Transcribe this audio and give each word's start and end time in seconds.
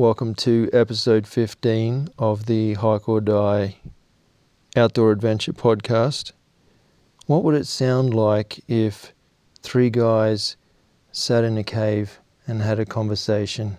Welcome 0.00 0.34
to 0.36 0.70
episode 0.72 1.26
15 1.26 2.08
of 2.18 2.46
the 2.46 2.72
Hike 2.72 3.06
or 3.06 3.20
Die 3.20 3.76
Outdoor 4.74 5.10
Adventure 5.10 5.52
podcast. 5.52 6.32
What 7.26 7.44
would 7.44 7.54
it 7.54 7.66
sound 7.66 8.14
like 8.14 8.64
if 8.66 9.12
three 9.60 9.90
guys 9.90 10.56
sat 11.12 11.44
in 11.44 11.58
a 11.58 11.62
cave 11.62 12.18
and 12.46 12.62
had 12.62 12.80
a 12.80 12.86
conversation? 12.86 13.76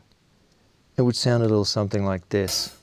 It 0.95 1.01
would 1.01 1.15
sound 1.15 1.41
a 1.41 1.47
little 1.47 1.65
something 1.65 2.05
like 2.05 2.29
this. 2.29 2.77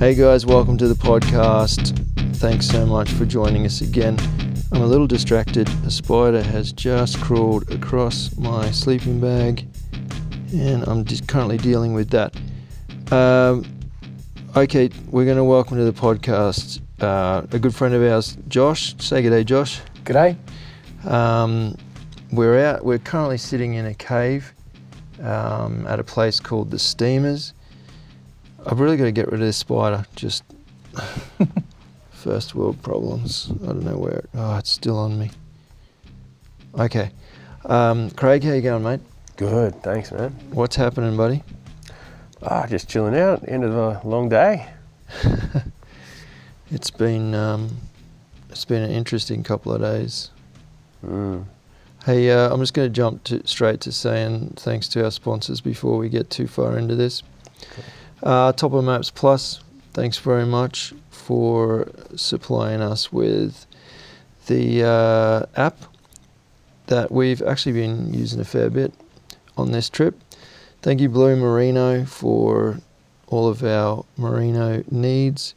Hey 0.00 0.14
guys, 0.14 0.46
welcome 0.46 0.78
to 0.78 0.88
the 0.88 0.94
podcast. 0.94 1.94
Thanks 2.36 2.66
so 2.66 2.86
much 2.86 3.10
for 3.10 3.26
joining 3.26 3.66
us 3.66 3.82
again. 3.82 4.18
I'm 4.72 4.80
a 4.80 4.86
little 4.86 5.06
distracted. 5.06 5.68
A 5.84 5.90
spider 5.90 6.42
has 6.42 6.72
just 6.72 7.20
crawled 7.20 7.70
across 7.70 8.34
my 8.38 8.70
sleeping 8.70 9.20
bag, 9.20 9.68
and 10.54 10.84
I'm 10.84 11.04
just 11.04 11.28
currently 11.28 11.58
dealing 11.58 11.92
with 11.92 12.08
that. 12.12 12.34
Um, 13.12 13.62
okay, 14.56 14.88
we're 15.10 15.26
going 15.26 15.36
to 15.36 15.44
welcome 15.44 15.76
to 15.76 15.84
the 15.84 15.92
podcast 15.92 16.80
uh, 17.02 17.46
a 17.52 17.58
good 17.58 17.74
friend 17.74 17.92
of 17.92 18.02
ours, 18.02 18.38
Josh. 18.48 18.94
Say 19.00 19.20
good 19.20 19.28
day, 19.28 19.44
Josh. 19.44 19.82
G'day. 20.04 20.34
Um, 21.04 21.76
we're 22.32 22.58
out. 22.64 22.86
We're 22.86 23.00
currently 23.00 23.36
sitting 23.36 23.74
in 23.74 23.84
a 23.84 23.94
cave 23.94 24.54
um, 25.22 25.86
at 25.86 26.00
a 26.00 26.04
place 26.04 26.40
called 26.40 26.70
the 26.70 26.78
Steamers. 26.78 27.52
I've 28.66 28.80
really 28.80 28.96
got 28.96 29.04
to 29.04 29.12
get 29.12 29.26
rid 29.26 29.40
of 29.40 29.46
this 29.46 29.56
spider. 29.56 30.04
Just 30.16 30.44
first 32.10 32.54
world 32.54 32.82
problems. 32.82 33.50
I 33.62 33.66
don't 33.66 33.84
know 33.84 33.96
where. 33.96 34.18
It, 34.18 34.30
oh, 34.34 34.56
it's 34.58 34.70
still 34.70 34.98
on 34.98 35.18
me. 35.18 35.30
Okay, 36.78 37.10
um, 37.64 38.10
Craig, 38.10 38.44
how 38.44 38.52
you 38.52 38.62
going, 38.62 38.82
mate? 38.82 39.00
Good, 39.36 39.82
thanks, 39.82 40.12
man. 40.12 40.30
What's 40.52 40.76
happening, 40.76 41.16
buddy? 41.16 41.42
Ah, 42.42 42.66
just 42.66 42.88
chilling 42.88 43.16
out. 43.16 43.46
End 43.48 43.64
of 43.64 43.74
a 43.74 44.00
long 44.04 44.28
day. 44.28 44.68
It's 46.72 46.90
been 46.90 47.34
um, 47.34 47.78
it's 48.48 48.64
been 48.64 48.82
an 48.82 48.92
interesting 48.92 49.42
couple 49.42 49.72
of 49.72 49.80
days. 49.80 50.30
Mm. 51.04 51.44
Hey, 52.04 52.30
uh, 52.30 52.52
I'm 52.52 52.60
just 52.60 52.74
going 52.74 52.88
to 52.88 52.94
jump 52.94 53.24
to, 53.24 53.44
straight 53.46 53.80
to 53.80 53.92
saying 53.92 54.54
thanks 54.56 54.86
to 54.90 55.04
our 55.04 55.10
sponsors 55.10 55.60
before 55.60 55.98
we 55.98 56.08
get 56.08 56.30
too 56.30 56.46
far 56.46 56.78
into 56.78 56.94
this. 56.94 57.24
Uh, 58.22 58.52
Topo 58.52 58.82
Maps 58.82 59.10
Plus, 59.10 59.60
thanks 59.94 60.18
very 60.18 60.44
much 60.44 60.92
for 61.10 61.88
supplying 62.16 62.82
us 62.82 63.10
with 63.10 63.66
the 64.46 64.84
uh, 64.84 65.46
app 65.56 65.78
that 66.88 67.10
we've 67.10 67.40
actually 67.40 67.72
been 67.72 68.12
using 68.12 68.40
a 68.40 68.44
fair 68.44 68.68
bit 68.68 68.92
on 69.56 69.72
this 69.72 69.88
trip. 69.88 70.20
Thank 70.82 71.00
you, 71.00 71.08
Blue 71.08 71.36
Merino, 71.36 72.04
for 72.04 72.80
all 73.28 73.48
of 73.48 73.62
our 73.62 74.04
merino 74.18 74.82
needs. 74.90 75.54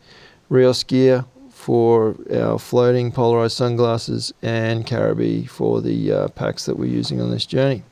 Rios 0.47 0.83
Gear 0.83 1.25
for 1.49 2.15
our 2.33 2.59
floating 2.59 3.11
polarized 3.11 3.57
sunglasses, 3.57 4.33
and 4.41 4.85
Caribou 4.85 5.47
for 5.47 5.81
the 5.81 6.11
uh, 6.11 6.27
packs 6.29 6.65
that 6.65 6.77
we're 6.77 6.85
using 6.85 7.19
on 7.19 7.31
this 7.31 7.45
journey. 7.45 7.83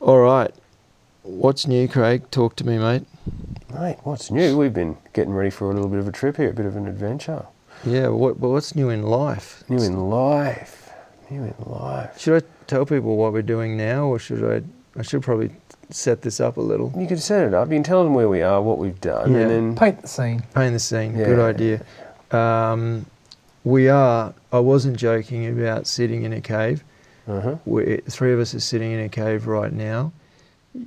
All 0.00 0.18
right, 0.18 0.52
what's 1.22 1.66
new, 1.66 1.86
Craig? 1.86 2.30
Talk 2.30 2.56
to 2.56 2.66
me, 2.66 2.78
mate. 2.78 3.06
Mate, 3.72 3.96
what's 4.02 4.30
new? 4.30 4.56
We've 4.58 4.72
been 4.72 4.96
getting 5.12 5.32
ready 5.32 5.50
for 5.50 5.70
a 5.70 5.74
little 5.74 5.88
bit 5.88 5.98
of 5.98 6.08
a 6.08 6.12
trip 6.12 6.36
here, 6.36 6.50
a 6.50 6.52
bit 6.52 6.66
of 6.66 6.76
an 6.76 6.86
adventure. 6.86 7.46
Yeah, 7.84 8.08
what, 8.08 8.40
but 8.40 8.50
what's 8.50 8.74
new 8.74 8.90
in 8.90 9.02
life? 9.02 9.64
New 9.68 9.82
in 9.82 10.10
life. 10.10 10.92
New 11.30 11.42
in 11.44 11.54
life. 11.64 12.18
Should 12.20 12.42
I 12.42 12.46
tell 12.66 12.84
people 12.84 13.16
what 13.16 13.32
we're 13.32 13.42
doing 13.42 13.76
now, 13.76 14.04
or 14.06 14.18
should 14.18 14.44
I? 14.44 14.62
I 14.98 15.02
should 15.02 15.22
probably 15.22 15.50
set 15.88 16.20
this 16.20 16.38
up 16.38 16.58
a 16.58 16.60
little. 16.60 16.92
You 16.96 17.06
can 17.06 17.16
set 17.16 17.46
it 17.46 17.54
up. 17.54 17.68
You 17.68 17.76
can 17.76 17.82
tell 17.82 18.04
them 18.04 18.12
where 18.14 18.28
we 18.28 18.42
are, 18.42 18.60
what 18.60 18.78
we've 18.78 19.00
done, 19.00 19.32
Yeah. 19.32 19.40
and 19.40 19.50
then 19.50 19.76
Paint 19.76 20.02
the 20.02 20.08
scene. 20.08 20.42
Paint 20.54 20.74
the 20.74 20.78
scene. 20.78 21.16
Yeah. 21.16 21.24
Good 21.24 21.38
idea. 21.38 21.84
Um, 22.38 23.06
we 23.64 23.88
are. 23.88 24.34
I 24.52 24.58
wasn't 24.58 24.96
joking 24.98 25.46
about 25.46 25.86
sitting 25.86 26.24
in 26.24 26.32
a 26.34 26.40
cave. 26.42 26.84
uh-huh. 27.26 27.56
we 27.64 27.98
three 28.08 28.32
of 28.34 28.40
us 28.40 28.54
are 28.54 28.60
sitting 28.60 28.92
in 28.92 29.00
a 29.00 29.08
cave 29.08 29.46
right 29.46 29.72
now. 29.72 30.12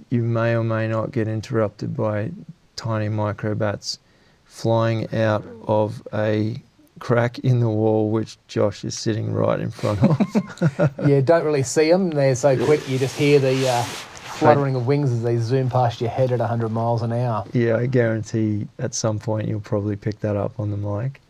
You 0.09 0.23
may 0.23 0.56
or 0.56 0.63
may 0.63 0.88
not 0.88 1.12
get 1.12 1.28
interrupted 1.28 1.96
by 1.96 2.31
tiny 2.75 3.07
microbats 3.07 4.00
flying 4.46 5.13
out 5.13 5.46
of 5.68 6.01
a 6.13 6.62
crack 7.00 7.40
in 7.40 7.59
the 7.59 7.69
wall, 7.69 8.09
which 8.09 8.38
Josh 8.47 8.84
is 8.84 8.97
sitting 8.97 9.34
right 9.34 9.59
in 9.59 9.69
front 9.69 10.01
of. 10.03 10.91
yeah, 11.07 11.22
don't 11.22 11.44
really 11.44 11.63
see 11.63 11.91
them. 11.91 12.09
They're 12.09 12.35
so 12.35 12.63
quick, 12.66 12.88
you 12.88 12.97
just 12.97 13.18
hear 13.18 13.40
the 13.40 13.68
uh, 13.68 13.84
fluttering 13.84 14.75
of 14.75 14.88
wings 14.88 15.12
as 15.12 15.23
they 15.23 15.38
zoom 15.38 15.69
past 15.69 16.02
your 16.02 16.09
head 16.09 16.31
at 16.31 16.40
100 16.40 16.69
miles 16.69 17.02
an 17.02 17.12
hour. 17.13 17.46
yeah, 17.53 17.78
I 17.78 17.85
guarantee 17.85 18.67
at 18.79 18.94
some 18.94 19.19
point 19.19 19.47
you'll 19.47 19.59
probably 19.59 19.96
pick 19.96 20.19
that 20.22 20.35
up 20.35 20.59
on 20.59 20.72
the 20.72 20.78
mic. 20.78 21.22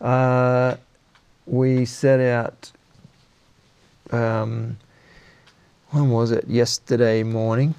Uh, 0.00 0.76
we 1.46 1.84
set 1.84 2.20
out. 2.20 2.70
Um, 4.10 4.76
when 5.90 6.10
was 6.10 6.30
it? 6.30 6.46
Yesterday 6.48 7.22
morning. 7.22 7.74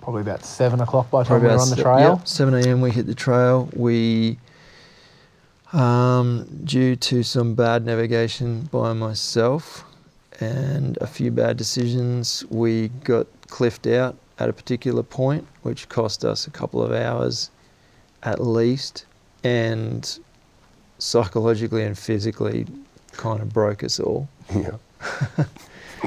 Probably 0.00 0.22
about 0.22 0.44
7 0.44 0.80
o'clock 0.80 1.10
by 1.10 1.22
the 1.22 1.28
time 1.30 1.42
we 1.42 1.48
were 1.48 1.54
on 1.54 1.70
the 1.70 1.76
trail. 1.76 2.16
Yep, 2.18 2.28
7 2.28 2.54
a.m. 2.54 2.80
we 2.80 2.90
hit 2.90 3.06
the 3.06 3.14
trail. 3.14 3.68
We, 3.74 4.38
um, 5.72 6.46
due 6.64 6.96
to 6.96 7.22
some 7.22 7.54
bad 7.54 7.86
navigation 7.86 8.68
by 8.70 8.92
myself 8.92 9.84
and 10.40 10.98
a 11.00 11.06
few 11.06 11.30
bad 11.30 11.56
decisions, 11.56 12.44
we 12.50 12.88
got 13.02 13.26
cliffed 13.48 13.86
out 13.86 14.16
at 14.38 14.48
a 14.48 14.52
particular 14.52 15.02
point, 15.02 15.46
which 15.62 15.88
cost 15.88 16.24
us 16.24 16.46
a 16.46 16.50
couple 16.50 16.82
of 16.82 16.92
hours 16.92 17.50
at 18.24 18.42
least, 18.42 19.06
and 19.42 20.18
psychologically 20.98 21.82
and 21.82 21.96
physically 21.96 22.66
kind 23.12 23.40
of 23.40 23.52
broke 23.52 23.84
us 23.84 24.00
all. 24.00 24.28
yeah. 24.54 24.76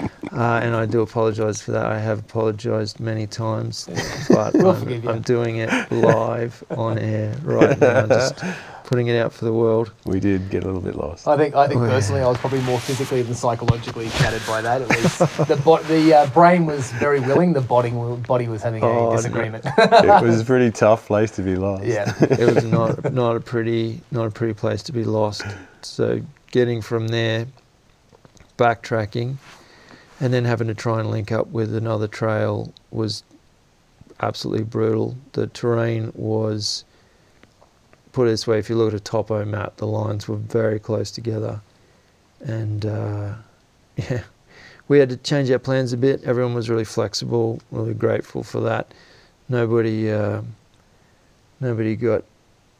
Uh, 0.29 0.59
and 0.61 0.75
I 0.75 0.85
do 0.85 1.01
apologise 1.01 1.61
for 1.61 1.71
that. 1.71 1.85
I 1.87 1.97
have 1.97 2.19
apologised 2.19 2.99
many 2.99 3.25
times, 3.25 3.87
but 4.29 4.53
We'll 4.53 4.71
I'm. 4.71 5.07
I'm 5.07 5.21
doing 5.21 5.55
it 5.57 5.69
live 5.91 6.63
on 6.71 6.99
air 6.99 7.33
right 7.43 7.79
now, 7.79 8.05
just 8.05 8.43
putting 8.83 9.07
it 9.07 9.17
out 9.17 9.33
for 9.33 9.45
the 9.45 9.53
world. 9.53 9.91
We 10.05 10.19
did 10.19 10.49
get 10.51 10.63
a 10.63 10.67
little 10.67 10.81
bit 10.81 10.95
lost. 10.95 11.27
I 11.27 11.37
think, 11.37 11.55
I 11.55 11.67
think 11.67 11.79
Oh, 11.79 11.85
yeah. 11.85 11.89
personally, 11.91 12.21
I 12.21 12.27
was 12.27 12.37
probably 12.37 12.61
more 12.61 12.77
physically 12.79 13.23
than 13.23 13.33
psychologically 13.33 14.09
shattered 14.09 14.43
by 14.45 14.61
that. 14.61 14.81
It 14.81 14.89
was 14.89 15.17
the 15.47 15.59
bo- 15.63 15.81
the 15.83 16.13
uh, 16.13 16.27
brain 16.27 16.65
was 16.67 16.91
very 16.93 17.21
willing, 17.21 17.53
the 17.53 17.61
body 17.61 17.89
body 18.27 18.47
was 18.47 18.61
having 18.61 18.83
Oh, 18.83 19.07
a 19.07 19.09
no. 19.11 19.15
disagreement. 19.15 19.65
it 19.65 20.21
was 20.23 20.41
a 20.41 20.45
pretty 20.45 20.71
tough 20.71 21.07
place 21.07 21.31
to 21.31 21.41
be 21.41 21.55
lost. 21.55 21.85
yeah, 21.85 22.13
It 22.21 22.53
was 22.53 22.63
not 22.65 23.11
not 23.13 23.37
a 23.37 23.39
pretty 23.39 24.01
not 24.11 24.27
a 24.27 24.31
pretty 24.31 24.53
place 24.53 24.83
to 24.83 24.91
be 24.91 25.03
lost. 25.05 25.43
So 25.81 26.21
getting 26.51 26.81
from 26.81 27.07
there, 27.07 27.47
backtracking, 28.57 29.37
and 30.19 30.33
then 30.33 30.45
having 30.45 30.67
to 30.67 30.73
try 30.73 30.99
and 30.99 31.11
link 31.11 31.31
up 31.31 31.47
with 31.47 31.75
another 31.75 32.07
trail 32.07 32.73
was 32.91 33.23
absolutely 34.19 34.63
brutal. 34.63 35.15
The 35.33 35.47
terrain 35.47 36.11
was 36.15 36.85
put 38.11 38.27
it 38.27 38.31
this 38.31 38.47
way: 38.47 38.59
if 38.59 38.69
you 38.69 38.75
look 38.75 38.93
at 38.93 38.99
a 38.99 39.03
topo 39.03 39.45
map, 39.45 39.77
the 39.77 39.87
lines 39.87 40.27
were 40.27 40.37
very 40.37 40.79
close 40.79 41.11
together, 41.11 41.61
and 42.41 42.85
uh, 42.85 43.33
yeah, 43.95 44.23
we 44.87 44.99
had 44.99 45.09
to 45.09 45.17
change 45.17 45.51
our 45.51 45.59
plans 45.59 45.93
a 45.93 45.97
bit. 45.97 46.23
Everyone 46.23 46.53
was 46.53 46.69
really 46.69 46.85
flexible, 46.85 47.61
really 47.71 47.93
grateful 47.93 48.43
for 48.43 48.61
that. 48.61 48.93
Nobody, 49.49 50.11
uh, 50.11 50.41
nobody 51.59 51.95
got 51.95 52.23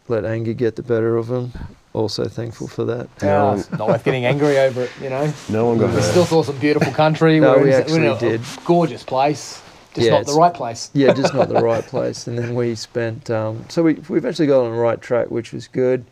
let 0.07 0.25
anger 0.25 0.53
get 0.53 0.75
the 0.75 0.83
better 0.83 1.17
of 1.17 1.27
them. 1.27 1.51
Also 1.97 2.25
thankful 2.27 2.67
for 2.67 2.85
that. 2.85 3.07
Uh, 3.23 3.55
it's 3.57 3.71
not 3.71 3.87
worth 3.87 4.03
getting 4.03 4.23
angry 4.25 4.59
over 4.59 4.83
it, 4.83 4.91
you 5.01 5.09
know. 5.09 5.33
No 5.49 5.65
one 5.65 5.79
got 5.79 5.87
We 5.89 5.95
hurt. 5.95 6.03
still 6.03 6.25
saw 6.25 6.43
some 6.43 6.57
beautiful 6.59 6.93
country. 6.93 7.39
No, 7.39 7.53
we're 7.53 7.63
we 7.63 7.73
in- 7.73 7.81
actually 7.81 7.99
we're 8.01 8.05
in 8.11 8.17
a, 8.17 8.19
did. 8.19 8.41
A 8.41 8.45
gorgeous 8.65 9.01
place, 9.03 9.63
just 9.95 10.05
Yeah, 10.05 10.11
not 10.17 10.27
the 10.27 10.33
right 10.35 10.53
place. 10.53 10.91
yeah, 10.93 11.11
just 11.13 11.33
not 11.33 11.49
the 11.49 11.55
right 11.71 11.83
place. 11.83 12.27
And 12.27 12.37
then 12.37 12.53
we 12.53 12.75
spent, 12.75 13.31
um, 13.31 13.65
so 13.67 13.81
we, 13.81 13.95
we 14.09 14.19
eventually 14.19 14.47
got 14.47 14.63
on 14.63 14.71
the 14.73 14.77
right 14.79 15.01
track, 15.01 15.31
which 15.31 15.51
was 15.53 15.67
good. 15.67 16.05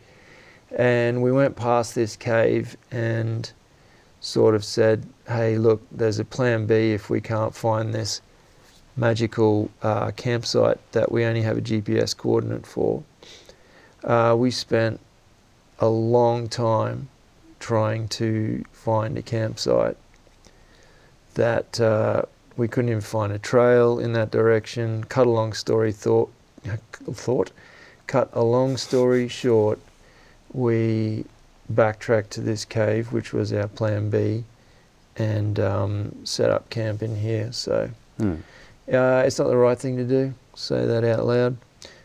And 0.76 1.22
we 1.22 1.30
went 1.30 1.54
past 1.54 1.94
this 1.94 2.16
cave 2.16 2.76
and 2.90 3.48
sort 4.20 4.56
of 4.56 4.64
said, 4.64 5.06
hey, 5.28 5.56
look, 5.56 5.82
there's 5.92 6.18
a 6.18 6.24
plan 6.24 6.66
B 6.66 6.90
if 6.94 7.08
we 7.10 7.20
can't 7.20 7.54
find 7.54 7.94
this 7.94 8.20
magical 8.96 9.70
uh, 9.82 10.10
campsite 10.16 10.80
that 10.90 11.12
we 11.12 11.24
only 11.24 11.42
have 11.42 11.56
a 11.58 11.60
GPS 11.60 12.16
coordinate 12.16 12.66
for. 12.66 13.04
Uh, 14.02 14.34
we 14.36 14.50
spent 14.50 14.98
a 15.78 15.88
long 15.88 16.48
time 16.48 17.08
trying 17.60 18.08
to 18.08 18.64
find 18.72 19.16
a 19.18 19.22
campsite 19.22 19.96
that 21.34 21.80
uh, 21.80 22.22
we 22.56 22.68
couldn't 22.68 22.88
even 22.90 23.00
find 23.00 23.32
a 23.32 23.38
trail 23.38 23.98
in 23.98 24.12
that 24.14 24.30
direction. 24.30 25.04
Cut 25.04 25.26
a 25.26 25.30
long 25.30 25.52
story 25.52 25.92
thought 25.92 26.32
thought. 27.12 27.50
Cut 28.06 28.30
a 28.32 28.42
long 28.42 28.76
story 28.76 29.28
short, 29.28 29.78
we 30.52 31.24
backtracked 31.68 32.30
to 32.32 32.40
this 32.40 32.64
cave, 32.64 33.12
which 33.12 33.32
was 33.32 33.52
our 33.52 33.66
plan 33.66 34.10
B, 34.10 34.44
and 35.16 35.58
um, 35.58 36.14
set 36.24 36.50
up 36.50 36.70
camp 36.70 37.02
in 37.02 37.16
here. 37.16 37.50
So 37.52 37.90
Hmm. 38.18 38.36
uh, 38.90 39.24
it's 39.26 39.38
not 39.38 39.48
the 39.48 39.56
right 39.56 39.78
thing 39.78 39.96
to 39.98 40.04
do. 40.04 40.32
Say 40.54 40.86
that 40.86 41.04
out 41.04 41.26
loud. 41.26 41.56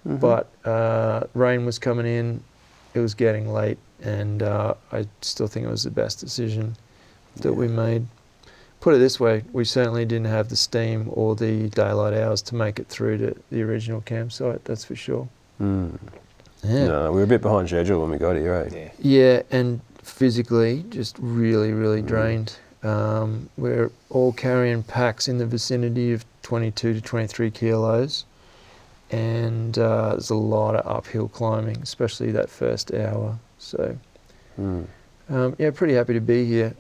Mhm. 0.06 0.20
But 0.20 0.50
uh, 0.68 1.28
rain 1.36 1.66
was 1.66 1.78
coming 1.80 2.06
in. 2.08 2.44
It 2.94 3.00
was 3.00 3.14
getting 3.14 3.52
late, 3.52 3.78
and 4.02 4.44
uh, 4.44 4.74
I 4.92 5.06
still 5.22 5.48
think 5.48 5.66
it 5.66 5.70
was 5.70 5.84
the 5.84 5.92
best 5.92 6.20
decision 6.20 6.76
that 7.38 7.54
we 7.54 7.68
made. 7.68 8.06
Put 8.82 8.96
it 8.96 8.98
this 8.98 9.20
way: 9.20 9.44
we 9.54 9.64
certainly 9.64 10.06
didn't 10.06 10.26
have 10.28 10.50
the 10.50 10.56
steam 10.56 11.10
or 11.14 11.36
the 11.36 11.70
daylight 11.70 12.14
hours 12.14 12.42
to 12.44 12.56
make 12.56 12.80
it 12.80 12.88
through 12.88 13.18
to 13.20 13.36
the 13.52 13.62
original 13.62 14.02
campsite. 14.02 14.66
That's 14.66 14.84
for 14.84 14.96
sure. 14.96 15.28
Hmm. 15.58 15.96
Yeah. 16.64 16.86
No, 16.88 17.12
we 17.12 17.18
were 17.18 17.24
a 17.24 17.28
bit 17.28 17.42
behind 17.42 17.68
schedule 17.70 18.02
when 18.02 18.12
we 18.12 18.18
got 18.18 18.36
here, 18.36 18.62
right? 18.64 18.72
Yeah. 18.72 18.90
Yeah, 19.00 19.42
and 19.52 19.82
physically, 20.04 20.84
just 20.90 21.16
really, 21.20 21.72
Mm. 21.72 21.80
really 21.80 22.02
drained. 22.02 22.56
Um, 22.84 23.50
we're 23.58 23.92
all 24.10 24.34
carrying 24.34 24.82
packs 24.84 25.28
in 25.28 25.38
the 25.38 25.46
vicinity 25.46 26.14
of 26.14 26.26
22 26.42 26.94
to 26.96 27.02
23 27.02 27.52
kilos, 27.52 28.26
and 29.12 29.78
uh, 29.78 30.12
there's 30.12 30.30
a 30.30 30.36
lot 30.36 30.76
of 30.76 30.86
uphill 30.88 31.28
climbing, 31.28 31.78
especially 31.82 32.32
that 32.32 32.50
first 32.50 32.94
hour. 32.94 33.38
So, 33.60 33.98
Hmm. 34.56 34.84
um, 35.30 35.56
yeah, 35.58 35.72
pretty 35.72 35.94
happy 35.94 36.14
to 36.14 36.22
be 36.22 36.46
here. 36.46 36.74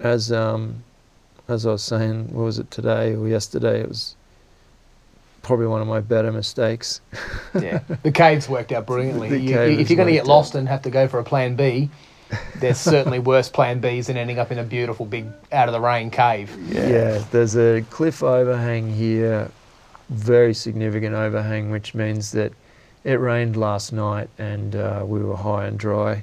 As 0.00 0.30
um, 0.32 0.82
as 1.48 1.64
I 1.66 1.70
was 1.72 1.82
saying, 1.82 2.28
what 2.34 2.42
was 2.44 2.58
it 2.58 2.70
today 2.70 3.14
or 3.14 3.28
yesterday? 3.28 3.80
It 3.80 3.88
was 3.88 4.14
probably 5.42 5.66
one 5.66 5.80
of 5.80 5.86
my 5.86 6.00
better 6.00 6.32
mistakes. 6.32 7.00
Yeah, 7.54 7.78
the 8.02 8.10
caves 8.12 8.48
worked 8.48 8.72
out 8.72 8.86
brilliantly. 8.86 9.28
The 9.30 9.38
You- 9.40 9.54
cave 9.54 9.72
you- 9.74 9.78
if 9.78 9.90
you're 9.90 9.96
going 9.96 10.08
to 10.08 10.12
get 10.12 10.26
lost 10.26 10.54
out. 10.54 10.58
and 10.60 10.68
have 10.68 10.82
to 10.82 10.90
go 10.90 11.06
for 11.08 11.18
a 11.20 11.24
plan 11.24 11.54
B, 11.56 11.88
there's 12.60 12.78
certainly 12.92 13.20
worse 13.20 13.48
plan 13.48 13.80
Bs 13.80 14.06
than 14.06 14.16
ending 14.16 14.38
up 14.38 14.50
in 14.52 14.58
a 14.58 14.64
beautiful 14.64 15.06
big 15.06 15.26
out 15.52 15.68
of 15.68 15.72
the 15.72 15.80
rain 15.80 16.10
cave. 16.10 16.54
Yeah. 16.68 16.88
Yeah. 16.88 17.24
there's 17.30 17.56
a 17.56 17.82
cliff 17.90 18.22
overhang 18.22 18.92
here, 18.92 19.50
very 20.08 20.54
significant 20.54 21.14
overhang, 21.14 21.70
which 21.70 21.94
means 21.94 22.32
that 22.32 22.52
it 23.04 23.14
rained 23.20 23.56
last 23.56 23.92
night 23.92 24.28
and 24.38 24.74
uh, 24.76 25.02
we 25.06 25.20
were 25.22 25.36
high 25.36 25.66
and 25.66 25.78
dry. 25.78 26.22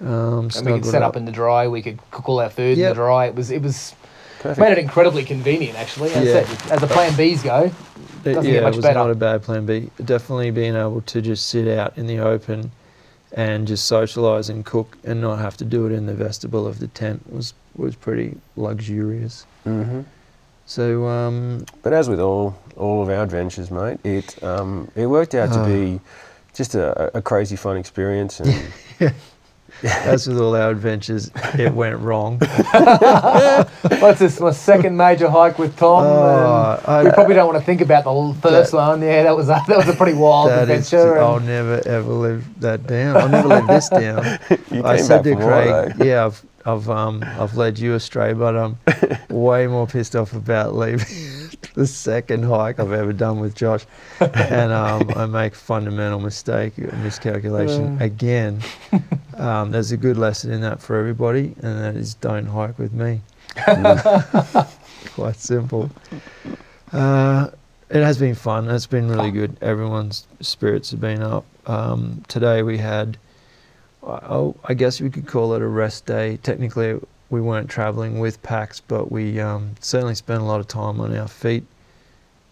Um, 0.00 0.50
And 0.56 0.66
we 0.66 0.72
could 0.74 0.86
set 0.86 1.02
up 1.02 1.16
in 1.16 1.24
the 1.24 1.32
dry. 1.32 1.68
We 1.68 1.80
could 1.82 1.98
cook 2.10 2.28
all 2.28 2.40
our 2.40 2.50
food 2.50 2.78
in 2.78 2.88
the 2.88 2.94
dry. 2.94 3.26
It 3.26 3.34
was 3.34 3.50
it 3.50 3.62
was 3.62 3.94
Perfect. 4.40 4.58
made 4.60 4.72
it 4.72 4.78
incredibly 4.78 5.24
convenient 5.24 5.78
actually. 5.78 6.12
As, 6.12 6.26
Yeah. 6.26 6.44
said, 6.44 6.72
as 6.72 6.80
the 6.80 6.86
plan 6.88 7.12
Bs 7.12 7.42
go, 7.44 7.70
It- 8.24 8.34
doesn't 8.34 8.44
yeah, 8.44 8.52
get 8.54 8.62
much 8.64 8.72
it 8.74 8.76
was 8.76 8.82
better. 8.84 8.98
not 8.98 9.10
a 9.10 9.14
bad 9.14 9.42
plan 9.42 9.66
B. 9.66 9.90
Definitely 10.04 10.50
being 10.50 10.74
able 10.76 11.00
to 11.02 11.22
just 11.22 11.46
sit 11.46 11.68
out 11.68 11.96
in 11.96 12.06
the 12.06 12.18
open 12.18 12.72
and 13.32 13.66
just 13.66 13.90
socialise 13.90 14.50
and 14.50 14.64
cook 14.64 14.96
and 15.04 15.20
not 15.20 15.38
have 15.38 15.56
to 15.58 15.64
do 15.64 15.86
it 15.86 15.92
in 15.92 16.06
the 16.06 16.14
vestibule 16.14 16.66
of 16.66 16.78
the 16.80 16.88
tent 16.88 17.22
was 17.32 17.54
was 17.76 17.94
pretty 17.96 18.36
luxurious. 18.56 19.46
hmm 19.64 20.00
So 20.66 21.06
um, 21.06 21.64
But 21.82 21.92
as 21.92 22.08
with 22.08 22.20
all 22.20 22.56
all 22.76 23.02
of 23.02 23.08
our 23.08 23.22
adventures, 23.22 23.70
mate, 23.70 23.98
it 24.04 24.42
um, 24.42 24.90
it 24.96 25.06
worked 25.06 25.34
out 25.34 25.52
to 25.52 25.60
Oh. 25.62 25.66
be 25.66 26.00
just 26.54 26.74
a, 26.74 27.16
a 27.16 27.22
crazy 27.22 27.56
fun 27.56 27.76
experience. 27.76 28.40
And 28.40 28.72
as 29.82 30.26
with 30.26 30.38
all 30.38 30.54
our 30.56 30.70
adventures, 30.70 31.30
it 31.54 31.72
went 31.74 31.98
wrong. 32.00 32.38
what's 34.00 34.20
this? 34.20 34.40
My 34.40 34.52
second 34.52 34.96
major 34.96 35.28
hike 35.28 35.58
with 35.58 35.76
Tom. 35.76 36.04
Oh, 36.04 36.80
and 36.86 37.08
we 37.08 37.12
probably 37.12 37.34
don't 37.34 37.46
want 37.46 37.58
to 37.58 37.64
think 37.64 37.80
about 37.80 38.04
the 38.04 38.34
first 38.40 38.70
That- 38.72 38.76
one. 38.76 39.02
Yeah, 39.02 39.24
that 39.24 39.36
was 39.36 39.48
a, 39.48 39.60
that 39.68 39.76
was 39.76 39.88
a 39.88 39.94
pretty 39.94 40.14
wild 40.16 40.50
That 40.50 40.70
is, 40.70 40.92
adventure. 40.92 41.18
I'll 41.18 41.40
never 41.40 41.82
ever 41.86 42.12
live 42.12 42.60
that 42.60 42.86
down. 42.86 43.16
I'll 43.16 43.28
never 43.28 43.48
live 43.48 43.66
this 43.66 43.88
down. 43.88 44.24
you 44.70 44.84
I 44.84 44.96
came 44.96 45.04
said 45.04 45.24
back 45.24 45.38
to 45.38 45.44
Craig, 45.44 45.94
though. 45.98 46.04
yeah, 46.04 46.26
I've 46.26 46.42
I've 46.66 46.88
um 46.88 47.22
I've 47.38 47.56
led 47.56 47.78
you 47.78 47.94
astray, 47.94 48.32
but 48.32 48.56
I'm 48.56 48.78
way 49.28 49.66
more 49.66 49.86
pissed 49.86 50.16
off 50.16 50.32
about 50.32 50.74
leaving 50.74 51.06
the 51.74 51.86
second 51.86 52.44
hike 52.44 52.80
I've 52.80 52.92
ever 52.92 53.12
done 53.12 53.38
with 53.40 53.54
Josh, 53.54 53.84
and 54.20 54.72
um, 54.72 55.10
I 55.16 55.26
make 55.26 55.54
fundamental 55.54 56.20
mistake, 56.20 56.78
miscalculation 56.78 57.98
Uh. 58.00 58.04
again. 58.04 58.60
Um, 59.36 59.72
there's 59.72 59.90
a 59.90 59.96
good 59.96 60.16
lesson 60.16 60.52
in 60.52 60.60
that 60.60 60.80
for 60.80 60.96
everybody, 60.96 61.56
and 61.60 61.80
that 61.80 61.96
is 61.96 62.14
don't 62.14 62.46
hike 62.46 62.78
with 62.78 62.92
me. 62.92 63.20
Quite 65.14 65.34
simple. 65.36 65.90
Uh, 66.92 67.50
it 67.90 68.02
has 68.02 68.16
been 68.18 68.36
fun. 68.36 68.70
It's 68.70 68.86
been 68.86 69.08
really 69.08 69.32
good. 69.32 69.56
Everyone's 69.60 70.28
spirits 70.40 70.92
have 70.92 71.00
been 71.00 71.20
up. 71.20 71.44
Um, 71.66 72.22
today 72.28 72.62
we 72.62 72.78
had, 72.78 73.16
oh, 74.06 74.56
I 74.64 74.74
guess 74.74 75.00
we 75.00 75.10
could 75.10 75.26
call 75.26 75.54
it 75.54 75.62
a 75.62 75.66
rest 75.66 76.06
day. 76.06 76.36
Technically, 76.42 76.98
we 77.30 77.40
weren't 77.40 77.68
traveling 77.68 78.18
with 78.20 78.42
packs, 78.42 78.80
but 78.80 79.10
we 79.10 79.40
um, 79.40 79.74
certainly 79.80 80.14
spent 80.14 80.40
a 80.40 80.44
lot 80.44 80.60
of 80.60 80.68
time 80.68 81.00
on 81.00 81.16
our 81.16 81.28
feet 81.28 81.64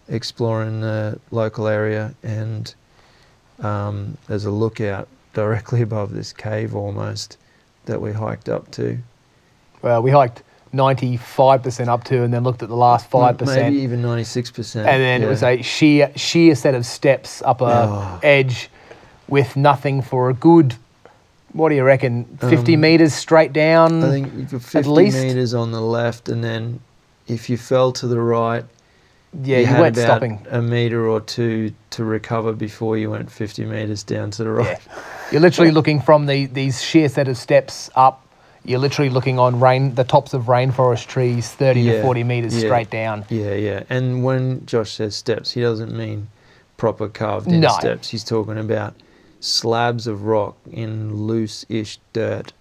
exploring 0.09 0.81
the 0.81 1.19
local 1.31 1.67
area. 1.67 2.13
And 2.23 2.73
um, 3.59 4.17
there's 4.27 4.45
a 4.45 4.51
lookout 4.51 5.07
directly 5.33 5.81
above 5.89 6.13
this 6.13 6.33
cave 6.33 6.75
almost 6.75 7.37
that 7.85 8.01
we 8.01 8.11
hiked 8.11 8.49
up 8.49 8.69
to. 8.71 8.97
Well, 9.81 10.01
we 10.01 10.11
hiked 10.11 10.43
95% 10.73 11.87
up 11.87 12.03
to 12.05 12.23
and 12.23 12.33
then 12.33 12.43
looked 12.43 12.63
at 12.63 12.69
the 12.69 12.75
last 12.75 13.09
5%. 13.09 13.45
Maybe 13.45 13.77
even 13.77 14.01
96%. 14.01 14.77
and 14.77 14.85
then 14.85 15.21
it 15.21 15.27
was 15.27 15.43
a 15.43 15.61
sheer 15.61 16.11
sheer 16.15 16.55
set 16.55 16.73
of 16.73 16.85
steps 16.85 17.41
up 17.43 17.61
a 17.61 17.65
Oh. 17.65 18.19
edge 18.23 18.69
with 19.27 19.55
nothing 19.55 20.01
for 20.01 20.29
a 20.29 20.33
good 20.33 20.75
what 21.53 21.69
do 21.69 21.75
you 21.75 21.83
reckon 21.83 22.25
50 22.41 22.73
Um, 22.75 22.81
meters 22.81 23.13
straight 23.13 23.53
down 23.53 24.03
I 24.03 24.09
think 24.09 24.33
you've 24.35 24.51
got 24.51 24.61
50 24.61 24.89
least- 24.89 25.17
meters 25.23 25.53
on 25.53 25.71
the 25.71 25.81
left, 25.81 26.29
and 26.29 26.43
then 26.43 26.79
if 27.27 27.49
you 27.49 27.57
fell 27.57 27.91
to 27.93 28.07
the 28.07 28.19
right, 28.19 28.65
yeah 29.43 29.59
you, 29.59 29.65
had 29.65 29.79
weren't 29.79 29.97
about 29.97 30.05
stopping 30.05 30.45
a 30.51 30.61
meter 30.61 31.07
or 31.07 31.19
two 31.21 31.73
to 31.91 32.03
recover 32.03 32.53
before 32.53 32.97
you 32.97 33.09
went 33.09 33.31
50 33.31 33.65
meters 33.65 34.03
down 34.03 34.29
to 34.31 34.43
the 34.43 34.49
right. 34.51 34.77
Yeah. 34.85 35.01
you're 35.31 35.41
literally 35.41 35.71
looking 35.71 36.01
from 36.01 36.27
the 36.27 36.45
these 36.45 36.83
sheer 36.83 37.09
set 37.09 37.27
of 37.27 37.35
steps 37.37 37.89
up 37.95 38.19
you're 38.65 38.79
literally 38.79 39.09
looking 39.09 39.39
on 39.39 39.59
rain 39.59 39.95
the 39.95 40.03
tops 40.03 40.33
of 40.35 40.43
rainforest 40.43 41.07
trees 41.07 41.49
30 41.49 41.83
to 41.83 42.01
40 42.03 42.23
meters 42.23 42.53
yeah. 42.55 42.59
straight 42.69 42.89
down 42.91 43.25
Yeah, 43.29 43.55
yeah. 43.55 43.83
And 43.89 44.23
when 44.23 44.65
Josh 44.67 44.91
says 44.91 45.15
steps, 45.15 45.51
he 45.51 45.61
doesn't 45.61 45.91
mean 45.97 46.27
proper 46.77 47.07
carved 47.09 47.47
in 47.47 47.59
No. 47.59 47.69
steps. 47.69 48.09
He's 48.09 48.23
talking 48.23 48.57
about 48.59 48.93
slabs 49.43 50.07
of 50.07 50.23
rock 50.23 50.55
in 50.71 51.13
loose-ish 51.13 51.99
dirt 52.13 52.53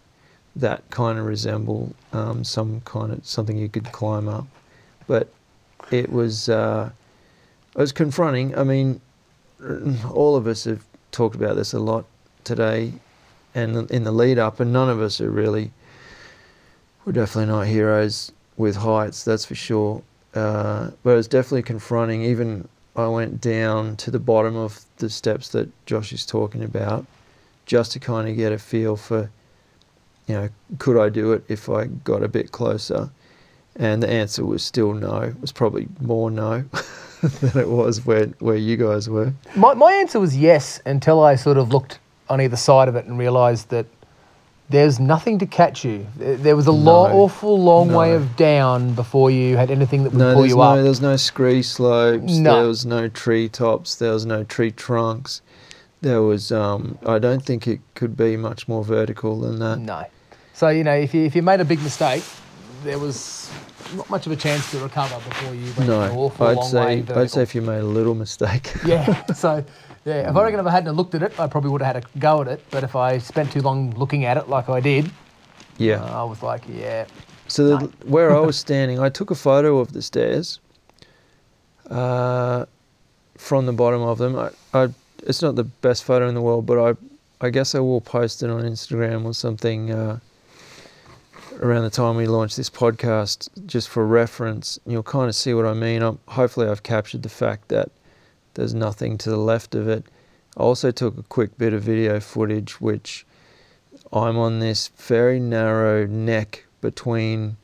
that 0.56 0.82
kind 0.90 1.16
of 1.16 1.24
resemble 1.24 1.94
um, 2.12 2.42
some 2.42 2.80
kind 2.80 3.12
of 3.12 3.24
something 3.24 3.56
you 3.56 3.68
could 3.68 3.90
climb 3.92 4.28
up. 4.28 4.46
But 5.06 5.28
it 5.90 6.10
was 6.10 6.48
uh, 6.48 6.90
it 7.74 7.78
was 7.78 7.92
confronting. 7.92 8.56
I 8.58 8.64
mean, 8.64 9.00
all 10.10 10.34
of 10.36 10.46
us 10.46 10.64
have 10.64 10.84
talked 11.12 11.36
about 11.36 11.54
this 11.56 11.72
a 11.72 11.78
lot 11.78 12.04
today, 12.42 12.92
and 13.54 13.88
in 13.90 14.02
the 14.04 14.12
lead 14.12 14.38
up, 14.38 14.58
and 14.58 14.72
none 14.72 14.90
of 14.90 15.00
us 15.00 15.20
are 15.20 15.30
really. 15.30 15.70
We're 17.04 17.12
definitely 17.12 17.52
not 17.52 17.66
heroes 17.66 18.30
with 18.56 18.76
heights, 18.76 19.24
that's 19.24 19.44
for 19.44 19.56
sure. 19.56 20.02
Uh, 20.34 20.90
but 21.02 21.10
it 21.10 21.16
was 21.16 21.28
definitely 21.28 21.62
confronting. 21.62 22.22
Even 22.22 22.68
I 22.94 23.06
went 23.06 23.40
down 23.40 23.96
to 23.96 24.10
the 24.10 24.18
bottom 24.18 24.56
of 24.56 24.84
the 24.96 25.08
steps 25.08 25.48
that 25.50 25.70
Josh 25.86 26.12
is 26.12 26.26
talking 26.26 26.62
about, 26.62 27.06
just 27.66 27.92
to 27.92 28.00
kind 28.00 28.28
of 28.28 28.36
get 28.36 28.52
a 28.52 28.58
feel 28.58 28.96
for, 28.96 29.30
you 30.26 30.34
know, 30.34 30.48
could 30.78 31.00
I 31.00 31.08
do 31.08 31.32
it 31.32 31.44
if 31.48 31.68
I 31.68 31.86
got 31.86 32.22
a 32.22 32.28
bit 32.28 32.52
closer? 32.52 33.10
And 33.76 34.02
the 34.02 34.10
answer 34.10 34.44
was 34.44 34.62
still 34.62 34.92
no. 34.92 35.20
It 35.22 35.40
was 35.40 35.52
probably 35.52 35.88
more 36.00 36.30
no 36.30 36.64
than 37.22 37.62
it 37.62 37.68
was 37.68 38.04
where 38.04 38.26
where 38.40 38.56
you 38.56 38.76
guys 38.76 39.08
were. 39.08 39.32
my, 39.56 39.72
my 39.74 39.92
answer 39.92 40.18
was 40.18 40.36
yes 40.36 40.80
until 40.84 41.22
i 41.22 41.36
sort 41.36 41.56
of 41.56 41.68
looked 41.70 42.00
on 42.28 42.40
either 42.40 42.56
side 42.56 42.88
of 42.88 42.96
it 42.96 43.04
and 43.06 43.16
realized 43.16 43.68
that 43.70 43.86
there's 44.70 44.98
nothing 44.98 45.38
to 45.38 45.46
catch 45.46 45.84
you 45.84 46.06
There- 46.16 46.56
was 46.56 46.66
a 46.66 46.72
No. 46.72 47.06
awful 47.06 47.60
long 47.60 47.92
way 47.92 48.14
of 48.14 48.36
down 48.36 48.94
before 48.94 49.30
you 49.30 49.56
had 49.56 49.70
anything 49.70 50.04
that 50.04 50.10
would 50.12 50.18
No, 50.18 50.34
pull 50.34 50.46
you 50.46 50.56
no, 50.56 50.62
up 50.62 50.76
there 50.76 50.84
was 50.88 51.00
no 51.02 51.16
scree 51.16 51.62
slopes. 51.62 52.36
No. 52.38 52.54
There 52.60 52.68
was 52.68 52.86
no 52.86 53.08
tree 53.08 53.48
tops. 53.48 53.94
There 53.96 54.12
was 54.12 54.24
no 54.24 54.44
tree 54.44 54.70
trunks. 54.70 55.42
There 56.00 56.22
was. 56.22 56.50
Um, 56.50 56.98
I 57.06 57.18
don't 57.18 57.44
think 57.44 57.68
it 57.68 57.80
could 57.94 58.16
be 58.16 58.36
much 58.36 58.66
more 58.66 58.82
vertical 58.82 59.38
than 59.40 59.58
that. 59.60 59.78
No. 59.78 60.04
So 60.54 60.68
you 60.68 60.82
know, 60.84 60.94
if 60.94 61.12
you 61.14 61.24
if 61.24 61.36
you 61.36 61.42
made 61.42 61.60
a 61.60 61.64
big 61.64 61.82
mistake, 61.82 62.24
there 62.82 62.98
was 62.98 63.50
not 63.94 64.08
much 64.10 64.26
of 64.26 64.32
a 64.32 64.36
chance 64.36 64.70
to 64.72 64.78
recover 64.78 65.14
before 65.28 65.54
you 65.54 65.66
went 65.76 65.78
an 65.80 65.86
No, 65.88 66.00
awful 66.16 66.46
I'd 66.46 66.56
long 66.56 66.64
way 66.64 66.70
say 66.70 67.00
vertical. 67.02 67.22
I'd 67.22 67.30
say 67.30 67.42
if 67.42 67.54
you 67.54 67.62
made 67.62 67.80
a 67.80 67.84
little 67.98 68.14
mistake. 68.14 68.72
yeah. 68.86 69.22
So 69.34 69.62
yeah, 70.04 70.28
if 70.30 70.36
I 70.36 70.42
reckon 70.44 70.60
if 70.60 70.66
I 70.66 70.70
hadn't 70.70 70.94
looked 70.96 71.14
at 71.14 71.22
it, 71.22 71.38
I 71.38 71.46
probably 71.46 71.70
would 71.70 71.82
have 71.82 71.94
had 71.96 72.04
a 72.04 72.18
go 72.18 72.42
at 72.42 72.48
it. 72.48 72.64
But 72.70 72.84
if 72.84 72.96
I 72.96 73.18
spent 73.18 73.52
too 73.52 73.60
long 73.60 73.90
looking 73.92 74.24
at 74.24 74.36
it, 74.36 74.48
like 74.48 74.68
I 74.68 74.80
did, 74.80 75.10
yeah. 75.78 76.02
I 76.04 76.24
was 76.24 76.42
like, 76.42 76.62
yeah, 76.68 77.06
So 77.48 77.64
the, 77.68 77.78
No. 77.78 77.86
where 78.06 78.34
I 78.36 78.40
was 78.40 78.58
standing, 78.66 78.98
I 79.00 79.08
took 79.08 79.30
a 79.30 79.34
photo 79.34 79.78
of 79.78 79.92
the 79.92 80.02
stairs 80.02 80.60
uh, 81.90 82.66
from 83.36 83.66
the 83.66 83.72
bottom 83.72 84.02
of 84.02 84.18
them. 84.18 84.36
I, 84.38 84.50
I 84.74 84.88
it's 85.24 85.40
not 85.42 85.54
the 85.54 85.64
best 85.64 86.04
photo 86.04 86.28
in 86.28 86.34
the 86.34 86.42
world, 86.42 86.66
but 86.66 86.78
I 86.78 86.96
I 87.46 87.50
guess 87.50 87.74
I 87.74 87.80
will 87.80 88.00
post 88.00 88.42
it 88.42 88.50
on 88.50 88.62
Instagram 88.62 89.24
or 89.24 89.34
something 89.34 89.90
uh, 89.90 90.18
around 91.60 91.82
the 91.82 91.90
time 91.90 92.16
we 92.16 92.26
launch 92.26 92.54
this 92.56 92.70
podcast, 92.70 93.48
just 93.66 93.88
for 93.88 94.06
reference. 94.06 94.78
You'll 94.86 95.02
kind 95.02 95.28
of 95.28 95.34
see 95.34 95.52
what 95.54 95.66
I 95.66 95.74
mean. 95.74 96.02
I'm, 96.02 96.18
hopefully, 96.28 96.68
I've 96.68 96.82
captured 96.84 97.22
the 97.24 97.28
fact 97.28 97.68
that 97.68 97.90
there's 98.54 98.74
nothing 98.74 99.18
to 99.18 99.30
the 99.30 99.36
left 99.36 99.74
of 99.74 99.88
it. 99.88 100.04
I 100.56 100.60
also 100.60 100.90
took 100.90 101.16
a 101.16 101.22
quick 101.22 101.56
bit 101.56 101.72
of 101.72 101.82
video 101.82 102.20
footage, 102.20 102.80
which 102.80 103.24
I'm 104.12 104.36
on 104.36 104.58
this 104.58 104.88
very 104.88 105.40
narrow 105.40 106.06
neck 106.06 106.66
between 106.80 107.56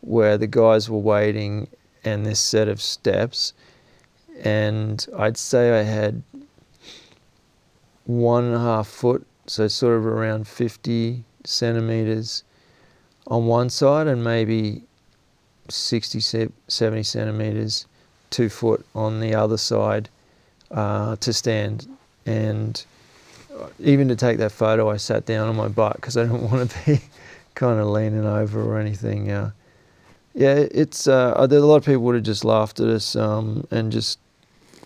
where 0.00 0.38
the 0.38 0.46
guys 0.46 0.88
were 0.88 0.98
waiting 0.98 1.68
and 2.04 2.24
this 2.24 2.38
set 2.38 2.68
of 2.68 2.80
steps. 2.80 3.52
And 4.42 5.04
I'd 5.18 5.36
say 5.36 5.80
I 5.80 5.82
had 5.82 6.22
one 8.04 8.44
and 8.44 8.54
a 8.54 8.60
half 8.60 8.86
foot, 8.86 9.26
so 9.46 9.66
sort 9.66 9.96
of 9.96 10.06
around 10.06 10.46
50 10.46 11.24
centimeters 11.44 12.44
on 13.26 13.46
one 13.46 13.70
side 13.70 14.06
and 14.06 14.22
maybe 14.22 14.84
60, 15.68 16.20
70 16.68 17.02
centimeters, 17.02 17.86
two 18.30 18.48
foot 18.48 18.86
on 18.94 19.18
the 19.18 19.34
other 19.34 19.56
side 19.56 20.08
uh, 20.70 21.16
to 21.16 21.32
stand. 21.32 21.88
And 22.24 22.84
even 23.78 24.08
to 24.08 24.16
take 24.16 24.38
that 24.38 24.52
photo, 24.52 24.90
I 24.90 24.96
sat 24.96 25.26
down 25.26 25.48
on 25.48 25.56
my 25.56 25.68
butt 25.68 25.96
because 25.96 26.16
I 26.16 26.24
didn't 26.24 26.50
want 26.50 26.70
to 26.70 26.86
be 26.86 27.00
kind 27.54 27.80
of 27.80 27.88
leaning 27.88 28.26
over 28.26 28.62
or 28.62 28.78
anything. 28.78 29.30
Uh, 29.30 29.50
yeah, 30.34 30.54
it's 30.70 31.08
uh, 31.08 31.34
a 31.36 31.46
lot 31.46 31.76
of 31.76 31.84
people 31.84 32.02
would 32.02 32.14
have 32.14 32.24
just 32.24 32.44
laughed 32.44 32.80
at 32.80 32.88
us 32.88 33.16
um, 33.16 33.66
and 33.70 33.90
just 33.90 34.18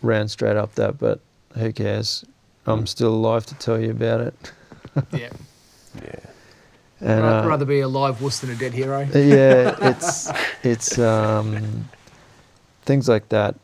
ran 0.03 0.29
straight 0.29 0.57
up 0.57 0.75
that, 0.77 0.99
but 0.99 1.21
who 1.55 1.73
cares? 1.73 2.25
I'm 2.67 2.87
still 2.87 3.13
alive 3.13 3.47
to 3.47 3.55
tell 3.57 3.81
you 3.81 3.91
about 3.91 4.21
it. 4.21 4.53
yeah. 5.13 5.31
Yeah. 5.97 6.17
And, 7.01 7.25
I'd 7.25 7.45
uh, 7.45 7.49
rather 7.49 7.65
be 7.65 7.81
a 7.81 7.89
live 7.89 8.21
wuss 8.21 8.41
than 8.41 8.51
a 8.51 8.55
dead 8.55 8.75
hero. 8.75 9.01
yeah, 9.15 9.75
it's 9.89 10.31
it's 10.63 10.99
um, 10.99 11.89
things 12.83 13.09
like 13.09 13.31
that. 13.31 13.55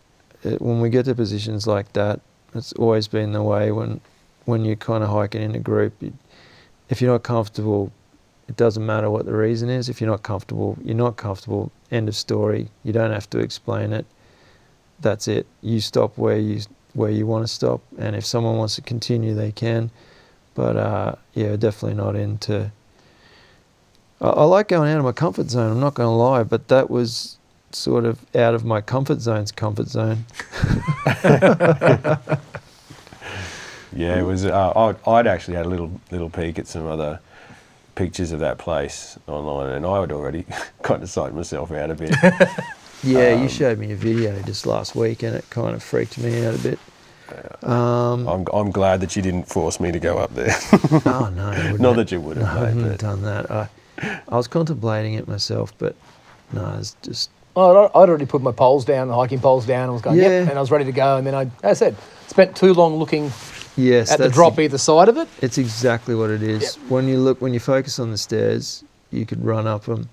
It, 0.46 0.62
when 0.62 0.80
we 0.80 0.88
get 0.90 1.04
to 1.06 1.14
positions 1.14 1.66
like 1.66 1.92
that, 1.94 2.20
it's 2.54 2.72
always 2.74 3.08
been 3.08 3.32
the 3.32 3.42
way 3.42 3.72
when 3.72 4.00
when 4.44 4.64
you're 4.64 4.76
kind 4.76 5.02
of 5.02 5.10
hiking 5.10 5.42
in 5.42 5.54
a 5.54 5.58
group. 5.58 5.94
You, 6.00 6.12
if 6.88 7.02
you're 7.02 7.12
not 7.12 7.24
comfortable, 7.24 7.92
it 8.48 8.56
doesn't 8.56 8.84
matter 8.84 9.10
what 9.10 9.26
the 9.26 9.34
reason 9.34 9.68
is. 9.68 9.88
If 9.88 10.00
you're 10.00 10.10
not 10.10 10.22
comfortable, 10.22 10.78
you're 10.84 10.94
not 10.94 11.16
comfortable. 11.16 11.72
End 11.90 12.08
of 12.08 12.14
story. 12.14 12.68
You 12.84 12.92
don't 12.92 13.10
have 13.10 13.28
to 13.30 13.38
explain 13.38 13.92
it. 13.92 14.06
That's 15.00 15.28
it. 15.28 15.46
You 15.62 15.80
stop 15.80 16.16
where 16.16 16.38
you 16.38 16.62
where 16.94 17.10
you 17.10 17.26
want 17.26 17.46
to 17.46 17.52
stop, 17.52 17.82
and 17.98 18.16
if 18.16 18.24
someone 18.24 18.56
wants 18.56 18.76
to 18.76 18.82
continue, 18.82 19.34
they 19.34 19.52
can. 19.52 19.90
But 20.54 20.76
uh, 20.76 21.14
yeah, 21.34 21.56
definitely 21.56 21.96
not 21.96 22.16
into. 22.16 22.72
I, 24.20 24.28
I 24.28 24.44
like 24.44 24.68
going 24.68 24.90
out 24.90 24.98
of 24.98 25.04
my 25.04 25.12
comfort 25.12 25.50
zone. 25.50 25.72
I'm 25.72 25.80
not 25.80 25.94
going 25.94 26.06
to 26.06 26.12
lie, 26.12 26.42
but 26.42 26.68
that 26.68 26.88
was 26.88 27.36
sort 27.76 28.04
of 28.04 28.18
out 28.34 28.54
of 28.54 28.64
my 28.64 28.80
comfort 28.80 29.20
zone's 29.20 29.52
comfort 29.52 29.88
zone. 29.88 30.24
Yeah, 33.94 34.18
it 34.18 34.22
was. 34.24 34.44
Uh, 34.44 34.72
I'd, 34.76 35.08
I'd 35.08 35.26
actually 35.26 35.56
had 35.56 35.64
a 35.64 35.68
little 35.70 35.90
little 36.10 36.28
peek 36.28 36.58
at 36.58 36.66
some 36.66 36.86
other 36.86 37.18
pictures 37.94 38.30
of 38.32 38.40
that 38.40 38.58
place 38.58 39.18
online, 39.26 39.70
and 39.70 39.86
I 39.86 40.00
had 40.00 40.12
already 40.12 40.44
kind 40.82 41.02
of 41.02 41.08
psyched 41.08 41.32
myself 41.32 41.72
out 41.72 41.90
a 41.90 41.94
bit. 41.94 42.14
Yeah, 43.02 43.34
you 43.34 43.42
Um, 43.42 43.48
showed 43.48 43.78
me 43.78 43.92
a 43.92 43.96
video 43.96 44.40
just 44.42 44.66
last 44.66 44.94
week, 44.96 45.22
and 45.22 45.36
it 45.36 45.48
kind 45.50 45.74
of 45.74 45.82
freaked 45.82 46.16
me 46.18 46.44
out 46.46 46.54
a 46.54 46.58
bit. 46.58 46.78
Um, 47.62 48.26
I'm, 48.26 48.44
I'm 48.52 48.70
glad 48.70 49.00
that 49.02 49.14
you 49.14 49.20
didn't 49.22 49.44
force 49.48 49.78
me 49.80 49.92
to 49.92 49.98
go 50.00 50.16
up 50.18 50.34
there. 50.34 50.56
oh 51.04 51.30
no, 51.34 51.46
I 51.50 51.72
wouldn't 51.72 51.80
have- 51.84 51.96
that 51.96 52.10
you 52.10 52.20
would 52.22 52.38
no, 52.38 52.44
I 52.44 52.48
have, 52.48 52.74
wouldn't 52.74 52.86
have 52.92 52.98
done 52.98 53.22
that. 53.22 53.50
I, 53.50 53.68
I 54.28 54.36
was 54.36 54.48
contemplating 54.48 55.12
it 55.14 55.28
myself, 55.28 55.72
but 55.78 55.94
no, 56.52 56.76
it's 56.78 56.96
just 57.02 57.30
I'd 57.56 57.90
I'd 57.94 58.08
already 58.08 58.26
put 58.26 58.42
my 58.42 58.52
poles 58.52 58.84
down, 58.84 59.08
the 59.08 59.14
hiking 59.14 59.40
poles 59.40 59.66
down, 59.66 59.84
and 59.84 59.92
was 59.92 60.02
going, 60.02 60.18
Yeah. 60.18 60.40
yep, 60.40 60.48
and 60.50 60.58
I 60.58 60.60
was 60.60 60.70
ready 60.70 60.84
to 60.84 60.92
go. 60.92 61.16
And 61.16 61.26
then 61.26 61.34
I, 61.34 61.42
as 61.62 61.82
I 61.82 61.86
said, 61.86 61.96
spent 62.26 62.56
too 62.56 62.74
long 62.74 62.96
looking 62.96 63.32
yes, 63.76 64.10
at 64.10 64.18
the 64.18 64.24
that's 64.24 64.34
drop 64.34 64.58
either 64.58 64.78
side 64.78 65.08
of 65.08 65.16
it. 65.16 65.28
It's 65.40 65.58
exactly 65.58 66.14
what 66.14 66.30
it 66.30 66.42
is. 66.42 66.76
When 66.88 67.08
you 67.08 67.18
look, 67.18 67.40
when 67.40 67.54
you 67.54 67.60
focus 67.60 67.98
on 67.98 68.10
the 68.10 68.18
stairs, 68.18 68.84
you 69.10 69.24
could 69.24 69.44
run 69.44 69.66
up 69.66 69.84
them. 69.84 70.08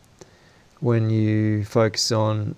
When 0.80 1.10
you 1.10 1.64
focus 1.66 2.12
on 2.12 2.56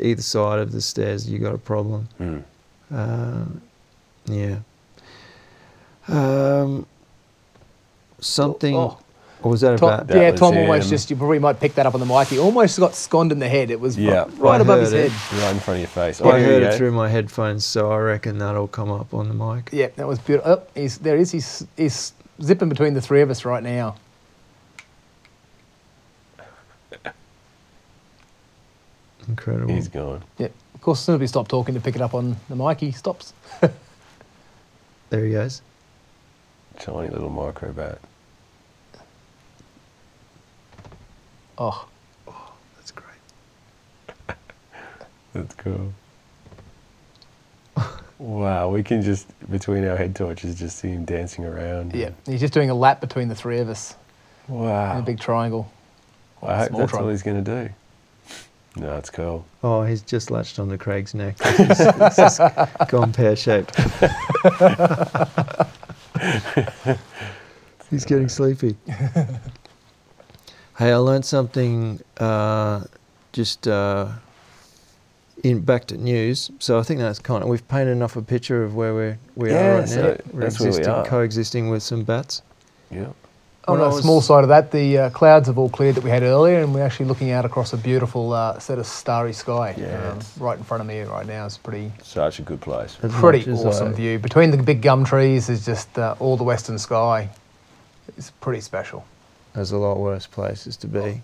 either 0.00 0.22
side 0.22 0.58
of 0.58 0.72
the 0.72 0.80
stairs, 0.80 1.28
you 1.28 1.38
got 1.38 1.54
a 1.54 1.58
problem. 1.58 2.08
Mm. 2.20 2.42
Uh, 2.92 3.44
yeah. 4.26 4.58
Um, 6.08 6.86
something. 8.20 8.74
Oh. 8.76 8.98
Or 9.42 9.52
was 9.52 9.60
that 9.60 9.74
a 9.74 9.78
Tom, 9.78 9.88
bat? 9.90 10.06
That 10.08 10.16
yeah, 10.16 10.30
Tom 10.32 10.56
almost 10.56 10.86
him. 10.86 10.90
just, 10.90 11.10
you 11.10 11.16
probably 11.16 11.38
might 11.38 11.60
pick 11.60 11.74
that 11.76 11.86
up 11.86 11.94
on 11.94 12.00
the 12.00 12.06
mic. 12.06 12.26
He 12.28 12.40
almost 12.40 12.78
got 12.78 12.94
sconned 12.94 13.30
in 13.30 13.38
the 13.38 13.48
head. 13.48 13.70
It 13.70 13.78
was 13.78 13.96
Yeah. 13.96 14.22
right, 14.22 14.38
right 14.38 14.60
above 14.60 14.78
heard 14.78 14.84
his 14.84 14.92
it. 14.92 15.12
head. 15.12 15.42
right 15.42 15.52
in 15.54 15.60
front 15.60 15.76
of 15.76 15.80
your 15.82 15.88
face. 15.88 16.20
I 16.20 16.24
Oh, 16.24 16.30
heard 16.32 16.62
you 16.62 16.68
it 16.68 16.74
through 16.74 16.90
my 16.90 17.08
headphones, 17.08 17.64
so 17.64 17.92
I 17.92 17.98
reckon 17.98 18.38
that'll 18.38 18.66
come 18.66 18.90
up 18.90 19.14
on 19.14 19.28
the 19.28 19.34
mic. 19.34 19.70
Yeah, 19.72 19.88
that 19.94 20.08
was 20.08 20.18
beautiful. 20.18 20.52
Oh, 20.52 20.62
he's, 20.74 20.98
there 20.98 21.14
he 21.16 21.22
is. 21.22 21.30
He's, 21.30 21.64
he's 21.76 22.12
zipping 22.42 22.68
between 22.68 22.94
the 22.94 23.00
three 23.00 23.20
of 23.20 23.30
us 23.30 23.44
right 23.44 23.62
now. 23.62 23.94
Incredible. 29.28 29.74
He's 29.74 29.88
gone. 29.88 30.22
Yeah. 30.38 30.48
Of 30.74 30.80
course, 30.80 31.00
as 31.00 31.04
soon 31.04 31.14
as 31.16 31.20
we 31.20 31.26
stop 31.26 31.48
talking 31.48 31.74
to 31.74 31.80
pick 31.80 31.96
it 31.96 32.00
up 32.02 32.14
on 32.14 32.36
the 32.48 32.56
mic, 32.56 32.80
he 32.80 32.92
stops. 32.92 33.32
There 35.10 35.24
he 35.24 35.32
goes. 35.32 35.62
Tiny 36.78 37.08
little 37.08 37.30
micro 37.30 37.72
bat. 37.72 37.98
Oh. 41.58 41.86
oh, 42.28 42.52
That's 42.76 42.90
great. 42.92 43.16
That's 45.34 45.54
cool. 45.56 45.92
wow, 48.18 48.68
we 48.68 48.82
can 48.82 49.02
just 49.02 49.26
between 49.50 49.84
our 49.86 49.96
head 49.96 50.14
torches 50.16 50.58
just 50.58 50.78
see 50.78 50.88
him 50.88 51.04
dancing 51.04 51.44
around. 51.44 51.94
yeah. 51.94 52.10
He's 52.26 52.40
just 52.40 52.52
doing 52.52 52.70
a 52.70 52.74
lap 52.74 53.00
between 53.00 53.28
the 53.28 53.34
three 53.34 53.58
of 53.58 53.68
us 53.68 53.94
Wow. 54.48 54.92
in 54.94 54.98
a 54.98 55.02
big 55.02 55.20
triangle. 55.20 55.70
I 56.42 56.58
hope 56.58 56.68
small 56.68 56.80
that's 56.80 56.94
all 56.94 57.08
he's 57.08 57.22
going 57.22 57.42
to 57.44 57.64
do. 57.64 57.70
No, 58.76 58.96
it's 58.96 59.10
cool. 59.10 59.44
Oh, 59.64 59.82
he's 59.82 60.02
just 60.02 60.30
latched 60.30 60.58
onto 60.60 60.76
Craig's 60.76 61.12
neck. 61.14 61.36
It's 61.40 61.78
just, 61.78 61.98
it's 62.00 62.16
just 62.16 62.38
gone 62.88 63.12
pear 63.12 63.34
shaped. 63.34 63.74
he's 67.90 68.04
getting 68.04 68.28
sleepy. 68.28 68.76
Hey, 70.78 70.92
I 70.92 70.96
learned 70.96 71.24
something 71.24 72.00
uh, 72.18 72.84
just 73.32 73.66
uh, 73.68 74.08
in 75.42 75.60
back 75.60 75.86
to 75.86 75.96
news. 75.96 76.50
So 76.58 76.78
I 76.78 76.82
think 76.82 77.00
that's 77.00 77.18
kind 77.18 77.42
of 77.42 77.48
we've 77.48 77.66
painted 77.68 77.92
enough 77.92 78.16
a 78.16 78.22
picture 78.22 78.64
of 78.64 78.74
where 78.74 78.94
we're 78.94 79.18
we 79.36 79.50
Yeah, 79.50 79.74
are 79.76 79.78
right 79.80 79.88
so 79.88 80.02
now. 80.02 80.16
We're 80.32 80.40
that's 80.40 80.60
where 80.60 80.72
we 80.72 80.84
are. 80.84 81.04
coexisting 81.04 81.68
with 81.70 81.82
some 81.82 82.02
bats. 82.04 82.42
Yeah. 82.90 83.08
On 83.66 83.78
When 83.78 83.86
I 83.86 83.94
the 83.94 84.00
small 84.00 84.22
side 84.22 84.44
of 84.44 84.48
that, 84.48 84.70
the 84.70 84.96
uh, 84.96 85.10
clouds 85.10 85.46
have 85.48 85.58
all 85.58 85.68
cleared 85.68 85.96
that 85.96 86.02
we 86.02 86.08
had 86.08 86.22
earlier, 86.22 86.60
and 86.60 86.72
we're 86.74 86.82
actually 86.82 87.04
looking 87.04 87.32
out 87.32 87.44
across 87.44 87.74
a 87.74 87.76
beautiful 87.76 88.32
uh, 88.32 88.58
set 88.58 88.78
of 88.78 88.86
starry 88.86 89.34
sky. 89.34 89.74
Yeah. 89.76 90.12
Um, 90.12 90.20
right 90.38 90.56
in 90.56 90.64
front 90.64 90.80
of 90.80 90.86
me 90.86 91.02
right 91.02 91.26
now. 91.26 91.44
It's 91.44 91.58
pretty 91.58 91.92
Such 92.02 92.38
a 92.38 92.42
good 92.42 92.62
place. 92.62 92.96
As 93.02 93.12
pretty 93.12 93.50
awesome 93.50 93.88
I- 93.88 93.92
view. 93.92 94.18
Between 94.18 94.50
the 94.52 94.56
big 94.56 94.80
gum 94.80 95.04
trees 95.04 95.50
is 95.50 95.66
just 95.66 95.98
uh, 95.98 96.14
all 96.18 96.38
the 96.38 96.44
western 96.44 96.78
sky. 96.78 97.28
It's 98.16 98.30
pretty 98.30 98.62
special. 98.62 99.04
There's 99.58 99.72
a 99.72 99.76
lot 99.76 99.98
worse 99.98 100.24
places 100.24 100.76
to 100.76 100.86
be. 100.86 101.20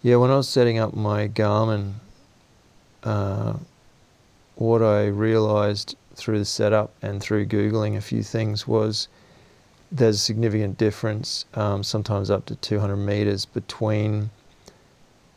Yeah, 0.00 0.16
when 0.16 0.30
I 0.30 0.36
was 0.36 0.48
setting 0.48 0.78
up 0.78 0.94
my 0.94 1.28
Garmin, 1.28 1.92
uh, 3.04 3.52
what 4.54 4.80
I 4.80 5.08
realized 5.08 5.98
through 6.14 6.38
the 6.38 6.46
setup 6.46 6.94
and 7.02 7.20
through 7.20 7.44
Googling 7.44 7.98
a 7.98 8.00
few 8.00 8.22
things 8.22 8.66
was 8.66 9.08
there's 9.92 10.16
a 10.16 10.20
significant 10.20 10.78
difference, 10.78 11.44
um, 11.52 11.84
sometimes 11.84 12.30
up 12.30 12.46
to 12.46 12.56
200 12.56 12.96
meters, 12.96 13.44
between 13.44 14.30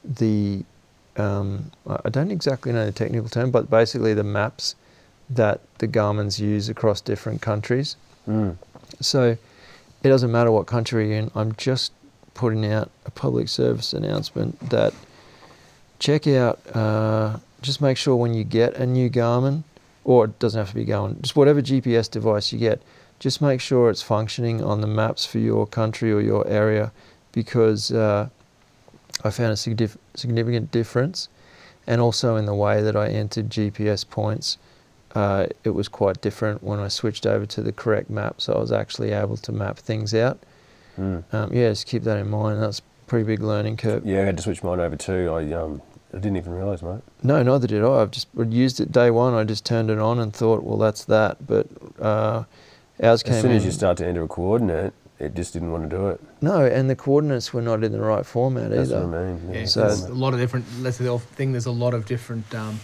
the, 0.06 0.64
um, 1.18 1.72
I 1.86 1.98
I 2.06 2.10
don't 2.10 2.32
exactly 2.32 2.72
know 2.72 2.86
the 2.86 2.94
technical 2.94 3.28
term, 3.28 3.52
but 3.52 3.70
basically 3.70 4.14
the 4.14 4.24
maps 4.24 4.76
that 5.30 5.60
the 5.80 5.90
Garmin's 5.90 6.40
use 6.40 6.70
across 6.70 7.02
different 7.02 7.42
countries. 7.42 7.98
Mm. 8.26 8.56
So 9.02 9.38
it 10.04 10.10
doesn't 10.10 10.32
matter 10.32 10.52
what 10.52 10.68
country 10.68 11.10
you're 11.10 11.18
in. 11.18 11.32
I'm 11.34 11.56
just 11.56 11.94
putting 12.34 12.66
out 12.66 12.92
a 13.06 13.12
public 13.12 13.48
service 13.48 13.94
announcement 13.94 14.60
that 14.70 14.94
check 16.00 16.28
out. 16.28 16.60
Uh, 16.76 17.38
just 17.62 17.80
make 17.80 17.96
sure 17.96 18.16
when 18.18 18.34
you 18.34 18.44
get 18.44 18.76
a 18.76 18.86
new 18.86 19.10
Garmin, 19.10 19.64
or 20.04 20.26
it 20.26 20.38
doesn't 20.40 20.60
have 20.60 20.70
to 20.70 20.76
be 20.76 20.86
Garmin, 20.86 21.22
just 21.22 21.36
whatever 21.38 21.62
GPS 21.62 22.12
device 22.12 22.52
you 22.52 22.60
get, 22.60 22.82
just 23.20 23.42
make 23.42 23.62
sure 23.62 23.90
it's 23.90 24.02
functioning 24.02 24.62
on 24.62 24.82
the 24.82 24.88
maps 24.88 25.26
for 25.26 25.40
your 25.40 25.66
country 25.66 26.12
or 26.12 26.20
your 26.20 26.46
area, 26.46 26.92
because 27.32 27.90
uh, 27.92 28.28
I 29.24 29.30
found 29.30 29.52
a 29.52 29.56
signif- 29.56 29.98
significant 30.16 30.72
difference, 30.72 31.30
and 31.88 32.02
also 32.02 32.36
in 32.36 32.46
the 32.46 32.54
way 32.54 32.82
that 32.82 32.98
I 32.98 33.08
entered 33.08 33.50
GPS 33.50 34.08
points 34.08 34.58
uh, 35.14 35.48
it 35.64 35.72
was 35.72 35.88
quite 35.88 36.22
different 36.22 36.64
when 36.64 36.80
I 36.80 36.88
switched 36.88 37.26
over 37.26 37.46
to 37.46 37.62
the 37.62 37.72
correct 37.72 38.10
map. 38.10 38.42
So 38.42 38.54
I 38.54 38.60
was 38.60 38.72
actually 38.72 39.12
able 39.12 39.38
to 39.38 39.52
map 39.52 39.78
things 39.78 40.14
out. 40.14 40.40
Mm. 40.98 41.24
Um, 41.34 41.54
yeah, 41.54 41.70
just 41.70 41.88
keep 41.88 42.04
that 42.04 42.18
in 42.18 42.30
mind. 42.30 42.62
That's 42.62 42.80
a 42.80 42.84
pretty 43.08 43.26
big 43.26 43.42
learning 43.42 43.78
curve. 43.78 44.06
Yeah, 44.06 44.22
I 44.22 44.26
had 44.26 44.38
to 44.38 44.44
switch 44.44 44.64
mine 44.64 44.80
over 44.80 44.96
too. 44.96 45.30
I 45.32 45.52
um, 45.54 45.82
I 46.14 46.18
didn't 46.18 46.38
even 46.38 46.54
realise, 46.54 46.82
mate. 46.84 47.02
No, 47.24 47.42
neither 47.42 47.68
did 47.68 47.84
I. 47.84 48.02
I've 48.02 48.12
just 48.12 48.28
used 48.50 48.80
it 48.80 48.92
day 48.92 49.10
one. 49.10 49.34
I 49.34 49.44
just 49.44 49.66
turned 49.66 49.90
it 49.90 49.98
on 49.98 50.20
and 50.20 50.34
thought, 50.34 50.64
well, 50.64 50.78
that's 50.78 51.06
that. 51.06 51.46
But 51.48 51.68
uh, 52.00 52.44
ours 53.02 53.24
came 53.24 53.34
As 53.34 53.42
soon 53.42 53.52
as 53.52 53.66
you 53.66 53.72
start 53.72 53.98
to 53.98 54.06
enter 54.06 54.22
a 54.24 54.28
coordinate, 54.28 54.94
it 55.20 55.34
just 55.34 55.54
didn't 55.54 55.72
want 55.72 55.90
to 55.90 55.96
do 55.96 56.08
it. 56.10 56.22
No, 56.42 56.64
and 56.66 56.88
the 56.90 56.96
coordinates 56.96 57.52
were 57.54 57.62
not 57.64 57.84
in 57.84 57.92
the 57.92 58.00
right 58.02 58.26
format 58.26 58.70
That's 58.70 58.92
either. 58.92 59.08
what 59.08 59.18
I 59.18 59.26
mean. 59.34 59.54
Yeah, 59.54 59.66
So- 59.66 59.82
there's 59.82 60.04
a 60.04 60.14
lot 60.14 60.34
of 60.34 60.40
different. 60.40 60.66
That's 60.84 60.98
the 61.00 61.18
thing. 61.18 61.52
There's 61.54 61.66
a 61.66 61.72
lot 61.72 61.94
of 61.96 62.06
different 62.06 62.54
um, 62.54 62.80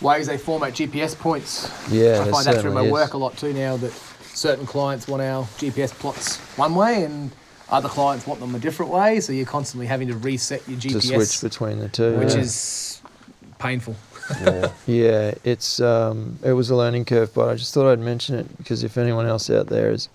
ways 0.00 0.26
they 0.26 0.38
format 0.38 0.74
GPS 0.74 1.18
points. 1.18 1.70
Yeah, 1.90 2.24
I 2.26 2.30
find 2.30 2.46
that 2.46 2.60
through 2.60 2.72
my 2.72 2.84
is. 2.84 2.92
work 2.92 3.14
a 3.14 3.18
lot 3.18 3.36
too 3.36 3.52
now. 3.52 3.76
That 3.76 3.92
certain 3.92 4.66
clients 4.66 5.08
want 5.08 5.22
our 5.22 5.44
GPS 5.58 5.92
plots 5.92 6.38
one 6.56 6.74
way, 6.74 7.04
and 7.04 7.30
other 7.68 7.88
clients 7.88 8.26
want 8.26 8.40
them 8.40 8.54
a 8.54 8.58
different 8.58 8.92
way. 8.92 9.20
So 9.20 9.32
you're 9.32 9.46
constantly 9.46 9.86
having 9.86 10.08
to 10.08 10.16
reset 10.16 10.66
your 10.68 10.78
GPS. 10.78 10.92
to 10.92 11.24
switch 11.24 11.40
between 11.40 11.78
the 11.78 11.88
two. 11.88 12.16
which 12.18 12.34
yeah. 12.34 12.40
is 12.40 13.02
painful. 13.58 13.96
Yeah. 14.40 14.72
Yeah, 14.86 15.34
it's 15.44 15.80
um, 15.80 16.38
it 16.42 16.52
was 16.52 16.70
a 16.70 16.76
learning 16.76 17.06
curve, 17.06 17.32
but 17.34 17.48
I 17.48 17.54
just 17.54 17.72
thought 17.74 17.90
I'd 17.90 17.98
mention 17.98 18.36
it 18.36 18.58
because 18.58 18.84
if 18.84 18.98
anyone 18.98 19.26
else 19.26 19.50
out 19.50 19.68
there 19.68 19.90
is 19.90 20.08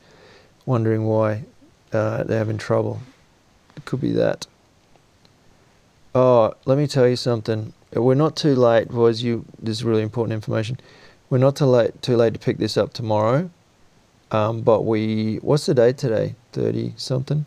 wondering 0.66 1.06
why 1.06 1.44
uh, 1.92 2.24
they're 2.24 2.38
having 2.38 2.58
trouble, 2.58 3.02
it 3.76 3.86
could 3.86 4.02
be 4.02 4.12
that. 4.12 4.48
Oh, 6.16 6.54
let 6.66 6.78
me 6.78 6.86
tell 6.86 7.08
you 7.08 7.16
something. 7.16 7.74
We're 7.96 8.16
not 8.16 8.36
too 8.36 8.56
late, 8.56 8.90
boys. 8.90 9.22
You 9.24 9.46
this 9.62 9.78
is 9.78 9.84
really 9.84 10.02
important 10.02 10.34
information. 10.34 10.80
We're 11.30 11.38
not 11.40 11.56
too 11.56 11.66
late 11.66 12.02
too 12.02 12.16
late 12.18 12.34
to 12.34 12.40
pick 12.40 12.58
this 12.58 12.78
up 12.78 12.94
tomorrow. 12.94 13.50
Um, 14.32 14.62
but 14.62 14.82
we 14.82 15.38
what's 15.38 15.66
the 15.66 15.74
date 15.74 15.98
today? 15.98 16.36
Thirty 16.52 16.94
something. 16.98 17.46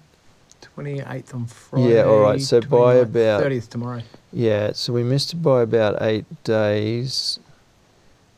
28th 0.76 1.34
on 1.34 1.46
Friday. 1.46 1.94
Yeah, 1.94 2.02
all 2.04 2.20
right, 2.20 2.40
so 2.40 2.60
by 2.60 2.94
about- 2.96 3.42
30th 3.42 3.68
tomorrow. 3.70 4.02
Yeah, 4.32 4.72
so 4.72 4.92
we 4.92 5.02
missed 5.02 5.32
it 5.32 5.36
by 5.36 5.62
about 5.62 5.96
eight 6.02 6.24
days. 6.44 7.38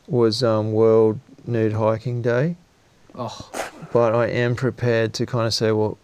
Was 0.07 0.43
um, 0.43 0.73
World 0.73 1.19
Nude 1.47 1.73
Hiking 1.75 2.23
Day, 2.23 2.57
Oh, 3.15 3.51
but 3.93 4.15
I 4.15 4.27
am 4.29 4.55
prepared 4.57 5.15
to 5.15 5.27
kind 5.27 5.47
of 5.47 5.55
say, 5.55 5.71
well, 5.73 5.99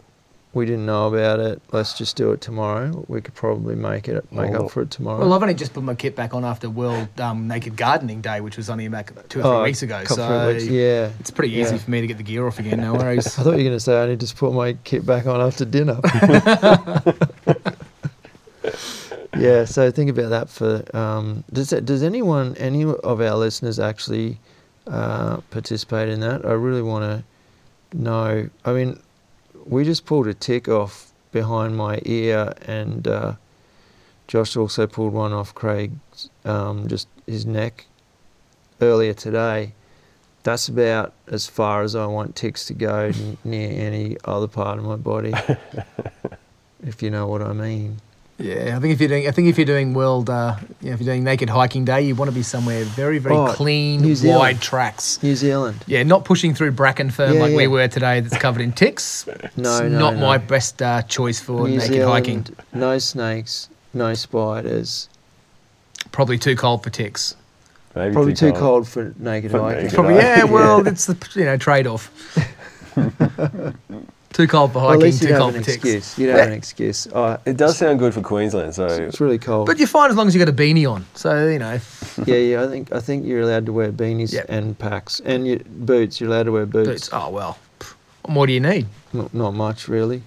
we 0.55 0.65
didn't 0.65 0.85
know 0.85 1.09
about 1.13 1.39
it. 1.41 1.61
Let's 1.73 1.97
just 1.97 2.15
do 2.15 2.31
it 2.31 2.39
tomorrow. 2.39 3.03
We 3.09 3.19
could 3.19 3.33
probably 3.35 3.75
make 3.75 4.07
it 4.07 4.31
make 4.31 4.51
Well, 4.51 4.65
up 4.65 4.71
for 4.71 4.83
it 4.83 4.89
tomorrow. 4.89 5.19
well, 5.19 5.33
I've 5.33 5.41
only 5.41 5.53
just 5.53 5.73
put 5.73 5.83
my 5.83 5.95
kit 5.95 6.15
back 6.15 6.33
on 6.33 6.45
after 6.45 6.69
World 6.69 7.09
um, 7.19 7.45
Naked 7.47 7.75
Gardening 7.75 8.21
Day, 8.21 8.39
which 8.39 8.55
was 8.55 8.69
only 8.69 8.87
back 8.87 9.11
two 9.27 9.41
or 9.41 9.43
three 9.43 9.51
Oh, 9.51 9.63
weeks 9.63 9.83
ago. 9.83 10.03
So 10.05 10.47
weeks, 10.53 10.65
yeah. 10.65 11.11
it's 11.19 11.29
pretty 11.29 11.53
easy 11.53 11.75
Yeah. 11.75 11.81
for 11.81 11.91
me 11.91 11.99
to 12.01 12.07
get 12.07 12.17
the 12.17 12.23
gear 12.23 12.47
off 12.47 12.57
again. 12.57 12.79
No 12.79 12.93
worries. 12.93 13.27
I 13.39 13.43
thought 13.43 13.51
you 13.51 13.57
were 13.57 13.63
going 13.63 13.71
to 13.73 13.79
say 13.81 14.01
I 14.01 14.05
need 14.07 14.19
to 14.21 14.25
just 14.25 14.37
put 14.37 14.53
my 14.53 14.73
kit 14.85 15.05
back 15.05 15.25
on 15.27 15.41
after 15.41 15.65
dinner. 15.65 15.99
yeah, 19.37 19.65
so 19.65 19.91
think 19.91 20.09
about 20.09 20.29
that 20.29 20.49
for. 20.49 20.83
Um, 20.95 21.43
does 21.51 21.69
that, 21.71 21.85
does 21.85 22.01
anyone, 22.01 22.55
any 22.57 22.83
of 22.83 23.21
our 23.21 23.35
listeners 23.35 23.79
actually 23.79 24.39
uh, 24.87 25.37
participate 25.51 26.09
in 26.09 26.21
that? 26.21 26.45
I 26.45 26.53
really 26.53 26.81
want 26.81 27.03
to 27.03 27.97
know. 27.97 28.49
I 28.63 28.73
mean, 28.73 28.99
we 29.65 29.83
just 29.83 30.05
pulled 30.05 30.27
a 30.27 30.33
tick 30.33 30.67
off 30.67 31.11
behind 31.31 31.75
my 31.75 31.99
ear, 32.05 32.53
and 32.65 33.07
uh, 33.07 33.33
Josh 34.27 34.55
also 34.55 34.87
pulled 34.87 35.13
one 35.13 35.33
off 35.33 35.53
Craig's, 35.53 36.29
um, 36.45 36.87
just 36.87 37.07
his 37.25 37.45
neck 37.45 37.85
earlier 38.81 39.13
today. 39.13 39.73
That's 40.43 40.67
about 40.67 41.13
as 41.27 41.47
far 41.47 41.81
as 41.81 41.95
I 41.95 42.05
want 42.05 42.35
ticks 42.35 42.67
to 42.67 42.73
go 42.73 43.05
n- 43.05 43.37
near 43.43 43.69
any 43.69 44.15
other 44.25 44.47
part 44.47 44.77
of 44.77 44.85
my 44.85 44.95
body, 44.95 45.33
if 46.85 47.01
you 47.01 47.09
know 47.09 47.27
what 47.27 47.41
I 47.41 47.51
mean. 47.53 47.99
Yeah, 48.37 48.75
I 48.75 48.79
think 48.81 48.93
if 48.93 48.99
you're 48.99 49.07
doing, 49.07 49.27
I 49.29 49.31
think 49.31 49.47
if 49.47 49.57
you're 49.57 49.63
doing 49.65 49.93
world, 49.93 50.29
uh, 50.29 50.57
you 50.81 50.89
know, 50.89 50.93
if 50.95 50.99
you're 50.99 51.05
doing 51.13 51.23
naked 51.23 51.49
hiking 51.49 51.85
day, 51.85 52.01
you 52.01 52.15
want 52.15 52.29
to 52.29 52.35
be 52.35 52.43
somewhere 52.43 52.83
very, 52.83 53.17
very 53.17 53.33
Oh, 53.33 53.53
clean, 53.53 54.01
New 54.01 54.13
Zealand. 54.13 54.39
wide 54.39 54.61
tracks. 54.61 55.23
New 55.23 55.35
Zealand. 55.37 55.81
Yeah, 55.87 56.03
not 56.03 56.25
pushing 56.25 56.53
through 56.53 56.71
bracken 56.71 57.09
firm 57.11 57.35
Yeah, 57.35 57.43
like 57.43 57.55
we 57.55 57.67
were 57.67 57.87
today. 57.87 58.19
That's 58.19 58.37
covered 58.37 58.61
in 58.61 58.73
ticks. 58.73 59.25
No, 59.55 59.77
it's 59.77 59.81
no, 59.83 59.87
not 59.87 60.15
no. 60.15 60.19
my 60.19 60.37
best 60.37 60.81
uh, 60.81 61.01
choice 61.03 61.39
for 61.39 61.65
New 61.69 61.77
naked 61.77 61.87
Zealand, 61.93 62.11
hiking. 62.11 62.45
no 62.73 62.97
snakes, 62.97 63.69
no 63.93 64.13
spiders. 64.13 65.07
Probably 66.11 66.37
too 66.37 66.57
cold 66.57 66.83
for 66.83 66.89
ticks. 66.89 67.35
Maybe 67.95 68.13
Probably 68.13 68.33
too 68.33 68.51
cold 68.51 68.85
for 68.85 69.13
naked 69.17 69.51
For 69.51 69.61
hiking. 69.61 69.83
naked. 69.83 69.95
Probably, 69.95 70.15
yeah. 70.15 70.43
Well, 70.43 70.83
Yeah. 70.83 70.91
it's 70.91 71.05
the 71.05 71.15
you 71.35 71.45
know 71.45 71.55
trade 71.55 71.87
off. 71.87 72.11
too 74.35 74.47
cold 74.47 74.73
for 74.73 74.79
Well, 74.79 74.87
hiking, 74.89 75.01
at 75.01 75.05
least 75.05 75.21
too 75.21 75.27
you'd 75.27 75.33
have 75.33 75.41
cold 75.41 75.55
an 75.55 75.61
for 75.63 75.65
ticks. 75.71 75.75
excuse. 75.85 76.17
You'd 76.19 76.29
have 76.35 76.47
an 76.47 76.53
excuse. 76.53 77.07
Oh, 77.13 77.37
It 77.45 77.55
does 77.57 77.77
sound 77.77 77.99
good 77.99 78.13
for 78.13 78.21
Queensland, 78.21 78.75
so 78.75 78.85
it's 78.85 79.21
really 79.21 79.37
cold. 79.39 79.65
But 79.67 79.77
you're 79.79 79.87
fine 79.87 80.09
as 80.09 80.15
long 80.17 80.27
as 80.27 80.35
you 80.35 80.39
got 80.43 80.49
a 80.49 80.53
beanie 80.55 80.89
on. 80.91 81.05
So 81.15 81.47
you 81.47 81.57
know, 81.59 81.79
yeah, 82.25 82.35
yeah. 82.35 82.63
I 82.63 82.67
think 82.67 82.91
I 82.91 82.99
think 82.99 83.25
you're 83.25 83.41
allowed 83.41 83.65
to 83.67 83.73
wear 83.73 83.91
beanies 83.91 84.33
Yep. 84.33 84.45
and 84.49 84.77
packs 84.77 85.19
and 85.23 85.47
your 85.47 85.59
boots. 85.65 86.19
You're 86.19 86.29
allowed 86.29 86.43
to 86.43 86.51
wear 86.51 86.65
boots. 86.65 86.89
boots. 86.89 87.09
Oh 87.13 87.29
well, 87.29 87.57
what 88.23 88.33
more 88.33 88.45
do 88.47 88.53
you 88.53 88.59
need? 88.59 88.87
Not, 89.13 89.33
not 89.33 89.53
much, 89.53 89.87
really. 89.87 90.21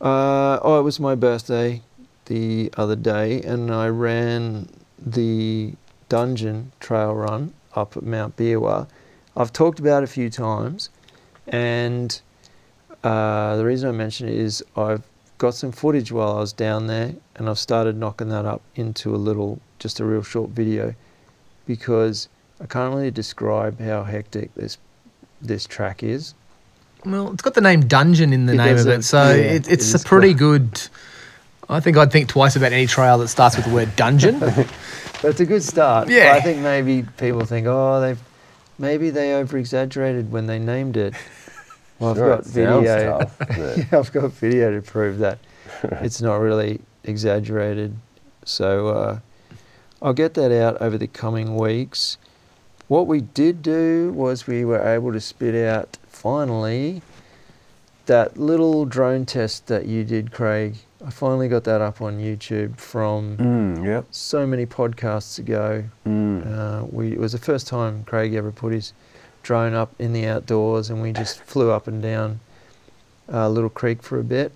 Uh, 0.00 0.58
oh, 0.62 0.78
it 0.80 0.82
was 0.82 0.98
my 0.98 1.14
birthday 1.14 1.82
the 2.26 2.72
other 2.76 2.96
day, 2.96 3.40
and 3.42 3.72
I 3.72 3.88
ran 3.88 4.68
the 4.98 5.74
dungeon 6.08 6.72
trail 6.80 7.14
run 7.14 7.52
up 7.74 7.96
at 7.96 8.02
Mount 8.02 8.36
Biwa. 8.36 8.88
I've 9.36 9.52
talked 9.52 9.78
about 9.78 10.02
it 10.02 10.04
a 10.04 10.12
few 10.12 10.28
times, 10.28 10.90
and 11.52 12.20
uh, 13.04 13.56
the 13.56 13.64
reason 13.64 13.88
I 13.88 13.92
mention 13.92 14.28
it 14.28 14.34
is 14.34 14.64
I've 14.76 15.02
got 15.38 15.54
some 15.54 15.70
footage 15.72 16.10
while 16.10 16.36
I 16.36 16.40
was 16.40 16.52
down 16.52 16.86
there, 16.88 17.14
and 17.36 17.48
I've 17.48 17.58
started 17.58 17.96
knocking 17.96 18.28
that 18.30 18.44
up 18.44 18.62
into 18.74 19.14
a 19.14 19.18
little, 19.18 19.60
just 19.78 20.00
a 20.00 20.04
real 20.04 20.22
short 20.22 20.50
video, 20.50 20.94
because 21.66 22.28
I 22.60 22.66
can't 22.66 22.94
really 22.94 23.10
describe 23.10 23.78
how 23.80 24.02
hectic 24.04 24.54
this 24.54 24.78
this 25.40 25.66
track 25.66 26.02
is. 26.02 26.34
Well, 27.04 27.32
it's 27.32 27.42
got 27.42 27.54
the 27.54 27.60
name 27.60 27.80
Dungeon 27.88 28.32
in 28.32 28.46
the 28.46 28.52
It 28.52 28.56
name 28.58 28.76
of 28.78 28.86
it, 28.86 29.02
so 29.04 29.30
yeah, 29.30 29.42
it, 29.42 29.66
it 29.66 29.72
it's 29.72 29.92
is 29.94 30.04
a 30.04 30.06
pretty 30.06 30.34
cool. 30.34 30.58
good. 30.58 30.80
I 31.68 31.80
think 31.80 31.96
I'd 31.96 32.12
think 32.12 32.28
twice 32.28 32.54
about 32.54 32.72
any 32.72 32.86
trail 32.86 33.18
that 33.18 33.28
starts 33.28 33.56
with 33.56 33.64
the 33.66 33.72
word 33.72 33.94
dungeon. 33.96 34.38
That's 35.22 35.40
a 35.40 35.46
good 35.46 35.62
start. 35.62 36.06
But 36.06 36.14
Yeah. 36.14 36.34
I 36.34 36.40
think 36.40 36.60
maybe 36.60 37.04
people 37.16 37.44
think, 37.44 37.66
oh, 37.66 38.00
they've 38.00 38.20
maybe 38.78 39.10
they 39.10 39.34
over 39.34 39.56
exaggerated 39.56 40.30
when 40.30 40.46
they 40.46 40.58
named 40.58 40.96
it. 40.96 41.14
Well, 41.98 42.10
I've 42.10 42.16
got 42.16 42.44
video. 42.44 43.18
tough, 43.18 43.36
yeah, 43.58 43.98
I've 43.98 44.12
got 44.12 44.32
video 44.32 44.72
to 44.74 44.82
prove 44.82 45.18
that 45.18 45.38
it's 45.84 46.20
not 46.20 46.36
really 46.36 46.80
exaggerated. 47.04 47.96
So 48.44 48.88
uh, 48.88 49.18
I'll 50.00 50.12
get 50.14 50.34
that 50.34 50.50
out 50.52 50.80
over 50.80 50.98
the 50.98 51.06
coming 51.06 51.56
weeks. 51.56 52.18
What 52.88 53.06
we 53.06 53.20
did 53.20 53.62
do 53.62 54.12
was 54.14 54.46
we 54.46 54.64
were 54.64 54.82
able 54.82 55.12
to 55.12 55.20
spit 55.20 55.54
out 55.54 55.96
finally 56.08 57.02
that 58.06 58.36
little 58.36 58.84
drone 58.84 59.24
test 59.24 59.68
that 59.68 59.86
you 59.86 60.02
did, 60.04 60.32
Craig. 60.32 60.74
I 61.06 61.10
finally 61.10 61.48
got 61.48 61.64
that 61.64 61.80
up 61.80 62.00
on 62.00 62.18
YouTube 62.18 62.78
from 62.78 63.36
Mm, 63.36 63.84
yep. 63.84 64.06
so 64.10 64.46
many 64.46 64.66
podcasts 64.66 65.38
ago. 65.38 65.84
Mm. 66.06 66.46
Uh, 66.46 66.84
we 66.90 67.12
it 67.12 67.18
was 67.18 67.32
the 67.32 67.38
first 67.38 67.66
time 67.66 68.04
Craig 68.04 68.34
ever 68.34 68.50
put 68.52 68.72
his 68.72 68.92
drone 69.42 69.74
up 69.74 69.92
in 69.98 70.12
the 70.12 70.26
outdoors, 70.26 70.90
and 70.90 71.02
we 71.02 71.12
just 71.12 71.40
flew 71.42 71.70
up 71.70 71.86
and 71.86 72.02
down 72.02 72.40
uh, 73.32 73.48
Little 73.48 73.70
Creek 73.70 74.02
for 74.02 74.18
a 74.18 74.24
bit. 74.24 74.52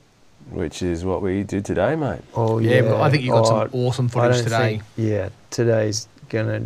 Which 0.50 0.80
is 0.82 1.04
what 1.04 1.22
we 1.22 1.42
did 1.42 1.64
today, 1.64 1.96
mate. 1.96 2.20
Oh 2.34 2.58
yeah, 2.58 2.82
but 2.82 3.00
I 3.00 3.10
think 3.10 3.24
you 3.24 3.30
got 3.32 3.46
Oh, 3.46 3.68
some 3.68 3.70
awesome 3.72 4.08
footage 4.08 4.44
today. 4.44 4.68
think- 4.78 4.82
yeah, 4.96 5.28
today's 5.50 6.06
gonna 6.28 6.62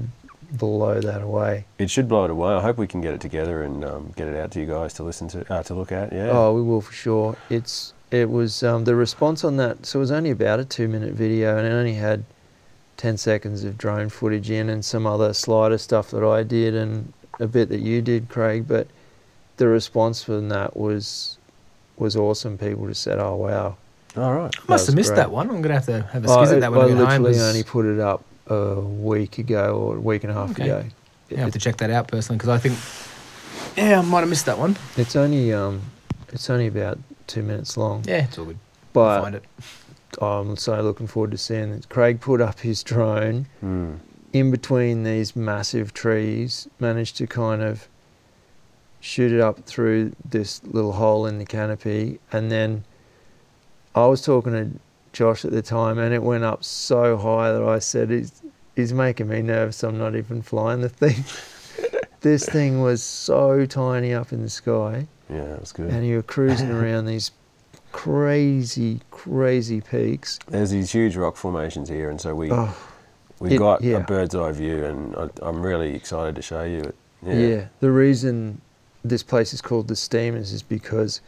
blow 0.52 1.00
that 1.00 1.22
away. 1.22 1.64
It 1.78 1.90
should 1.90 2.06
blow 2.08 2.24
it 2.24 2.30
away. 2.30 2.52
I 2.54 2.60
hope 2.60 2.76
we 2.76 2.86
can 2.86 3.00
get 3.00 3.14
it 3.14 3.20
together 3.22 3.62
and 3.62 3.82
um, 3.84 4.12
get 4.16 4.28
it 4.28 4.36
out 4.36 4.50
to 4.52 4.60
you 4.60 4.66
guys 4.66 4.92
to 4.94 5.02
listen 5.02 5.28
to, 5.28 5.50
uh, 5.52 5.62
to 5.62 5.74
look 5.74 5.92
at. 5.92 6.12
Yeah. 6.12 6.28
Oh, 6.30 6.52
we 6.54 6.60
will 6.62 6.80
for 6.82 6.92
sure. 6.92 7.36
It's 7.48 7.94
it 8.10 8.28
was 8.28 8.62
um, 8.62 8.84
the 8.84 8.94
response 8.96 9.44
on 9.44 9.56
that. 9.58 9.86
So 9.86 9.98
it 9.98 10.00
was 10.00 10.10
only 10.10 10.30
about 10.30 10.60
a 10.60 10.64
two-minute 10.64 11.14
video, 11.14 11.56
and 11.56 11.66
it 11.66 11.70
only 11.70 11.94
had 11.94 12.24
ten 12.98 13.16
seconds 13.16 13.64
of 13.64 13.78
drone 13.78 14.10
footage 14.10 14.50
in, 14.50 14.68
and 14.68 14.84
some 14.84 15.06
other 15.06 15.32
slider 15.32 15.78
stuff 15.78 16.10
that 16.10 16.22
I 16.24 16.42
did, 16.42 16.74
and 16.74 17.14
a 17.40 17.46
bit 17.48 17.68
that 17.70 17.80
you 17.80 18.00
did, 18.02 18.28
Craig. 18.28 18.66
But 18.68 18.86
the 19.56 19.66
response 19.66 20.22
from 20.22 20.48
that 20.50 20.76
was 20.76 21.38
was 21.96 22.14
awesome. 22.16 22.56
People 22.58 22.86
just 22.86 23.02
said, 23.02 23.18
"Oh 23.18 23.34
wow." 23.36 23.76
All 24.16 24.34
right. 24.34 24.54
I 24.58 24.62
must 24.68 24.86
have 24.86 24.94
missed 24.96 25.10
great. 25.10 25.16
that 25.16 25.30
one. 25.30 25.50
I'm 25.50 25.62
gonna 25.62 25.74
have 25.74 25.86
to 25.86 26.02
have 26.02 26.24
a 26.24 26.28
I, 26.30 26.44
skiz 26.44 26.52
at 26.54 26.60
that 26.60 26.70
one. 26.72 26.80
I, 26.80 26.84
I 26.84 26.88
get 26.88 26.96
home. 27.18 27.26
only 27.26 27.62
put 27.62 27.86
it 27.86 28.00
up 28.00 28.24
a 28.48 28.80
week 28.80 29.38
ago 29.38 29.76
or 29.78 29.96
a 29.96 30.00
week 30.00 30.24
and 30.24 30.30
a 30.30 30.34
half 30.34 30.50
Okay. 30.52 30.64
ago. 30.64 30.84
I 31.32 31.34
have 31.40 31.52
to 31.52 31.58
check 31.60 31.76
that 31.76 31.90
out 31.90 32.08
personally 32.08 32.38
because 32.38 32.48
I 32.48 32.58
think, 32.58 32.76
yeah, 33.76 34.00
I 34.00 34.02
might 34.02 34.20
have 34.20 34.28
missed 34.28 34.46
that 34.46 34.58
one. 34.58 34.76
It's 34.96 35.14
only 35.14 35.52
um, 35.52 35.80
it's 36.32 36.50
only 36.50 36.66
about 36.66 36.98
two 37.28 37.42
minutes 37.44 37.76
long. 37.76 38.02
Yeah, 38.06 38.24
it's 38.24 38.36
all 38.38 38.46
good. 38.46 38.56
I'll 38.56 38.90
but 38.92 39.22
find 39.22 39.34
it. 39.36 39.44
I'm 40.20 40.56
so 40.56 40.80
looking 40.82 41.06
forward 41.06 41.30
to 41.30 41.38
seeing 41.38 41.70
it. 41.72 41.88
Craig 41.88 42.20
put 42.20 42.40
up 42.40 42.58
his 42.58 42.82
drone 42.82 43.46
Mm. 43.64 44.00
In 44.32 44.50
between 44.50 45.02
these 45.02 45.34
massive 45.34 45.92
trees, 45.92 46.68
managed 46.78 47.16
to 47.18 47.26
kind 47.26 47.62
of 47.62 47.88
shoot 49.00 49.32
it 49.32 49.40
up 49.40 49.60
through 49.64 50.12
this 50.28 50.62
little 50.64 50.92
hole 50.92 51.26
in 51.26 51.38
the 51.38 51.44
canopy. 51.46 52.20
And 52.32 52.50
then 52.50 52.84
I 53.94 54.06
was 54.06 54.22
talking 54.22 54.52
to 54.52 54.70
Josh 55.12 55.44
at 55.44 55.50
the 55.52 55.62
time, 55.62 55.98
and 55.98 56.14
it 56.14 56.22
went 56.22 56.44
up 56.44 56.62
so 56.62 57.16
high 57.16 57.50
that 57.52 57.62
I 57.62 57.78
said, 57.80 58.10
He's, 58.10 58.42
he's 58.76 58.92
making 58.92 59.28
me 59.28 59.42
nervous. 59.42 59.82
I'm 59.82 59.98
not 59.98 60.14
even 60.14 60.42
flying 60.42 60.80
the 60.80 60.88
thing. 60.88 61.24
this 62.20 62.46
thing 62.46 62.80
was 62.82 63.02
so 63.02 63.66
tiny 63.66 64.12
up 64.14 64.32
in 64.32 64.42
the 64.42 64.50
sky, 64.50 65.06
Yeah, 65.28 65.54
it 65.54 65.60
was 65.60 65.72
good. 65.72 65.90
and 65.90 66.06
you 66.06 66.16
were 66.16 66.22
cruising 66.22 66.70
around 66.70 67.06
these 67.06 67.32
crazy, 67.90 69.00
crazy 69.10 69.80
peaks. 69.80 70.38
There's 70.46 70.70
these 70.70 70.92
huge 70.92 71.16
rock 71.16 71.36
formations 71.36 71.88
here, 71.88 72.10
and 72.10 72.20
so 72.20 72.34
we 72.34 72.52
Oh, 72.52 72.76
we 73.40 73.54
it- 73.54 73.58
got 73.58 73.82
yeah. 73.82 73.96
a 73.96 74.00
bird's 74.04 74.34
eye 74.34 74.52
view, 74.52 74.84
and 74.84 75.16
I, 75.16 75.28
I'm 75.42 75.60
really 75.62 75.94
excited 75.94 76.36
to 76.36 76.42
show 76.42 76.62
you 76.62 76.80
it. 76.80 76.94
Yeah. 77.22 77.66
The 77.80 77.90
reason 77.90 78.60
this 79.04 79.22
place 79.22 79.52
is 79.52 79.60
called 79.60 79.88
the 79.88 79.96
Steamers 79.96 80.52
is 80.52 80.62
because 80.62 81.20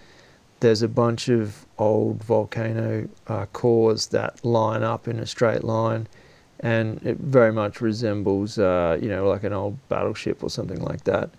there's 0.60 0.82
a 0.82 0.88
bunch 0.88 1.28
of 1.28 1.66
old 1.78 2.22
volcano 2.22 3.08
uh, 3.26 3.46
cores 3.46 4.06
that 4.08 4.44
line 4.44 4.82
up 4.82 5.08
in 5.08 5.18
a 5.18 5.26
straight 5.26 5.64
line, 5.64 6.06
and 6.60 7.04
it 7.04 7.18
very 7.18 7.52
much 7.52 7.80
resembles, 7.80 8.58
uh, 8.58 8.96
you 9.00 9.08
know, 9.08 9.28
like 9.28 9.42
an 9.42 9.52
old 9.52 9.76
battleship 9.88 10.42
or 10.42 10.50
something 10.50 10.80
like 10.80 11.04
that. 11.04 11.30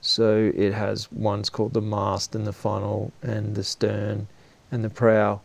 So 0.00 0.50
it 0.54 0.72
has 0.72 1.12
ones 1.12 1.50
called 1.50 1.74
the 1.74 1.82
mast 1.82 2.34
and 2.34 2.46
the 2.46 2.54
funnel 2.54 3.12
and 3.22 3.54
the 3.54 3.64
stern 3.64 4.28
and 4.72 4.82
the 4.82 4.90
prow, 4.90 5.40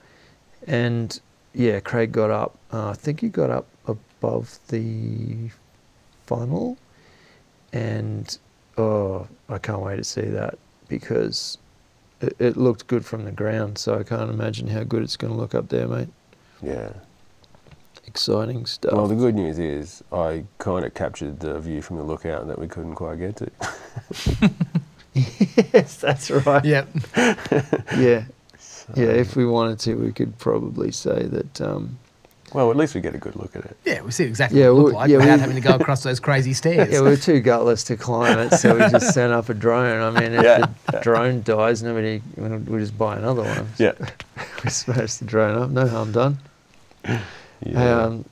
and 0.66 1.20
yeah, 1.54 1.80
Craig 1.80 2.12
got 2.12 2.32
up. 2.32 2.58
Uh, 2.72 2.90
I 2.90 2.94
think 2.94 3.22
he 3.22 3.30
got 3.30 3.50
up 3.50 3.68
above 4.26 4.60
the 4.70 5.50
funnel, 6.26 6.78
and 7.74 8.38
oh, 8.78 9.28
I 9.50 9.58
can't 9.60 9.82
wait 9.82 9.98
to 9.98 10.04
see 10.04 10.22
that 10.22 10.58
because 10.88 11.58
it, 12.22 12.36
it 12.40 12.58
looked 12.58 12.88
good 12.88 13.06
from 13.06 13.26
the 13.26 13.32
ground. 13.32 13.78
So 13.78 14.00
I 14.00 14.04
can't 14.04 14.32
imagine 14.32 14.68
how 14.68 14.84
good 14.84 15.04
it's 15.04 15.18
going 15.18 15.34
to 15.34 15.40
look 15.40 15.54
up 15.54 15.70
there, 15.70 15.88
mate. 15.88 16.10
Yeah. 16.62 16.94
Exciting 18.08 18.66
stuff. 18.66 18.94
Well, 18.94 19.08
the 19.08 19.16
good 19.16 19.36
news 19.36 19.60
is 19.60 20.04
I 20.12 20.46
kind 20.58 20.86
of 20.86 20.94
captured 20.94 21.40
the 21.40 21.60
view 21.60 21.82
from 21.82 21.98
the 21.98 22.04
lookout 22.04 22.48
that 22.48 22.58
we 22.58 22.68
couldn't 22.68 22.96
quite 22.96 23.20
get 23.20 23.36
to. 23.38 23.52
yes, 25.74 25.98
that's 25.98 26.32
right. 26.32 26.64
Yep. 26.64 26.88
Yeah, 27.16 27.36
yeah. 28.96 29.08
If 29.08 29.36
we 29.36 29.46
wanted 29.46 29.80
to, 29.80 29.96
we 29.96 30.12
could 30.12 30.38
probably 30.40 30.92
say 30.92 31.24
that. 31.24 31.62
Um, 31.62 32.00
Well, 32.56 32.72
at 32.72 32.78
least 32.78 32.96
we 32.96 33.02
get 33.02 33.14
a 33.14 33.18
good 33.18 33.36
look 33.36 33.56
at 33.56 33.66
it. 33.66 33.78
Yeah, 33.86 34.02
we 34.02 34.12
see 34.12 34.24
exactly 34.24 34.60
Yeah, 34.60 34.70
what 34.70 34.80
it 34.80 34.82
looked 34.84 34.96
like 34.96 35.10
yeah, 35.10 35.18
without 35.18 35.34
we- 35.36 35.40
having 35.42 35.56
to 35.56 35.62
go 35.62 35.76
across 35.76 36.04
those 36.04 36.20
crazy 36.20 36.54
stairs. 36.62 36.92
yeah, 36.92 37.02
we 37.02 37.10
were 37.10 37.18
too 37.18 37.40
gutless 37.42 37.84
to 37.86 37.98
climb 37.98 38.40
it, 38.40 38.52
so 38.56 38.74
we 38.74 38.80
just 38.90 39.14
sent 39.14 39.34
up 39.34 39.50
a 39.50 39.54
drone. 39.54 40.02
I 40.02 40.20
mean, 40.20 40.34
if 40.34 40.44
Yeah, 40.44 40.66
the 40.92 41.00
drone 41.02 41.42
dies, 41.44 41.84
nobody, 41.84 42.22
we'll 42.38 42.58
we'll 42.60 42.80
just 42.80 42.98
buy 42.98 43.18
another 43.18 43.44
one. 43.44 43.68
Yeah. 43.78 43.94
we 44.64 44.70
smashed 44.70 45.20
the 45.20 45.26
drone 45.26 45.62
up. 45.62 45.70
No 45.70 45.88
harm 45.88 46.12
done. 46.12 46.40
Yeah. 47.04 47.24
Um, 48.04 48.26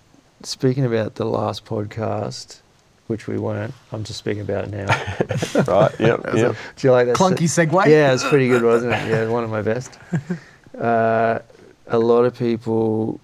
speaking 0.43 0.85
about 0.85 1.15
the 1.15 1.25
last 1.25 1.65
podcast, 1.65 2.59
which 3.07 3.27
we 3.27 3.37
weren't, 3.37 3.73
I'm 3.91 4.03
just 4.03 4.19
speaking 4.19 4.41
about 4.41 4.65
it 4.65 4.71
now. 4.71 4.85
right. 5.67 5.99
Yep. 5.99 6.25
was 6.25 6.41
Yep. 6.41 6.55
Do 6.75 6.87
you 6.87 6.91
like 6.91 7.07
that? 7.07 7.15
Clunky 7.17 7.43
segue. 7.47 7.85
Yeah, 7.87 8.09
it 8.09 8.13
was 8.13 8.23
pretty 8.23 8.47
good, 8.47 8.63
wasn't 8.63 8.93
it? 8.93 9.09
Yeah, 9.09 9.27
one 9.27 9.43
of 9.43 9.49
my 9.49 9.61
best. 9.61 9.97
Uh, 10.79 11.39
a 11.87 11.99
lot 11.99 12.23
of 12.23 12.37
people 12.37 13.19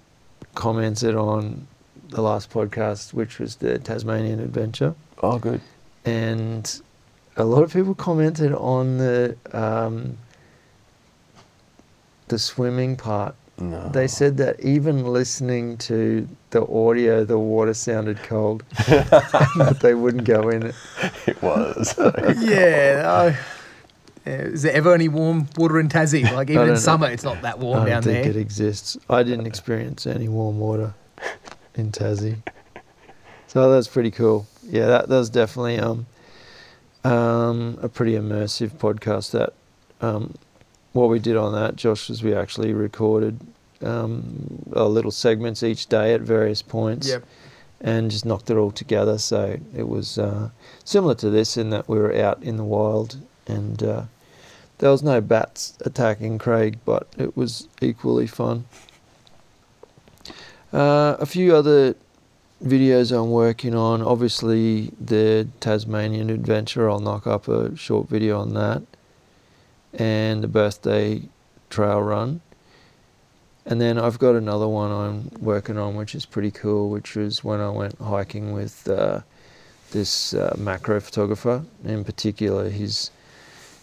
commented 0.60 1.15
on 1.15 1.65
the 2.10 2.22
last 2.22 2.50
podcast, 2.52 3.13
which 3.13 3.39
was 3.39 3.56
the 3.56 3.80
Tasmanian 3.80 4.41
adventure, 4.41 4.93
Oh, 5.24 5.39
good. 5.39 5.62
and 6.04 6.82
a 7.38 7.45
lot 7.45 7.63
of 7.63 7.72
people 7.72 7.95
commented 7.95 8.52
on 8.54 8.98
the 8.98 9.38
um, 9.54 10.17
the 12.28 12.38
swimming 12.38 12.98
part. 12.98 13.36
No. 13.58 13.88
They 13.89 14.08
said 14.08 14.36
that 14.38 14.60
even 14.62 15.06
listening 15.06 15.78
to 15.89 16.28
the 16.52 16.65
audio, 16.67 17.24
the 17.26 17.39
water 17.39 17.74
sounded 17.74 18.17
cold, 18.24 18.63
but 19.58 19.80
they 19.82 19.93
wouldn't 19.95 20.26
go 20.26 20.50
in 20.50 20.63
it. 20.67 20.76
it 21.26 21.41
was. 21.41 21.95
yeah. 22.00 22.34
Yeah, 22.39 23.36
Is 24.30 24.62
there 24.63 24.74
ever 24.74 24.94
any 24.94 25.08
warm 25.08 25.48
water 25.58 25.80
in 25.80 25.89
Tassie? 25.89 26.24
Like 26.34 26.50
even 26.50 26.63
in 26.63 26.68
know. 26.70 26.76
summer, 26.76 27.10
it's 27.10 27.24
not 27.24 27.42
that 27.42 27.60
warm 27.60 27.80
I 27.80 27.80
don't 27.82 27.89
down 27.89 28.04
think 28.04 28.24
there. 28.24 28.32
it 28.32 28.36
exists. 28.38 28.98
I 29.10 29.24
didn't 29.24 29.48
experience 29.48 30.06
any 30.08 30.28
warm 30.28 30.60
water 30.60 30.94
in 31.76 31.92
Tassie, 31.92 32.38
so 33.48 33.72
that's 33.72 33.88
pretty 33.88 34.12
cool. 34.12 34.48
Yeah, 34.63 34.88
that, 34.88 35.10
that 35.10 35.18
was 35.18 35.30
definitely 35.30 35.80
um, 35.80 36.06
um, 37.04 37.78
a 37.82 37.89
pretty 37.89 38.13
immersive 38.13 38.72
podcast. 38.72 39.32
That 39.32 39.54
um, 40.02 40.36
what 40.94 41.10
we 41.10 41.20
did 41.20 41.38
on 41.38 41.54
that, 41.54 41.76
Josh, 41.76 42.10
was 42.10 42.24
we 42.24 42.34
actually 42.34 42.74
recorded 42.74 43.39
um, 43.82 44.63
uh, 44.76 44.88
little 44.88 45.12
segments 45.12 45.63
each 45.63 45.88
day 45.88 46.13
at 46.13 46.22
various 46.22 46.62
points. 46.62 47.08
Yep. 47.10 47.24
and 47.82 48.12
just 48.12 48.26
knocked 48.26 48.50
it 48.50 48.58
all 48.58 48.72
together. 48.72 49.18
So 49.18 49.58
it 49.76 49.88
was 49.88 50.18
uh, 50.18 50.50
similar 50.84 51.15
to 51.15 51.30
this 51.30 51.56
in 51.56 51.70
that 51.70 51.88
we 51.88 51.98
were 51.98 52.13
out 52.13 52.44
in 52.44 52.58
the 52.58 52.63
wild 52.65 53.15
and 53.48 53.82
uh, 53.82 54.04
there 54.80 54.89
was 54.89 55.04
no 55.04 55.22
bats 55.22 55.78
attacking 55.82 56.38
Craig, 56.38 56.80
but 56.86 57.08
it 57.18 57.38
was 57.38 57.68
equally 57.82 58.28
fun. 58.28 58.65
Uh, 60.74 61.18
a 61.20 61.26
few 61.26 61.56
other 61.56 61.96
videos 62.63 63.15
I'm 63.15 63.32
working 63.32 63.76
on. 63.76 64.02
Obviously, 64.02 64.92
the 65.00 65.48
Tasmanian 65.60 66.30
adventure. 66.30 66.89
I'll 66.89 67.00
knock 67.00 67.28
up 67.28 67.48
a 67.48 67.76
short 67.76 68.08
video 68.10 68.39
on 68.39 68.54
that, 68.54 68.82
and 69.94 70.44
the 70.44 70.48
birthday 70.48 71.24
trail 71.70 72.02
run. 72.02 72.42
And 73.65 73.80
then 73.80 74.00
I've 74.00 74.18
got 74.18 74.36
another 74.36 74.68
one 74.68 74.92
I'm 74.92 75.44
working 75.44 75.78
on, 75.78 75.96
which 75.96 76.15
is 76.15 76.26
pretty 76.26 76.52
cool, 76.52 76.89
which 76.89 77.15
was 77.15 77.44
when 77.44 77.60
I 77.60 77.70
went 77.70 78.00
hiking 78.00 78.54
with 78.54 78.88
uh, 78.88 79.22
this 79.92 80.34
uh, 80.34 80.56
macro 80.58 81.00
photographer. 81.00 81.65
In 81.84 82.04
particular, 82.04 82.70
his 82.70 83.12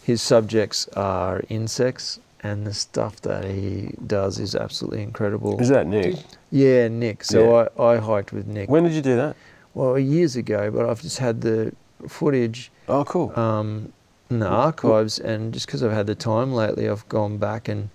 his 0.07 0.23
subjects 0.23 0.87
are 0.95 1.43
insects, 1.49 2.21
and 2.41 2.65
the 2.65 2.73
stuff 2.73 3.21
that 3.23 3.45
he 3.45 3.91
does 4.07 4.39
is 4.39 4.55
absolutely 4.55 5.03
incredible. 5.03 5.61
Is 5.61 5.69
that 5.69 5.89
Nick? 5.89 6.15
Yeah, 6.53 6.87
Nick. 6.87 7.25
So 7.25 7.39
Yeah. 7.43 7.69
I, 7.77 7.95
I 7.95 7.97
hiked 7.99 8.33
with 8.33 8.47
Nick. 8.47 8.71
When 8.71 8.85
did 8.85 8.93
you 8.93 9.03
do 9.03 9.17
that? 9.17 9.35
well, 9.75 9.99
years 9.99 10.37
ago, 10.37 10.71
but 10.71 10.89
I've 10.89 11.03
just 11.03 11.19
had 11.19 11.41
the 11.41 11.73
footage 12.09 12.71
Oh, 12.89 13.03
cool. 13.05 13.37
um, 13.39 13.93
in 14.31 14.39
the 14.39 14.47
archives, 14.47 15.19
and 15.19 15.53
just 15.53 15.67
because 15.67 15.83
I've 15.83 15.91
had 15.93 16.07
the 16.07 16.15
time 16.15 16.53
lately, 16.55 16.89
I've 16.89 17.07
gone 17.09 17.37
back 17.39 17.67
and 17.69 17.91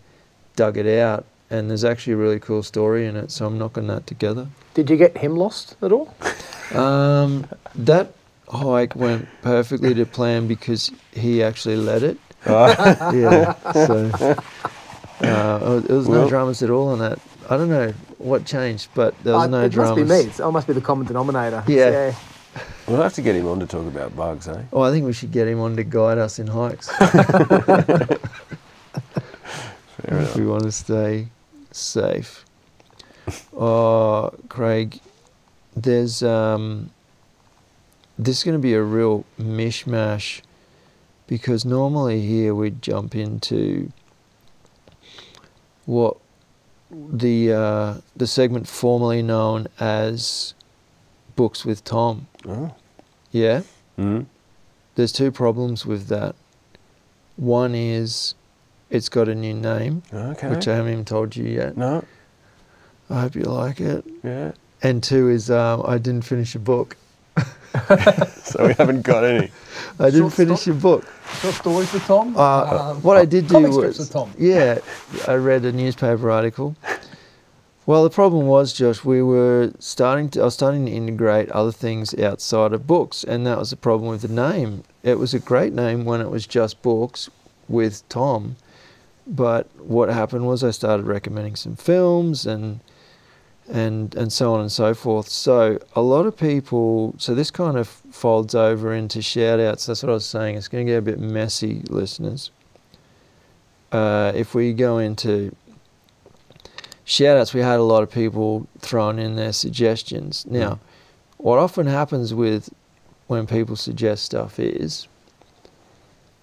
dug 0.58 0.76
it 0.78 0.86
out, 1.00 1.24
and 1.50 1.70
there's 1.70 1.86
actually 1.86 2.14
a 2.14 2.18
really 2.18 2.40
cool 2.42 2.62
story 2.62 3.08
in 3.08 3.16
it. 3.16 3.32
So 3.32 3.46
I'm 3.46 3.58
knocking 3.58 3.88
that 3.88 4.06
together. 4.06 4.48
Did 4.74 4.90
you 4.90 4.98
get 4.98 5.18
him 5.18 5.38
lost 5.38 5.78
at 5.82 5.94
all? 5.94 6.14
Um, 6.76 7.48
that 7.74 8.14
hike 8.52 8.96
went 8.96 9.28
perfectly 9.42 9.94
to 9.96 10.06
plan 10.06 10.48
because 10.48 10.92
he 11.14 11.42
actually 11.42 11.78
led 11.78 12.04
it. 12.04 12.18
yeah. 12.46 13.54
So 13.74 14.12
uh, 15.22 15.80
there 15.80 15.96
was 15.96 16.08
no 16.08 16.20
Well- 16.20 16.30
dramas 16.30 16.62
at 16.64 16.70
all 16.70 16.90
on 16.90 17.00
that. 17.00 17.20
I 17.50 17.58
don't 17.58 17.70
know 17.70 17.92
what 18.18 18.46
changed, 18.46 18.90
but 18.94 19.14
there 19.24 19.34
was 19.34 19.44
Uh, 19.44 19.48
no 19.48 19.62
it 19.66 19.70
dramas. 19.70 19.98
must 19.98 20.10
be 20.10 20.14
me. 20.24 20.30
It's, 20.30 20.40
it 20.40 20.52
must 20.52 20.68
be 20.68 20.74
the 20.74 20.82
common 20.82 21.06
denominator. 21.08 21.64
Yeah. 21.68 22.14
We'll 22.88 23.02
have 23.02 23.14
to 23.14 23.22
get 23.22 23.36
him 23.36 23.48
on 23.48 23.60
to 23.60 23.66
talk 23.66 23.88
about 23.88 24.16
bugs, 24.16 24.48
eh? 24.48 24.62
Oh, 24.74 24.82
I 24.82 24.92
think 24.92 25.06
we 25.06 25.14
should 25.14 25.32
get 25.32 25.48
him 25.48 25.60
on 25.62 25.76
to 25.78 25.84
guide 25.84 26.18
us 26.18 26.38
in 26.40 26.48
hikes 26.48 26.90
Fair 26.98 28.08
if 30.22 30.36
we 30.36 30.46
want 30.46 30.64
to 30.64 30.72
stay 30.72 31.28
safe. 31.72 32.46
Oh, 33.56 34.32
Craig, 34.50 35.00
there's 35.76 36.24
um, 36.24 36.90
this 38.24 38.38
is 38.38 38.44
going 38.44 38.56
to 38.58 38.62
be 38.62 38.74
a 38.76 38.84
real 38.84 39.26
mishmash 39.40 40.42
because 41.28 41.66
normally 41.66 42.22
here 42.22 42.54
we'd 42.54 42.82
jump 42.82 43.16
into 43.16 43.92
what 45.86 46.18
the 46.92 47.52
uh, 47.54 47.94
the 48.16 48.28
segment 48.28 48.68
formerly 48.68 49.22
known 49.24 49.68
as 49.80 50.54
books 51.36 51.66
with 51.66 51.84
Tom. 51.84 52.28
Oh. 52.48 52.76
Yeah. 53.32 53.62
Mm. 53.98 54.26
There's 54.96 55.12
two 55.14 55.32
problems 55.32 55.86
with 55.86 56.08
that. 56.08 56.36
One 57.38 57.74
is 57.74 58.36
it's 58.90 59.10
got 59.10 59.30
a 59.30 59.36
new 59.36 59.54
name, 59.54 60.04
Okay. 60.14 60.50
which 60.50 60.68
I 60.68 60.76
haven't 60.76 60.92
even 60.92 61.06
told 61.06 61.36
you 61.36 61.46
yet. 61.46 61.78
no. 61.78 62.04
I 63.10 63.22
hope 63.22 63.36
you 63.36 63.44
like 63.44 63.82
it. 63.82 64.06
Yeah. 64.24 64.52
And 64.82 65.04
two 65.04 65.28
is 65.30 65.52
um, 65.52 65.82
I 65.86 65.98
didn't 65.98 66.24
finish 66.24 66.56
a 66.56 66.60
book. 66.60 66.96
So 68.44 68.68
we 68.68 68.74
haven't 68.74 69.02
got 69.04 69.24
any. 69.24 69.50
I 70.00 70.06
didn't 70.06 70.22
Short 70.22 70.34
finish 70.34 70.62
story? 70.62 70.78
a 70.78 70.80
book. 70.80 71.06
Short 71.42 71.54
stories 71.56 71.90
for 71.90 72.00
Tom. 72.00 72.36
Uh, 72.36 72.92
Um, 72.92 73.02
what 73.02 73.16
I 73.18 73.26
did 73.26 73.48
do 73.48 73.54
comic 73.56 73.74
strips 73.74 74.00
was, 74.00 74.10
Tom. 74.10 74.32
yeah, 74.38 74.80
I 75.28 75.36
read 75.36 75.64
a 75.66 75.72
newspaper 75.72 76.30
article. 76.30 76.76
Well, 77.86 78.04
the 78.04 78.10
problem 78.10 78.46
was, 78.48 78.74
Josh, 78.74 79.04
we 79.06 79.22
were 79.24 79.72
starting 79.80 80.30
to, 80.32 80.42
I 80.42 80.46
was 80.46 80.54
starting 80.54 80.86
to 80.86 80.92
integrate 80.92 81.50
other 81.52 81.72
things 81.72 82.14
outside 82.20 82.74
of 82.74 82.86
books, 82.86 83.24
and 83.24 83.46
that 83.48 83.58
was 83.58 83.70
the 83.72 83.76
problem 83.78 84.10
with 84.10 84.22
the 84.22 84.28
name. 84.28 84.84
It 85.04 85.18
was 85.18 85.34
a 85.34 85.40
great 85.40 85.74
name 85.74 86.06
when 86.06 86.22
it 86.22 86.30
was 86.30 86.46
just 86.46 86.82
books 86.82 87.30
with 87.68 88.08
Tom, 88.10 88.56
but 89.26 89.68
what 89.80 90.10
happened 90.10 90.46
was 90.46 90.64
I 90.64 90.72
started 90.72 91.06
recommending 91.08 91.56
some 91.56 91.76
films 91.76 92.46
and 92.46 92.82
and 93.72 94.14
and 94.16 94.32
so 94.32 94.54
on 94.54 94.60
and 94.60 94.72
so 94.72 94.94
forth. 94.94 95.30
So 95.30 95.80
a 95.96 96.02
lot 96.02 96.26
of 96.26 96.38
people, 96.38 97.16
so 97.18 97.34
this 97.34 97.50
kind 97.50 97.78
of 97.78 97.88
folds 97.88 98.54
over 98.54 98.94
into 98.94 99.22
shout 99.22 99.60
outs. 99.60 99.86
That's 99.86 100.04
what 100.04 100.10
I 100.10 100.14
was 100.14 100.26
saying. 100.26 100.58
It's 100.58 100.68
going 100.68 100.86
to 100.86 100.92
get 100.92 100.98
a 100.98 101.02
bit 101.02 101.20
messy, 101.20 101.82
listeners. 101.90 102.52
Uh, 103.92 104.32
if 104.36 104.54
we 104.54 104.74
go 104.74 104.98
into 104.98 105.56
shout 107.06 107.38
outs, 107.38 107.54
we 107.54 107.62
had 107.62 107.80
a 107.80 107.84
lot 107.84 108.04
of 108.04 108.12
people 108.12 108.68
throwing 108.80 109.20
in 109.20 109.36
their 109.36 109.54
suggestions. 109.54 110.46
Now, 110.46 110.80
what 111.38 111.58
often 111.58 111.88
happens 111.88 112.34
with 112.34 112.70
when 113.28 113.48
people 113.48 113.76
suggest 113.76 114.26
stuff 114.26 114.60
is 114.60 115.08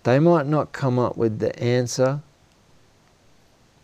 they 0.05 0.19
might 0.19 0.47
not 0.47 0.73
come 0.73 0.99
up 0.99 1.17
with 1.19 1.39
the 1.39 1.59
answer, 1.63 2.23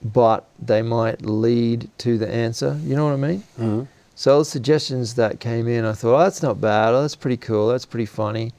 but 0.04 0.46
they 0.60 0.82
might 0.82 1.22
lead 1.22 1.88
to 1.98 2.18
the 2.18 2.28
answer. 2.28 2.78
You 2.84 2.94
know 2.94 3.04
what 3.04 3.14
I 3.14 3.16
mean? 3.16 3.40
Mm-hmm. 3.58 3.82
So 4.14 4.38
the 4.38 4.44
suggestions 4.44 5.14
that 5.14 5.40
came 5.40 5.66
in, 5.66 5.84
I 5.84 5.92
thought, 5.92 6.14
oh, 6.14 6.18
that's 6.22 6.42
not 6.42 6.60
bad. 6.60 6.94
Oh, 6.94 7.02
that's 7.02 7.16
pretty 7.16 7.38
cool. 7.38 7.68
That's 7.68 7.86
pretty 7.86 8.06
funny. 8.06 8.52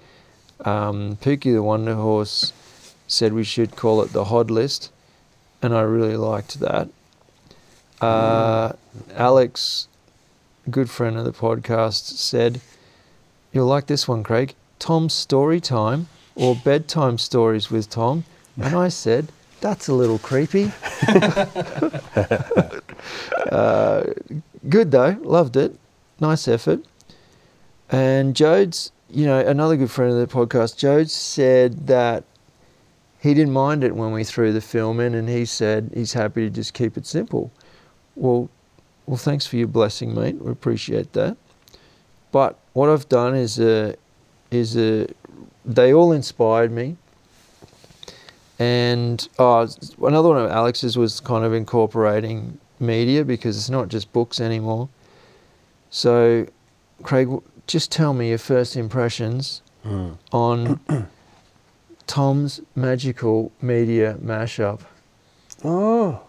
Um, 0.66 1.18
Pookie 1.18 1.54
the 1.54 1.62
Wonder 1.62 1.96
Horse 1.96 2.52
said 3.08 3.34
we 3.34 3.44
should 3.44 3.76
call 3.76 4.02
it 4.02 4.12
the 4.12 4.26
Hod 4.26 4.50
List, 4.50 4.92
and 5.62 5.74
I 5.74 5.82
really 5.82 6.18
liked 6.18 6.60
that. 6.60 6.90
Uh, 8.02 8.74
Alex, 9.14 9.88
good 10.70 10.90
friend 10.90 11.18
of 11.18 11.26
the 11.26 11.32
podcast, 11.32 12.18
said, 12.18 12.60
You'll 13.54 13.68
like 13.68 13.88
this 13.88 14.08
one, 14.08 14.24
Craig. 14.24 14.56
Tom's 14.80 15.14
Story 15.14 15.62
Time 15.62 16.08
or 16.36 16.56
Bedtime 16.56 17.18
Stories 17.18 17.72
with 17.72 17.90
Tom. 17.90 18.26
And 18.62 18.76
I 18.76 18.90
said, 18.90 19.32
That's 19.66 19.88
a 19.88 19.96
little 19.96 20.20
creepy. 20.20 20.72
uh, 23.52 24.04
good 24.70 24.92
though, 24.92 25.18
loved 25.22 25.58
it. 25.58 25.76
Nice 26.20 26.48
effort. 26.48 26.82
And 27.90 28.36
Jodes, 28.36 28.92
you 29.10 29.26
know, 29.26 29.40
another 29.40 29.76
good 29.76 29.90
friend 29.90 30.14
of 30.14 30.20
the 30.20 30.28
podcast, 30.28 30.78
Jodes 30.78 31.10
said 31.10 31.88
that 31.88 32.26
he 33.20 33.34
didn't 33.34 33.54
mind 33.54 33.84
it 33.84 33.96
when 33.96 34.12
we 34.12 34.24
threw 34.24 34.54
the 34.54 34.62
film 34.62 35.00
in, 35.00 35.16
and 35.16 35.28
he 35.28 35.46
said 35.46 35.90
he's 35.96 36.14
happy 36.14 36.42
to 36.42 36.52
just 36.52 36.76
keep 36.76 36.96
it 36.96 37.08
simple. 37.08 37.52
Well, 38.16 38.52
well, 39.08 39.18
thanks 39.18 39.48
for 39.48 39.56
your 39.56 39.68
blessing, 39.68 40.14
mate. 40.14 40.36
We 40.40 40.52
appreciate 40.52 41.14
that. 41.14 41.38
But 42.32 42.60
what 42.74 42.92
I've 42.92 43.10
done 43.10 43.34
is 43.34 43.60
a, 43.60 43.96
is 44.52 44.78
a, 44.78 45.08
they 45.66 45.92
all 45.92 46.12
inspired 46.12 46.72
me. 46.72 46.98
And 48.60 49.28
uh, 49.38 49.68
another 50.02 50.30
one 50.30 50.38
of 50.38 50.50
Alex's 50.50 50.98
was 50.98 51.20
kind 51.20 51.44
of 51.44 51.54
incorporating 51.54 52.58
media 52.80 53.24
because 53.26 53.58
it's 53.58 53.70
not 53.70 53.90
just 53.90 54.12
books 54.14 54.40
anymore. 54.40 54.88
So, 55.90 56.48
Craig, 57.04 57.30
just 57.68 57.92
tell 57.92 58.14
me 58.14 58.30
your 58.30 58.38
first 58.38 58.76
impressions 58.76 59.62
Mm. 59.86 60.18
on 60.32 60.80
Tom's 62.08 62.60
magical 62.76 63.52
media 63.62 64.18
mashup. 64.24 64.80
Oh, 65.64 66.22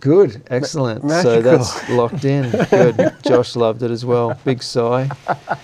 Good, 0.00 0.42
excellent. 0.50 1.02
so 1.22 1.40
that's 1.42 1.88
locked 1.90 2.24
in. 2.24 2.50
Good. 2.70 3.14
Josh 3.22 3.54
loved 3.56 3.82
it 3.82 3.90
as 3.90 4.04
well. 4.04 4.38
Big 4.44 4.62
sigh. 4.62 5.08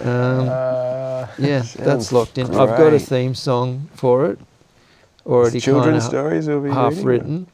Um, 0.00 0.48
Uh, 0.48 1.01
yeah, 1.38 1.62
that's 1.76 2.12
locked 2.12 2.38
in. 2.38 2.46
I've 2.46 2.76
got 2.76 2.92
a 2.92 2.98
theme 2.98 3.34
song 3.34 3.88
for 3.94 4.26
it 4.26 4.38
already, 5.26 5.60
children's 5.60 6.04
stories 6.04 6.48
will 6.48 6.60
be 6.60 6.70
half 6.70 6.92
reading? 6.92 7.06
written. 7.06 7.46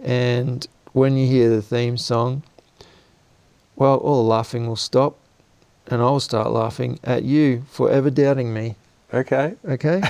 And 0.00 0.66
when 0.92 1.16
you 1.16 1.26
hear 1.26 1.50
the 1.50 1.62
theme 1.62 1.96
song, 1.96 2.42
well, 3.76 3.96
all 3.98 4.22
the 4.22 4.28
laughing 4.28 4.66
will 4.66 4.76
stop, 4.76 5.16
and 5.86 6.02
I'll 6.02 6.20
start 6.20 6.50
laughing 6.50 6.98
at 7.04 7.22
you 7.22 7.64
for 7.68 7.90
ever 7.90 8.10
doubting 8.10 8.52
me. 8.52 8.76
Okay. 9.12 9.54
Okay. 9.64 10.02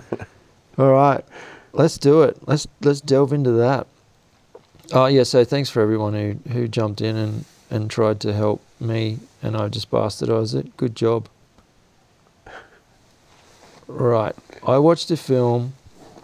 All 0.78 0.92
right. 0.92 1.24
Let's 1.72 1.98
do 1.98 2.22
it. 2.22 2.36
Let's 2.48 2.66
let's 2.80 3.00
delve 3.00 3.32
into 3.32 3.52
that. 3.52 3.86
Oh 4.92 5.06
yeah. 5.06 5.22
So 5.22 5.44
thanks 5.44 5.68
for 5.70 5.80
everyone 5.80 6.14
who 6.14 6.50
who 6.50 6.68
jumped 6.68 7.00
in 7.00 7.16
and 7.16 7.44
and 7.70 7.90
tried 7.90 8.20
to 8.20 8.32
help 8.32 8.62
me, 8.80 9.18
and 9.42 9.56
I 9.56 9.68
just 9.68 9.90
bastardized 9.90 10.54
it. 10.54 10.76
Good 10.76 10.96
job. 10.96 11.28
Right. 13.88 14.34
I 14.66 14.78
watched 14.78 15.10
a 15.10 15.16
film 15.16 15.74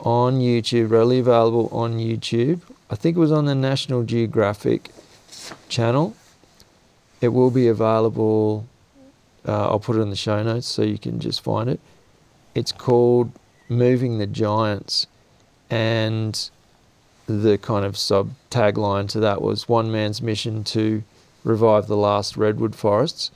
on 0.01 0.41
YouTube, 0.41 0.91
readily 0.91 1.21
available 1.21 1.69
on 1.71 1.99
YouTube. 1.99 2.61
I 2.91 2.97
think 2.97 3.17
it 3.17 3.21
was 3.21 3.33
on 3.33 3.45
the 3.45 3.55
National 3.55 4.03
Geographic 4.03 4.91
channel. 5.69 6.15
It 7.21 7.29
will 7.29 7.51
be 7.51 7.69
available. 7.69 8.67
Uh, 9.47 9.69
I'll 9.69 9.79
put 9.79 9.97
it 9.97 10.01
in 10.01 10.11
the 10.11 10.17
show 10.17 10.43
notes 10.43 10.67
so 10.67 10.83
you 10.83 10.99
can 10.99 11.21
just 11.21 11.43
find 11.43 11.71
it. 11.71 11.81
It's 12.55 12.73
called 12.73 13.33
Moving 13.69 14.19
the 14.19 14.27
Giants, 14.27 15.07
and 15.71 16.51
the 17.27 17.59
kind 17.59 17.87
of 17.87 17.97
sub 17.97 18.35
tagline 18.51 19.09
to 19.11 19.21
that 19.21 19.41
was 19.41 19.69
one 19.69 19.91
man's 19.91 20.21
mission 20.21 20.65
to 20.65 21.03
revive 21.45 21.87
the 21.87 21.97
last 21.97 22.37
redwood 22.37 22.75
forests. 22.75 23.31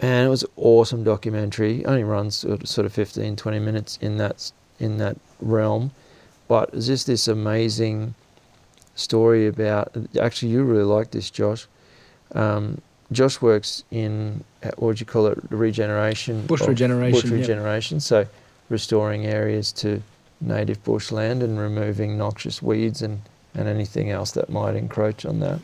And 0.00 0.26
it 0.26 0.30
was 0.30 0.42
an 0.42 0.50
awesome 0.56 1.04
documentary. 1.04 1.80
It 1.82 1.86
only 1.86 2.04
runs 2.04 2.36
sort 2.36 2.86
of, 2.86 2.92
15, 2.92 3.36
20 3.36 3.58
minutes 3.58 3.98
in 4.00 4.16
that 4.16 4.50
in 4.78 4.96
that 4.96 5.18
realm, 5.40 5.90
but 6.48 6.70
it's 6.72 6.86
just 6.86 7.06
this 7.06 7.28
amazing 7.28 8.14
story 8.94 9.46
about. 9.46 9.94
Actually, 10.18 10.52
you 10.52 10.62
really 10.62 10.84
like 10.84 11.10
this, 11.10 11.30
Josh. 11.30 11.66
Um, 12.34 12.80
Josh 13.12 13.42
works 13.42 13.84
in 13.90 14.42
uh, 14.62 14.68
what 14.76 14.82
would 14.82 15.00
you 15.00 15.06
call 15.06 15.26
it? 15.26 15.38
Regeneration. 15.50 16.46
Bush 16.46 16.62
regeneration, 16.62 17.20
Bush 17.20 17.30
yep. 17.30 17.40
regeneration. 17.40 18.00
So 18.00 18.26
restoring 18.70 19.26
areas 19.26 19.72
to 19.72 20.02
native 20.40 20.82
bushland 20.84 21.42
and 21.42 21.58
removing 21.58 22.16
noxious 22.16 22.62
weeds 22.62 23.02
and, 23.02 23.20
and 23.54 23.68
anything 23.68 24.10
else 24.10 24.30
that 24.32 24.48
might 24.48 24.74
encroach 24.74 25.26
on 25.26 25.40
that. 25.40 25.60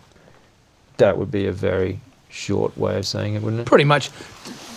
That 0.98 1.16
would 1.16 1.30
be 1.30 1.46
a 1.46 1.52
very 1.52 2.00
short 2.36 2.76
way 2.76 2.96
of 2.98 3.06
saying 3.06 3.34
it, 3.34 3.42
wouldn't 3.42 3.62
it? 3.62 3.66
pretty 3.66 3.84
much. 3.84 4.10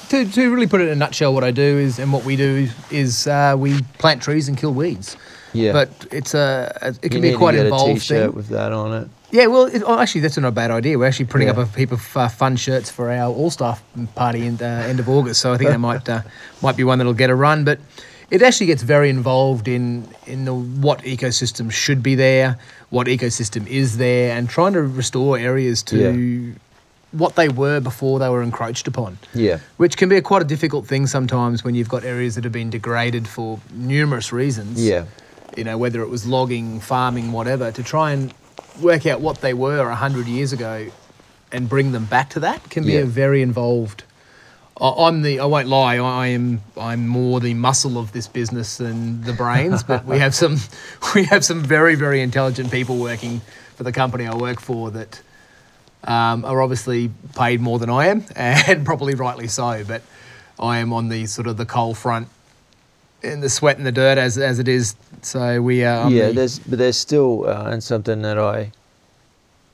To, 0.09 0.25
to 0.25 0.51
really 0.51 0.65
put 0.65 0.81
it 0.81 0.85
in 0.85 0.93
a 0.93 0.95
nutshell, 0.95 1.33
what 1.35 1.43
I 1.43 1.51
do 1.51 1.61
is, 1.77 1.99
and 1.99 2.11
what 2.11 2.25
we 2.25 2.35
do 2.35 2.67
is, 2.89 3.27
uh, 3.27 3.55
we 3.57 3.81
plant 3.99 4.23
trees 4.23 4.47
and 4.47 4.57
kill 4.57 4.73
weeds. 4.73 5.15
Yeah. 5.53 5.71
But 5.73 5.89
it's 6.11 6.33
a, 6.33 6.95
it 7.03 7.11
can 7.11 7.21
need 7.21 7.31
be 7.31 7.37
quite 7.37 7.51
to 7.51 7.57
get 7.57 7.65
involved 7.67 7.91
a 7.91 7.93
t-shirt 7.99 8.29
thing. 8.29 8.35
with 8.35 8.47
that 8.47 8.71
on 8.71 9.03
it. 9.03 9.09
Yeah, 9.31 9.45
well, 9.45 9.65
it, 9.65 9.83
oh, 9.85 9.99
actually, 9.99 10.21
that's 10.21 10.37
not 10.37 10.47
a 10.47 10.51
bad 10.51 10.71
idea. 10.71 10.97
We're 10.97 11.05
actually 11.05 11.25
putting 11.25 11.47
Yeah. 11.47 11.59
up 11.59 11.75
a 11.75 11.77
heap 11.77 11.91
of 11.91 12.17
uh, 12.17 12.27
fun 12.27 12.55
shirts 12.55 12.89
for 12.89 13.11
our 13.11 13.31
all 13.31 13.51
staff 13.51 13.83
party 14.15 14.47
in 14.47 14.55
uh, 14.59 14.65
end 14.87 14.99
of 14.99 15.07
August. 15.07 15.41
So 15.41 15.53
I 15.53 15.57
think 15.57 15.69
that 15.69 15.79
might 15.79 16.09
uh, 16.09 16.21
might 16.63 16.75
be 16.77 16.83
one 16.83 16.97
that'll 16.97 17.13
get 17.13 17.29
a 17.29 17.35
run. 17.35 17.63
But 17.63 17.79
it 18.31 18.41
actually 18.41 18.65
gets 18.67 18.81
very 18.81 19.11
involved 19.11 19.67
in 19.67 20.07
in 20.25 20.45
the, 20.45 20.53
what 20.55 21.03
ecosystem 21.03 21.71
should 21.71 22.01
be 22.01 22.15
there, 22.15 22.57
what 22.89 23.05
ecosystem 23.05 23.67
is 23.67 23.97
there, 23.97 24.35
and 24.35 24.49
trying 24.49 24.73
to 24.73 24.81
restore 24.81 25.37
areas 25.37 25.83
to 25.83 26.55
what 27.11 27.35
they 27.35 27.49
were 27.49 27.79
before 27.79 28.19
they 28.19 28.29
were 28.29 28.43
encroached 28.43 28.87
upon. 28.87 29.17
Yeah. 29.33 29.59
Which 29.77 29.97
can 29.97 30.09
be 30.09 30.17
a 30.17 30.21
quite 30.21 30.41
a 30.41 30.45
difficult 30.45 30.85
thing 30.87 31.07
sometimes 31.07 31.63
when 31.63 31.73
you've 31.75 31.89
got 31.89 32.03
areas 32.03 32.35
that 32.35 32.43
have 32.43 32.53
been 32.53 32.69
degraded 32.69 33.27
for 33.27 33.59
numerous 33.73 34.31
reasons 34.31 34.79
Yeah. 34.83 35.05
you 35.57 35.63
know, 35.63 35.77
whether 35.77 36.01
it 36.01 36.09
was 36.09 36.25
logging, 36.27 36.79
farming, 36.79 37.31
whatever, 37.31 37.71
to 37.71 37.81
try 37.83 38.11
and 38.11 38.33
work 38.81 39.05
out 39.07 39.21
what 39.21 39.41
they 39.41 39.53
were 39.53 39.87
100 39.87 40.27
years 40.27 40.53
ago 40.53 40.87
and 41.51 41.67
bring 41.67 41.91
them 41.93 42.05
back 42.05 42.29
to 42.31 42.39
that 42.41 42.69
can 42.69 42.85
be 42.85 42.93
Yeah. 42.93 42.99
a 42.99 43.05
very 43.05 43.41
involved. 43.41 44.03
I- 44.79 45.07
I'm 45.07 45.23
the. 45.23 45.39
I 45.41 45.45
won't 45.45 45.67
lie. 45.67 45.97
I 45.97 46.27
am. 46.27 46.61
I'm 46.79 47.05
more 47.07 47.41
the 47.41 47.53
muscle 47.55 47.97
of 47.97 48.13
this 48.13 48.27
business 48.27 48.77
than 48.77 49.23
the 49.23 49.33
brains. 49.33 49.83
but 49.83 50.05
we 50.05 50.19
have 50.25 50.33
some. 50.33 50.57
We 51.15 51.23
have 51.25 51.43
some 51.43 51.61
very 51.63 51.95
very 51.95 52.21
intelligent 52.21 52.71
people 52.71 52.97
working 52.97 53.41
for 53.75 53.83
the 53.83 53.91
company 53.91 54.25
I 54.27 54.35
work 54.35 54.61
for 54.61 54.89
that 54.91 55.21
um, 56.05 56.45
are 56.45 56.61
obviously 56.61 57.11
paid 57.35 57.61
more 57.61 57.79
than 57.79 57.89
I 57.89 58.07
am, 58.07 58.23
and 58.35 58.85
probably 58.85 59.15
rightly 59.15 59.47
so. 59.47 59.83
But 59.87 60.01
I 60.59 60.79
am 60.79 60.93
on 60.93 61.09
the 61.09 61.25
sort 61.25 61.47
of 61.47 61.57
the 61.57 61.65
coal 61.65 61.93
front, 61.93 62.27
in 63.21 63.41
the 63.41 63.49
sweat 63.49 63.77
and 63.77 63.85
the 63.85 63.91
dirt 63.91 64.17
as 64.17 64.37
as 64.37 64.59
it 64.59 64.67
is. 64.67 64.95
So 65.21 65.61
we 65.61 65.83
are. 65.83 66.05
I'm 66.05 66.13
yeah, 66.13 66.27
the- 66.27 66.33
there's 66.33 66.59
but 66.59 66.79
there's 66.79 66.97
still 66.97 67.47
uh, 67.47 67.69
and 67.71 67.83
something 67.83 68.21
that 68.21 68.37
I 68.37 68.71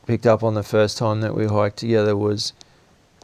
picked 0.08 0.26
up 0.28 0.44
on 0.44 0.54
the 0.54 0.64
first 0.64 0.98
time 0.98 1.22
that 1.22 1.34
we 1.36 1.48
hiked 1.48 1.78
together 1.78 2.16
was 2.16 2.54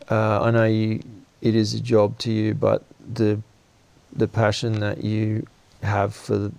uh, 0.10 0.42
I 0.42 0.52
know 0.52 0.66
you 0.66 1.02
it 1.42 1.56
is 1.56 1.74
a 1.74 1.80
job 1.80 2.18
to 2.20 2.32
you, 2.32 2.54
but 2.54 2.84
the 3.14 3.40
the 4.14 4.28
passion 4.28 4.80
that 4.82 5.04
you 5.04 5.46
have 5.84 6.14
for 6.14 6.52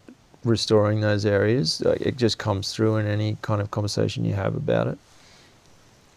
restoring 0.42 1.00
those 1.00 1.24
areas 1.24 1.81
like, 1.83 2.00
it 2.00 2.16
just 2.16 2.37
comes 2.38 2.72
through 2.74 2.96
in 2.96 3.07
any 3.07 3.37
kind 3.42 3.61
of 3.61 3.70
conversation 3.70 4.24
you 4.24 4.35
have 4.35 4.57
about 4.57 4.88
it. 4.88 4.98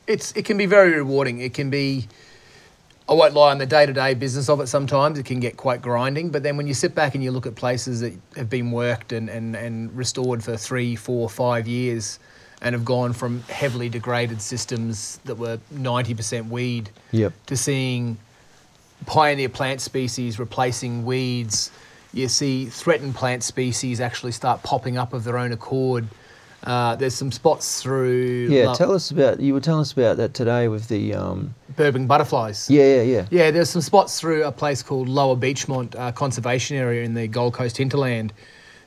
It's 0.08 0.32
it 0.34 0.46
can 0.46 0.58
be 0.58 0.65
very 0.65 0.94
rewarding. 0.94 1.39
It 1.39 1.54
can 1.54 1.70
be. 1.70 2.08
I 3.08 3.13
won't 3.13 3.36
lie 3.36 3.52
on 3.52 3.60
the 3.60 3.68
day 3.68 3.86
to 3.86 3.94
day 3.94 4.15
business 4.15 4.50
of 4.50 4.60
it. 4.62 4.68
Sometimes 4.68 5.20
it 5.20 5.26
can 5.26 5.39
get 5.39 5.58
quite 5.58 5.80
grinding, 5.82 6.30
but 6.32 6.41
then 6.41 6.58
when 6.58 6.65
you 6.65 6.74
sit 6.74 6.96
back 6.96 7.13
and 7.13 7.24
you 7.24 7.32
look 7.32 7.46
at 7.46 7.54
places 7.56 8.02
that 8.02 8.13
have 8.36 8.50
been 8.50 8.72
worked 8.72 9.12
and, 9.12 9.30
and, 9.30 9.56
and 9.56 9.96
restored 9.96 10.44
for 10.44 10.58
three, 10.58 10.96
four, 10.96 11.30
five 11.30 11.68
years, 11.68 12.18
and 12.63 12.74
have 12.74 12.84
gone 12.84 13.13
from 13.13 13.41
heavily 13.44 13.89
degraded 13.89 14.41
systems 14.41 15.20
that 15.26 15.36
were 15.36 15.60
ninety 15.70 16.15
percent 16.15 16.48
weed 16.48 16.89
Yep. 17.12 17.34
to 17.46 17.56
seeing 17.56 18.18
pioneer 19.06 19.50
plant 19.50 19.82
species 19.82 20.39
replacing 20.39 21.06
weeds. 21.06 21.70
You 22.12 22.28
see 22.28 22.65
threatened 22.65 23.13
plant 23.13 23.44
species 23.44 24.00
actually 24.02 24.32
start 24.32 24.63
popping 24.63 24.98
up 24.98 25.13
of 25.13 25.24
their 25.26 25.38
own 25.38 25.52
accord. 25.52 26.08
Uh, 26.63 26.96
there's 26.96 27.13
some 27.13 27.32
spots 27.32 27.82
through 27.82 28.48
Yeah, 28.50 28.74
tell 28.74 28.91
us 28.91 29.12
about. 29.12 29.39
You 29.39 29.54
were 29.54 29.60
telling 29.60 29.82
us 29.82 29.91
about 29.91 30.18
that 30.18 30.34
today 30.34 30.68
with 30.68 30.88
the. 30.88 31.13
Um, 31.13 31.54
birdwing 31.76 32.08
butterflies. 32.08 32.70
yeah, 32.70 32.96
yeah, 32.96 33.02
yeah. 33.02 33.26
Yeah, 33.30 33.52
there's 33.52 33.70
some 33.70 33.82
spots 33.82 34.20
through 34.20 34.46
a 34.46 34.52
place 34.52 34.82
called 34.82 35.10
Lower 35.10 35.36
Beechmont 35.36 35.98
uh, 35.98 36.12
Conservation 36.13 36.78
Area 36.78 37.04
in 37.04 37.13
the 37.13 37.28
Gold 37.28 37.54
Coast 37.54 37.78
hinterland, 37.78 38.34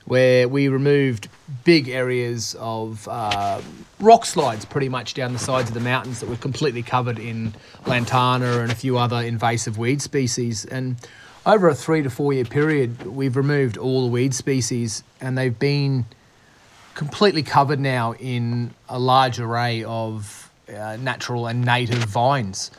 where 0.07 0.49
we 0.49 0.69
removed 0.69 1.29
big 1.65 1.89
areas 1.89 2.57
of 2.59 3.07
uh, 3.09 3.61
rock 4.01 4.25
slides 4.25 4.65
pretty 4.65 4.89
much 4.89 5.15
down 5.15 5.33
the 5.33 5.39
sides 5.39 5.69
of 5.69 5.75
the 5.75 5.81
mountains 5.81 6.21
that 6.21 6.29
were 6.29 6.37
completely 6.37 6.83
covered 6.83 7.19
in 7.19 7.55
lantana 7.87 8.61
and 8.61 8.73
a 8.73 8.75
few 8.75 8.97
other 8.97 9.19
invasive 9.19 9.77
weed 9.77 10.01
species. 10.01 10.65
And 10.65 10.97
over 11.45 11.69
a 11.69 11.75
three 11.75 12.03
to 12.03 12.11
four 12.11 12.33
year 12.33 12.45
period, 12.45 13.07
we've 13.07 13.37
removed 13.37 13.77
all 13.77 14.03
the 14.03 14.11
weed 14.11 14.35
species, 14.35 15.03
and 15.21 15.37
they've 15.37 15.59
been 15.59 16.07
completely 16.99 17.45
covered 17.45 17.79
now 17.79 18.13
in 18.15 18.75
a 18.89 18.99
large 18.99 19.39
array 19.39 19.85
of 19.85 20.51
uh, 20.69 20.97
natural 21.01 21.47
and 21.47 21.65
native 21.65 22.03
vines, 22.03 22.73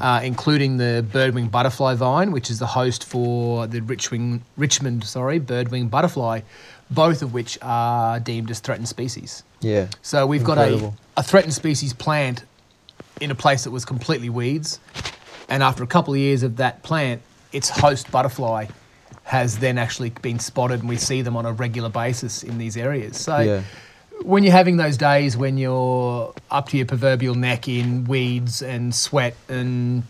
uh, 0.00 0.20
including 0.24 0.76
the 0.76 1.06
birdwing 1.12 1.48
butterfly 1.48 1.94
vine, 1.94 2.32
which 2.32 2.50
is 2.50 2.58
the 2.58 2.66
host 2.66 3.04
for 3.04 3.68
the 3.68 3.78
Richwing, 3.80 4.40
Richmond 4.56 5.04
sorry, 5.04 5.38
birdwing 5.38 5.88
butterfly, 5.88 6.40
both 6.90 7.22
of 7.22 7.32
which 7.32 7.56
are 7.62 8.18
deemed 8.18 8.50
as 8.50 8.58
threatened 8.58 8.88
species. 8.88 9.44
Yeah. 9.60 9.86
So 10.02 10.26
we've 10.26 10.40
Incredible. 10.40 10.80
got 10.80 10.94
a, 11.16 11.20
a 11.20 11.22
threatened 11.22 11.54
species 11.54 11.92
plant 11.92 12.42
in 13.20 13.30
a 13.30 13.36
place 13.36 13.62
that 13.62 13.70
was 13.70 13.84
completely 13.84 14.30
weeds. 14.30 14.80
And 15.48 15.62
after 15.62 15.84
a 15.84 15.86
couple 15.86 16.12
of 16.12 16.18
years 16.18 16.42
of 16.42 16.56
that 16.56 16.82
plant, 16.82 17.22
its 17.52 17.70
host 17.70 18.10
butterfly 18.10 18.66
has 19.30 19.58
then 19.58 19.78
actually 19.78 20.10
been 20.22 20.40
spotted, 20.40 20.80
and 20.80 20.88
we 20.88 20.96
see 20.96 21.22
them 21.22 21.36
on 21.36 21.46
a 21.46 21.52
regular 21.52 21.88
basis 21.88 22.42
in 22.42 22.58
these 22.58 22.76
areas. 22.76 23.16
So 23.16 23.38
Yeah. 23.38 23.60
when 24.22 24.42
you're 24.42 24.52
having 24.52 24.76
those 24.76 24.96
days 24.96 25.36
when 25.36 25.56
you're 25.56 26.34
up 26.50 26.68
to 26.70 26.76
your 26.76 26.86
proverbial 26.86 27.36
neck 27.36 27.68
in 27.68 28.04
weeds 28.06 28.60
and 28.60 28.92
sweat 28.94 29.34
and 29.48 30.02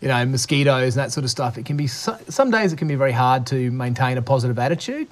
you 0.00 0.08
know 0.08 0.24
mosquitoes 0.26 0.94
and 0.96 1.02
that 1.04 1.10
sort 1.12 1.24
of 1.24 1.30
stuff, 1.30 1.58
it 1.58 1.66
can 1.66 1.76
be 1.76 1.88
so, 1.88 2.16
some 2.28 2.50
days 2.52 2.72
it 2.72 2.76
can 2.76 2.86
be 2.88 2.94
very 2.94 3.12
hard 3.12 3.46
to 3.48 3.70
maintain 3.72 4.16
a 4.16 4.22
positive 4.22 4.58
attitude. 4.58 5.08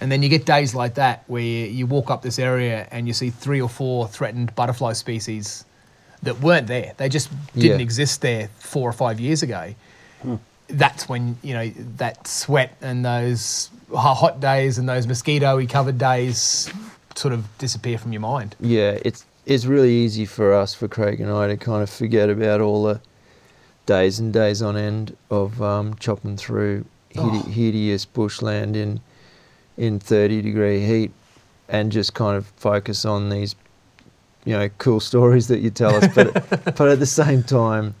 And 0.00 0.10
then 0.12 0.22
you 0.22 0.28
get 0.28 0.44
days 0.46 0.74
like 0.74 0.94
that 0.94 1.24
where 1.26 1.42
you 1.42 1.86
walk 1.86 2.10
up 2.10 2.22
this 2.22 2.38
area 2.38 2.86
and 2.92 3.06
you 3.08 3.12
see 3.12 3.30
three 3.30 3.60
or 3.60 3.68
four 3.68 4.06
threatened 4.08 4.54
butterfly 4.54 4.92
species 4.92 5.64
that 6.22 6.40
weren't 6.40 6.66
there. 6.68 6.92
They 6.96 7.08
just 7.08 7.28
didn't 7.54 7.78
Yeah. 7.80 7.82
exist 7.82 8.20
there 8.20 8.48
four 8.58 8.88
or 8.88 8.92
five 8.92 9.18
years 9.20 9.42
ago. 9.42 9.74
Hmm. 10.22 10.36
That's 10.68 11.08
when 11.08 11.36
you 11.42 11.54
know 11.54 11.68
that 11.98 12.26
sweat 12.26 12.76
and 12.80 13.04
those 13.04 13.70
hot 13.94 14.40
days 14.40 14.78
and 14.78 14.88
those 14.88 15.06
mosquito 15.06 15.64
covered 15.66 15.98
days 15.98 16.72
sort 17.14 17.34
of 17.34 17.46
disappear 17.58 17.98
from 17.98 18.12
your 18.12 18.20
mind. 18.22 18.56
Yeah, 18.60 18.98
it's 19.04 19.24
it's 19.46 19.66
really 19.66 19.92
easy 19.92 20.24
for 20.24 20.54
us, 20.54 20.72
for 20.74 20.88
Craig 20.88 21.20
and 21.20 21.30
I, 21.30 21.48
to 21.48 21.56
kind 21.56 21.82
of 21.82 21.90
forget 21.90 22.30
about 22.30 22.60
all 22.62 22.84
the 22.84 23.00
days 23.86 24.18
and 24.18 24.32
days 24.32 24.62
on 24.62 24.76
end 24.76 25.14
of 25.30 25.60
um, 25.60 25.94
chopping 25.96 26.36
through 26.36 26.86
hide- 27.14 27.22
Oh. 27.26 27.42
hideous 27.50 28.04
bushland 28.06 28.74
in 28.76 29.00
in 29.76 29.98
30 30.00 30.40
degree 30.40 30.84
heat, 30.86 31.12
and 31.68 31.92
just 31.92 32.14
kind 32.14 32.36
of 32.36 32.46
focus 32.56 33.04
on 33.04 33.28
these, 33.28 33.54
you 34.44 34.54
know, 34.54 34.68
cool 34.78 34.98
stories 35.10 35.48
that 35.48 35.58
you 35.60 35.70
tell 35.70 35.94
us. 35.94 36.08
But 36.14 36.32
but 36.76 36.88
at 36.88 36.98
the 37.00 37.06
same 37.06 37.42
time, 37.42 37.94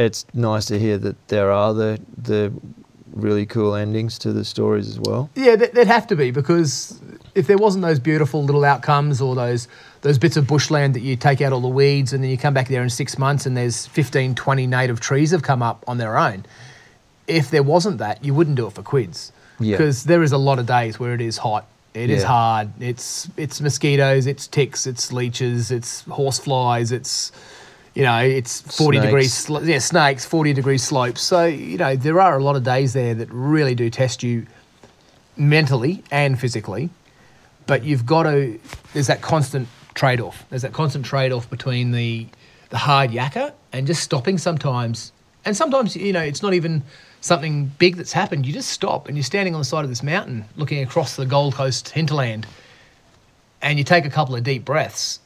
it's 0.00 0.24
nice 0.34 0.66
to 0.66 0.78
hear 0.78 0.98
that 0.98 1.28
there 1.28 1.50
are 1.50 1.72
the 1.74 2.00
the 2.18 2.52
really 3.12 3.44
cool 3.44 3.74
endings 3.74 4.18
to 4.20 4.32
the 4.32 4.44
stories 4.44 4.88
as 4.88 5.00
well. 5.00 5.28
Yeah, 5.34 5.56
th- 5.56 5.72
there'd 5.72 5.88
have 5.88 6.06
to 6.08 6.16
be 6.16 6.30
because 6.30 7.00
if 7.34 7.46
there 7.48 7.58
wasn't 7.58 7.82
those 7.82 7.98
beautiful 7.98 8.44
little 8.44 8.64
outcomes 8.64 9.20
or 9.20 9.34
those 9.34 9.66
those 10.02 10.16
bits 10.16 10.36
of 10.36 10.46
bushland 10.46 10.94
that 10.94 11.00
you 11.00 11.16
take 11.16 11.40
out 11.40 11.52
all 11.52 11.60
the 11.60 11.68
weeds 11.68 12.12
and 12.12 12.22
then 12.22 12.30
you 12.30 12.38
come 12.38 12.54
back 12.54 12.68
there 12.68 12.82
in 12.82 12.88
six 12.90 13.18
months 13.18 13.46
and 13.46 13.56
there's 13.56 13.86
15, 13.86 14.34
20 14.34 14.66
native 14.66 15.00
trees 15.00 15.30
have 15.32 15.42
come 15.42 15.60
up 15.62 15.84
on 15.88 15.98
their 15.98 16.16
own. 16.16 16.46
If 17.26 17.50
there 17.50 17.62
wasn't 17.62 17.98
that, 17.98 18.24
you 18.24 18.32
wouldn't 18.32 18.56
do 18.56 18.66
it 18.66 18.72
for 18.72 18.82
quids. 18.82 19.32
Yeah. 19.58 19.76
Because 19.76 20.04
there 20.04 20.22
is 20.22 20.32
a 20.32 20.38
lot 20.38 20.58
of 20.58 20.66
days 20.66 20.98
where 20.98 21.12
it 21.12 21.20
is 21.20 21.36
hot. 21.38 21.66
It 21.92 22.08
is 22.10 22.22
Yeah. 22.22 22.28
hard. 22.28 22.70
It's 22.80 23.28
it's 23.36 23.60
mosquitoes, 23.60 24.26
it's 24.26 24.46
ticks, 24.46 24.86
it's 24.86 25.12
leeches, 25.12 25.70
it's 25.72 26.02
horseflies, 26.04 26.92
it's 26.92 27.32
you 27.94 28.04
know, 28.04 28.18
it's 28.18 28.60
40 28.76 29.00
degrees, 29.00 29.32
sl- 29.32 29.64
yeah, 29.64 29.78
snakes, 29.78 30.24
40 30.24 30.52
degree 30.52 30.78
slopes. 30.78 31.20
So, 31.22 31.46
you 31.46 31.76
know, 31.76 31.96
there 31.96 32.20
are 32.20 32.38
a 32.38 32.42
lot 32.42 32.56
of 32.56 32.62
days 32.62 32.92
there 32.92 33.14
that 33.14 33.28
really 33.30 33.74
do 33.74 33.90
test 33.90 34.22
you 34.22 34.46
mentally 35.36 36.04
and 36.10 36.38
physically. 36.38 36.90
But 37.66 37.84
you've 37.84 38.06
got 38.06 38.24
to, 38.24 38.58
there's 38.92 39.08
that 39.08 39.22
constant 39.22 39.68
trade 39.94 40.20
off. 40.20 40.44
There's 40.50 40.62
that 40.62 40.72
constant 40.72 41.04
trade 41.04 41.32
off 41.32 41.50
between 41.50 41.90
the, 41.90 42.26
the 42.70 42.78
hard 42.78 43.10
yakka 43.10 43.52
and 43.72 43.86
just 43.86 44.02
stopping 44.02 44.38
sometimes. 44.38 45.12
And 45.44 45.56
sometimes, 45.56 45.96
you 45.96 46.12
know, 46.12 46.22
it's 46.22 46.42
not 46.42 46.54
even 46.54 46.82
something 47.20 47.66
big 47.78 47.96
that's 47.96 48.12
happened. 48.12 48.46
You 48.46 48.52
just 48.52 48.70
stop 48.70 49.08
and 49.08 49.16
you're 49.16 49.24
standing 49.24 49.54
on 49.54 49.60
the 49.60 49.64
side 49.64 49.84
of 49.84 49.90
this 49.90 50.02
mountain 50.02 50.44
looking 50.56 50.82
across 50.82 51.16
the 51.16 51.26
Gold 51.26 51.54
Coast 51.54 51.88
hinterland 51.90 52.46
and 53.62 53.78
you 53.78 53.84
take 53.84 54.04
a 54.04 54.10
couple 54.10 54.34
of 54.34 54.42
deep 54.42 54.64
breaths 54.64 55.20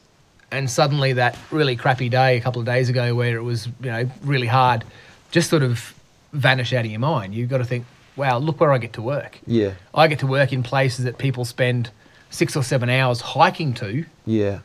and 0.51 0.69
suddenly 0.69 1.13
that 1.13 1.37
really 1.51 1.75
crappy 1.75 2.09
day 2.09 2.37
a 2.37 2.41
couple 2.41 2.59
of 2.59 2.65
days 2.65 2.89
ago 2.89 3.15
where 3.15 3.35
it 3.35 3.41
was 3.43 3.67
you 3.81 3.91
know 3.91 4.09
really 4.23 4.47
hard 4.47 4.83
just 5.31 5.49
sort 5.49 5.63
of 5.63 5.93
vanish 6.33 6.71
out 6.73 6.85
of 6.85 6.91
your 6.91 6.99
mind 6.99 7.33
you've 7.33 7.49
got 7.49 7.57
to 7.59 7.65
think 7.65 7.85
wow 8.15 8.37
look 8.37 8.59
where 8.59 8.71
i 8.71 8.77
get 8.77 8.93
to 8.93 9.01
work 9.01 9.39
Yeah, 9.47 9.73
i 9.93 10.07
get 10.07 10.19
to 10.19 10.27
work 10.27 10.53
in 10.53 10.63
places 10.63 11.03
that 11.05 11.17
people 11.17 11.45
spend 11.45 11.89
six 12.29 12.55
or 12.55 12.63
seven 12.63 12.89
hours 12.89 13.21
hiking 13.21 13.73
to 13.75 14.05
yeah. 14.25 14.59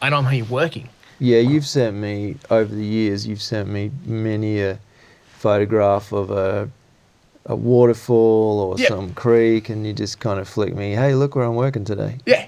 and 0.00 0.14
i'm 0.14 0.26
here 0.26 0.44
working 0.44 0.88
Yeah, 1.18 1.38
you've 1.38 1.66
sent 1.66 1.96
me 1.96 2.36
over 2.50 2.74
the 2.74 2.84
years. 2.84 3.26
You've 3.28 3.42
sent 3.42 3.68
me 3.68 3.92
many 4.04 4.60
a 4.60 4.78
photograph 5.38 6.12
of 6.12 6.30
a 6.30 6.68
a 7.46 7.54
waterfall 7.56 8.60
or 8.60 8.78
Yep. 8.78 8.88
some 8.88 9.14
creek, 9.14 9.68
and 9.68 9.86
you 9.86 9.92
just 9.92 10.18
kind 10.20 10.38
of 10.40 10.48
flick 10.48 10.74
me, 10.74 10.92
"Hey, 10.94 11.14
look 11.14 11.34
where 11.36 11.44
I'm 11.44 11.54
working 11.56 11.84
today." 11.84 12.18
yeah 12.26 12.46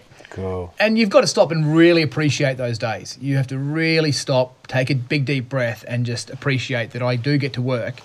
And 0.79 0.99
you've 0.99 1.11
got 1.11 1.23
to 1.23 1.27
stop 1.27 1.51
and 1.51 1.77
really 1.77 2.03
appreciate 2.03 2.57
those 2.57 2.79
days. 2.79 3.19
You 3.21 3.37
have 3.37 3.47
to 3.49 3.59
really 3.59 4.13
stop, 4.13 4.67
take 4.67 4.91
a 4.91 4.95
big 4.95 5.25
deep 5.25 5.49
breath, 5.49 5.85
and 5.87 6.05
just 6.05 6.31
appreciate 6.31 6.91
that 6.91 7.03
I 7.03 7.17
do 7.17 7.39
get 7.39 7.53
to 7.55 7.63
work 7.63 8.01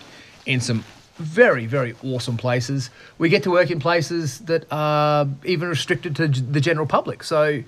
in 0.45 0.61
some 0.61 0.83
very, 1.15 1.65
very 1.65 1.95
awesome 2.03 2.37
places. 2.37 2.89
We 3.17 3.29
get 3.29 3.43
to 3.43 3.51
work 3.51 3.69
in 3.69 3.79
places 3.79 4.39
that 4.39 4.65
are 4.71 5.27
even 5.43 5.69
restricted 5.69 6.15
to 6.15 6.27
the 6.27 6.61
general 6.61 6.87
public. 6.87 7.23
So, 7.23 7.63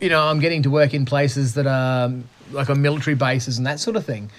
you 0.00 0.08
know, 0.08 0.22
I'm 0.22 0.40
getting 0.40 0.62
to 0.64 0.70
work 0.70 0.92
in 0.92 1.06
places 1.06 1.54
that 1.54 1.66
are 1.66 2.06
um, 2.06 2.28
like 2.52 2.68
on 2.68 2.82
military 2.82 3.16
bases 3.16 3.56
and 3.56 3.66
that 3.66 3.80
sort 3.80 3.96
of 3.96 4.04
thing 4.04 4.30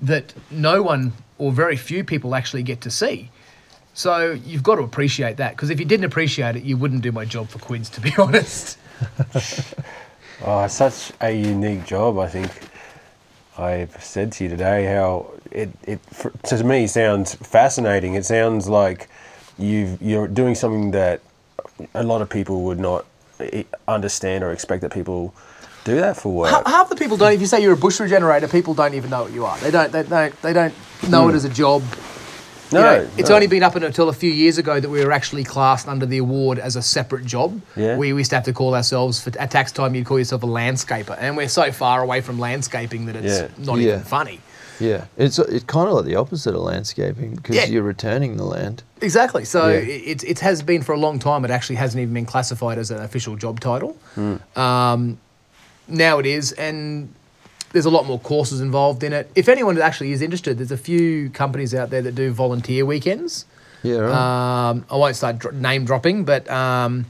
that 0.00 0.34
no 0.50 0.82
one 0.82 1.12
or 1.38 1.52
very 1.52 1.76
few 1.76 2.02
people 2.02 2.34
actually 2.34 2.64
get 2.64 2.80
to 2.80 2.90
see. 2.90 3.30
So 3.94 4.32
you've 4.32 4.62
got 4.62 4.76
to 4.76 4.82
appreciate 4.82 5.36
that 5.36 5.50
because 5.50 5.70
if 5.70 5.78
you 5.78 5.86
didn't 5.86 6.04
appreciate 6.06 6.56
it, 6.56 6.62
you 6.62 6.76
wouldn't 6.76 7.02
do 7.02 7.12
my 7.12 7.24
job 7.24 7.48
for 7.48 7.58
Quids, 7.58 7.90
to 7.90 8.00
be 8.00 8.12
honest. 8.18 8.78
Oh, 10.44 10.64
it's 10.64 10.74
such 10.74 11.12
a 11.20 11.30
unique 11.30 11.84
job. 11.84 12.18
I 12.18 12.26
think 12.26 12.50
I've 13.56 14.02
said 14.02 14.32
to 14.32 14.44
you 14.44 14.50
today 14.50 14.86
how 14.86 15.30
it, 15.52 15.70
it 15.84 16.00
to 16.44 16.64
me 16.64 16.88
sounds 16.88 17.34
fascinating. 17.36 18.14
It 18.14 18.24
sounds 18.24 18.68
like 18.68 19.08
you've 19.56 20.02
you're 20.02 20.26
doing 20.26 20.56
something 20.56 20.90
that 20.92 21.20
a 21.94 22.02
lot 22.02 22.22
of 22.22 22.28
people 22.28 22.62
would 22.62 22.80
not 22.80 23.06
understand 23.86 24.42
or 24.42 24.52
expect 24.52 24.82
that 24.82 24.92
people 24.92 25.32
do 25.84 25.96
that 25.96 26.16
for 26.16 26.32
work. 26.32 26.66
Half 26.66 26.88
the 26.88 26.96
people 26.96 27.16
don't. 27.16 27.32
If 27.32 27.40
you 27.40 27.46
say 27.46 27.62
you're 27.62 27.74
a 27.74 27.76
bush 27.76 28.00
regenerator, 28.00 28.48
people 28.48 28.74
don't 28.74 28.94
even 28.94 29.10
know 29.10 29.22
what 29.22 29.32
you 29.32 29.44
are. 29.44 29.56
They 29.58 29.70
don't. 29.70 29.92
They 29.92 30.02
don't. 30.02 30.42
They 30.42 30.52
don't 30.52 30.74
know 31.08 31.24
hmm. 31.24 31.30
it 31.30 31.34
as 31.34 31.44
a 31.44 31.50
job. 31.50 31.84
You 32.72 32.78
No, 32.78 32.84
know, 33.02 33.08
it's 33.18 33.28
no. 33.28 33.34
only 33.34 33.46
been 33.46 33.62
up 33.62 33.76
until 33.76 34.08
a 34.08 34.12
few 34.14 34.30
years 34.32 34.56
ago 34.56 34.80
that 34.80 34.88
we 34.88 35.04
were 35.04 35.12
actually 35.12 35.44
classed 35.44 35.86
under 35.88 36.06
the 36.06 36.18
award 36.18 36.58
as 36.58 36.74
a 36.74 36.82
separate 36.82 37.26
job. 37.26 37.60
Yeah. 37.76 37.96
We 37.98 38.08
used 38.08 38.30
to 38.30 38.36
have 38.36 38.44
to 38.46 38.52
call 38.54 38.74
ourselves 38.74 39.20
for 39.22 39.30
at 39.38 39.50
tax 39.50 39.72
time. 39.72 39.94
You'd 39.94 40.06
call 40.06 40.18
yourself 40.18 40.42
a 40.42 40.46
landscaper, 40.46 41.16
and 41.20 41.36
we're 41.36 41.48
so 41.48 41.70
far 41.70 42.02
away 42.02 42.22
from 42.22 42.38
landscaping 42.38 43.06
that 43.06 43.16
it's 43.16 43.40
Yeah. 43.40 43.48
not 43.58 43.78
Yeah. 43.78 43.88
even 43.88 44.00
funny. 44.04 44.40
Yeah, 44.80 45.04
it's 45.18 45.38
it's 45.38 45.64
kind 45.64 45.86
of 45.88 45.94
like 45.94 46.06
the 46.06 46.16
opposite 46.16 46.54
of 46.54 46.62
landscaping 46.62 47.34
because 47.36 47.56
Yeah. 47.56 47.66
you're 47.66 47.82
returning 47.82 48.36
the 48.38 48.44
land. 48.44 48.82
Exactly. 49.02 49.44
So 49.44 49.68
Yeah. 49.68 49.78
it, 49.80 50.24
it 50.24 50.38
has 50.40 50.62
been 50.62 50.82
for 50.82 50.92
a 50.92 50.98
long 50.98 51.18
time. 51.18 51.44
It 51.44 51.50
actually 51.50 51.76
hasn't 51.76 52.00
even 52.00 52.14
been 52.14 52.24
classified 52.26 52.78
as 52.78 52.90
an 52.90 53.00
official 53.02 53.36
job 53.36 53.60
title. 53.60 53.96
Hmm. 54.14 54.36
Um, 54.58 55.18
now 55.88 56.18
it 56.18 56.26
is, 56.26 56.52
and 56.52 57.10
there's 57.72 57.84
a 57.86 57.90
lot 57.90 58.06
more 58.06 58.18
courses 58.18 58.60
involved 58.60 59.02
in 59.02 59.12
it. 59.12 59.30
If 59.34 59.48
anyone 59.48 59.80
actually 59.80 60.12
is 60.12 60.22
interested, 60.22 60.58
there's 60.58 60.70
a 60.72 60.76
few 60.76 61.30
companies 61.30 61.74
out 61.74 61.90
there 61.90 62.02
that 62.02 62.14
do 62.14 62.30
volunteer 62.32 62.84
weekends. 62.86 63.46
Yeah, 63.82 63.96
right. 63.96 64.68
Um, 64.70 64.84
I 64.90 64.96
won't 64.96 65.16
start 65.16 65.38
dro- 65.38 65.50
name 65.52 65.84
dropping, 65.84 66.24
but 66.24 66.48
um, 66.50 67.06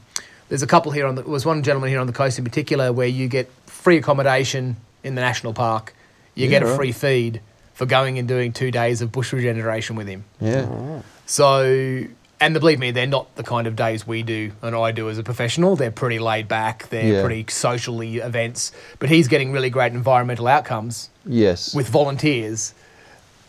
there's 0.48 0.62
a 0.62 0.66
couple 0.66 0.90
here 0.92 1.06
on 1.06 1.16
the. 1.16 1.22
There 1.22 1.30
was 1.30 1.44
one 1.44 1.62
gentleman 1.62 1.90
here 1.90 2.00
on 2.00 2.06
the 2.06 2.12
coast 2.12 2.38
in 2.38 2.44
particular 2.44 2.92
where 2.92 3.06
you 3.08 3.28
get 3.28 3.50
free 3.66 3.98
accommodation 3.98 4.76
in 5.04 5.14
the 5.14 5.20
national 5.20 5.52
park. 5.52 5.94
You 6.34 6.44
Yeah, 6.44 6.50
get 6.50 6.62
a 6.62 6.66
right. 6.66 6.76
free 6.76 6.92
feed 6.92 7.40
for 7.74 7.84
going 7.84 8.18
and 8.18 8.26
doing 8.28 8.52
two 8.52 8.70
days 8.70 9.02
of 9.02 9.12
bush 9.12 9.32
regeneration 9.32 9.96
with 9.96 10.06
him. 10.08 10.24
yeah. 10.40 11.02
So, 11.26 12.04
and 12.42 12.54
believe 12.54 12.80
me, 12.80 12.90
they're 12.90 13.06
not 13.06 13.34
the 13.36 13.44
kind 13.44 13.66
of 13.68 13.76
days 13.76 14.04
we 14.06 14.22
do 14.24 14.50
and 14.62 14.74
I 14.74 14.90
do 14.90 15.08
as 15.08 15.16
a 15.16 15.22
professional. 15.22 15.76
They're 15.76 15.92
pretty 15.92 16.18
laid 16.18 16.48
back. 16.48 16.88
They're 16.88 17.14
Yeah. 17.14 17.20
pretty 17.22 17.46
socially 17.48 18.16
events. 18.18 18.72
But 18.98 19.10
he's 19.10 19.28
getting 19.28 19.52
really 19.52 19.70
great 19.70 19.92
environmental 19.92 20.48
outcomes 20.48 21.08
Yes. 21.24 21.72
with 21.72 21.88
volunteers, 21.88 22.74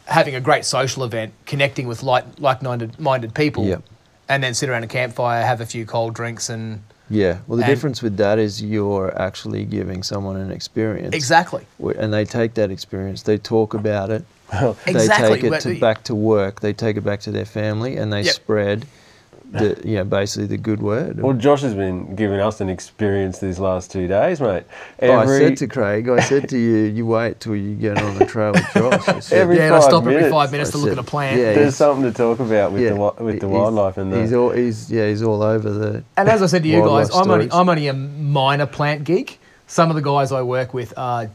having 0.06 0.36
a 0.36 0.40
great 0.40 0.64
social 0.64 1.04
event, 1.04 1.34
connecting 1.48 1.88
with 1.88 2.04
like 2.04 2.24
like-minded 2.38 3.00
minded 3.00 3.34
people, 3.34 3.66
Yep. 3.66 3.82
and 4.30 4.44
then 4.44 4.54
sit 4.54 4.70
around 4.70 4.84
a 4.84 4.88
campfire, 4.88 5.44
have 5.44 5.60
a 5.60 5.66
few 5.66 5.86
cold 5.88 6.14
drinks, 6.14 6.48
and 6.50 6.82
yeah. 7.10 7.38
Well, 7.48 7.58
the 7.58 7.64
and- 7.64 7.72
difference 7.74 8.04
with 8.04 8.18
that 8.18 8.38
is 8.38 8.62
you're 8.62 9.20
actually 9.20 9.66
giving 9.66 10.04
someone 10.04 10.38
an 10.38 10.52
experience. 10.52 11.16
exactly, 11.16 11.66
And 11.98 12.14
they 12.14 12.26
take 12.26 12.54
that 12.56 12.70
experience, 12.70 13.24
they 13.24 13.38
talk 13.40 13.74
about 13.74 14.12
it, 14.12 14.24
exactly. 14.88 14.94
they 14.94 15.08
take 15.42 15.44
it 15.44 15.62
to 15.62 15.80
back 15.80 16.04
to 16.06 16.16
work, 16.16 16.60
they 16.62 16.74
take 16.74 16.98
it 16.98 17.02
back 17.02 17.22
to 17.22 17.32
their 17.32 17.46
family, 17.46 17.98
and 17.98 18.12
they 18.12 18.22
Yep. 18.22 18.34
spread 18.34 18.86
the 19.52 19.80
you 19.86 19.96
know 19.96 20.04
basically 20.04 20.48
the 20.48 20.58
good 20.58 20.82
word. 20.82 21.20
Well, 21.22 21.34
Josh 21.34 21.62
has 21.62 21.74
been 21.76 22.16
giving 22.16 22.40
us 22.40 22.60
an 22.62 22.70
experience 22.70 23.40
these 23.40 23.60
last 23.60 23.92
two 23.92 24.08
days, 24.08 24.42
mate. 24.42 24.64
Oh, 25.02 25.14
I 25.14 25.26
said 25.26 25.58
to 25.58 25.68
Craig, 25.68 26.10
I 26.10 26.22
said 26.22 26.50
to 26.50 26.58
you, 26.58 26.86
you 26.86 27.06
wait 27.06 27.40
till 27.40 27.56
you 27.56 27.76
get 27.76 28.02
on 28.02 28.18
the 28.18 28.26
trail 28.26 28.54
with 28.54 28.68
Josh. 28.74 29.08
I 29.08 29.20
said, 29.20 29.40
Every 29.42 29.58
yeah, 29.58 29.66
and 29.68 29.76
I 29.76 29.80
five 29.80 29.90
stop 29.90 30.02
every 30.04 30.16
minutes, 30.16 30.32
five 30.34 30.52
minutes 30.52 30.70
I 30.70 30.72
to 30.74 30.78
look 30.80 30.92
at 30.92 30.98
a 30.98 31.04
plant. 31.04 31.40
yeah, 31.40 31.54
there's 31.54 31.76
something 31.76 32.04
to 32.04 32.12
talk 32.16 32.40
about 32.40 32.72
with 32.72 32.82
the 32.88 33.24
with 33.24 33.40
the 33.40 33.48
wildlife 33.48 33.98
and 33.98 34.12
the. 34.12 34.22
he's 34.22 34.34
all 34.34 34.50
he's 34.52 34.92
yeah 34.92 35.08
he's 35.08 35.22
all 35.22 35.44
over 35.44 35.70
the 35.70 36.04
And 36.18 36.30
as 36.30 36.42
I 36.42 36.48
said 36.48 36.64
to 36.64 36.70
you 36.70 36.82
guys, 36.82 37.10
I'm 37.14 37.30
only. 37.30 37.50
I'm 37.52 37.70
only 37.70 37.88
a 37.88 37.94
minor 37.94 38.66
plant 38.66 39.04
geek. 39.04 39.40
Some 39.68 39.90
of 39.90 39.96
the 39.96 40.02
guys 40.02 40.32
I 40.32 40.42
work 40.42 40.74
with 40.74 40.94
are 40.98 41.30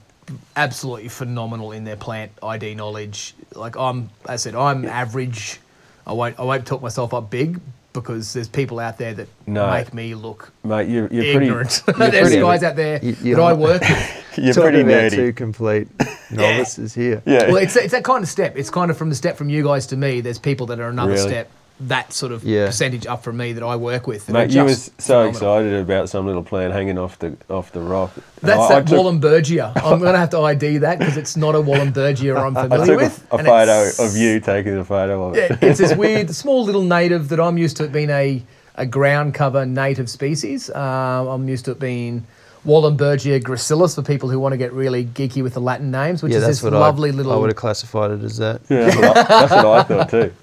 absolutely 0.57 1.09
phenomenal 1.09 1.72
in 1.72 1.85
their 1.85 1.97
plant 1.97 2.33
ID 2.43 2.74
knowledge. 2.74 3.35
Like 3.55 3.76
I'm, 3.76 4.11
I 4.26 4.37
said, 4.37 4.55
I'm 4.55 4.85
average. 4.85 5.61
I 6.07 6.12
won't 6.12 6.39
I 6.39 6.43
won't 6.45 6.66
talk 6.66 6.81
myself 6.83 7.12
up 7.12 7.31
big 7.31 7.61
because 7.93 8.33
there's 8.33 8.49
people 8.49 8.79
out 8.81 8.97
there 8.99 9.12
that 9.14 9.29
No. 9.47 9.70
make 9.70 9.93
me 9.93 10.14
look 10.14 10.53
mate, 10.62 10.89
you're, 10.89 11.09
you're 11.09 11.35
pretty. 11.35 11.47
you're 11.47 11.64
there's 11.64 12.29
pretty- 12.29 12.41
guys 12.41 12.62
out 12.62 12.76
there 12.76 12.99
You- 13.03 13.16
you 13.22 13.35
that 13.37 13.43
I 13.43 13.51
are- 13.53 13.55
work 13.68 13.81
with. 13.83 14.24
You're 14.39 14.55
Talking 14.55 14.70
pretty 14.70 14.81
about 14.83 15.12
nerdy. 15.12 15.16
two 15.16 15.33
complete 15.33 15.89
novices 16.31 16.95
here. 16.95 17.22
Yeah. 17.26 17.47
Well, 17.49 17.57
it's 17.57 17.74
it's 17.76 17.93
that 17.93 18.05
kind 18.05 18.22
of 18.22 18.29
step. 18.29 18.57
It's 18.57 18.70
kind 18.70 18.91
of 18.91 18.97
from 18.97 19.09
the 19.11 19.16
step 19.16 19.37
from 19.37 19.49
you 19.51 19.64
guys 19.64 19.87
to 19.89 19.97
me. 19.97 20.20
There's 20.20 20.39
people 20.39 20.66
that 20.66 20.79
are 20.81 20.89
another 20.89 21.12
Really? 21.12 21.29
step. 21.29 21.51
That 21.83 22.12
sort 22.12 22.33
of 22.33 22.43
Yeah. 22.43 22.66
percentage 22.66 23.07
up 23.07 23.22
from 23.22 23.37
me 23.37 23.53
that 23.53 23.62
I 23.62 23.76
work 23.76 24.09
with. 24.09 24.29
Mate, 24.29 24.51
you 24.51 24.64
was 24.64 24.87
just 24.87 25.01
so 25.01 25.31
phenomenal. 25.31 25.31
excited 25.31 25.74
about 25.81 26.09
some 26.09 26.26
little 26.26 26.43
plant 26.43 26.72
hanging 26.72 26.99
off 26.99 27.16
the 27.20 27.37
off 27.49 27.70
the 27.70 27.81
rock. 27.81 28.11
That's 28.43 28.59
I- 28.59 28.64
I 28.64 28.81
that 28.81 28.87
took- 28.89 28.99
Wahlenbergia. 28.99 29.72
I'm 29.85 30.01
going 30.01 30.12
to 30.14 30.18
have 30.18 30.31
to 30.31 30.41
ID 30.41 30.79
that 30.79 30.99
because 30.99 31.16
it's 31.16 31.37
not 31.37 31.55
a 31.55 31.59
Wahlenbergia 31.59 32.37
I'm 32.37 32.57
I 32.57 32.62
familiar 32.62 32.87
took 32.87 33.01
with. 33.01 33.26
a, 33.31 33.37
a 33.37 33.39
photo 33.45 33.72
it's- 33.83 33.99
of 34.01 34.16
you 34.16 34.41
taking 34.41 34.76
a 34.76 34.85
photo 34.85 35.29
of 35.29 35.37
it. 35.37 35.51
Yeah, 35.53 35.68
it's 35.70 35.79
this 35.79 35.95
weird, 36.05 36.35
small 36.35 36.64
little 36.64 36.83
native 36.83 37.29
that 37.29 37.39
I'm 37.39 37.57
used 37.59 37.76
to 37.76 37.85
it 37.85 37.93
being 37.93 38.11
a, 38.11 38.43
a 38.74 38.85
ground 38.85 39.35
cover 39.35 39.64
native 39.64 40.11
species. 40.11 40.70
Um, 40.70 41.29
I'm 41.29 41.49
used 41.49 41.64
to 41.66 41.70
it 41.70 41.79
being 41.79 42.26
Wahlenbergia 42.66 43.41
gracilis 43.41 43.95
for 43.95 44.03
people 44.03 44.29
who 44.29 44.41
want 44.41 44.53
to 44.53 44.57
get 44.57 44.72
really 44.72 45.05
geeky 45.05 45.45
with 45.45 45.55
the 45.55 45.61
Latin 45.61 45.93
names, 45.93 46.24
which 46.24 46.33
yeah, 46.33 46.39
is 46.39 46.45
that's 46.45 46.59
this 46.61 46.64
what 46.64 46.72
lovely 46.72 47.11
I, 47.11 47.12
little. 47.12 47.33
I 47.33 47.37
would 47.37 47.51
have 47.51 47.57
classified 47.57 48.11
it 48.11 48.22
as 48.24 48.37
that. 48.39 48.61
Yeah, 48.68 48.85
that's, 48.91 48.97
what 48.97 49.16
I, 49.16 49.22
that's 49.22 49.53
what 49.53 49.64
I 49.66 49.83
thought 49.85 50.11
too. 50.11 50.33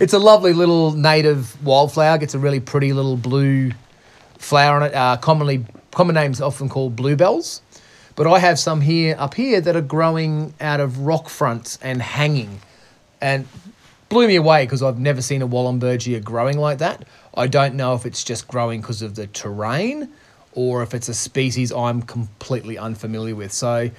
It's 0.00 0.12
a 0.12 0.18
lovely 0.18 0.52
little 0.52 0.92
native 0.92 1.62
wildflower. 1.64 2.18
Gets 2.18 2.34
a 2.34 2.38
really 2.38 2.60
pretty 2.60 2.92
little 2.92 3.16
blue 3.16 3.72
flower 4.38 4.76
on 4.76 4.82
it. 4.84 4.94
Uh, 4.94 5.16
commonly, 5.16 5.64
common 5.92 6.14
names 6.14 6.40
often 6.40 6.68
called 6.68 6.96
bluebells, 6.96 7.62
but 8.16 8.26
I 8.26 8.38
have 8.38 8.58
some 8.58 8.80
here 8.80 9.16
up 9.18 9.34
here 9.34 9.60
that 9.60 9.76
are 9.76 9.82
growing 9.82 10.54
out 10.60 10.80
of 10.80 10.98
rock 10.98 11.28
fronts 11.28 11.78
and 11.82 12.00
hanging, 12.00 12.60
and 13.20 13.46
blew 14.08 14.26
me 14.26 14.36
away 14.36 14.64
because 14.64 14.82
I've 14.82 14.98
never 14.98 15.22
seen 15.22 15.40
a 15.40 15.48
Wahlenbergia 15.48 16.22
growing 16.22 16.58
like 16.58 16.78
that. 16.78 17.04
I 17.34 17.46
don't 17.46 17.74
know 17.76 17.94
if 17.94 18.04
it's 18.04 18.24
just 18.24 18.48
growing 18.48 18.80
because 18.80 19.02
of 19.02 19.14
the 19.14 19.28
terrain 19.28 20.10
or 20.52 20.82
if 20.82 20.94
it's 20.94 21.08
a 21.08 21.14
species 21.14 21.70
I'm 21.72 22.02
completely 22.02 22.76
unfamiliar 22.76 23.36
with. 23.36 23.52
So 23.52 23.90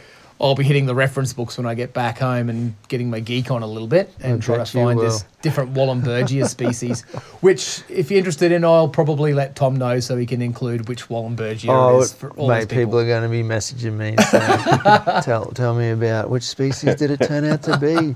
I'll 0.42 0.56
be 0.56 0.64
hitting 0.64 0.88
the 0.88 0.96
reference 0.96 1.34
books 1.34 1.58
when 1.58 1.68
I 1.68 1.76
get 1.76 1.94
back 1.94 2.18
home 2.18 2.50
and 2.50 2.74
getting 2.88 3.12
my 3.12 3.20
geek 3.20 3.52
on 3.52 3.62
a 3.62 3.68
little 3.68 3.88
bit 3.88 4.12
and 4.22 4.42
I 4.42 4.46
try 4.46 4.58
to 4.58 4.66
find 4.66 5.00
this 5.00 5.24
different 5.44 5.76
Wahlenbergia 5.76 6.48
species, 6.48 7.02
which, 7.42 7.84
if 7.90 8.10
you're 8.10 8.18
interested 8.18 8.52
in, 8.52 8.66
I'll 8.66 8.90
probably 8.90 9.34
let 9.34 9.56
Tom 9.56 9.76
know 9.76 10.00
so 10.00 10.18
he 10.18 10.26
can 10.26 10.42
include 10.42 10.88
which 10.88 11.10
Wahlenbergia 11.10 11.70
Oh, 11.70 12.00
it 12.00 12.04
is 12.06 12.14
for 12.14 12.32
all 12.32 12.48
mate, 12.48 12.62
people. 12.70 12.78
people. 12.86 13.00
are 13.00 13.06
going 13.06 13.24
to 13.24 13.30
be 13.30 13.44
messaging 13.44 13.94
me. 13.98 14.16
Saying, 14.18 15.22
tell, 15.24 15.46
tell 15.52 15.76
me 15.76 15.92
about 15.92 16.30
which 16.32 16.44
species 16.44 16.96
did 16.96 17.12
it 17.12 17.18
turn 17.22 17.46
out 17.46 17.62
to 17.64 17.78
be? 17.78 18.16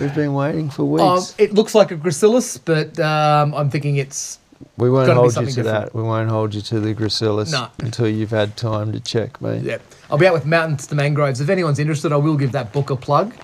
We've 0.00 0.14
been 0.14 0.32
waiting 0.32 0.70
for 0.70 0.84
weeks. 0.84 1.02
Um, 1.30 1.34
it 1.36 1.52
looks 1.52 1.74
like 1.74 1.90
a 1.90 1.96
gracilis, 1.96 2.58
but 2.64 2.98
um, 2.98 3.52
I'm 3.54 3.68
thinking 3.68 3.96
it's 3.96 4.38
we 4.76 4.90
won't 4.90 5.10
hold 5.12 5.34
you 5.36 5.40
to 5.42 5.46
different. 5.46 5.66
that. 5.66 5.94
We 5.94 6.02
won't 6.02 6.30
hold 6.30 6.54
you 6.54 6.60
to 6.62 6.80
the 6.80 6.94
gracilis 6.94 7.52
No. 7.52 7.68
until 7.78 8.08
you've 8.08 8.30
had 8.30 8.56
time 8.56 8.92
to 8.92 9.00
check, 9.00 9.40
mate. 9.40 9.62
Yeah, 9.62 9.78
I'll 10.10 10.18
be 10.18 10.26
out 10.26 10.34
with 10.34 10.46
Mountains 10.46 10.86
to 10.88 10.94
Mangroves. 10.94 11.40
If 11.40 11.48
anyone's 11.48 11.78
interested, 11.78 12.12
I 12.12 12.16
will 12.16 12.36
give 12.36 12.52
that 12.52 12.72
book 12.72 12.90
a 12.90 12.96
plug. 12.96 13.34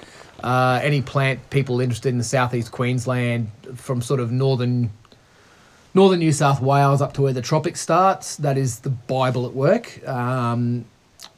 Uh, 0.43 0.79
any 0.83 1.01
plant 1.01 1.49
people 1.51 1.81
interested 1.81 2.09
in 2.11 2.19
the 2.19 2.25
southeast 2.25 2.71
Queensland, 2.71 3.51
from 3.75 4.03
sort 4.03 4.21
of 4.21 4.31
northern 4.31 4.91
northern 5.95 6.19
New 6.19 6.33
South 6.33 6.61
Wales 6.61 7.01
up 7.01 7.13
to 7.15 7.23
where 7.23 7.33
the 7.33 7.41
tropics 7.41 7.81
starts, 7.81 8.37
that 8.39 8.59
is 8.59 8.81
the 8.81 8.91
Bible 8.91 9.47
at 9.47 9.55
work. 9.55 10.07
Um, 10.07 10.85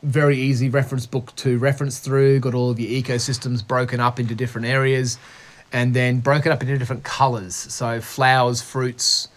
very 0.03 0.39
easy 0.39 0.68
reference 0.70 1.05
book 1.07 1.35
to 1.37 1.59
reference 1.59 1.99
through. 1.99 2.41
Got 2.41 2.55
all 2.55 2.70
of 2.70 2.81
your 2.81 2.91
ecosystems 3.03 3.66
broken 3.66 4.01
up 4.01 4.18
into 4.18 4.35
different 4.35 4.66
areas, 4.66 5.18
and 5.72 5.95
then 5.95 6.20
broken 6.20 6.51
up 6.53 6.62
into 6.62 6.77
different 6.79 7.05
colours. 7.05 7.55
So 7.55 8.01
flowers, 8.01 8.62
fruits. 8.62 9.29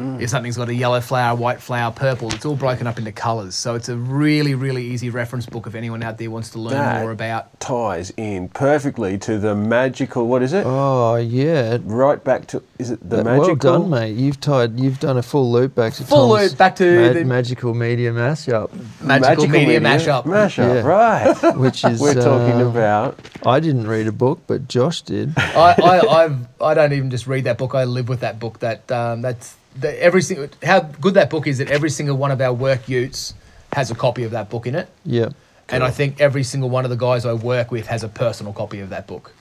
If 0.00 0.30
something's 0.30 0.56
got 0.56 0.68
a 0.68 0.74
yellow 0.74 1.00
flower, 1.00 1.36
white 1.36 1.60
flower, 1.60 1.90
purple, 1.90 2.32
it's 2.32 2.44
all 2.46 2.54
broken 2.54 2.86
up 2.86 2.98
into 2.98 3.10
colours. 3.10 3.56
So 3.56 3.74
it's 3.74 3.88
a 3.88 3.96
really, 3.96 4.54
really 4.54 4.84
easy 4.86 5.10
reference 5.10 5.44
book 5.46 5.66
if 5.66 5.74
anyone 5.74 6.04
out 6.04 6.18
there 6.18 6.30
wants 6.30 6.50
to 6.50 6.60
learn 6.60 6.74
That- 6.74 7.00
more 7.02 7.10
about. 7.10 7.58
Ties 7.58 8.12
in 8.16 8.48
perfectly 8.48 9.18
to 9.18 9.38
the 9.38 9.56
magical. 9.56 10.28
What 10.28 10.42
is 10.42 10.52
it? 10.52 10.64
Oh 10.64 11.16
yeah. 11.16 11.78
Right 11.82 12.22
back 12.22 12.46
to 12.48 12.62
is 12.78 12.90
it 12.90 13.00
the 13.00 13.16
That- 13.16 13.24
magical? 13.24 13.46
Well 13.48 13.80
done, 13.80 13.90
mate. 13.90 14.16
You've 14.16 14.38
tied. 14.40 14.78
You've 14.78 15.00
done 15.00 15.16
a 15.16 15.22
full 15.22 15.50
loop 15.50 15.74
back 15.74 15.94
to 15.94 16.04
Full 16.04 16.28
Tom's 16.28 16.50
loop 16.50 16.58
back 16.58 16.76
to 16.76 17.06
ma- 17.08 17.12
the- 17.14 17.24
magical 17.24 17.74
media 17.74 18.12
mashup, 18.12 18.70
Magical, 19.02 19.48
media, 19.48 19.80
mashup. 19.80 20.24
Mashup, 20.24 20.74
Yeah. 20.76 20.80
right. 20.82 21.56
which 21.56 21.84
is 21.84 22.00
We're 22.00 22.14
talking 22.14 22.62
uh, 22.62 22.68
about. 22.68 23.18
I 23.44 23.58
didn't 23.58 23.88
read 23.88 24.06
a 24.06 24.12
book, 24.12 24.42
but 24.46 24.68
Josh 24.68 25.02
did. 25.02 25.32
I, 25.36 25.74
I, 25.82 26.24
I've, 26.24 26.46
I 26.60 26.74
don't 26.74 26.92
even 26.92 27.10
just 27.10 27.26
read 27.26 27.44
that 27.44 27.58
book. 27.58 27.74
I 27.74 27.82
live 27.84 28.08
with 28.08 28.20
that 28.20 28.38
book. 28.38 28.60
That 28.60 28.90
um, 28.92 29.22
that's 29.22 29.56
that 29.80 29.96
every 30.00 30.22
single 30.22 30.48
how 30.62 30.80
good 30.80 31.14
that 31.14 31.30
book 31.30 31.46
is. 31.46 31.58
That 31.58 31.70
every 31.70 31.90
single 31.90 32.16
one 32.16 32.30
of 32.30 32.40
our 32.40 32.52
work 32.52 32.88
utes 32.88 33.34
has 33.72 33.90
a 33.90 33.94
copy 33.94 34.24
of 34.24 34.30
that 34.32 34.48
book 34.50 34.66
in 34.66 34.74
it, 34.74 34.88
Yeah. 35.04 35.28
and 35.68 35.84
I 35.84 35.90
think 35.90 36.20
every 36.20 36.42
single 36.42 36.70
one 36.70 36.84
of 36.84 36.90
the 36.90 36.96
guys 36.96 37.26
I 37.26 37.32
work 37.34 37.70
with 37.70 37.86
has 37.88 38.02
a 38.02 38.08
personal 38.08 38.52
copy 38.52 38.80
of 38.80 38.88
that 38.90 39.06
book. 39.06 39.32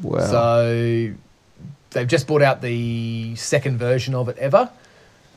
Wow. 0.00 0.20
So 0.26 1.12
they've 1.90 2.06
just 2.08 2.26
brought 2.26 2.42
out 2.42 2.62
the 2.62 3.34
second 3.36 3.78
version 3.78 4.14
of 4.14 4.28
it 4.28 4.38
ever, 4.38 4.70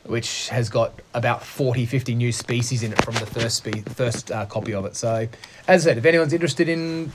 which 0.04 0.48
has 0.50 0.70
got 0.70 0.92
about 1.12 1.42
40, 1.44 1.84
50 1.86 2.14
new 2.14 2.30
species 2.32 2.82
in 2.84 2.92
it 2.92 3.04
from 3.04 3.14
the 3.14 3.26
first 3.26 3.56
spe- 3.64 3.88
first 3.90 4.30
uh, 4.30 4.46
copy 4.46 4.72
of 4.72 4.84
it. 4.86 4.94
So, 4.96 5.26
as 5.66 5.84
I 5.86 5.90
said, 5.90 5.98
if 5.98 6.04
anyone's 6.04 6.32
interested 6.32 6.68
in 6.68 7.10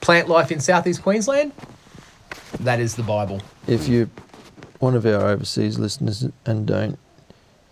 plant 0.00 0.28
life 0.28 0.52
in 0.52 0.60
southeast 0.60 1.02
Queensland, 1.02 1.52
that 2.60 2.78
is 2.78 2.94
the 2.94 3.02
Bible. 3.02 3.42
if 3.66 3.88
you 3.88 4.08
one 4.84 4.94
of 4.94 5.06
our 5.06 5.28
overseas 5.28 5.78
listeners 5.78 6.26
and 6.44 6.66
don't 6.66 6.98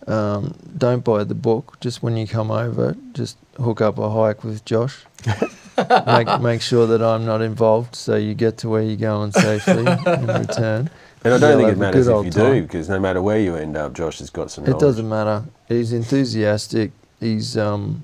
um, 0.07 0.57
don't 0.77 1.05
buy 1.05 1.23
the 1.23 1.35
book, 1.35 1.77
just 1.81 2.03
when 2.03 2.17
you 2.17 2.27
come 2.27 2.51
over, 2.51 2.97
just 3.13 3.37
hook 3.59 3.81
up 3.81 3.99
a 3.99 4.11
hike 4.11 4.43
with 4.43 4.65
Josh. 4.65 5.05
make 6.07 6.41
make 6.41 6.61
sure 6.61 6.87
that 6.89 7.03
I'm 7.03 7.25
not 7.25 7.41
involved, 7.41 7.95
so 7.95 8.17
you 8.17 8.35
get 8.35 8.59
to 8.59 8.69
where 8.69 8.83
you're 8.83 8.97
going 8.97 9.31
safely 9.31 9.87
in 9.87 10.27
return. 10.27 10.91
And 11.25 11.35
I 11.35 11.39
don't 11.39 11.51
You'll 11.51 11.59
think 11.59 11.73
it 11.73 11.79
matters 11.79 12.09
if 12.09 12.25
you 12.25 12.31
time. 12.33 12.55
do, 12.55 12.63
because 12.63 12.89
no 12.89 12.99
matter 12.99 13.23
where 13.23 13.39
you 13.39 13.55
end 13.55 13.77
up, 13.77 13.93
Josh 13.93 14.19
has 14.19 14.31
got 14.31 14.51
some. 14.51 14.65
It 14.65 14.71
knowledge. 14.71 14.81
doesn't 14.81 15.09
matter. 15.09 15.45
He's 15.69 15.93
enthusiastic. 15.93 16.91
He's 17.21 17.57
um, 17.57 18.03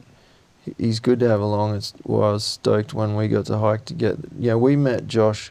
he's 0.76 1.00
good 1.00 1.18
to 1.20 1.28
have 1.28 1.40
along. 1.40 1.74
It's 1.74 1.94
well, 2.04 2.28
I 2.28 2.32
was 2.32 2.44
stoked 2.44 2.94
when 2.94 3.16
we 3.16 3.26
got 3.26 3.46
to 3.46 3.58
hike 3.58 3.86
together. 3.86 4.28
Yeah, 4.38 4.54
we 4.54 4.76
met 4.76 5.08
Josh 5.08 5.50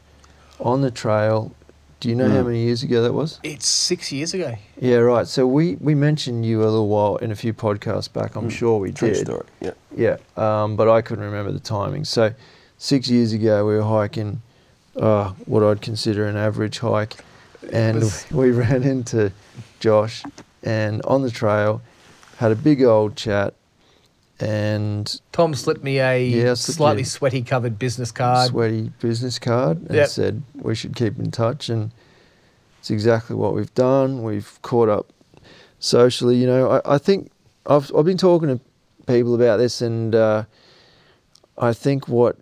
on 0.62 0.82
the 0.82 0.91
trail. 0.91 1.53
Do 2.00 2.10
you 2.10 2.16
know 2.16 2.30
how 2.30 2.41
Mm. 2.41 2.45
many 2.48 2.60
years 2.64 2.84
ago 2.84 3.02
that 3.02 3.14
was? 3.14 3.39
It's 3.43 3.66
six 3.66 4.12
years 4.12 4.34
ago. 4.34 4.56
Yeah, 4.80 4.98
right. 4.98 5.28
So 5.28 5.48
we, 5.48 5.76
we 5.82 5.95
mentioned 5.95 6.45
you 6.45 6.62
a 6.62 6.66
little 6.66 6.88
while 6.88 7.16
in 7.18 7.32
a 7.32 7.36
few 7.36 7.54
podcasts 7.54 8.12
back. 8.12 8.36
I'm 8.36 8.50
Mm. 8.50 8.52
sure 8.52 8.78
we 8.80 8.91
True 8.91 9.10
did. 9.14 9.26
story. 9.26 9.45
Yeah. 9.62 9.72
Yeah, 9.95 10.18
um, 10.38 10.76
but 10.76 10.88
I 10.88 11.02
couldn't 11.02 11.24
remember 11.26 11.52
the 11.52 11.60
timing. 11.60 12.06
So 12.06 12.34
six 12.78 13.10
years 13.10 13.34
ago 13.34 13.66
we 13.66 13.76
were 13.76 13.82
hiking 13.84 14.41
uh, 14.95 15.32
what 15.45 15.64
I'd 15.64 15.82
consider 15.82 16.26
an 16.28 16.36
average 16.38 16.80
hike, 16.80 17.16
and 17.72 18.00
was- 18.00 18.26
we 18.32 18.52
ran 18.52 18.84
into 18.84 19.32
Josh, 19.80 20.24
and 20.64 21.02
on 21.04 21.22
the 21.24 21.30
trail 21.32 21.82
had 22.38 22.52
a 22.52 22.56
big 22.56 22.84
old 22.84 23.16
chat, 23.16 23.54
and 24.40 25.20
Tom 25.32 25.54
slipped 25.56 25.84
me 25.84 26.00
a 26.00 26.24
Yeah, 26.24 26.54
slipped 26.54 26.78
slightly 26.78 27.02
you- 27.02 27.06
sweaty 27.06 27.42
covered 27.42 27.80
business 27.80 28.12
card. 28.12 28.50
sweaty 28.50 28.92
business 29.00 29.40
card 29.40 29.82
and 29.88 29.96
Yep. 29.96 30.10
said 30.10 30.44
we 30.56 30.76
should 30.76 30.96
keep 30.96 31.18
in 31.20 31.32
touch 31.32 31.70
and 31.70 31.92
it's 32.80 32.92
exactly 32.92 33.36
what 33.36 33.54
we've 33.56 33.74
done 33.74 34.22
we've 34.24 34.60
caught 34.62 34.90
up 34.90 35.08
socially 35.80 36.36
you 36.36 36.46
know 36.48 36.70
i, 36.72 36.96
I 36.96 36.98
think 36.98 37.32
I've, 37.66 37.92
I've 37.96 38.06
been 38.06 38.18
talking 38.18 38.50
to 38.50 38.60
people 39.08 39.34
about 39.36 39.58
this 39.58 39.82
and 39.82 40.14
uh, 40.14 40.44
i 41.58 41.74
think 41.74 42.08
what 42.08 42.38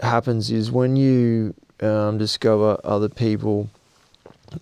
happens 0.00 0.50
is 0.50 0.70
when 0.72 0.96
you 0.96 1.54
um, 1.80 2.18
discover 2.18 2.78
other 2.84 3.08
people 3.08 3.70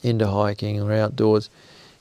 into 0.02 0.26
hiking 0.26 0.80
or 0.80 0.92
outdoors 0.92 1.48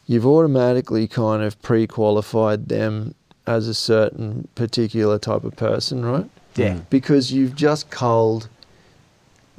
you've 0.06 0.26
automatically 0.26 1.08
kind 1.08 1.42
of 1.44 1.62
pre-qualified 1.62 2.68
them 2.70 3.14
as 3.48 3.68
a 3.68 3.74
certain 3.74 4.48
particular 4.56 5.18
type 5.18 5.44
of 5.44 5.56
person 5.56 6.06
right 6.06 6.26
Yeah. 6.56 6.76
Mm. 6.76 6.82
because 6.90 7.32
you've 7.32 7.56
just 7.56 7.90
culled 7.90 8.50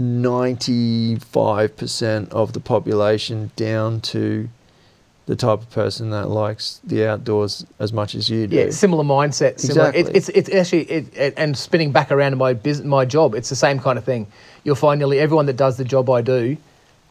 95% 0.01 2.31
of 2.31 2.53
the 2.53 2.61
population 2.61 3.51
down 3.57 4.01
to 4.01 4.49
the 5.27 5.37
type 5.37 5.61
of 5.61 5.71
person 5.71 6.11
that 6.11 6.29
likes 6.29 6.81
the 6.85 7.07
outdoors 7.07 7.67
as 7.79 7.93
much 7.93 8.15
as 8.15 8.31
you 8.31 8.47
do. 8.47 8.57
Yeah, 8.57 8.71
similar 8.71 9.05
mindset. 9.05 9.61
Similar. 9.61 9.91
Exactly. 9.91 10.15
It's, 10.17 10.29
it's, 10.31 10.49
it's 10.49 10.57
actually, 10.57 10.83
it, 10.91 11.17
it, 11.17 11.35
and 11.37 11.57
spinning 11.57 11.93
back 11.93 12.11
around 12.11 12.31
to 12.31 12.37
my 12.37 12.55
business, 12.55 12.87
my 12.87 13.05
job, 13.05 13.35
it's 13.35 13.51
the 13.51 13.57
same 13.57 13.79
kind 13.79 13.99
of 13.99 14.05
thing. 14.05 14.27
You'll 14.65 14.75
find 14.77 14.99
nearly 14.99 15.19
everyone 15.19 15.45
that 15.47 15.57
does 15.57 15.77
the 15.77 15.85
job 15.85 16.09
I 16.09 16.23
do 16.23 16.57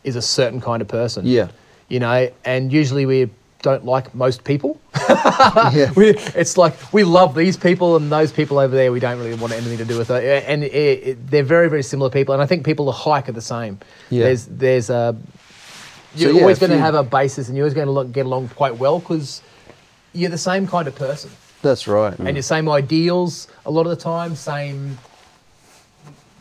is 0.03 0.15
a 0.15 0.21
certain 0.21 0.59
kind 0.61 0.81
of 0.81 0.87
person. 0.87 1.27
Yeah. 1.27 1.49
You 1.89 1.99
know, 1.99 2.31
and 2.43 2.73
usually 2.73 3.05
we 3.05 3.29
don't 3.61 3.85
like 3.85 4.13
most 4.13 4.43
people. 4.43 4.79
yeah. 5.09 5.91
we, 5.95 6.09
it's 6.09 6.57
like 6.57 6.73
we 6.93 7.03
love 7.03 7.35
these 7.35 7.57
people 7.57 7.95
and 7.95 8.11
those 8.11 8.31
people 8.31 8.59
over 8.59 8.75
there 8.75 8.91
we 8.91 8.99
don't 8.99 9.17
really 9.17 9.35
want 9.35 9.53
anything 9.53 9.77
to 9.77 9.85
do 9.85 9.97
with 9.97 10.09
it. 10.11 10.43
And 10.47 10.63
it, 10.63 10.73
it, 10.73 11.27
they're 11.29 11.43
very, 11.43 11.69
very 11.69 11.83
similar 11.83 12.09
people. 12.09 12.33
And 12.33 12.41
I 12.41 12.45
think 12.45 12.65
people 12.65 12.85
that 12.87 12.93
hike 12.93 13.29
are 13.29 13.33
the 13.33 13.41
same. 13.41 13.79
Yeah. 14.09 14.25
There's, 14.25 14.45
there's 14.45 14.89
a, 14.89 15.15
you're 16.15 16.31
yeah, 16.31 16.41
always 16.41 16.59
going 16.59 16.71
to 16.71 16.79
have 16.79 16.95
a 16.95 17.03
basis 17.03 17.47
and 17.47 17.57
you're 17.57 17.65
always 17.65 17.73
going 17.73 18.07
to 18.07 18.13
get 18.13 18.25
along 18.25 18.49
quite 18.49 18.77
well 18.77 18.99
because 18.99 19.41
you're 20.13 20.31
the 20.31 20.37
same 20.37 20.67
kind 20.67 20.87
of 20.87 20.95
person 20.95 21.29
That's 21.61 21.87
right. 21.87 22.17
and 22.17 22.35
your 22.35 22.43
same 22.43 22.69
ideals 22.69 23.47
a 23.65 23.71
lot 23.71 23.85
of 23.85 23.89
the 23.89 24.01
time, 24.01 24.35
same 24.35 24.97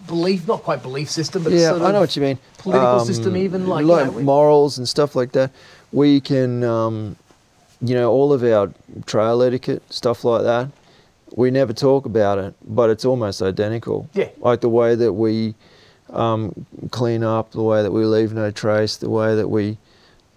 belief, 0.07 0.47
not 0.47 0.62
quite 0.62 0.83
belief 0.83 1.11
system, 1.11 1.43
but 1.43 1.53
yeah, 1.53 1.71
sort 1.71 1.83
I 1.83 1.93
know 1.93 2.01
what 2.01 2.14
you 2.17 2.23
mean. 2.23 2.39
Political 2.59 3.01
um, 3.01 3.07
system, 3.07 3.37
even 3.37 3.67
like, 3.67 3.83
you 3.83 3.89
know, 3.89 4.11
morals 4.12 4.79
and 4.79 4.89
stuff 4.89 5.17
like 5.17 5.33
that. 5.33 5.51
We 5.97 6.20
can, 6.20 6.62
um, 6.62 7.16
you 7.80 7.94
know, 7.94 8.12
all 8.12 8.30
of 8.34 8.44
our 8.44 8.70
trail 9.07 9.42
etiquette 9.42 9.82
stuff 9.90 10.24
like 10.24 10.42
that. 10.42 10.68
We 11.34 11.51
never 11.51 11.72
talk 11.72 12.05
about 12.05 12.38
it, 12.38 12.55
but 12.62 12.90
it's 12.90 13.07
almost 13.07 13.40
identical. 13.40 14.07
Yeah. 14.12 14.28
Like 14.38 14.61
the 14.61 14.68
way 14.68 14.94
that 14.94 15.14
we 15.14 15.55
um, 16.11 16.66
clean 16.90 17.24
up, 17.24 17.53
the 17.53 17.62
way 17.62 17.82
that 17.82 17.92
we 17.92 18.05
leave 18.05 18.34
no 18.34 18.51
trace, 18.51 18.99
the 18.99 19.09
way 19.09 19.34
that 19.36 19.49
we 19.49 19.78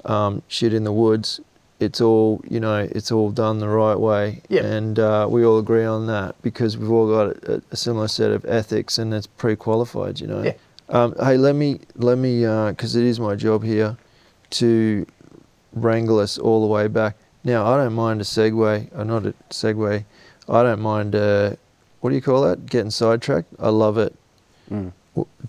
um, 0.06 0.42
shit 0.48 0.74
in 0.74 0.86
the 0.86 0.94
woods. 0.94 1.42
It's 1.82 2.00
all, 2.00 2.42
you 2.50 2.62
know, 2.62 2.88
it's 2.98 3.12
all 3.12 3.30
done 3.30 3.60
the 3.60 3.68
right 3.68 4.00
way. 4.00 4.42
Yeah. 4.48 4.64
And 4.66 4.98
uh, 4.98 5.28
we 5.30 5.44
all 5.44 5.60
agree 5.60 5.86
on 5.86 6.08
that 6.08 6.42
because 6.42 6.78
we've 6.78 6.92
all 6.92 7.10
got 7.10 7.28
a, 7.44 7.62
a 7.72 7.76
similar 7.76 8.08
set 8.08 8.32
of 8.32 8.46
ethics 8.46 8.98
and 8.98 9.14
it's 9.14 9.28
pre-qualified, 9.28 10.22
you 10.22 10.28
know. 10.28 10.42
Yeah. 10.42 10.54
Um, 10.88 11.16
hey, 11.20 11.36
let 11.38 11.56
me 11.56 11.82
let 11.96 12.18
me 12.18 12.42
because 12.72 12.96
it 12.96 13.04
is 13.04 13.20
my 13.20 13.36
job 13.36 13.64
here 13.64 13.98
to 14.62 15.06
wrangle 15.74 16.20
us 16.20 16.38
all 16.38 16.62
the 16.62 16.68
way 16.68 16.88
back. 16.88 17.18
Now, 17.44 17.66
I 17.66 17.78
don't 17.78 17.94
mind 17.94 18.22
a 18.22 18.24
segue. 18.24 18.98
Uh, 18.98 19.04
not 19.04 19.26
a 19.26 19.34
segue. 19.50 20.06
I 20.48 20.64
don't 20.64 20.82
mind. 20.82 21.16
Uh, 21.16 21.56
what 22.02 22.10
do 22.10 22.16
you 22.16 22.22
call 22.22 22.42
that? 22.42 22.66
Getting 22.66 22.92
sidetracked. 22.92 23.54
I 23.60 23.70
love 23.70 23.98
it. 23.98 24.16
Mm. 24.72 24.92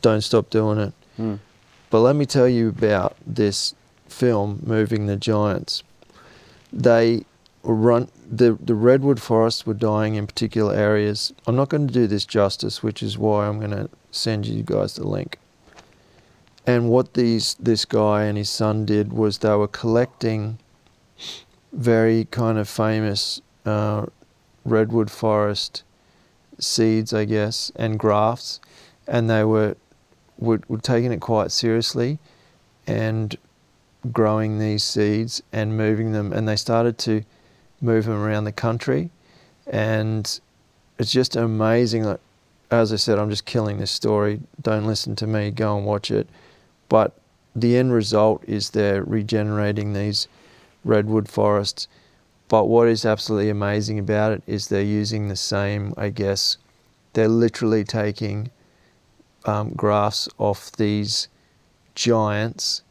Don't 0.00 0.20
stop 0.20 0.50
doing 0.50 0.78
it. 0.78 0.94
Mm. 1.18 1.38
But 1.90 2.00
let 2.00 2.16
me 2.16 2.26
tell 2.26 2.48
you 2.48 2.68
about 2.68 3.16
this 3.26 3.74
film, 4.08 4.60
Moving 4.64 5.06
the 5.06 5.16
Giants. 5.16 5.82
They 6.72 7.24
run 7.62 8.08
the 8.30 8.56
the 8.60 8.74
redwood 8.74 9.20
forests 9.20 9.66
were 9.66 9.74
dying 9.74 10.14
in 10.14 10.26
particular 10.26 10.74
areas. 10.74 11.32
I'm 11.46 11.56
not 11.56 11.68
going 11.68 11.88
to 11.88 11.92
do 11.92 12.06
this 12.06 12.24
justice, 12.24 12.82
which 12.82 13.02
is 13.02 13.18
why 13.18 13.46
I'm 13.46 13.58
going 13.58 13.72
to 13.72 13.90
send 14.12 14.46
you 14.46 14.62
guys 14.62 14.94
the 14.94 15.06
link. 15.06 15.38
And 16.66 16.88
what 16.88 17.14
these 17.14 17.54
this 17.54 17.84
guy 17.84 18.24
and 18.24 18.36
his 18.36 18.50
son 18.50 18.84
did 18.84 19.12
was 19.12 19.38
they 19.38 19.54
were 19.54 19.68
collecting 19.68 20.58
very 21.72 22.26
kind 22.26 22.58
of 22.58 22.68
famous 22.68 23.40
uh, 23.64 24.06
redwood 24.64 25.10
forest 25.10 25.82
seeds, 26.58 27.12
I 27.14 27.24
guess, 27.24 27.72
and 27.76 27.98
grafts, 27.98 28.60
and 29.06 29.28
they 29.28 29.44
were 29.44 29.76
were, 30.38 30.60
were 30.68 30.78
taking 30.78 31.12
it 31.12 31.20
quite 31.20 31.50
seriously, 31.50 32.18
and 32.86 33.36
growing 34.12 34.58
these 34.58 34.82
seeds 34.82 35.42
and 35.52 35.76
moving 35.76 36.12
them, 36.12 36.32
and 36.32 36.48
they 36.48 36.56
started 36.56 36.98
to 36.98 37.22
move 37.80 38.04
them 38.04 38.20
around 38.20 38.44
the 38.44 38.52
country, 38.52 39.10
and 39.66 40.40
it's 40.98 41.12
just 41.12 41.36
amazing. 41.36 42.04
Like, 42.04 42.20
as 42.70 42.92
I 42.92 42.96
said, 42.96 43.18
I'm 43.18 43.30
just 43.30 43.46
killing 43.46 43.78
this 43.78 43.90
story. 43.90 44.40
Don't 44.62 44.86
listen 44.86 45.16
to 45.16 45.26
me. 45.26 45.50
Go 45.50 45.76
and 45.76 45.86
watch 45.86 46.10
it. 46.10 46.28
But 46.90 47.14
the 47.56 47.78
end 47.78 47.94
result 47.94 48.44
is 48.46 48.70
they're 48.70 49.02
regenerating 49.02 49.94
these 49.94 50.28
redwood 50.84 51.28
forests. 51.30 51.88
But 52.48 52.64
what 52.66 52.88
is 52.88 53.06
absolutely 53.06 53.48
amazing 53.48 53.98
about 53.98 54.32
it 54.32 54.42
is 54.46 54.66
they're 54.68 54.82
using 54.82 55.28
the 55.28 55.36
same, 55.36 55.94
I 55.96 56.10
guess, 56.10 56.58
they're 57.14 57.28
literally 57.28 57.84
taking 57.84 58.50
um, 59.46 59.70
grafts 59.70 60.28
off 60.36 60.72
these 60.72 61.28
giants 61.94 62.82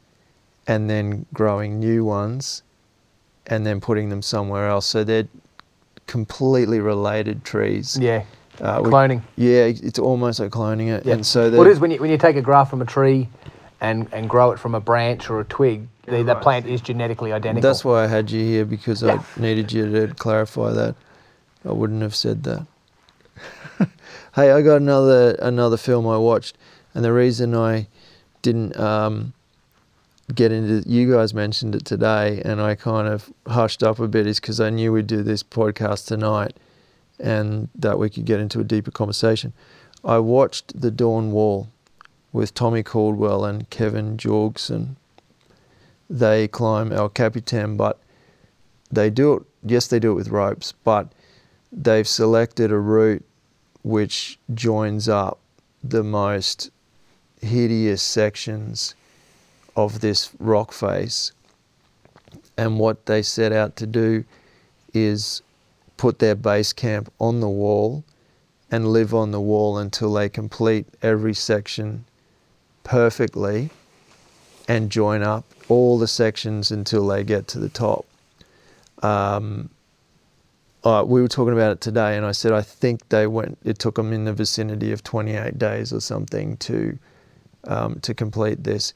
and 0.65 0.89
then 0.89 1.25
growing 1.33 1.79
new 1.79 2.05
ones 2.05 2.63
and 3.47 3.65
then 3.65 3.81
putting 3.81 4.09
them 4.09 4.21
somewhere 4.21 4.67
else. 4.69 4.85
So 4.85 5.03
they're 5.03 5.27
completely 6.07 6.79
related 6.79 7.43
trees. 7.43 7.97
yeah, 7.99 8.23
Uh, 8.61 8.81
we- 8.83 8.89
cloning. 8.89 9.21
yeah, 9.35 9.65
it's 9.65 9.99
almost 9.99 10.39
like 10.39 10.51
cloning 10.51 10.87
it. 10.87 11.05
Yeah. 11.05 11.15
And 11.15 11.25
so 11.25 11.51
what 11.57 11.67
is 11.67 11.79
when 11.79 11.91
you 11.91 11.99
when 11.99 12.09
you 12.11 12.17
take 12.17 12.35
a 12.37 12.41
graft 12.41 12.69
from 12.69 12.81
a 12.81 12.85
tree 12.85 13.27
and 13.81 14.07
and 14.11 14.29
grow 14.29 14.51
it 14.51 14.59
from 14.59 14.75
a 14.75 14.79
branch 14.79 15.29
or 15.29 15.39
a 15.39 15.45
twig, 15.45 15.87
the, 16.05 16.23
the 16.23 16.35
plant 16.35 16.65
is 16.65 16.81
genetically 16.81 17.31
identical. 17.31 17.67
That's 17.69 17.85
why 17.85 18.03
I 18.03 18.07
had 18.07 18.29
you 18.31 18.43
here 18.43 18.65
because 18.65 19.03
Yeah. 19.03 19.23
I 19.37 19.39
needed 19.39 19.71
you 19.71 19.89
to 19.91 20.13
clarify 20.15 20.71
that. 20.71 20.95
I 21.65 21.71
wouldn't 21.71 22.01
have 22.01 22.15
said 22.15 22.43
that. 22.43 22.65
hey, 24.35 24.51
I 24.51 24.61
got 24.61 24.77
another 24.77 25.31
another 25.41 25.77
film 25.77 26.07
I 26.07 26.17
watched, 26.17 26.57
and 26.93 27.03
the 27.03 27.13
reason 27.13 27.55
I 27.55 27.87
didn't 28.41 28.77
um, 28.79 29.33
get 30.33 30.51
into 30.51 30.87
you 30.89 31.11
guys 31.11 31.33
mentioned 31.33 31.75
it 31.75 31.85
today, 31.85 32.41
and 32.43 32.61
I 32.61 32.75
kind 32.75 33.07
of 33.07 33.31
hushed 33.47 33.83
up 33.83 33.99
a 33.99 34.07
bit 34.07 34.27
is 34.27 34.39
because 34.39 34.59
I 34.59 34.69
knew 34.69 34.91
we'd 34.91 35.07
do 35.07 35.23
this 35.23 35.43
podcast 35.43 36.07
tonight, 36.07 36.55
and 37.19 37.69
that 37.75 37.97
we 37.99 38.09
could 38.09 38.25
get 38.25 38.39
into 38.39 38.59
a 38.59 38.63
deeper 38.63 38.91
conversation. 38.91 39.53
I 40.03 40.19
watched 40.19 40.79
The 40.79 40.91
Dawn 40.91 41.31
Wall 41.31 41.67
with 42.31 42.53
Tommy 42.53 42.83
Caldwell 42.83 43.45
and 43.45 43.69
Kevin 43.69 44.17
Jorgeson 44.17 44.95
they 46.09 46.47
climb 46.47 46.91
El 46.91 47.09
Capitan, 47.09 47.77
but 47.77 47.99
they 48.91 49.09
do 49.09 49.33
it. 49.33 49.43
Yes, 49.63 49.87
they 49.87 49.99
do 49.99 50.11
it 50.11 50.15
with 50.15 50.29
ropes, 50.29 50.73
but 50.83 51.11
they've 51.71 52.07
selected 52.07 52.71
a 52.71 52.79
route 52.79 53.23
which 53.83 54.39
joins 54.53 55.07
up 55.07 55.39
the 55.83 56.03
most 56.03 56.71
hideous 57.41 58.01
sections 58.01 58.95
of 59.75 60.01
this 60.01 60.31
rock 60.39 60.71
face. 60.71 61.31
And 62.57 62.79
what 62.79 63.05
they 63.05 63.21
set 63.21 63.51
out 63.51 63.75
to 63.77 63.87
do 63.87 64.25
is 64.93 65.41
put 65.97 66.19
their 66.19 66.35
base 66.35 66.73
camp 66.73 67.11
on 67.19 67.39
the 67.39 67.49
wall 67.49 68.03
and 68.71 68.91
live 68.91 69.13
on 69.13 69.31
the 69.31 69.41
wall 69.41 69.77
until 69.77 70.13
they 70.13 70.29
complete 70.29 70.87
every 71.01 71.33
section 71.33 72.05
perfectly 72.89 73.69
and 74.67 74.89
join 74.89 75.21
up 75.21 75.45
all 75.67 75.99
the 75.99 76.07
sections 76.07 76.71
until 76.71 77.05
they 77.05 77.23
get 77.23 77.47
to 77.47 77.59
the 77.59 77.69
top. 77.69 78.03
Um, 79.03 79.69
uh, 80.83 81.03
we 81.05 81.21
were 81.21 81.27
talking 81.27 81.53
about 81.53 81.71
it 81.71 81.81
today, 81.81 82.17
and 82.17 82.25
I 82.25 82.31
said 82.31 82.51
I 82.51 82.63
think 82.63 83.07
they 83.09 83.27
went. 83.27 83.59
It 83.63 83.77
took 83.77 83.95
them 83.95 84.11
in 84.11 84.25
the 84.25 84.33
vicinity 84.33 84.91
of 84.91 85.03
28 85.03 85.59
days 85.59 85.93
or 85.93 85.99
something 85.99 86.57
to 86.57 86.97
um, 87.65 87.99
to 87.99 88.15
complete 88.15 88.63
this. 88.63 88.93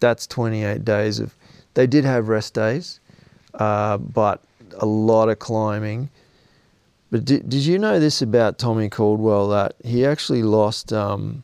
That's 0.00 0.26
28 0.26 0.82
days 0.82 1.20
of. 1.20 1.34
They 1.74 1.86
did 1.86 2.04
have 2.04 2.28
rest 2.28 2.54
days, 2.54 2.98
uh, 3.54 3.98
but 3.98 4.42
a 4.78 4.86
lot 4.86 5.28
of 5.28 5.38
climbing. 5.38 6.08
But 7.10 7.26
did, 7.26 7.50
did 7.50 7.66
you 7.66 7.78
know 7.78 8.00
this 8.00 8.22
about 8.22 8.58
Tommy 8.58 8.88
Caldwell 8.88 9.48
that 9.48 9.74
he 9.84 10.06
actually 10.06 10.42
lost 10.42 10.92
um, 10.92 11.42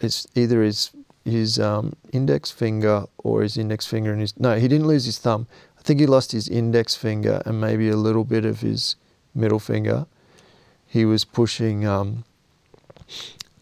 it's 0.00 0.26
either 0.34 0.62
his 0.62 0.90
his 1.24 1.58
um, 1.58 1.94
index 2.12 2.50
finger 2.50 3.04
or 3.18 3.42
his 3.42 3.56
index 3.56 3.86
finger 3.86 4.12
and 4.12 4.20
his 4.20 4.38
no, 4.38 4.58
he 4.58 4.68
didn't 4.68 4.86
lose 4.86 5.04
his 5.04 5.18
thumb. 5.18 5.46
I 5.78 5.82
think 5.82 6.00
he 6.00 6.06
lost 6.06 6.32
his 6.32 6.48
index 6.48 6.94
finger 6.94 7.42
and 7.46 7.60
maybe 7.60 7.88
a 7.88 7.96
little 7.96 8.24
bit 8.24 8.44
of 8.44 8.60
his 8.60 8.96
middle 9.34 9.58
finger. 9.58 10.06
He 10.86 11.04
was 11.04 11.24
pushing 11.24 11.86
um, 11.86 12.24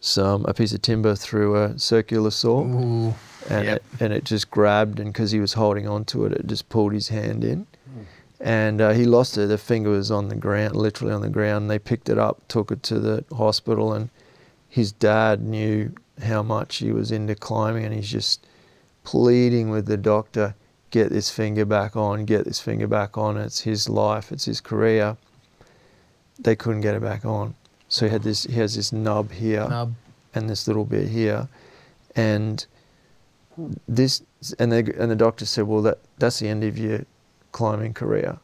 some 0.01 0.45
a 0.47 0.55
piece 0.55 0.73
of 0.73 0.83
timber 0.83 1.15
through 1.15 1.57
a 1.57 1.79
circular 1.79 2.31
saw, 2.31 2.63
Ooh. 2.65 3.15
and 3.49 3.65
Yep. 3.67 3.77
it 3.77 3.83
and 4.01 4.13
it 4.13 4.25
just 4.25 4.51
grabbed, 4.51 5.01
and 5.01 5.13
because 5.13 5.31
he 5.33 5.41
was 5.41 5.55
holding 5.55 5.89
on 5.89 6.05
to 6.07 6.27
it, 6.27 6.33
it 6.33 6.47
just 6.47 6.69
pulled 6.69 6.93
his 6.93 7.09
hand 7.09 7.43
in, 7.45 7.67
and 8.41 8.81
uh, 8.81 8.93
he 8.93 9.05
lost 9.05 9.37
it. 9.39 9.49
The 9.49 9.59
finger 9.59 9.91
was 9.91 10.11
on 10.11 10.29
the 10.29 10.37
ground, 10.37 10.77
literally 10.77 11.13
on 11.13 11.23
the 11.23 11.29
ground. 11.31 11.69
They 11.71 11.79
picked 11.79 12.09
it 12.09 12.19
up, 12.19 12.47
took 12.49 12.71
it 12.71 12.83
to 12.85 13.01
the 13.01 13.25
hospital, 13.37 13.93
and 13.93 14.11
his 14.69 14.93
dad 14.93 15.43
knew 15.43 15.93
how 16.23 16.43
much 16.43 16.77
he 16.77 16.93
was 16.93 17.11
into 17.11 17.35
climbing, 17.35 17.85
and 17.85 17.95
he's 17.95 18.11
just 18.11 18.47
pleading 19.05 19.71
with 19.71 19.87
the 19.87 19.97
doctor, 19.97 20.55
get 20.91 21.11
this 21.11 21.31
finger 21.31 21.64
back 21.64 21.97
on, 21.97 22.25
get 22.25 22.45
this 22.45 22.61
finger 22.61 22.87
back 22.87 23.17
on. 23.19 23.37
It's 23.37 23.61
his 23.61 23.89
life, 23.89 24.33
it's 24.33 24.45
his 24.47 24.61
career. 24.61 25.17
They 26.39 26.57
couldn't 26.57 26.81
get 26.83 26.95
it 26.95 27.03
back 27.03 27.25
on, 27.25 27.55
so 27.89 28.07
he 28.07 28.12
had 28.12 28.23
this. 28.23 28.45
He 28.45 28.55
has 28.55 28.77
this 28.77 28.93
nub 28.93 29.33
here 29.33 29.67
Nub. 29.69 29.95
and 30.35 30.51
this 30.51 30.67
little 30.67 30.85
bit 30.85 31.09
here, 31.09 31.49
and 32.14 32.64
this 33.89 34.23
and 34.59 34.71
they 34.71 34.81
and 34.81 35.11
the 35.11 35.17
doctor 35.17 35.47
said, 35.47 35.64
well, 35.67 35.83
that 35.83 35.99
that's 36.19 36.39
the 36.41 36.49
end 36.49 36.62
of 36.64 36.77
your 36.77 37.05
climbing 37.53 37.95
career. 37.95 38.39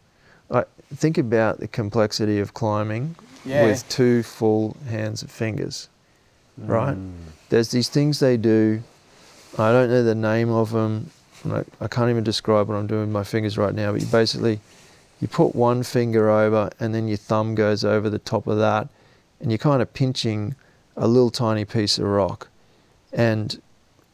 I 0.51 0.65
think 0.95 1.19
about 1.19 1.61
the 1.61 1.69
complexity 1.69 2.39
of 2.39 2.55
climbing 2.55 3.17
Yeah. 3.45 3.67
with 3.67 3.87
two 3.89 4.23
full 4.23 4.77
hands 4.89 5.23
of 5.23 5.31
fingers, 5.31 5.89
right? 6.59 6.97
There's 7.49 7.71
these 7.71 7.89
things 7.89 8.21
they 8.21 8.37
do. 8.37 8.83
I 9.59 9.73
don't 9.73 9.91
know 9.91 10.03
the 10.03 10.15
name 10.15 10.51
of 10.51 10.73
them. 10.73 11.11
I, 11.45 11.65
I 11.81 11.89
can't 11.89 12.09
even 12.11 12.25
describe 12.25 12.69
what 12.69 12.77
I'm 12.77 12.87
doing 12.87 13.03
with 13.03 13.11
my 13.11 13.25
fingers 13.25 13.59
right 13.59 13.75
now. 13.75 13.93
But 13.93 14.01
you 14.01 14.07
basically, 14.07 14.61
you 15.21 15.29
put 15.29 15.55
one 15.55 15.83
finger 15.83 16.31
over, 16.31 16.71
and 16.81 16.95
then 16.95 17.09
your 17.09 17.17
thumb 17.17 17.55
goes 17.55 17.85
over 17.85 18.09
the 18.09 18.19
top 18.19 18.47
of 18.47 18.59
that, 18.59 18.89
and 19.41 19.51
you're 19.51 19.59
kind 19.59 19.83
of 19.83 19.93
pinching 19.93 20.55
a 20.97 21.07
little 21.07 21.31
tiny 21.31 21.65
piece 21.65 21.99
of 21.99 22.07
rock. 22.07 22.49
And 23.13 23.61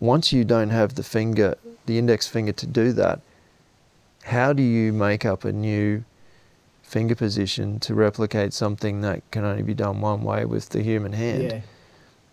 once 0.00 0.32
you 0.32 0.44
don't 0.44 0.70
have 0.70 0.94
the 0.94 1.02
finger, 1.02 1.56
the 1.86 1.98
index 1.98 2.26
finger 2.26 2.52
to 2.52 2.66
do 2.66 2.92
that, 2.92 3.20
how 4.24 4.52
do 4.52 4.62
you 4.62 4.92
make 4.92 5.24
up 5.24 5.44
a 5.44 5.52
new 5.52 6.04
finger 6.82 7.14
position 7.14 7.78
to 7.80 7.94
replicate 7.94 8.52
something 8.52 9.00
that 9.02 9.22
can 9.30 9.44
only 9.44 9.62
be 9.62 9.74
done 9.74 10.00
one 10.00 10.22
way 10.22 10.44
with 10.44 10.70
the 10.70 10.82
human 10.82 11.12
hand? 11.12 11.42
Yeah. 11.42 11.60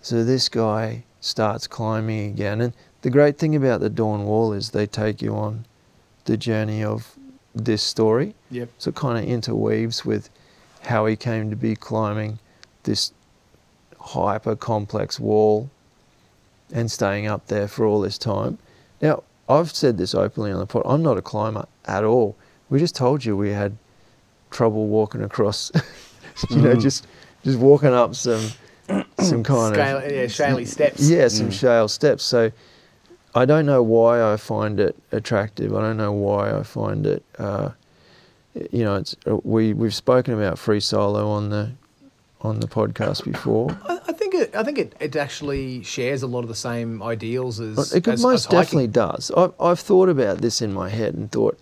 So 0.06 0.24
this 0.24 0.50
guy 0.50 1.04
starts 1.20 1.66
climbing 1.66 2.30
again. 2.30 2.62
And 2.62 2.74
the 3.02 3.10
great 3.10 3.40
thing 3.40 3.56
about 3.56 3.82
the 3.82 3.90
Dawn 3.90 4.24
Wall 4.26 4.54
is 4.54 4.70
they 4.70 4.86
take 4.86 5.20
you 5.20 5.36
on 5.36 5.66
the 6.26 6.38
journey 6.38 6.84
of 6.84 7.16
this 7.56 7.82
story. 7.82 8.36
Yep. 8.52 8.70
So 8.78 8.90
it 8.90 8.96
kind 8.96 9.18
of 9.18 9.26
interweaves 9.28 10.06
with 10.06 10.30
how 10.84 11.08
he 11.08 11.16
came 11.16 11.50
to 11.50 11.56
be 11.56 11.76
climbing 11.76 12.38
this 12.84 13.14
hyper 14.00 14.56
complex 14.56 15.20
wall 15.20 15.72
and 16.72 16.92
staying 16.92 17.26
up 17.26 17.48
there 17.48 17.68
for 17.68 17.88
all 17.88 18.00
this 18.00 18.20
time. 18.20 18.60
Now, 19.02 19.24
I've 19.50 19.72
said 19.72 19.98
this 19.98 20.14
openly 20.14 20.52
on 20.52 20.60
the 20.60 20.68
pod. 20.68 20.84
I'm 20.86 21.02
not 21.02 21.18
a 21.18 21.24
climber 21.24 21.66
at 21.86 22.04
all. 22.04 22.36
We 22.70 22.78
just 22.78 22.96
told 22.96 23.26
you 23.26 23.36
we 23.36 23.50
had 23.50 23.76
trouble 24.52 24.86
walking 24.86 25.24
across, 25.24 25.72
you 26.52 26.58
know, 26.58 26.76
Mm. 26.76 26.82
just 26.84 27.08
just 27.44 27.58
walking 27.58 27.94
up 27.94 28.14
some 28.14 28.52
some 29.26 29.44
kind 29.44 29.76
Scale, 29.76 29.98
of 29.98 30.12
yeah, 30.12 30.24
shaly 30.26 30.68
steps. 30.68 31.10
yeah, 31.10 31.28
some 31.28 31.50
Mm. 31.50 31.54
shale 31.60 31.88
steps. 31.88 32.24
So 32.24 32.52
I 33.34 33.46
don't 33.46 33.66
know 33.66 33.84
why 33.84 34.22
I 34.34 34.38
find 34.38 34.80
it 34.80 34.96
attractive. 35.12 35.76
I 35.76 35.82
don't 35.82 35.98
know 35.98 36.12
why 36.14 36.58
I 36.58 36.64
find 36.64 37.06
it. 37.06 37.24
Uh, 37.38 37.72
you 38.72 38.84
know, 38.86 38.96
it's 38.96 39.16
uh, 39.28 39.38
we 39.44 39.74
we've 39.74 39.94
spoken 39.96 40.34
about 40.34 40.58
free 40.58 40.80
solo 40.80 41.28
on 41.30 41.50
the 41.50 41.72
on 42.42 42.60
the 42.60 42.68
podcast 42.68 43.24
before. 43.26 43.78
I, 43.88 44.00
I 44.08 44.12
think 44.14 44.34
it. 44.36 44.56
I 44.56 44.64
think 44.64 44.78
it, 44.78 44.96
it 45.00 45.16
actually 45.16 45.84
shares 45.84 46.22
a 46.24 46.28
lot 46.28 46.42
of 46.42 46.48
the 46.48 46.56
same 46.56 47.02
ideals 47.04 47.60
as. 47.60 47.94
It 47.94 48.08
as, 48.08 48.22
most 48.22 48.46
as 48.46 48.52
definitely 48.52 48.88
does. 48.88 49.32
I've, 49.36 49.54
I've 49.60 49.80
thought 49.80 50.08
about 50.10 50.38
this 50.40 50.62
in 50.62 50.72
my 50.74 50.88
head 50.90 51.14
and 51.16 51.30
thought 51.32 51.60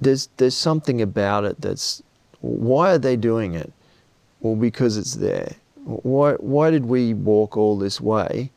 there's 0.00 0.28
there's 0.36 0.54
something 0.56 1.00
about 1.00 1.44
it 1.44 1.60
that's 1.60 2.02
why 2.42 2.92
are 2.92 2.98
they 2.98 3.16
doing 3.16 3.54
it? 3.54 3.72
Well, 4.40 4.56
because 4.56 4.98
it's 4.98 5.14
there. 5.14 5.54
Why 5.86 6.32
why 6.34 6.70
did 6.70 6.86
we 6.86 7.14
walk 7.14 7.56
all 7.56 7.78
this 7.78 8.00
way? 8.00 8.50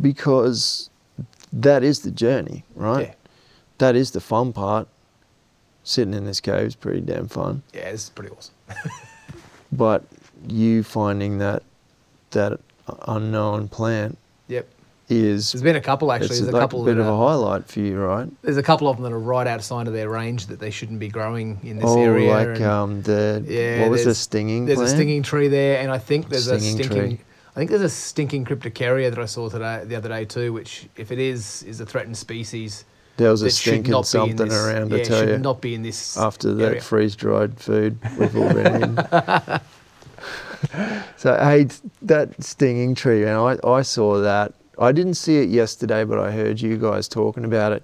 Because 0.00 0.90
that 1.52 1.82
is 1.82 2.00
the 2.00 2.10
journey, 2.10 2.64
right? 2.74 3.08
Yeah. 3.08 3.14
That 3.78 3.96
is 3.96 4.10
the 4.10 4.20
fun 4.20 4.52
part. 4.52 4.88
Sitting 5.82 6.12
in 6.12 6.26
this 6.26 6.40
cave 6.40 6.66
is 6.66 6.74
pretty 6.74 7.00
damn 7.00 7.28
fun. 7.28 7.62
Yeah, 7.72 7.90
this 7.90 8.04
is 8.04 8.10
pretty 8.10 8.30
awesome. 8.34 8.54
But 9.70 10.04
you 10.48 10.82
finding 10.82 11.38
that 11.38 11.62
that 12.30 12.60
unknown 13.06 13.68
plant. 13.68 14.16
Is 15.08 15.52
There's 15.52 15.62
been 15.62 15.76
a 15.76 15.80
couple 15.80 16.12
actually. 16.12 16.28
There's 16.28 16.48
a 16.48 16.52
like 16.52 16.60
couple 16.60 16.82
a 16.82 16.84
bit 16.84 16.98
of 16.98 17.06
a 17.06 17.16
highlight 17.16 17.66
for 17.66 17.80
you, 17.80 17.98
right? 17.98 18.28
There's 18.42 18.56
a 18.56 18.62
couple 18.62 18.88
of 18.88 18.96
them 18.96 19.04
that 19.04 19.12
are 19.12 19.18
right 19.18 19.46
outside 19.46 19.86
of 19.86 19.92
their 19.92 20.10
range 20.10 20.46
that 20.46 20.60
they 20.60 20.70
shouldn't 20.70 21.00
be 21.00 21.08
growing 21.08 21.60
in 21.62 21.76
this 21.76 21.86
oh, 21.86 22.00
area. 22.00 22.30
like 22.30 22.56
and 22.56 22.62
um, 22.62 23.02
the 23.02 23.44
Yeah, 23.46 23.82
what 23.82 23.90
was 23.90 24.04
the 24.04 24.14
stinging? 24.14 24.66
there's 24.66 24.80
a 24.80 24.88
stinging 24.88 25.22
tree 25.22 25.48
there, 25.48 25.80
and 25.80 25.90
I 25.90 25.98
think 25.98 26.28
there's 26.28 26.46
Stinging 26.46 26.80
a 26.80 26.84
stinking. 26.84 27.16
tree. 27.16 27.20
I 27.58 27.60
think 27.60 27.70
there's 27.70 27.82
a 27.82 27.88
stinking 27.88 28.44
cryptocarya 28.44 29.10
that 29.10 29.18
I 29.18 29.24
saw 29.24 29.48
today, 29.48 29.82
the 29.84 29.96
other 29.96 30.08
day 30.08 30.24
too, 30.24 30.52
which, 30.52 30.88
if 30.96 31.10
it 31.10 31.18
is, 31.18 31.64
is 31.64 31.80
a 31.80 31.86
threatened 31.86 32.16
species. 32.16 32.84
There 33.16 33.32
was 33.32 33.42
a 33.42 33.50
stinking 33.50 33.90
not 33.90 33.98
be 34.00 34.00
in 34.00 34.04
something 34.04 34.48
this, 34.48 34.64
around, 34.64 34.92
yeah, 34.92 34.98
I 34.98 35.02
tell 35.02 35.18
should 35.18 35.28
you. 35.28 35.38
not 35.38 35.60
be 35.60 35.74
in 35.74 35.82
this 35.82 36.16
after 36.16 36.54
that 36.54 36.84
freeze 36.84 37.16
dried 37.16 37.58
food 37.58 37.98
we've 38.16 38.36
all 38.36 38.54
been 38.54 38.84
in. 38.84 38.96
so 41.16 41.36
hey, 41.36 41.66
that 42.02 42.42
stinging 42.42 42.94
tree, 42.94 43.24
and 43.24 43.32
I, 43.32 43.58
I 43.68 43.82
saw 43.82 44.20
that. 44.20 44.54
I 44.78 44.92
didn't 44.92 45.14
see 45.14 45.38
it 45.38 45.48
yesterday, 45.48 46.04
but 46.04 46.18
I 46.18 46.30
heard 46.30 46.60
you 46.60 46.76
guys 46.78 47.08
talking 47.08 47.44
about 47.44 47.72
it. 47.72 47.82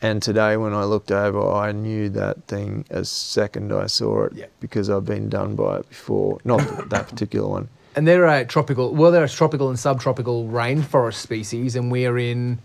And 0.00 0.20
today, 0.20 0.56
when 0.56 0.72
I 0.72 0.84
looked 0.84 1.12
over, 1.12 1.40
I 1.52 1.70
knew 1.72 2.08
that 2.10 2.44
thing 2.48 2.84
as 2.90 3.08
second 3.08 3.72
I 3.72 3.86
saw 3.86 4.24
it 4.24 4.32
Yeah. 4.34 4.46
because 4.60 4.90
I've 4.90 5.04
been 5.04 5.28
done 5.28 5.54
by 5.54 5.78
it 5.78 5.88
before. 5.88 6.38
Not 6.44 6.90
that 6.90 7.08
particular 7.08 7.48
one. 7.48 7.68
And 7.94 8.08
they're 8.08 8.26
a 8.26 8.44
tropical, 8.44 8.92
well, 8.94 9.12
they're 9.12 9.22
a 9.24 9.28
tropical 9.28 9.68
and 9.68 9.78
subtropical 9.78 10.48
rainforest 10.48 11.14
species, 11.14 11.76
and 11.76 11.92
we're 11.92 12.18
in 12.18 12.58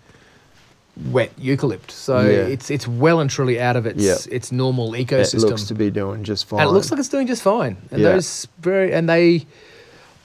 wet 1.12 1.30
eucalypt. 1.40 1.92
So 1.92 2.22
Yeah. 2.22 2.54
it's 2.54 2.72
it's 2.72 2.88
well 2.88 3.20
and 3.20 3.30
truly 3.30 3.60
out 3.62 3.76
of 3.76 3.86
its 3.86 4.02
Yeah. 4.04 4.16
its 4.32 4.52
normal 4.52 4.94
ecosystem. 4.94 5.36
It 5.44 5.48
looks 5.50 5.64
to 5.66 5.76
be 5.76 5.92
doing 5.92 6.24
just 6.24 6.48
fine. 6.48 6.62
and 6.62 6.70
it 6.70 6.74
looks 6.74 6.90
like 6.90 7.00
it's 7.00 7.10
doing 7.10 7.28
just 7.28 7.44
fine. 7.44 7.78
And 7.92 8.04
those 8.04 8.48
very 8.62 8.92
and 8.94 9.08
they, 9.08 9.46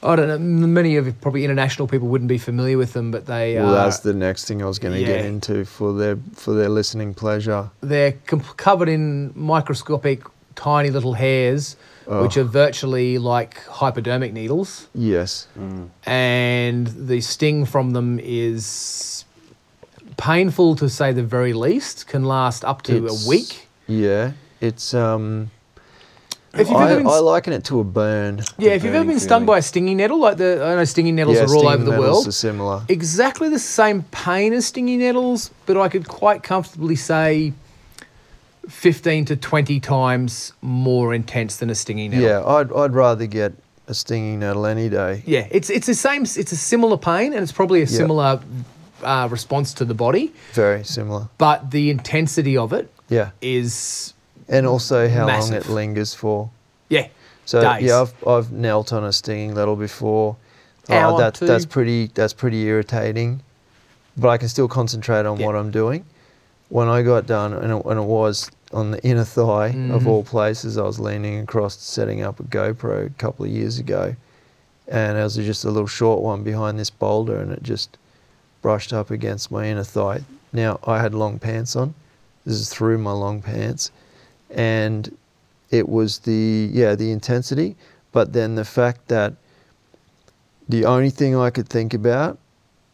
I 0.05 0.17
don't 0.17 0.27
know. 0.29 0.39
Many 0.67 0.97
of 0.97 1.07
you, 1.07 1.13
probably 1.13 1.45
international 1.45 1.87
people 1.87 2.09
wouldn't 2.09 2.29
be 2.29 2.39
familiar 2.39 2.77
with 2.77 2.93
them, 2.93 3.11
but 3.13 3.27
they 3.27 3.55
well, 3.55 3.69
are. 3.71 3.75
that's 3.85 4.01
the 4.01 4.13
next 4.13 4.47
thing 4.47 4.61
I 4.63 4.67
was 4.67 4.79
going 4.81 4.95
to 4.99 5.05
get 5.05 5.25
into 5.25 5.65
for 5.65 5.93
their 5.93 6.19
for 6.35 6.55
their 6.55 6.69
listening 6.69 7.15
pleasure. 7.15 7.71
they're 7.81 8.13
com- 8.27 8.41
covered 8.57 8.89
in 8.89 9.33
microscopic, 9.37 10.23
tiny 10.57 10.91
little 10.91 11.15
hairs, 11.15 11.77
Oh. 12.09 12.23
which 12.23 12.37
are 12.37 12.43
virtually 12.43 13.17
like 13.19 13.65
hypodermic 13.67 14.33
needles. 14.33 14.89
Yes. 14.93 15.47
and 16.05 16.87
the 16.89 17.21
sting 17.21 17.65
from 17.65 17.93
them 17.93 18.19
is 18.23 19.25
painful 20.17 20.75
to 20.77 20.89
say 20.89 21.13
the 21.13 21.23
very 21.23 21.53
least. 21.53 22.09
Can 22.09 22.25
last 22.25 22.65
up 22.65 22.83
to 22.83 22.97
It's- 22.97 23.25
a 23.25 23.29
week. 23.29 23.69
Yeah. 23.87 24.33
It's 24.61 24.95
um. 24.95 25.51
If 26.55 26.69
you've 26.69 26.77
I, 26.77 26.91
ever 26.93 26.97
been, 27.01 27.07
I 27.07 27.19
liken 27.19 27.53
it 27.55 27.65
to 27.65 27.81
a 27.81 27.85
burn. 27.85 28.43
yeah, 28.59 28.73
if 28.73 28.85
you've 28.85 28.95
ever 28.95 29.07
been 29.07 29.19
stung 29.21 29.41
feeling. 29.41 29.47
by 29.47 29.59
a 29.59 29.63
stinging 29.63 29.97
nettle, 29.97 30.19
like 30.19 30.37
the 30.37 30.63
I 30.63 30.75
know 30.77 30.85
stinging 30.85 31.15
nettles 31.17 31.37
yeah, 31.39 31.45
are 31.45 31.55
all 31.55 31.67
over 31.69 31.83
the 31.83 31.91
nettles 31.93 32.07
world. 32.07 32.29
Are 32.29 32.33
similar. 32.33 32.83
Exactly 32.89 33.49
the 33.49 33.59
same 33.59 34.03
pain 34.11 34.53
as 34.53 34.67
stinging 34.67 34.99
nettles, 34.99 35.51
but 35.67 35.77
I 35.79 35.89
could 35.89 36.09
quite 36.09 36.43
comfortably 36.43 36.97
say. 36.97 37.53
15 38.69 39.25
to 39.25 39.35
20 39.37 39.81
times 39.81 40.53
more 40.61 41.13
intense 41.13 41.57
than 41.57 41.69
a 41.69 41.75
stinging 41.75 42.13
nettle. 42.13 42.25
Yeah, 42.29 42.45
I'd 42.47 42.73
I'd 42.73 42.93
rather 42.95 43.27
get 43.27 43.55
a 43.89 43.95
stinging 43.95 44.39
nettle 44.39 44.67
any 44.67 44.89
day. 44.89 45.25
Yeah, 45.27 45.49
it's 45.51 45.69
it's 45.69 45.89
the 45.89 45.97
same. 45.97 46.23
It's 46.23 46.53
a 46.53 46.57
similar 46.57 46.97
pain, 46.97 47.33
and 47.33 47.43
it's 47.43 47.51
probably 47.51 47.81
a 47.81 47.87
Yeah. 47.87 47.97
similar 47.99 48.41
uh, 49.03 49.27
response 49.29 49.75
to 49.75 49.85
the 49.85 49.95
body. 49.95 50.33
Very 50.53 50.85
similar. 50.85 51.29
But 51.39 51.73
the 51.73 51.91
intensity 51.91 52.57
of 52.57 52.73
it 52.73 52.89
Yeah, 53.09 53.31
is 53.41 54.15
and 54.53 54.67
also 54.67 55.09
how 55.09 55.27
long 55.27 55.53
it 55.53 55.69
lingers 55.69 56.15
for. 56.15 56.49
yeah. 56.89 57.09
So 57.45 57.61
Days. 57.61 57.83
yeah, 57.89 58.03
I've 58.03 58.15
I've 58.27 58.53
knelt 58.53 58.93
on 58.93 59.03
a 59.03 59.13
stinging 59.13 59.55
nettle 59.55 59.75
before. 59.75 60.37
Uh, 60.89 60.95
Hour, 60.95 61.19
that's 61.19 61.41
two. 61.41 61.47
that's 61.47 61.67
pretty 61.67 62.07
that's 62.15 62.33
pretty 62.33 62.63
irritating, 62.63 63.43
but 64.17 64.29
I 64.29 64.39
can 64.39 64.49
still 64.49 64.69
concentrate 64.69 65.27
on 65.27 65.41
Yeah. 65.41 65.47
what 65.47 65.57
I'm 65.57 65.73
doing. 65.73 66.05
When 66.69 66.87
I 66.89 67.03
got 67.03 67.27
done, 67.27 67.53
and 67.53 67.73
it, 67.73 67.85
and 67.85 67.99
it 67.99 68.05
was 68.05 68.49
on 68.73 68.93
the 68.93 69.03
inner 69.05 69.25
thigh 69.25 69.69
of 69.97 70.03
Mhm. 70.03 70.07
all 70.07 70.23
places, 70.23 70.79
I 70.79 70.83
was 70.83 71.01
leaning 71.01 71.41
across 71.41 71.77
setting 71.79 72.23
up 72.23 72.39
a 72.39 72.45
GoPro 72.45 73.07
a 73.07 73.11
couple 73.11 73.45
of 73.45 73.51
years 73.51 73.79
ago, 73.81 74.15
and 74.89 75.19
it 75.19 75.23
was 75.23 75.35
just 75.37 75.65
a 75.65 75.71
little 75.71 75.89
short 75.89 76.23
one 76.23 76.43
behind 76.45 76.79
this 76.79 76.91
boulder, 76.91 77.39
and 77.41 77.51
it 77.53 77.63
just 77.65 77.99
brushed 78.63 78.93
up 78.93 79.11
against 79.11 79.51
my 79.51 79.67
inner 79.67 79.85
thigh. 79.85 80.21
Now 80.53 80.79
I 80.87 81.01
had 81.01 81.13
long 81.13 81.39
pants 81.41 81.75
on. 81.75 81.95
This 82.47 82.55
is 82.57 82.69
through 82.69 82.99
my 82.99 83.13
long 83.13 83.43
pants, 83.43 83.91
and 84.53 85.17
it 85.71 85.89
was 85.89 86.21
the 86.21 86.71
yeah 86.73 86.95
the 86.95 87.11
intensity, 87.11 87.77
but 88.13 88.33
then 88.33 88.55
the 88.55 88.65
fact 88.65 89.09
that 89.09 89.35
the 90.69 90.85
only 90.85 91.11
thing 91.11 91.37
I 91.37 91.51
could 91.51 91.69
think 91.69 91.93
about 91.93 92.39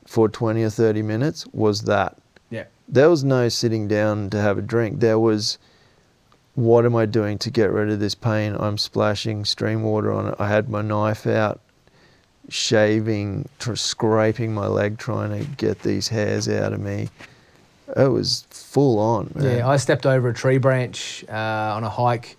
for 0.07 0.29
20 0.29 0.63
or 0.63 0.71
30 0.71 1.03
minutes 1.03 1.47
was 1.49 1.83
that. 1.83 2.17
Yeah. 2.51 2.65
There 2.89 3.11
was 3.11 3.25
no 3.25 3.49
sitting 3.49 3.87
down 3.89 4.31
to 4.31 4.41
have 4.41 4.57
a 4.57 4.63
drink. 4.63 5.01
There 5.01 5.19
was, 5.19 5.59
what 6.55 6.87
am 6.87 6.97
I 6.97 7.05
doing 7.05 7.39
to 7.39 7.51
get 7.51 7.71
rid 7.71 7.91
of 7.91 8.01
this 8.01 8.15
pain? 8.15 8.57
I'm 8.59 8.79
splashing 8.79 9.45
stream 9.45 9.83
water 9.83 10.11
on 10.11 10.29
it. 10.29 10.35
I 10.39 10.49
had 10.49 10.71
my 10.71 10.81
knife 10.81 11.27
out, 11.27 11.61
shaving, 12.49 13.49
tr- 13.59 13.75
scraping 13.75 14.55
my 14.55 14.67
leg, 14.67 14.99
trying 14.99 15.39
to 15.39 15.47
get 15.57 15.83
these 15.83 16.09
hairs 16.09 16.49
out 16.49 16.73
of 16.73 16.81
me. 16.81 17.11
It 17.97 18.09
was 18.11 18.47
full 18.51 18.99
on. 18.99 19.33
Man. 19.35 19.59
Yeah, 19.59 19.69
I 19.69 19.77
stepped 19.79 20.07
over 20.07 20.29
a 20.29 20.35
tree 20.35 20.59
branch 20.59 21.25
uh, 21.29 21.33
on 21.77 21.85
a 21.85 21.89
hike 21.91 22.37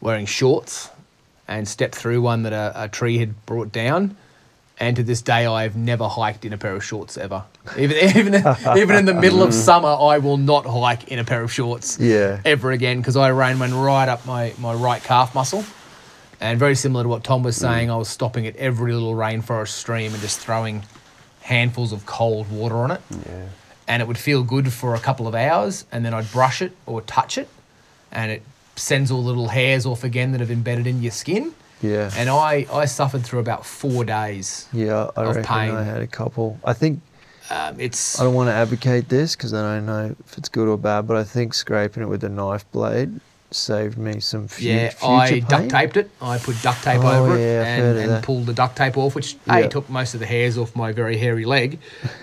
wearing 0.00 0.26
shorts 0.26 0.90
and 1.46 1.66
stepped 1.66 1.94
through 1.94 2.20
one 2.20 2.42
that 2.42 2.52
a, 2.52 2.84
a 2.84 2.88
tree 2.88 3.18
had 3.18 3.46
brought 3.46 3.72
down. 3.72 4.16
And 4.80 4.94
to 4.96 5.02
this 5.02 5.22
day, 5.22 5.44
I've 5.46 5.74
never 5.76 6.06
hiked 6.06 6.44
in 6.44 6.52
a 6.52 6.58
pair 6.58 6.74
of 6.76 6.84
shorts 6.84 7.16
ever. 7.16 7.42
Even 7.76 7.96
even 8.16 8.34
even 8.76 8.96
in 8.96 9.04
the 9.06 9.14
middle 9.14 9.42
of 9.42 9.52
summer, 9.68 9.88
I 9.88 10.18
will 10.18 10.36
not 10.36 10.66
hike 10.66 11.08
in 11.08 11.18
a 11.18 11.24
pair 11.24 11.42
of 11.42 11.52
shorts 11.52 11.98
Yeah. 11.98 12.40
ever 12.44 12.70
again 12.70 12.98
because 12.98 13.16
I 13.16 13.30
ran 13.30 13.58
one 13.58 13.74
right 13.74 14.08
up 14.08 14.24
my, 14.26 14.52
my 14.58 14.74
right 14.74 15.02
calf 15.02 15.34
muscle. 15.34 15.64
And 16.40 16.58
very 16.60 16.76
similar 16.76 17.02
to 17.02 17.08
what 17.08 17.24
Tom 17.24 17.42
was 17.42 17.56
saying, 17.56 17.90
I 17.90 17.96
was 17.96 18.08
stopping 18.08 18.46
at 18.46 18.54
every 18.54 18.92
little 18.92 19.14
rainforest 19.14 19.70
stream 19.70 20.12
and 20.12 20.22
just 20.22 20.38
throwing 20.38 20.84
handfuls 21.40 21.92
of 21.92 22.06
cold 22.06 22.48
water 22.50 22.76
on 22.76 22.90
it 22.92 23.00
Yeah. 23.26 23.46
And 23.88 24.00
it 24.02 24.06
would 24.06 24.18
feel 24.18 24.44
good 24.44 24.72
for 24.72 24.94
a 24.94 25.00
couple 25.00 25.26
of 25.26 25.34
hours, 25.34 25.84
and 25.90 26.04
then 26.04 26.14
I'd 26.14 26.30
brush 26.30 26.62
it 26.62 26.72
or 26.86 27.00
touch 27.02 27.36
it, 27.38 27.48
and 28.12 28.30
it 28.30 28.42
sends 28.76 29.10
all 29.10 29.22
the 29.22 29.28
little 29.28 29.48
hairs 29.48 29.84
off 29.86 30.04
again 30.04 30.30
that 30.32 30.40
have 30.40 30.50
embedded 30.52 30.86
in 30.86 31.02
your 31.02 31.10
skin. 31.10 31.52
Yeah. 31.82 32.10
And 32.16 32.28
I, 32.28 32.66
I 32.72 32.84
suffered 32.84 33.24
through 33.24 33.40
about 33.40 33.64
four 33.64 34.04
days. 34.04 34.68
yeah, 34.72 35.10
I 35.16 35.22
of 35.24 35.36
reckon 35.36 35.44
pain. 35.44 35.70
I 35.74 35.82
had 35.82 36.02
a 36.02 36.06
couple. 36.06 36.58
I 36.64 36.72
think 36.74 37.00
Um, 37.50 37.80
it's 37.80 38.20
I 38.20 38.24
don't 38.24 38.34
want 38.34 38.48
to 38.50 38.54
advocate 38.54 39.08
this 39.08 39.34
because 39.34 39.54
I 39.54 39.62
don't 39.62 39.86
know 39.86 40.14
if 40.26 40.36
it's 40.38 40.48
good 40.50 40.68
or 40.68 40.76
bad, 40.76 41.06
but 41.08 41.16
I 41.16 41.24
think 41.24 41.54
scraping 41.54 42.02
it 42.02 42.06
with 42.06 42.22
a 42.24 42.28
knife 42.28 42.70
blade 42.72 43.20
saved 43.50 43.96
me 43.96 44.20
some 44.20 44.46
fu- 44.48 44.64
yeah. 44.64 44.90
future 44.90 45.06
I 45.12 45.30
pain. 45.30 45.44
duct 45.48 45.68
taped 45.70 45.96
it. 45.96 46.10
I 46.20 46.36
put 46.38 46.60
duct 46.62 46.82
tape 46.82 47.00
Oh, 47.02 47.24
over 47.24 47.36
it 47.38 47.40
yeah, 47.40 47.62
I've 47.62 47.96
and, 47.96 48.10
and 48.12 48.24
pulled 48.24 48.46
the 48.46 48.52
duct 48.52 48.76
tape 48.76 48.96
off, 48.98 49.14
which 49.14 49.36
Yeah. 49.46 49.56
a 49.58 49.68
took 49.68 49.88
most 49.88 50.12
of 50.14 50.20
the 50.20 50.26
hairs 50.26 50.58
off 50.58 50.76
my 50.76 50.92
very 50.92 51.16
hairy 51.16 51.44
leg, 51.46 51.78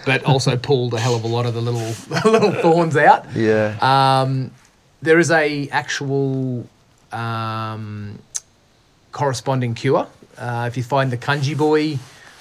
but 0.06 0.24
also 0.26 0.56
pulled 0.70 0.94
a 0.94 1.00
hell 1.00 1.16
of 1.16 1.24
a 1.24 1.28
lot 1.28 1.46
of 1.46 1.54
the 1.56 1.62
little 1.62 1.94
little 2.32 2.52
thorns 2.62 2.96
out. 2.96 3.26
Yeah. 3.36 3.76
Um, 3.82 4.52
there 5.02 5.18
is 5.20 5.32
a 5.32 5.68
actual 5.70 6.68
um, 7.12 8.20
corresponding 9.12 9.74
cure. 9.74 10.08
Uh, 10.38 10.66
if 10.68 10.78
you 10.78 10.84
find 10.84 11.12
the 11.12 11.18
cunjevoi 11.18 11.98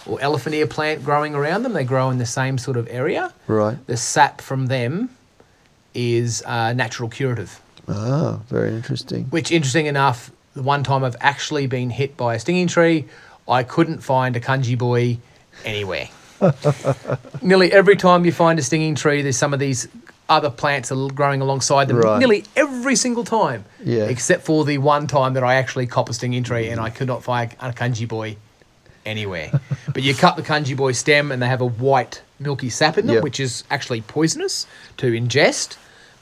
or 0.06 0.20
elephant 0.20 0.54
ear 0.54 0.66
plant 0.66 1.04
growing 1.04 1.34
around 1.34 1.62
them, 1.62 1.72
they 1.72 1.84
grow 1.84 2.10
in 2.10 2.18
the 2.18 2.26
same 2.26 2.58
sort 2.58 2.76
of 2.76 2.86
area. 2.90 3.32
right. 3.46 3.78
The 3.86 3.96
sap 3.96 4.40
from 4.40 4.66
them 4.66 5.10
is 5.94 6.42
uh, 6.44 6.72
natural 6.72 7.08
curative. 7.08 7.60
Ah, 7.88 8.40
very 8.48 8.70
interesting. 8.70 9.24
Which, 9.26 9.50
interesting 9.52 9.86
enough, 9.86 10.30
the 10.54 10.62
one 10.62 10.82
time 10.84 11.04
I've 11.04 11.16
actually 11.20 11.66
been 11.66 11.90
hit 11.90 12.16
by 12.16 12.34
a 12.34 12.38
stinging 12.38 12.66
tree, 12.68 13.06
I 13.48 13.62
couldn't 13.62 14.00
find 14.00 14.36
a 14.36 14.40
cunjevoi 14.40 15.18
anywhere. 15.64 16.08
Nearly 17.42 17.72
every 17.72 17.96
time 17.96 18.24
you 18.24 18.32
find 18.32 18.58
a 18.58 18.62
stinging 18.62 18.94
tree, 18.94 19.22
there's 19.22 19.36
some 19.36 19.52
of 19.52 19.60
these 19.60 19.88
other 20.28 20.48
plants 20.50 20.90
are 20.90 21.08
growing 21.08 21.40
alongside 21.42 21.88
them. 21.88 21.98
Right. 21.98 22.18
Nearly 22.18 22.44
every 22.56 22.96
single 22.96 23.24
time, 23.24 23.64
Yeah. 23.82 24.04
except 24.04 24.44
for 24.44 24.64
the 24.64 24.78
one 24.78 25.06
time 25.06 25.34
that 25.34 25.44
I 25.44 25.56
actually 25.56 25.86
cop 25.86 26.08
a 26.08 26.14
stinging 26.14 26.42
tree 26.42 26.68
and 26.70 26.80
I 26.80 26.88
could 26.90 27.06
not 27.08 27.22
find 27.22 27.52
a 27.60 27.72
cunjevoi 27.72 28.36
anywhere. 29.04 29.60
but 29.92 30.02
you 30.02 30.14
cut 30.14 30.36
the 30.36 30.42
cunjevoi 30.42 30.94
stem 30.94 31.30
and 31.30 31.42
they 31.42 31.46
have 31.46 31.60
a 31.60 31.66
white 31.66 32.22
milky 32.40 32.70
sap 32.70 32.96
in 32.96 33.06
them, 33.06 33.16
Yep. 33.16 33.22
which 33.24 33.38
is 33.38 33.64
actually 33.70 34.00
poisonous 34.00 34.66
to 34.96 35.12
ingest, 35.12 35.76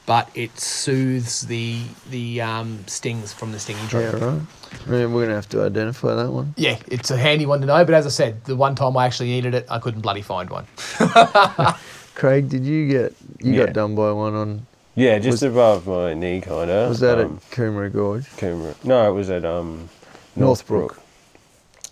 but 0.05 0.29
it 0.35 0.59
soothes 0.59 1.41
the 1.47 1.81
the 2.09 2.41
um, 2.41 2.83
stings 2.87 3.31
from 3.33 3.51
the 3.51 3.59
stinging 3.59 3.87
tree. 3.87 4.01
Yeah, 4.01 4.11
right. 4.11 4.41
I 4.87 4.89
mean, 4.89 5.13
we're 5.13 5.23
gonna 5.23 5.35
have 5.35 5.49
to 5.49 5.63
identify 5.63 6.13
that 6.15 6.29
one. 6.31 6.53
Yeah, 6.57 6.77
it's 6.87 7.11
a 7.11 7.17
handy 7.17 7.45
one 7.45 7.61
to 7.61 7.67
know. 7.67 7.85
But 7.85 7.93
as 7.93 8.05
I 8.05 8.09
said, 8.09 8.43
the 8.45 8.55
one 8.55 8.75
time 8.75 8.97
I 8.97 9.05
actually 9.05 9.29
needed 9.29 9.53
it, 9.53 9.65
I 9.69 9.79
couldn't 9.79 10.01
bloody 10.01 10.21
find 10.21 10.49
one. 10.49 10.65
Craig, 12.15 12.49
did 12.49 12.63
you 12.65 12.87
get 12.87 13.15
you 13.39 13.53
Yeah. 13.53 13.65
got 13.65 13.73
done 13.73 13.95
by 13.95 14.11
one 14.11 14.33
on? 14.35 14.65
Yeah, 14.95 15.17
just 15.19 15.41
Was- 15.41 15.43
above 15.43 15.87
my 15.87 16.13
knee, 16.13 16.41
kind 16.41 16.69
of. 16.69 16.89
Was 16.89 16.99
that 16.99 17.19
um, 17.19 17.39
at 17.51 17.55
Coomera 17.57 17.91
Gorge? 17.91 18.25
Coomera? 18.37 18.75
No, 18.83 19.09
it 19.09 19.13
was 19.13 19.29
at 19.29 19.43
um, 19.45 19.89
Northbrook. 20.35 20.99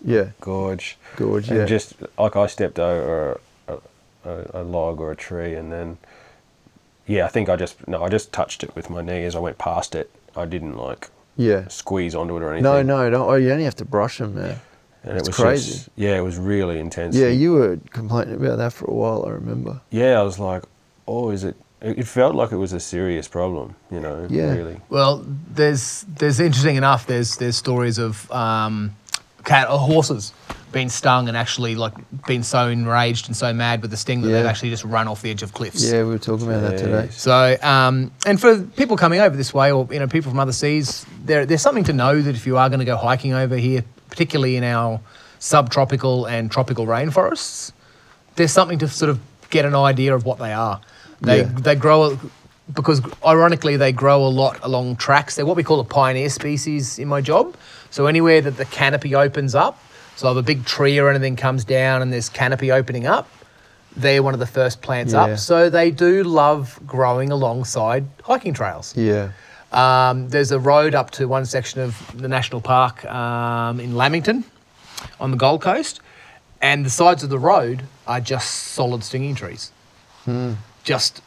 Yeah, 0.03 0.29
Gorge. 0.39 0.97
Gorge. 1.15 1.49
And 1.49 1.59
Yeah. 1.59 1.65
just 1.65 1.93
like 2.17 2.35
I 2.35 2.47
stepped 2.47 2.77
over 2.79 3.39
a, 3.67 3.77
a, 4.25 4.61
a 4.61 4.63
log 4.63 4.99
or 4.99 5.11
a 5.11 5.15
tree, 5.15 5.55
and 5.55 5.71
then 5.71 5.97
yeah, 7.11 7.25
I 7.25 7.27
think 7.27 7.49
I 7.49 7.57
just 7.57 7.87
no, 7.87 8.03
I 8.03 8.09
just 8.09 8.31
touched 8.31 8.63
it 8.63 8.73
with 8.75 8.89
my 8.89 9.01
knee 9.01 9.25
as 9.25 9.35
I 9.35 9.39
went 9.39 9.57
past 9.57 9.95
it. 9.95 10.09
I 10.35 10.45
didn't 10.45 10.77
like 10.77 11.09
yeah. 11.35 11.67
squeeze 11.67 12.15
onto 12.15 12.37
it 12.37 12.41
or 12.41 12.53
anything. 12.53 12.63
No, 12.63 12.81
no, 12.81 13.09
don't. 13.09 13.29
Oh, 13.29 13.35
you 13.35 13.51
only 13.51 13.65
have 13.65 13.75
to 13.75 13.85
brush 13.85 14.19
them, 14.19 14.35
man. 14.35 14.59
and 15.03 15.17
it's 15.17 15.27
it 15.27 15.31
was 15.31 15.35
crazy. 15.35 15.71
Just, 15.73 15.89
yeah, 15.97 16.17
it 16.17 16.21
was 16.21 16.37
really 16.37 16.79
intense. 16.79 17.15
Yeah, 17.15 17.27
you 17.27 17.51
were 17.51 17.77
complaining 17.89 18.35
about 18.35 18.57
that 18.59 18.71
for 18.71 18.85
a 18.85 18.93
while. 18.93 19.25
I 19.25 19.31
remember. 19.31 19.81
Yeah, 19.89 20.19
I 20.19 20.23
was 20.23 20.39
like, 20.39 20.63
oh, 21.05 21.31
is 21.31 21.43
it? 21.43 21.57
It 21.81 21.99
it 21.99 22.07
felt 22.07 22.33
like 22.33 22.53
it 22.53 22.57
was 22.57 22.71
a 22.71 22.79
serious 22.79 23.27
problem, 23.27 23.75
you 23.91 23.99
know. 23.99 24.27
Yeah. 24.29 24.53
Really. 24.53 24.79
Well, 24.89 25.25
there's 25.53 26.05
there's 26.07 26.39
interesting 26.39 26.77
enough. 26.77 27.07
There's 27.07 27.35
there's 27.35 27.57
stories 27.57 27.97
of 27.97 28.31
um, 28.31 28.95
cat 29.43 29.69
or 29.69 29.79
horses 29.79 30.31
being 30.71 30.89
stung 30.89 31.27
and 31.27 31.35
actually 31.35 31.75
like 31.75 31.93
been 32.27 32.43
so 32.43 32.67
enraged 32.67 33.27
and 33.27 33.35
so 33.35 33.53
mad 33.53 33.81
with 33.81 33.91
the 33.91 33.97
sting 33.97 34.21
that 34.21 34.29
they've 34.29 34.45
actually 34.45 34.69
just 34.69 34.83
run 34.85 35.07
off 35.07 35.21
the 35.21 35.29
edge 35.29 35.43
of 35.43 35.53
cliffs. 35.53 35.83
Yeah, 35.83 36.03
we 36.03 36.09
were 36.11 36.17
talking 36.17 36.47
about 36.47 36.61
that 36.61 36.77
today. 36.77 37.09
So, 37.11 37.57
um, 37.61 38.11
and 38.25 38.39
for 38.39 38.61
people 38.61 38.97
coming 38.97 39.19
over 39.19 39.35
this 39.35 39.53
way, 39.53 39.71
or 39.71 39.87
you 39.91 39.99
know, 39.99 40.07
people 40.07 40.31
from 40.31 40.39
other 40.39 40.51
seas, 40.53 41.05
there, 41.25 41.45
there's 41.45 41.61
something 41.61 41.83
to 41.85 41.93
know 41.93 42.21
that 42.21 42.35
if 42.35 42.45
you 42.47 42.57
are 42.57 42.69
going 42.69 42.79
to 42.79 42.85
go 42.85 42.95
hiking 42.97 43.33
over 43.33 43.57
here, 43.57 43.83
particularly 44.09 44.55
in 44.55 44.63
our 44.63 44.99
subtropical 45.39 46.25
and 46.27 46.51
tropical 46.51 46.85
rainforests, 46.85 47.71
there's 48.35 48.51
something 48.51 48.79
to 48.79 48.87
sort 48.87 49.09
of 49.09 49.19
get 49.49 49.65
an 49.65 49.75
idea 49.75 50.15
of 50.15 50.25
what 50.25 50.39
they 50.39 50.53
are. 50.53 50.79
They 51.19 51.39
Yeah. 51.39 51.49
they 51.67 51.75
grow 51.75 52.17
because 52.73 53.01
ironically 53.25 53.75
they 53.75 53.91
grow 53.91 54.25
a 54.25 54.29
lot 54.29 54.57
along 54.63 54.95
tracks. 54.95 55.35
They're 55.35 55.45
what 55.45 55.57
we 55.57 55.63
call 55.63 55.79
a 55.81 55.83
pioneer 55.83 56.29
species 56.29 56.97
in 56.99 57.07
my 57.09 57.19
job. 57.19 57.55
So 57.89 58.05
anywhere 58.05 58.39
that 58.41 58.55
the 58.55 58.63
canopy 58.65 59.13
opens 59.15 59.53
up, 59.55 59.77
so 60.15 60.31
if 60.31 60.37
a 60.37 60.41
big 60.43 60.65
tree 60.65 60.99
or 60.99 61.09
anything 61.09 61.35
comes 61.35 61.63
down 61.65 62.01
and 62.01 62.11
there's 62.13 62.29
canopy 62.29 62.71
opening 62.71 63.05
up, 63.07 63.29
they're 63.95 64.23
one 64.23 64.33
of 64.33 64.39
the 64.39 64.45
first 64.47 64.81
plants 64.81 65.13
Yeah. 65.13 65.23
up. 65.23 65.39
So 65.39 65.69
they 65.69 65.91
do 65.91 66.23
love 66.23 66.79
growing 66.85 67.31
alongside 67.31 68.05
hiking 68.23 68.53
trails. 68.53 68.95
Yeah. 68.95 69.31
Um, 69.73 70.29
there's 70.29 70.51
a 70.51 70.59
road 70.59 70.93
up 70.95 71.11
to 71.11 71.27
one 71.27 71.45
section 71.45 71.81
of 71.81 71.97
the 72.15 72.27
national 72.27 72.61
park 72.61 73.03
um, 73.05 73.79
in 73.79 73.95
Lamington 73.95 74.43
on 75.19 75.31
the 75.31 75.37
Gold 75.37 75.61
Coast, 75.61 76.01
and 76.61 76.85
the 76.85 76.89
sides 76.89 77.23
of 77.23 77.29
the 77.29 77.39
road 77.39 77.83
are 78.05 78.19
just 78.19 78.49
solid 78.49 79.03
stinging 79.03 79.33
trees. 79.35 79.71
Just 80.83 81.21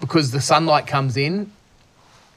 because 0.00 0.30
the 0.30 0.40
sunlight 0.40 0.86
comes 0.86 1.16
in 1.16 1.52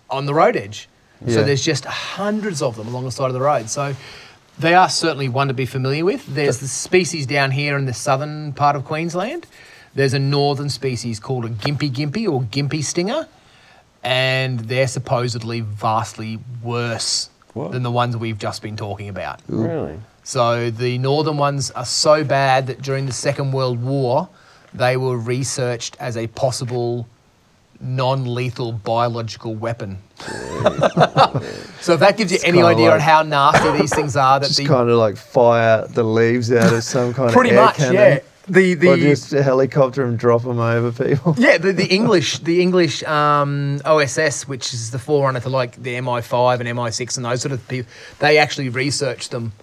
on 0.09 0.25
the 0.25 0.33
road 0.33 0.55
edge. 0.55 0.89
So 1.27 1.43
there's 1.43 1.63
just 1.63 1.85
hundreds 1.85 2.61
of 2.63 2.75
them 2.75 2.87
along 2.87 3.05
the 3.05 3.11
side 3.11 3.27
of 3.27 3.33
the 3.33 3.41
road. 3.41 3.69
So 3.69 3.95
they 4.61 4.73
are 4.75 4.89
certainly 4.89 5.27
one 5.27 5.47
to 5.47 5.53
be 5.53 5.65
familiar 5.65 6.05
with. 6.05 6.25
There's 6.27 6.59
the 6.59 6.67
species 6.67 7.25
down 7.25 7.51
here 7.51 7.77
in 7.77 7.85
the 7.85 7.93
southern 7.93 8.53
part 8.53 8.75
of 8.75 8.85
Queensland. 8.85 9.47
There's 9.95 10.13
a 10.13 10.19
northern 10.19 10.69
species 10.69 11.19
called 11.19 11.45
a 11.45 11.49
gimpy 11.49 11.91
gimpy 11.91 12.31
or 12.31 12.43
gimpy 12.43 12.83
stinger, 12.83 13.27
and 14.03 14.59
they're 14.61 14.87
supposedly 14.87 15.61
vastly 15.61 16.39
worse 16.63 17.29
What? 17.53 17.71
than 17.71 17.83
the 17.83 17.91
ones 17.91 18.15
we've 18.15 18.37
just 18.37 18.61
been 18.61 18.77
talking 18.77 19.09
about. 19.09 19.41
Really. 19.47 19.99
So 20.23 20.69
the 20.69 20.97
northern 20.99 21.37
ones 21.37 21.71
are 21.71 21.85
so 21.85 22.23
bad 22.23 22.67
that 22.67 22.81
during 22.81 23.05
the 23.07 23.11
Second 23.13 23.51
World 23.51 23.81
War, 23.83 24.29
they 24.73 24.95
were 24.95 25.17
researched 25.17 25.97
as 25.99 26.15
a 26.15 26.27
possible 26.27 27.07
non-lethal 27.81 28.71
biological 28.73 29.55
weapon. 29.55 29.97
so 31.81 31.93
if 31.93 31.99
that 31.99 32.15
gives 32.17 32.31
you 32.31 32.35
It's 32.35 32.43
any 32.43 32.61
idea 32.61 32.85
like- 32.87 32.93
on 32.95 32.99
how 32.99 33.23
nasty 33.23 33.77
these 33.79 33.93
things 33.93 34.15
are, 34.15 34.39
that 34.39 34.47
Just 34.47 34.57
the 34.59 34.65
kind 34.65 34.89
of 34.89 34.97
like 34.97 35.17
fire 35.17 35.87
the 35.87 36.03
leaves 36.03 36.51
out 36.51 36.73
of 36.73 36.83
some 36.83 37.13
kind 37.13 37.31
pretty 37.31 37.51
of 37.51 37.57
air 37.57 37.65
much, 37.65 37.75
cannon. 37.77 37.93
yeah. 37.95 38.19
The 38.47 38.73
the 38.73 38.89
or 38.89 38.97
just 38.97 39.31
a 39.33 39.43
helicopter 39.43 40.03
and 40.03 40.17
drop 40.17 40.41
them 40.43 40.59
over 40.59 40.91
people. 40.91 41.35
Yeah, 41.37 41.57
the, 41.59 41.71
the 41.73 41.85
English, 41.85 42.39
the 42.39 42.59
English 42.61 43.03
um, 43.03 43.79
OSS, 43.85 44.47
which 44.47 44.73
is 44.73 44.89
the 44.91 44.97
forerunner 44.99 45.39
to 45.41 45.49
like 45.49 45.75
the 45.81 45.93
MI5 45.95 46.59
and 46.59 46.67
MI6 46.69 47.17
and 47.17 47.25
those 47.25 47.41
sort 47.41 47.51
of 47.51 47.65
people, 47.67 47.89
they 48.19 48.39
actually 48.39 48.69
researched 48.69 49.29
them 49.31 49.53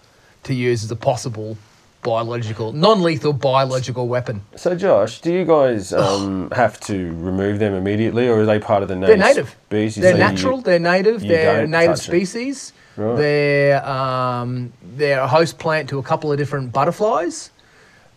to 0.45 0.55
use 0.55 0.85
as 0.85 0.91
a 0.93 0.97
possible 0.97 1.59
biological, 2.03 2.73
non-lethal 2.73 3.33
biological 3.33 4.09
weapon. 4.09 4.43
So, 4.57 4.75
Josh, 4.75 5.21
do 5.21 5.33
you 5.33 5.45
guys 5.45 5.93
um, 6.05 6.51
have 6.53 6.79
to 6.81 7.09
remove 7.15 7.59
them 7.59 7.75
immediately, 7.75 8.29
or 8.29 8.41
are 8.41 8.47
they 8.47 8.59
part 8.59 8.83
of 8.83 8.89
the 8.89 8.95
They're 8.95 9.17
native, 9.17 9.21
native. 9.47 9.57
species? 9.69 10.03
They're 10.03 10.13
so 10.13 10.19
you- 10.19 10.25
natural. 10.25 10.61
they're 10.61 10.79
native. 10.79 11.21
They're 11.23 11.67
native 11.67 11.99
species. 11.99 12.73
Right. 12.97 13.17
They're 13.17 13.87
um, 13.87 14.73
they're 14.97 15.21
a 15.21 15.29
host 15.29 15.59
plant 15.59 15.89
to 15.91 15.99
a 15.99 16.03
couple 16.03 16.33
of 16.33 16.39
different 16.39 16.73
butterflies. 16.73 17.51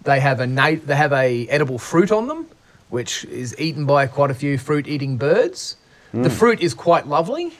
They 0.04 0.20
have 0.20 0.40
a 0.40 0.48
nat- 0.48 0.88
they 0.88 0.96
have 0.96 1.14
a 1.14 1.48
edible 1.50 1.78
fruit 1.78 2.12
on 2.12 2.28
them, 2.28 2.48
which 2.90 3.24
is 3.26 3.56
eaten 3.60 3.86
by 3.86 4.08
quite 4.08 4.32
a 4.32 4.34
few 4.34 4.58
fruit-eating 4.58 5.18
birds. 5.18 5.78
The 6.14 6.30
fruit 6.30 6.60
is 6.62 6.74
quite 6.74 7.08
lovely 7.08 7.54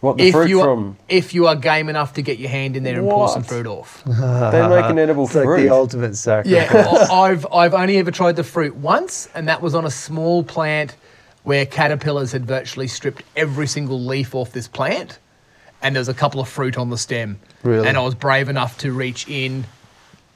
what 0.00 0.16
the 0.16 0.24
if 0.28 0.32
fruit 0.34 0.48
you 0.48 0.60
are, 0.60 0.64
from? 0.64 0.96
if 1.08 1.34
you 1.34 1.46
are 1.46 1.54
game 1.56 1.88
enough 1.88 2.14
to 2.14 2.22
get 2.22 2.38
your 2.38 2.48
hand 2.50 2.76
in 2.76 2.82
there 2.82 2.98
and 2.98 3.08
pull 3.08 3.28
some 3.28 3.42
fruit 3.42 3.66
off. 3.66 4.02
They 4.06 4.66
make 4.68 4.84
an 4.90 4.98
edible 4.98 5.24
It's 5.26 5.34
like 5.34 5.44
fruit. 5.44 5.62
the 5.62 5.70
ultimate 5.70 6.16
sacrifice. 6.16 6.72
Yeah, 6.72 7.06
I- 7.10 7.14
I've 7.30 7.46
I've 7.52 7.74
only 7.74 7.98
ever 7.98 8.10
tried 8.10 8.36
the 8.36 8.44
fruit 8.44 8.74
once, 8.76 9.28
and 9.34 9.48
that 9.48 9.60
was 9.62 9.74
on 9.74 9.84
a 9.84 9.90
small 9.90 10.42
plant 10.42 10.96
where 11.42 11.64
caterpillars 11.66 12.32
had 12.32 12.44
virtually 12.46 12.86
stripped 12.88 13.22
every 13.36 13.66
single 13.66 14.00
leaf 14.00 14.34
off 14.34 14.52
this 14.52 14.68
plant, 14.68 15.18
and 15.82 15.94
there 15.94 16.00
was 16.00 16.08
a 16.08 16.14
couple 16.14 16.40
of 16.40 16.48
fruit 16.48 16.76
on 16.78 16.90
the 16.90 16.98
stem. 16.98 17.38
Really? 17.62 17.86
And 17.88 17.96
I 17.96 18.00
was 18.02 18.14
brave 18.14 18.48
enough 18.48 18.78
to 18.78 18.92
reach 18.92 19.26
in 19.28 19.64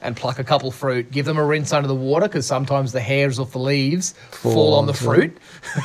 and 0.01 0.15
pluck 0.15 0.37
a 0.37 0.43
couple 0.43 0.69
fruit, 0.69 1.09
give 1.11 1.25
them 1.25 1.37
a 1.37 1.43
rinse 1.43 1.73
under 1.73 1.87
the 1.87 1.95
water 1.95 2.27
because 2.27 2.45
sometimes 2.45 2.91
the 2.91 2.99
hairs 3.01 3.39
off 3.39 3.51
the 3.53 3.59
leaves 3.59 4.13
fall, 4.31 4.75
on 4.75 4.85
the 4.85 4.93
fruit, 4.93 5.35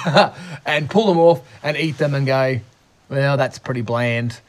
and 0.67 0.91
pull 0.91 1.07
them 1.07 1.19
off 1.19 1.41
and 1.63 1.77
eat 1.79 1.97
them 1.99 2.15
and 2.15 2.27
go, 2.27 2.61
well, 3.11 3.37
that's 3.37 3.59
pretty 3.59 3.83
bland. 3.83 4.41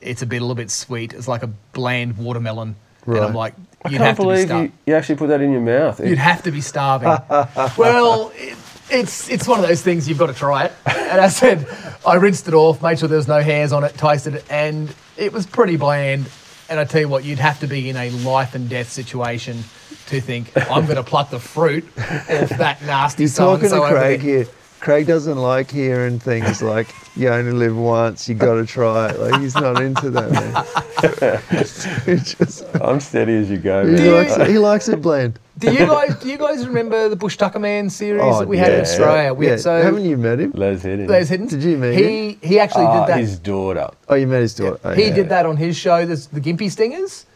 It's 0.00 0.22
a 0.22 0.26
bit 0.26 0.38
a 0.38 0.40
little 0.40 0.54
bit 0.54 0.70
sweet. 0.70 1.12
It's 1.12 1.28
like 1.28 1.42
a 1.42 1.48
bland 1.72 2.16
watermelon. 2.16 2.76
Right. 3.06 3.18
And 3.18 3.26
I'm 3.26 3.34
like, 3.34 3.54
I 3.84 3.90
you'd 3.90 3.98
can't 3.98 4.08
have 4.08 4.16
to 4.16 4.22
be 4.22 4.26
believe 4.26 4.50
you, 4.50 4.72
you 4.86 4.94
actually 4.94 5.16
put 5.16 5.28
that 5.28 5.40
in 5.40 5.52
your 5.52 5.60
mouth. 5.60 6.00
You'd 6.04 6.18
have 6.18 6.42
to 6.42 6.50
be 6.50 6.60
starving. 6.60 7.08
well, 7.76 8.32
it, 8.34 8.56
it's 8.90 9.28
it's 9.28 9.46
one 9.46 9.60
of 9.60 9.66
those 9.66 9.82
things 9.82 10.08
you've 10.08 10.18
got 10.18 10.28
to 10.28 10.34
try 10.34 10.64
it. 10.64 10.72
And 10.86 11.20
I 11.20 11.28
said, 11.28 11.66
I 12.06 12.14
rinsed 12.14 12.48
it 12.48 12.54
off, 12.54 12.82
made 12.82 12.98
sure 12.98 13.08
there 13.08 13.18
was 13.18 13.28
no 13.28 13.40
hairs 13.40 13.72
on 13.72 13.84
it, 13.84 13.94
tasted 13.94 14.36
it, 14.36 14.44
and 14.50 14.94
it 15.16 15.32
was 15.32 15.46
pretty 15.46 15.76
bland. 15.76 16.28
And 16.70 16.78
I 16.78 16.84
tell 16.84 17.00
you 17.00 17.08
what, 17.08 17.24
you'd 17.24 17.38
have 17.38 17.60
to 17.60 17.66
be 17.66 17.88
in 17.88 17.96
a 17.96 18.10
life 18.10 18.54
and 18.54 18.68
death 18.68 18.90
situation 18.90 19.64
to 20.06 20.20
think 20.20 20.52
I'm 20.70 20.84
going 20.84 20.96
to 20.96 21.02
pluck 21.02 21.30
the 21.30 21.38
fruit 21.38 21.84
off 21.96 22.48
that 22.50 22.82
nasty 22.82 23.24
You're 23.24 23.32
talking 23.32 23.64
to 23.64 23.68
so-and-so 23.70 23.88
Craig 23.88 24.20
here. 24.20 24.46
Craig 24.80 25.06
doesn't 25.06 25.38
like 25.38 25.70
hearing 25.70 26.18
things 26.18 26.62
like 26.62 26.88
"you 27.16 27.28
only 27.28 27.52
live 27.52 27.76
once, 27.76 28.28
you 28.28 28.34
got 28.34 28.54
to 28.54 28.66
try 28.66 29.10
it." 29.10 29.18
Like 29.18 29.40
he's 29.40 29.54
not 29.54 29.80
into 29.82 30.10
that, 30.10 30.30
man. 30.30 32.18
just, 32.24 32.64
I'm 32.80 33.00
steady 33.00 33.34
as 33.36 33.50
you 33.50 33.58
go. 33.58 33.86
he, 33.86 34.08
likes 34.10 34.36
it, 34.36 34.48
he 34.48 34.58
likes 34.58 34.88
it 34.88 35.02
bland. 35.02 35.38
Do 35.58 35.72
you 35.72 35.78
guys 35.80 36.14
do 36.20 36.28
you 36.28 36.38
guys 36.38 36.66
remember 36.66 37.08
the 37.08 37.16
Bush 37.16 37.36
Tucker 37.36 37.58
Man 37.58 37.90
series 37.90 38.22
Oh, 38.24 38.38
that 38.40 38.48
we 38.48 38.56
had 38.56 38.72
in. 38.72 38.80
Australia? 38.80 39.34
We 39.34 39.46
yeah. 39.46 39.50
had, 39.52 39.60
so 39.60 39.82
haven't 39.82 40.04
you 40.04 40.16
met 40.16 40.38
him? 40.38 40.52
Les 40.54 40.82
Hiddins. 40.82 41.08
Les 41.08 41.28
Hiddins. 41.28 41.50
Did 41.50 41.62
you 41.64 41.76
meet 41.76 41.94
he 41.98 42.38
he 42.46 42.60
actually 42.60 42.84
Ah, 42.86 43.00
did 43.06 43.14
that. 43.14 43.20
His 43.20 43.38
daughter. 43.38 43.88
Oh, 44.08 44.14
you 44.14 44.26
met 44.28 44.42
his 44.42 44.54
daughter. 44.54 44.78
Oh, 44.84 44.92
he 44.92 45.08
yeah. 45.08 45.14
did 45.14 45.28
that 45.30 45.46
on 45.46 45.56
his 45.56 45.76
show, 45.76 46.06
this, 46.06 46.26
the 46.26 46.40
Gimpy 46.40 46.70
Stingers, 46.70 47.26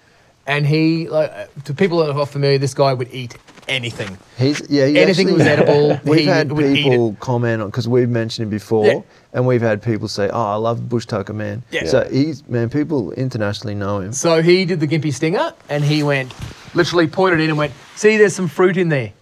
and 0.46 0.64
he, 0.66 1.08
like, 1.08 1.32
to 1.64 1.74
people 1.74 1.98
that 1.98 2.10
are 2.10 2.14
not 2.14 2.28
familiar, 2.28 2.58
this 2.58 2.74
guy 2.74 2.92
would 2.92 3.12
eat 3.12 3.36
anything. 3.68 4.18
He's 4.38 4.60
yeah. 4.68 4.86
He 4.86 4.98
Anything 4.98 5.28
actually, 5.28 5.32
was 5.32 5.46
edible, 5.46 6.00
We've 6.04 6.20
he 6.20 6.26
had 6.26 6.48
people 6.56 7.16
comment 7.20 7.62
on 7.62 7.68
because 7.68 7.88
we've 7.88 8.08
mentioned 8.08 8.44
him 8.44 8.50
before, 8.50 8.86
Yeah. 8.86 9.00
and 9.32 9.46
we've 9.46 9.60
had 9.62 9.82
people 9.82 10.08
say, 10.08 10.28
"Oh, 10.28 10.40
I 10.52 10.54
love 10.56 10.88
Bush 10.88 11.06
Tucker, 11.06 11.32
man." 11.32 11.62
Yeah. 11.70 11.86
So 11.86 12.08
he's 12.10 12.46
man. 12.48 12.70
People 12.70 13.12
internationally 13.12 13.74
know 13.74 14.00
him. 14.00 14.12
So 14.12 14.42
he 14.42 14.64
did 14.64 14.80
the 14.80 14.86
Gimpy 14.88 15.12
Stinger, 15.12 15.52
and 15.68 15.84
he 15.84 16.02
went, 16.02 16.34
literally 16.74 17.06
pointed 17.06 17.40
in 17.40 17.48
and 17.48 17.58
went, 17.58 17.72
"See, 17.96 18.16
there's 18.16 18.34
some 18.34 18.48
fruit 18.48 18.76
in 18.76 18.88
there." 18.88 19.12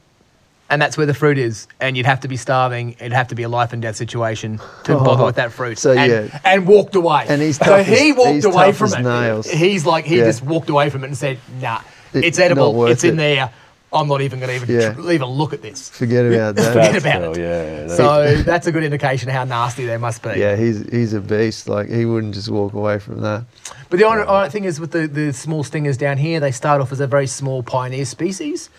And 0.68 0.80
that's 0.80 0.96
where 0.96 1.06
the 1.06 1.14
fruit 1.14 1.36
is, 1.36 1.66
and 1.80 1.96
you'd 1.96 2.06
have 2.06 2.20
to 2.20 2.28
be 2.28 2.36
starving. 2.36 2.92
It'd 2.92 3.12
have 3.12 3.26
to 3.28 3.34
be 3.34 3.42
a 3.42 3.48
life 3.48 3.72
and 3.72 3.82
death 3.82 3.96
situation 3.96 4.60
to 4.84 4.96
oh. 4.96 5.02
bother 5.04 5.24
with 5.24 5.34
that 5.34 5.50
fruit. 5.50 5.78
So, 5.80 5.90
and, 5.90 6.12
yeah. 6.30 6.40
and 6.44 6.64
walked 6.64 6.94
away. 6.94 7.26
And 7.28 7.42
he's 7.42 7.56
so 7.56 7.82
he 7.82 8.12
walked 8.12 8.34
he's 8.34 8.44
away 8.44 8.70
from 8.70 8.92
it. 8.94 9.02
nails. 9.02 9.50
He's 9.50 9.84
like 9.84 10.04
he 10.04 10.18
Yeah. 10.18 10.26
just 10.26 10.42
walked 10.44 10.70
away 10.70 10.88
from 10.88 11.02
it 11.02 11.08
and 11.08 11.16
said, 11.18 11.38
"Nah, 11.60 11.80
It- 12.14 12.24
it's 12.24 12.38
edible. 12.38 12.86
It's 12.86 13.02
in 13.02 13.14
it." 13.14 13.16
there. 13.16 13.50
I'm 13.92 14.06
not 14.06 14.20
even 14.20 14.38
going 14.38 14.50
to 14.50 14.54
even 14.64 14.80
Yeah. 14.80 14.92
tr- 14.92 15.10
even 15.10 15.26
look 15.28 15.52
at 15.52 15.62
this." 15.62 15.88
Forget 15.90 16.24
about 16.26 16.54
that. 16.56 16.68
Forget 16.72 16.92
That's 16.92 17.04
about 17.04 17.22
cool, 17.22 17.32
it. 17.32 17.38
Yeah. 17.40 17.86
that- 17.86 17.96
So 17.96 18.36
that's 18.50 18.66
a 18.66 18.72
good 18.72 18.84
indication 18.84 19.28
of 19.28 19.34
how 19.34 19.44
nasty 19.44 19.84
they 19.86 19.96
must 19.96 20.22
be. 20.22 20.34
yeah, 20.36 20.54
he's 20.56 20.88
he's 20.90 21.12
a 21.12 21.20
beast. 21.20 21.68
Like 21.68 21.88
he 21.88 22.04
wouldn't 22.04 22.34
just 22.34 22.48
walk 22.48 22.72
away 22.74 22.98
from 23.00 23.20
that. 23.22 23.44
But 23.88 23.98
the 23.98 24.04
only 24.06 24.22
only 24.24 24.48
thing 24.50 24.64
is 24.64 24.78
with 24.78 24.92
the, 24.92 25.06
the 25.08 25.32
small 25.32 25.64
stingers 25.64 25.96
down 25.96 26.18
here, 26.18 26.38
they 26.40 26.52
start 26.52 26.80
off 26.80 26.92
as 26.92 27.00
a 27.00 27.06
very 27.06 27.26
small 27.26 27.62
pioneer 27.62 28.04
species, 28.04 28.70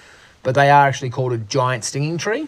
but 0.44 0.56
they 0.56 0.70
are 0.70 0.88
actually 0.88 1.10
called 1.10 1.34
a 1.34 1.38
giant 1.38 1.84
stinging 1.84 2.18
tree 2.18 2.48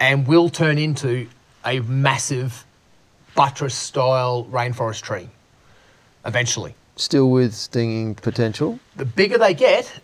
and 0.00 0.26
will 0.26 0.48
turn 0.48 0.78
into 0.78 1.28
a 1.64 1.80
massive 1.80 2.64
buttress 3.36 3.74
style 3.74 4.46
rainforest 4.50 5.02
tree 5.02 5.28
eventually. 6.26 6.74
Still 6.96 7.30
with 7.30 7.54
stinging 7.54 8.16
potential. 8.16 8.80
The 8.96 9.04
bigger 9.04 9.38
they 9.38 9.54
get, 9.54 10.00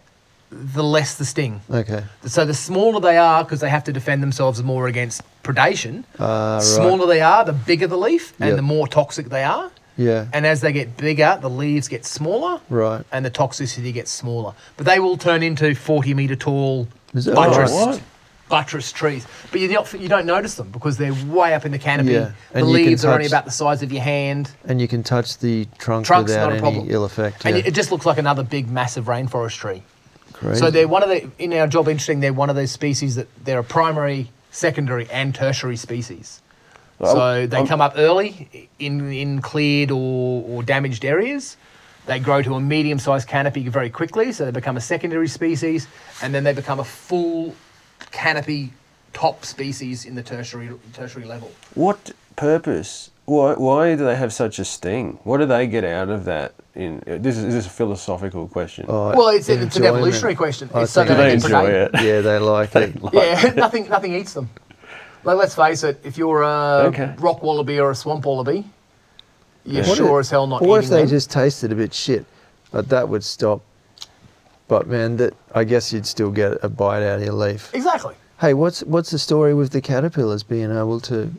the 0.50 0.84
less 0.84 1.16
the 1.16 1.24
sting. 1.24 1.60
Okay. 1.70 2.04
So 2.26 2.44
the 2.44 2.54
smaller 2.54 3.00
they 3.00 3.16
are, 3.16 3.42
because 3.44 3.60
they 3.60 3.68
have 3.70 3.84
to 3.84 3.92
defend 3.92 4.22
themselves 4.22 4.62
more 4.62 4.86
against 4.86 5.22
predation, 5.42 6.04
Ah, 6.18 6.54
right. 6.54 6.62
smaller 6.62 7.06
they 7.06 7.20
are, 7.20 7.44
the 7.44 7.52
bigger 7.52 7.86
the 7.86 7.96
leaf 7.98 8.32
and 8.40 8.48
Yep. 8.50 8.56
the 8.56 8.62
more 8.62 8.86
toxic 8.86 9.28
they 9.30 9.42
are. 9.42 9.70
Yeah. 9.96 10.26
And 10.32 10.44
as 10.46 10.60
they 10.60 10.72
get 10.72 10.96
bigger, 10.96 11.38
the 11.40 11.50
leaves 11.50 11.86
get 11.88 12.04
smaller. 12.04 12.60
Right. 12.68 13.04
And 13.12 13.24
the 13.24 13.30
toxicity 13.30 13.92
gets 13.92 14.10
smaller. 14.10 14.52
But 14.76 14.86
they 14.86 14.98
will 14.98 15.16
turn 15.16 15.42
into 15.42 15.74
40 15.74 16.14
metre 16.14 16.34
tall 16.36 16.88
buttress, 17.12 17.72
right? 17.72 18.02
Buttress 18.48 18.92
trees. 18.92 19.26
But 19.52 19.60
you 19.60 19.68
don't, 19.68 19.92
you 19.94 20.08
don't 20.08 20.26
notice 20.26 20.54
them 20.56 20.70
because 20.70 20.96
they're 20.98 21.14
way 21.26 21.54
up 21.54 21.64
in 21.64 21.72
the 21.72 21.78
canopy. 21.78 22.12
Yeah. 22.12 22.32
The 22.52 22.58
And 22.58 22.66
can 22.66 22.72
leaves 22.72 23.04
are 23.04 23.12
only 23.14 23.26
about 23.26 23.44
the 23.44 23.50
size 23.52 23.82
of 23.82 23.92
your 23.92 24.02
hand. 24.02 24.50
And 24.66 24.80
you 24.80 24.88
can 24.88 25.02
touch 25.02 25.38
the 25.38 25.66
trunk 25.78 26.06
Trunk's 26.06 26.30
without 26.30 26.42
not 26.44 26.50
a 26.50 26.52
any 26.54 26.60
problem. 26.60 26.86
ill 26.90 27.04
effect. 27.04 27.44
And 27.46 27.56
it 27.56 27.72
just 27.74 27.90
looks 27.92 28.04
like 28.04 28.18
another 28.18 28.42
big, 28.42 28.68
massive 28.70 29.04
rainforest 29.06 29.56
tree. 29.58 29.82
Crazy. 30.44 30.60
So 30.60 30.70
they're 30.70 30.86
one 30.86 31.02
of 31.02 31.08
the, 31.08 31.30
in 31.38 31.54
our 31.54 31.66
job 31.66 31.88
interesting, 31.88 32.20
they're 32.20 32.34
one 32.34 32.50
of 32.50 32.56
those 32.56 32.70
species 32.70 33.14
that 33.14 33.28
they're 33.44 33.60
a 33.60 33.64
primary, 33.64 34.30
secondary, 34.50 35.08
and 35.10 35.34
tertiary 35.34 35.76
species. 35.76 36.42
Well, 36.98 37.14
so 37.16 37.46
they 37.46 37.56
I'm- 37.56 37.66
come 37.66 37.80
up 37.80 37.94
early 37.96 38.68
in, 38.78 39.10
in 39.10 39.40
cleared 39.40 39.90
or, 39.90 40.44
or 40.46 40.62
damaged 40.62 41.04
areas. 41.04 41.56
They 42.06 42.18
grow 42.18 42.42
to 42.42 42.54
a 42.56 42.60
medium 42.60 42.98
sized 42.98 43.26
canopy 43.26 43.66
very 43.70 43.88
quickly, 43.88 44.32
so 44.32 44.44
they 44.44 44.50
become 44.50 44.76
a 44.76 44.80
secondary 44.82 45.28
species, 45.28 45.88
and 46.22 46.34
then 46.34 46.44
they 46.44 46.52
become 46.52 46.78
a 46.78 46.84
full 46.84 47.56
canopy 48.10 48.74
top 49.14 49.46
species 49.46 50.04
in 50.04 50.14
the 50.14 50.22
tertiary 50.22 50.68
tertiary 50.92 51.24
level. 51.24 51.50
What 51.74 52.12
purpose? 52.36 53.10
Why, 53.24 53.54
why 53.54 53.96
do 53.96 54.04
they 54.04 54.16
have 54.16 54.34
such 54.34 54.58
a 54.58 54.66
sting? 54.66 55.18
What 55.24 55.38
do 55.38 55.46
they 55.46 55.66
get 55.66 55.84
out 55.84 56.10
of 56.10 56.26
that? 56.26 56.52
In 56.74 56.98
uh, 57.06 57.18
this 57.20 57.36
is, 57.36 57.44
is 57.44 57.54
this 57.54 57.66
a 57.66 57.70
philosophical 57.70 58.48
question? 58.48 58.86
Oh, 58.88 59.14
Well, 59.16 59.28
it's, 59.28 59.48
it's 59.48 59.76
an 59.76 59.84
evolutionary 59.84 60.34
question. 60.34 60.68
It's 60.74 60.90
so 60.90 61.04
think 61.04 61.16
that 61.16 61.16
do 61.16 61.22
they 61.22 61.28
they 61.28 61.34
enjoy 61.34 61.70
predate. 61.70 61.94
it? 61.94 62.02
Yeah, 62.04 62.20
they 62.20 62.38
like 62.38 62.74
it. 62.76 62.96
Yeah, 63.12 63.52
nothing 63.56 63.88
nothing 63.88 64.14
eats 64.14 64.34
them. 64.34 64.50
Like, 65.22 65.36
let's 65.38 65.54
face 65.54 65.84
it, 65.84 66.00
if 66.04 66.18
you're 66.18 66.42
a 66.42 66.86
Okay. 66.88 67.14
rock 67.18 67.42
wallaby 67.42 67.78
or 67.78 67.90
a 67.92 67.94
swamp 67.94 68.26
wallaby, 68.26 68.64
you're 69.64 69.84
What 69.84 69.96
sure 69.96 70.18
if- 70.20 70.24
as 70.26 70.30
hell 70.30 70.46
not 70.48 70.62
What 70.62 70.82
if 70.84 70.90
they 70.90 71.00
them. 71.02 71.08
just 71.08 71.30
tasted 71.30 71.70
a 71.70 71.76
bit 71.76 71.94
shit? 71.94 72.26
But 72.72 72.88
that 72.88 73.08
would 73.08 73.22
stop. 73.22 73.62
But 74.66 74.88
man, 74.88 75.16
that 75.18 75.34
I 75.54 75.62
guess 75.64 75.92
you'd 75.92 76.06
still 76.06 76.30
get 76.32 76.58
a 76.64 76.68
bite 76.68 77.02
out 77.04 77.18
of 77.20 77.24
your 77.24 77.34
leaf. 77.34 77.70
Exactly. 77.72 78.14
Hey, 78.40 78.52
what's 78.52 78.82
what's 78.82 79.10
the 79.10 79.18
story 79.18 79.54
with 79.54 79.70
the 79.70 79.80
caterpillars 79.80 80.42
being 80.42 80.70
able 80.72 80.98
to? 81.02 81.32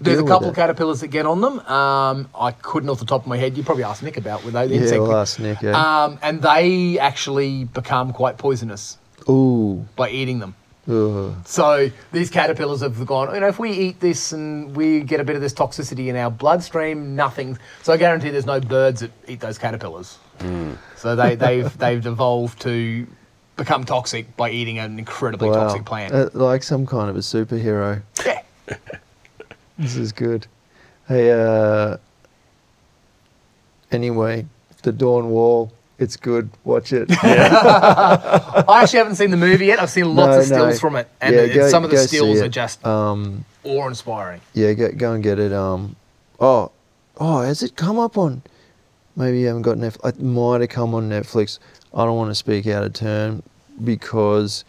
There's 0.00 0.20
a 0.20 0.24
couple 0.24 0.48
of 0.50 0.54
caterpillars 0.54 1.00
that 1.00 1.08
get 1.08 1.24
on 1.26 1.40
them. 1.40 1.58
Um, 1.60 2.28
I 2.38 2.50
couldn't 2.52 2.88
off 2.90 2.98
the 2.98 3.06
top 3.06 3.22
of 3.22 3.26
my 3.26 3.36
head. 3.38 3.56
You 3.56 3.62
probably 3.64 3.84
asked 3.84 4.02
Nick 4.02 4.16
about 4.18 4.44
were 4.44 4.50
they 4.50 4.66
the 4.66 4.74
Yeah, 4.74 4.80
insect. 4.82 5.00
we'll 5.02 5.16
ask 5.16 5.38
Nick. 5.38 5.62
Yeah. 5.62 6.04
Um, 6.04 6.18
and 6.22 6.42
they 6.42 6.98
actually 6.98 7.64
become 7.64 8.12
quite 8.12 8.36
poisonous 8.36 8.98
Ooh. 9.28 9.86
by 9.96 10.10
eating 10.10 10.38
them. 10.38 10.54
Ugh. 10.88 11.34
So 11.44 11.90
these 12.12 12.30
caterpillars 12.30 12.80
have 12.82 13.04
gone, 13.06 13.34
you 13.34 13.40
know, 13.40 13.48
if 13.48 13.58
we 13.58 13.72
eat 13.72 13.98
this 13.98 14.32
and 14.32 14.76
we 14.76 15.00
get 15.00 15.18
a 15.18 15.24
bit 15.24 15.34
of 15.34 15.42
this 15.42 15.52
toxicity 15.54 16.06
in 16.08 16.14
our 16.16 16.30
bloodstream, 16.30 17.16
nothing. 17.16 17.58
So 17.82 17.92
I 17.92 17.96
guarantee 17.96 18.30
there's 18.30 18.46
no 18.46 18.60
birds 18.60 19.00
that 19.00 19.10
eat 19.26 19.40
those 19.40 19.58
caterpillars. 19.58 20.18
So 20.96 21.16
they, 21.16 21.34
they've 21.34 21.76
they've 21.78 22.06
evolved 22.06 22.60
to 22.62 23.06
become 23.56 23.84
toxic 23.84 24.36
by 24.36 24.50
eating 24.50 24.78
an 24.78 24.98
incredibly 24.98 25.48
Wow. 25.48 25.54
toxic 25.64 25.84
plant. 25.86 26.12
Uh, 26.14 26.28
like 26.34 26.62
some 26.62 26.84
kind 26.86 27.08
of 27.08 27.16
a 27.16 27.20
superhero. 27.20 28.02
yeah. 28.24 28.42
This 29.78 29.96
is 29.96 30.12
good. 30.12 30.46
Hey, 31.08 31.30
uh, 31.32 31.98
anyway, 33.92 34.46
the 34.82 34.92
Dawn 34.92 35.30
Wall. 35.30 35.72
It's 35.98 36.16
good. 36.16 36.50
Watch 36.64 36.92
it. 36.92 37.08
I 37.22 38.64
actually 38.82 38.98
haven't 38.98 39.14
seen 39.14 39.30
the 39.30 39.36
movie 39.38 39.66
yet. 39.66 39.80
I've 39.80 39.88
seen 39.90 40.14
lots 40.14 40.32
No, 40.34 40.38
of 40.40 40.44
stills 40.44 40.74
no. 40.74 40.78
from 40.78 40.96
it, 40.96 41.08
and 41.22 41.34
Yeah, 41.34 41.46
go- 41.46 41.68
some 41.70 41.84
of 41.84 41.90
the 41.90 41.96
stills 41.98 42.38
are 42.40 42.48
just 42.48 42.84
Um, 42.86 43.46
awe-inspiring. 43.64 44.42
yeah, 44.52 44.74
go, 44.74 44.90
go 44.92 45.12
and 45.14 45.22
get 45.22 45.38
it. 45.38 45.54
Um, 45.54 45.96
oh, 46.38 46.70
oh, 47.18 47.40
has 47.40 47.62
it 47.62 47.76
come 47.76 47.98
up 47.98 48.18
on? 48.18 48.42
maybe 49.18 49.40
you 49.40 49.46
haven't 49.46 49.62
got 49.62 49.78
Netflix. 49.78 50.06
It 50.10 50.20
might 50.20 50.60
have 50.60 50.68
come 50.68 50.94
on 50.94 51.08
Netflix. 51.08 51.58
I 51.94 52.04
don't 52.04 52.16
want 52.18 52.30
to 52.30 52.34
speak 52.34 52.66
out 52.66 52.84
of 52.84 52.92
turn 52.92 53.42
because 53.82 54.62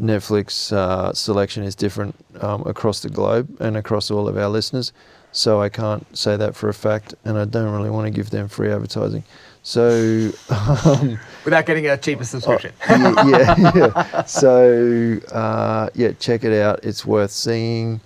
Netflix 0.00 0.72
uh, 0.72 1.12
selection 1.12 1.64
is 1.64 1.74
different 1.74 2.14
um, 2.40 2.62
across 2.66 3.00
the 3.00 3.08
globe 3.08 3.48
and 3.60 3.76
across 3.76 4.10
all 4.10 4.28
of 4.28 4.36
our 4.36 4.48
listeners. 4.48 4.92
So 5.32 5.60
I 5.60 5.68
can't 5.68 6.16
say 6.16 6.36
that 6.36 6.54
for 6.54 6.68
a 6.68 6.74
fact, 6.74 7.14
and 7.24 7.38
I 7.38 7.44
don't 7.44 7.70
really 7.72 7.90
want 7.90 8.06
to 8.06 8.10
give 8.10 8.30
them 8.30 8.48
free 8.48 8.70
advertising. 8.70 9.24
So 9.62 10.30
um, 10.84 11.18
Without 11.44 11.66
getting 11.66 11.86
a 11.88 11.96
cheaper 11.96 12.24
subscription. 12.24 12.72
yeah, 12.88 13.54
yeah, 13.58 13.72
yeah. 13.74 14.24
So 14.24 15.18
uh, 15.32 15.90
yeah, 15.94 16.12
check 16.12 16.44
it 16.44 16.58
out. 16.58 16.80
It's 16.82 17.04
worth 17.04 17.30
seeing. 17.30 18.00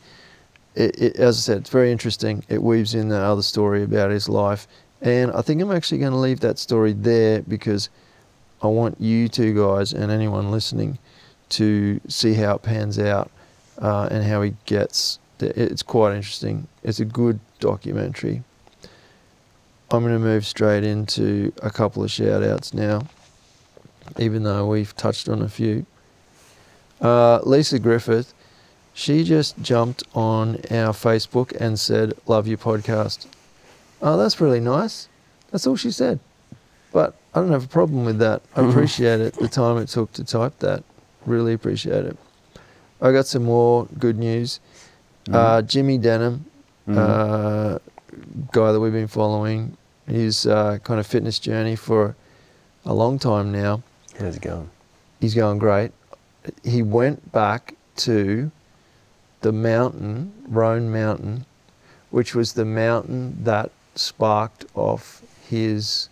It, 0.75 1.01
it, 1.01 1.17
as 1.17 1.37
I 1.37 1.41
said, 1.41 1.59
it's 1.59 1.71
very 1.71 1.93
interesting. 1.93 2.43
It 2.49 2.63
weaves 2.63 2.95
in 2.95 3.11
that 3.11 3.23
other 3.23 3.43
story 3.43 3.83
about 3.83 4.11
his 4.11 4.29
life, 4.29 4.67
and 5.03 5.31
I 5.33 5.43
think 5.43 5.61
I'm 5.61 5.71
actually 5.71 5.99
going 5.99 6.13
to 6.13 6.19
leave 6.19 6.41
that 6.41 6.59
story 6.59 6.95
there 6.95 7.43
because 7.43 7.91
I 8.63 8.69
want 8.69 8.99
you 9.01 9.29
two 9.29 9.55
guys 9.55 9.93
and 9.93 10.11
anyone 10.11 10.51
listening 10.51 10.99
to 11.53 12.01
see 12.09 12.35
how 12.35 12.57
it 12.57 12.63
pans 12.63 12.99
out 12.99 13.31
uh, 13.79 14.09
and 14.11 14.25
how 14.25 14.43
he 14.43 14.55
gets. 14.67 15.19
The, 15.39 15.59
it's 15.61 15.83
quite 15.83 16.15
interesting. 16.15 16.69
It's 16.83 17.01
a 17.01 17.05
good 17.05 17.41
documentary. 17.61 18.43
I'm 19.91 20.03
going 20.03 20.15
to 20.15 20.19
move 20.19 20.47
straight 20.47 20.85
into 20.85 21.53
a 21.63 21.71
couple 21.71 22.03
of 22.03 22.11
shout 22.11 22.43
outs 22.43 22.73
now 22.73 23.03
even 24.19 24.43
though 24.43 24.67
we've 24.67 24.95
touched 24.97 25.29
on 25.29 25.43
a 25.43 25.49
few. 25.49 25.87
Uh, 27.01 27.41
Lisa 27.41 27.79
Griffith, 27.79 28.35
she 28.95 29.25
just 29.25 29.61
jumped 29.61 30.03
on 30.15 30.57
our 30.71 30.93
Facebook 30.93 31.57
and 31.59 31.79
said, 31.79 32.15
Love 32.27 32.47
your 32.47 32.59
podcast. 32.59 33.27
Oh, 34.01 34.17
that's 34.17 34.41
really 34.41 34.61
nice. 34.61 35.09
That's 35.51 35.67
all 35.67 35.77
she 35.77 35.91
said. 35.91 36.19
But 36.93 37.15
I 37.35 37.41
don't 37.41 37.53
have 37.53 37.65
a 37.65 37.69
problem 37.69 38.05
with 38.05 38.19
that. 38.19 38.43
I 38.55 38.69
appreciate 38.69 39.21
it, 39.21 39.35
the 39.35 39.49
time 39.49 39.79
it 39.79 39.89
took 39.89 40.13
to 40.15 40.25
type 40.25 40.59
that. 40.59 40.85
Really 41.27 41.53
appreciate 41.53 42.05
it. 42.05 42.17
I 43.01 43.13
got 43.13 43.27
some 43.27 43.45
more 43.45 43.87
good 43.99 44.19
news. 44.19 44.61
Uh, 45.33 45.63
Jimmy 45.63 45.99
Denham, 45.99 46.45
uh, 46.89 47.79
guy 48.51 48.73
that 48.73 48.81
we've 48.81 48.93
been 48.93 49.09
following, 49.09 49.77
his 50.07 50.47
uh, 50.47 50.79
kind 50.83 50.99
of 50.99 51.07
fitness 51.07 51.39
journey 51.39 51.77
for 51.77 52.17
a 52.85 52.93
long 52.93 53.19
time 53.19 53.53
now 53.53 53.83
How's 54.19 54.37
it 54.37 54.43
going? 54.43 54.69
he's 55.21 55.35
going 55.35 55.59
great. 55.59 55.93
He 56.65 56.83
went 56.83 57.31
back 57.31 57.75
to 57.99 58.51
the 59.43 59.53
mountain, 59.53 60.33
Roan 60.49 60.91
Mountain, 60.91 61.47
which 62.11 62.35
was 62.35 62.55
the 62.55 62.65
mountain 62.65 63.45
that 63.45 63.71
sparked 63.95 64.65
off 64.75 65.23
his 65.49 66.09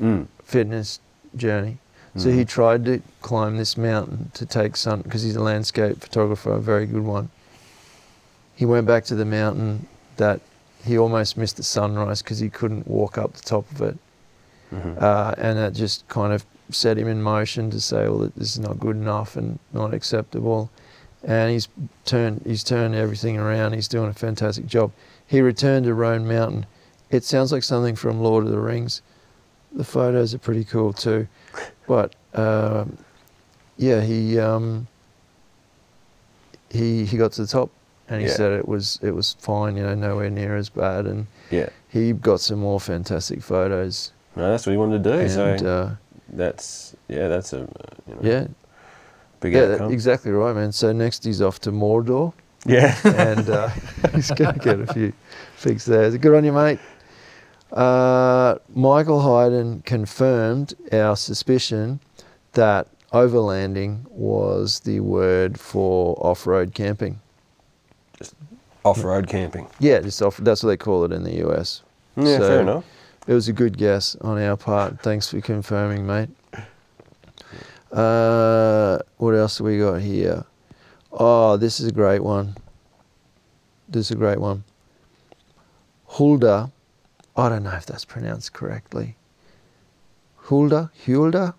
Mm. 0.00 0.26
fitness 0.44 1.00
journey. 1.36 1.78
So 2.18 2.30
he 2.30 2.44
tried 2.44 2.84
to 2.86 3.00
climb 3.22 3.56
this 3.56 3.76
mountain 3.76 4.30
to 4.34 4.44
take 4.44 4.76
sun 4.76 5.02
because 5.02 5.22
he's 5.22 5.36
a 5.36 5.42
landscape 5.42 6.00
photographer, 6.00 6.52
a 6.52 6.60
very 6.60 6.86
good 6.86 7.04
one. 7.04 7.30
He 8.56 8.66
went 8.66 8.86
back 8.86 9.04
to 9.04 9.14
the 9.14 9.24
mountain 9.24 9.86
that 10.16 10.40
he 10.84 10.98
almost 10.98 11.36
missed 11.36 11.56
the 11.56 11.62
sunrise 11.62 12.22
because 12.22 12.38
he 12.38 12.48
couldn't 12.48 12.88
walk 12.88 13.18
up 13.18 13.34
the 13.34 13.42
top 13.42 13.70
of 13.70 13.82
it. 13.82 13.98
Uh, 14.98 15.34
and 15.38 15.58
that 15.58 15.74
just 15.74 16.06
kind 16.08 16.32
of 16.32 16.44
set 16.70 16.98
him 16.98 17.08
in 17.08 17.22
motion 17.22 17.70
to 17.70 17.80
say, 17.80 18.08
well, 18.08 18.30
this 18.36 18.52
is 18.52 18.58
not 18.58 18.78
good 18.78 18.96
enough 18.96 19.36
and 19.36 19.58
not 19.72 19.94
acceptable. 19.94 20.70
And 21.24 21.50
he's 21.50 21.68
turned, 22.04 22.42
he's 22.44 22.62
turned 22.64 22.94
everything 22.94 23.38
around. 23.38 23.74
He's 23.74 23.88
doing 23.88 24.10
a 24.10 24.14
fantastic 24.14 24.66
job. 24.66 24.92
He 25.26 25.40
returned 25.40 25.86
to 25.86 25.94
Roan 25.94 26.26
Mountain. 26.28 26.66
It 27.10 27.24
sounds 27.24 27.52
like 27.52 27.62
something 27.62 27.96
from 27.96 28.20
Lord 28.20 28.44
of 28.44 28.50
the 28.50 28.58
Rings. 28.58 29.02
The 29.72 29.84
photos 29.84 30.34
are 30.34 30.38
pretty 30.38 30.64
cool 30.64 30.92
too, 30.92 31.28
but 31.86 32.14
um, 32.34 32.96
yeah, 33.76 34.00
he 34.00 34.38
um, 34.38 34.86
he 36.70 37.04
he 37.04 37.16
got 37.16 37.32
to 37.32 37.42
the 37.42 37.48
top, 37.48 37.70
and 38.08 38.20
he 38.20 38.26
Yeah. 38.28 38.34
said 38.34 38.52
it 38.52 38.66
was 38.68 38.98
it 39.02 39.10
was 39.12 39.34
fine. 39.40 39.76
You 39.76 39.82
know, 39.84 39.94
nowhere 39.94 40.30
near 40.30 40.56
as 40.56 40.68
bad, 40.68 41.06
and 41.06 41.26
Yeah. 41.50 41.68
he 41.88 42.12
got 42.12 42.40
some 42.40 42.58
more 42.60 42.80
fantastic 42.80 43.42
photos. 43.42 44.12
No, 44.36 44.50
that's 44.50 44.66
what 44.66 44.72
he 44.72 44.78
wanted 44.78 45.02
to 45.04 45.10
do. 45.12 45.18
And 45.20 45.30
so 45.30 45.44
uh, 45.68 45.94
that's 46.32 46.94
yeah, 47.08 47.28
that's 47.28 47.52
a 47.52 47.62
uh, 47.62 47.66
you 48.08 48.14
know, 48.14 48.20
yeah, 48.22 48.46
big 49.40 49.52
yeah, 49.54 49.62
outcome. 49.72 49.92
exactly 49.92 50.30
right, 50.32 50.54
man. 50.54 50.72
So 50.72 50.92
next 50.92 51.24
he's 51.24 51.42
off 51.42 51.60
to 51.60 51.72
Mordor, 51.72 52.32
yeah. 52.66 52.96
and 53.04 53.48
uh, 53.50 53.68
he's 54.14 54.30
going 54.30 54.54
to 54.54 54.60
get 54.60 54.80
a 54.80 54.86
few 54.92 55.12
fix 55.56 55.84
there. 55.84 56.10
Good 56.16 56.34
on 56.34 56.44
you, 56.44 56.52
mate. 56.52 56.78
Uh, 57.72 58.56
Michael 58.74 59.20
Hayden 59.20 59.82
confirmed 59.82 60.74
our 60.92 61.16
suspicion 61.16 62.00
that 62.52 62.88
overlanding 63.12 64.06
was 64.10 64.80
the 64.80 65.00
word 65.00 65.58
for 65.60 66.14
off-road 66.24 66.74
camping. 66.74 67.20
Just 68.18 68.34
Off-road 68.84 69.26
camping. 69.28 69.66
Yeah, 69.80 70.00
just 70.00 70.22
off. 70.22 70.38
That's 70.38 70.62
what 70.62 70.70
they 70.70 70.76
call 70.76 71.04
it 71.04 71.12
in 71.12 71.24
the 71.24 71.36
US. 71.46 71.82
Yeah, 72.16 72.38
So- 72.38 72.48
fair 72.48 72.60
enough. 72.60 72.84
It 73.26 73.34
was 73.34 73.46
a 73.46 73.52
good 73.52 73.76
guess 73.76 74.16
on 74.22 74.40
our 74.40 74.56
part. 74.56 75.00
Thanks 75.02 75.28
for 75.28 75.40
confirming, 75.42 76.06
mate. 76.06 76.30
Uh, 77.92 78.98
what 79.18 79.32
else 79.34 79.58
have 79.58 79.66
we 79.66 79.78
got 79.78 80.00
here? 80.00 80.44
Oh, 81.12 81.58
this 81.58 81.78
is 81.78 81.86
a 81.88 81.92
great 81.92 82.22
one. 82.24 82.56
This 83.86 84.06
is 84.06 84.12
a 84.12 84.16
great 84.16 84.40
one. 84.40 84.64
Hulda, 86.06 86.70
I 87.38 87.48
don't 87.48 87.62
know 87.62 87.72
if 87.72 87.86
that's 87.86 88.04
pronounced 88.04 88.52
correctly. 88.52 89.16
Hulda, 90.36 90.90
Hulda, 91.06 91.54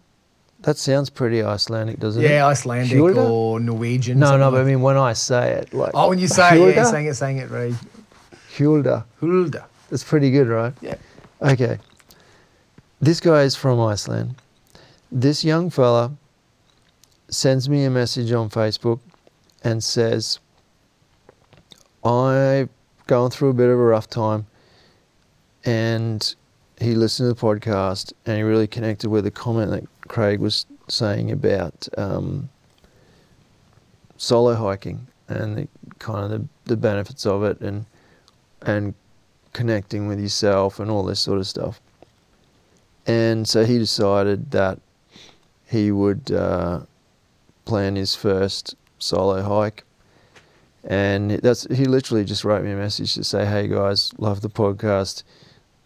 that 0.62 0.78
sounds 0.78 1.10
pretty 1.10 1.42
Icelandic, 1.42 2.00
doesn't 2.00 2.22
it? 2.24 2.30
yeah, 2.30 2.46
Icelandic 2.46 2.98
Hulda? 2.98 3.22
or 3.22 3.60
Norwegian. 3.62 4.20
No, 4.20 4.38
no, 4.38 4.52
but 4.52 4.60
I 4.62 4.64
mean 4.66 4.82
when 4.82 4.98
I 4.98 5.14
say 5.14 5.54
it, 5.54 5.74
like 5.74 5.92
Oh, 5.94 6.10
when 6.10 6.20
you 6.20 6.28
say 6.28 6.56
it, 6.56 6.60
yeah, 6.76 6.76
you're 6.82 6.86
saying 6.92 7.06
it, 7.08 7.14
saying 7.16 7.38
it 7.38 7.48
very 7.48 7.74
Hulda. 8.58 9.06
Hulda. 9.22 9.66
That's 9.90 10.04
pretty 10.04 10.32
good, 10.32 10.48
right? 10.48 10.74
Yeah. 10.82 10.96
Okay. 11.42 11.80
This 13.00 13.22
guy 13.22 13.44
is 13.44 13.56
from 13.56 13.80
Iceland. 13.80 14.36
This 15.12 15.44
young 15.46 15.70
fella 15.70 16.12
sends 17.30 17.70
me 17.70 17.86
a 17.86 17.90
message 17.90 18.32
on 18.34 18.50
Facebook 18.50 19.00
and 19.64 19.82
says, 19.84 20.40
I've 22.04 22.70
gone 23.08 23.32
through 23.32 23.50
a 23.50 23.54
bit 23.54 23.70
of 23.70 23.80
a 23.80 23.84
rough 23.84 24.10
time. 24.10 24.46
And 25.66 26.36
he 26.80 26.96
listened 26.96 27.30
to 27.30 27.34
the 27.34 27.48
podcast 27.48 28.14
and 28.26 28.38
he 28.38 28.44
really 28.44 28.68
connected 28.68 29.10
with 29.10 29.26
the 29.26 29.32
comment 29.32 29.72
that 29.72 29.84
Craig 30.08 30.40
was 30.40 30.66
saying 30.88 31.32
about 31.32 31.88
um, 31.98 32.50
solo 34.18 34.56
hiking 34.56 35.08
and 35.28 35.58
the 35.58 35.68
kind 36.00 36.26
of 36.26 36.32
the, 36.32 36.48
the 36.66 36.78
benefits 36.78 37.26
of 37.26 37.44
it 37.44 37.60
and 37.62 37.86
and 38.64 38.94
connecting 39.54 40.08
with 40.08 40.20
yourself 40.20 40.80
and 40.80 40.92
all 40.92 41.04
this 41.04 41.20
sort 41.20 41.40
of 41.40 41.48
stuff. 41.48 41.80
And 43.08 43.48
so 43.48 43.66
he 43.66 43.78
decided 43.78 44.52
that 44.52 44.80
he 45.66 45.92
would 45.92 46.32
uh, 46.32 46.82
plan 47.66 47.96
his 47.96 48.16
first 48.16 48.76
solo 49.00 49.42
hike. 49.42 49.84
And 50.84 51.32
that's 51.32 51.64
he 51.66 51.86
literally 51.86 52.26
just 52.26 52.44
wrote 52.44 52.64
me 52.64 52.72
a 52.72 52.76
message 52.76 53.16
to 53.16 53.24
say, 53.24 53.46
"Hey 53.46 53.68
guys, 53.68 54.12
love 54.18 54.42
the 54.42 54.50
podcast. 54.50 55.24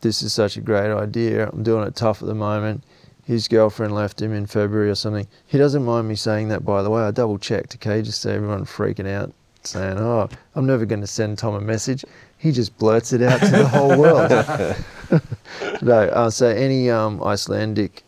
This 0.04 0.22
is 0.22 0.34
such 0.34 0.58
a 0.58 0.62
great 0.62 0.91
idea. 0.91 1.49
I'm 1.49 1.64
doing 1.64 1.88
it 1.88 1.95
tough 1.95 2.22
at 2.22 2.28
the 2.28 2.36
moment." 2.36 2.84
His 3.26 3.47
girlfriend 3.47 3.95
left 3.95 4.22
him 4.22 4.34
in 4.34 4.45
February 4.45 4.89
or 4.89 4.95
something. 4.95 5.28
He 5.47 5.58
doesn't 5.58 5.86
mind 5.86 6.10
me 6.10 6.16
saying 6.16 6.49
that, 6.49 6.66
by 6.66 6.84
the 6.84 6.89
way. 6.89 7.04
I 7.04 7.12
double 7.12 7.38
checked, 7.38 7.74
okay, 7.76 8.01
just 8.01 8.20
so 8.22 8.30
everyone 8.30 8.66
freaking 8.66 9.08
out, 9.08 9.32
saying, 9.64 9.97
"Oh, 9.97 10.28
I'm 10.56 10.66
never 10.66 10.86
going 10.86 10.99
to 11.01 11.08
send 11.08 11.38
Tom 11.38 11.56
a 11.56 11.62
message." 11.62 12.04
He 12.38 12.51
just 12.51 12.78
blurts 12.78 13.14
it 13.14 13.22
out 13.22 13.39
to 13.39 13.49
the 13.49 13.68
whole 13.68 13.97
world. 13.97 14.30
no, 15.82 15.99
uh, 16.10 16.30
so 16.30 16.47
any 16.47 16.89
um, 16.89 17.24
Icelandic 17.24 18.04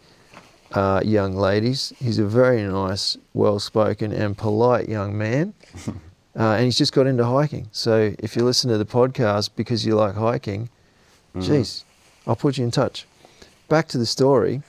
uh, 0.73 0.99
young 1.05 1.37
ladies, 1.37 1.93
he's 1.97 2.19
a 2.19 2.25
very 2.25 2.61
nice, 2.63 3.15
well-spoken, 3.33 4.11
and 4.11 4.37
polite 4.37 4.89
young 4.89 5.17
man. 5.17 5.53
Uh, 6.37 6.55
and 6.55 6.65
he's 6.65 6.77
just 6.77 6.91
got 6.91 7.07
into 7.07 7.23
hiking. 7.23 7.65
So 7.71 8.13
if 8.19 8.35
you 8.35 8.43
listen 8.43 8.69
to 8.69 8.77
the 8.77 8.83
podcast 8.85 9.51
because 9.55 9.85
you 9.85 9.95
like 9.95 10.15
hiking, 10.15 10.67
geez, 11.39 11.84
I'll 12.27 12.35
put 12.35 12.57
you 12.57 12.63
in 12.63 12.71
touch. 12.71 13.05
Back 13.69 13.87
to 13.89 13.97
the 13.97 14.05
story. 14.05 14.61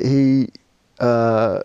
He, 0.00 0.48
uh, 1.00 1.60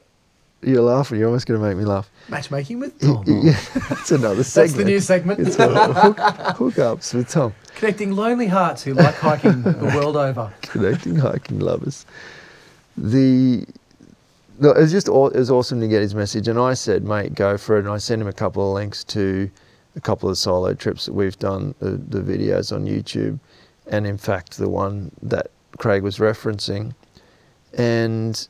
you're 0.61 0.81
laughing. 0.81 1.19
You're 1.19 1.27
almost 1.27 1.45
going 1.45 1.59
to 1.61 1.65
make 1.67 1.77
me 1.77 1.85
laugh. 1.85 2.09
Matchmaking 2.29 2.79
with 2.79 2.99
Tom. 2.99 3.23
he- 3.25 3.51
that's 3.89 4.11
another 4.11 4.43
segment. 4.43 4.69
That's 4.69 4.73
the 4.73 4.83
new 4.85 4.99
segment. 4.99 5.39
It's 5.39 5.55
hook, 5.55 6.17
hookups 6.17 7.13
with 7.13 7.29
Tom. 7.29 7.53
Connecting 7.75 8.11
lonely 8.13 8.47
hearts 8.47 8.83
who 8.83 8.93
like 8.93 9.15
hiking 9.15 9.61
the 9.61 9.91
world 9.95 10.17
over. 10.17 10.51
connecting 10.63 11.15
hiking 11.15 11.59
lovers. 11.59 12.05
The 12.97 13.65
no, 14.59 14.71
it 14.71 14.79
was 14.81 14.91
just 14.91 15.07
it 15.07 15.11
was 15.13 15.51
awesome 15.51 15.79
to 15.81 15.87
get 15.87 16.01
his 16.01 16.15
message, 16.15 16.47
and 16.47 16.57
I 16.57 16.73
said, 16.73 17.03
"Mate, 17.03 17.35
go 17.35 17.55
for 17.57 17.75
it." 17.77 17.81
And 17.81 17.89
I 17.89 17.97
sent 17.99 18.19
him 18.21 18.27
a 18.27 18.33
couple 18.33 18.67
of 18.67 18.73
links 18.73 19.03
to 19.05 19.49
a 19.95 20.01
couple 20.01 20.27
of 20.29 20.37
solo 20.39 20.73
trips 20.73 21.05
that 21.05 21.13
we've 21.13 21.37
done, 21.37 21.75
the, 21.79 21.91
the 21.91 22.19
videos 22.21 22.75
on 22.75 22.85
YouTube, 22.85 23.39
and 23.89 24.05
in 24.07 24.17
fact, 24.17 24.57
the 24.57 24.69
one 24.69 25.11
that 25.21 25.51
Craig 25.77 26.03
was 26.03 26.17
referencing. 26.17 26.93
And 27.73 28.47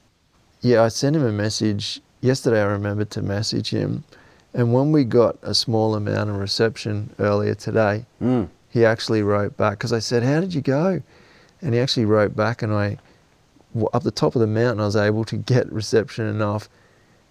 yeah, 0.62 0.84
I 0.84 0.88
sent 0.88 1.16
him 1.16 1.26
a 1.26 1.32
message 1.32 2.02
yesterday. 2.22 2.62
I 2.62 2.66
remembered 2.66 3.10
to 3.12 3.22
message 3.22 3.70
him. 3.70 4.04
And 4.54 4.74
when 4.74 4.92
we 4.92 5.04
got 5.04 5.38
a 5.42 5.54
small 5.54 5.96
amount 5.96 6.30
of 6.30 6.38
reception 6.38 7.12
earlier 7.20 7.54
today, 7.54 8.06
Mm. 8.22 8.48
he 8.70 8.86
actually 8.86 9.22
wrote 9.22 9.58
back 9.58 9.78
because 9.78 9.94
I 9.94 10.00
said, 10.00 10.24
"How 10.24 10.40
did 10.40 10.54
you 10.54 10.62
go?" 10.62 11.02
And 11.62 11.74
he 11.74 11.80
actually 11.80 12.06
wrote 12.06 12.36
back, 12.36 12.62
and 12.62 12.74
I 12.74 12.98
up 13.94 14.04
the 14.04 14.12
top 14.12 14.36
of 14.36 14.40
the 14.42 14.48
mountain, 14.48 14.80
I 14.80 14.86
was 14.86 14.96
able 14.96 15.24
to 15.26 15.36
get 15.38 15.72
reception 15.72 16.26
enough. 16.26 16.68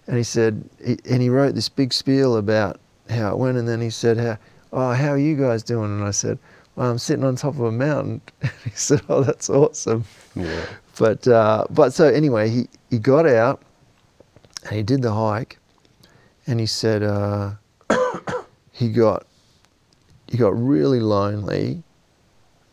And 0.07 0.15
he 0.15 0.23
said, 0.23 0.63
he, 0.81 0.97
and 1.09 1.21
he 1.21 1.29
wrote 1.29 1.55
this 1.55 1.67
big 1.67 1.91
spiel 1.91 2.37
about 2.37 2.79
how 3.09 3.31
it 3.31 3.37
went, 3.37 3.57
and 3.57 3.67
then 3.67 3.81
he 3.81 3.89
said, 3.89 4.17
"How, 4.17 4.37
oh, 4.71 4.93
how 4.93 5.09
are 5.09 5.17
you 5.17 5.35
guys 5.35 5.63
doing?" 5.63 5.91
And 5.91 6.03
I 6.03 6.11
said, 6.11 6.37
"Well, 6.77 6.91
I'm 6.91 6.99
sitting 6.99 7.25
on 7.25 7.35
top 7.35 7.55
of 7.55 7.61
a 7.61 7.71
mountain." 7.71 8.21
And 8.41 8.51
he 8.63 8.69
said, 8.69 9.01
"Oh, 9.09 9.23
that's 9.23 9.49
awesome." 9.49 10.05
Yeah. 10.35 10.65
But 10.97 11.27
uh, 11.27 11.65
but 11.69 11.93
so 11.93 12.07
anyway, 12.07 12.49
he, 12.49 12.69
he 12.89 12.99
got 12.99 13.27
out 13.27 13.61
and 14.63 14.75
he 14.75 14.83
did 14.83 15.01
the 15.01 15.13
hike, 15.13 15.57
and 16.45 16.59
he 16.59 16.65
said 16.65 17.03
uh, 17.03 17.51
he 18.71 18.89
got 18.89 19.25
he 20.27 20.37
got 20.37 20.57
really 20.57 20.99
lonely. 20.99 21.83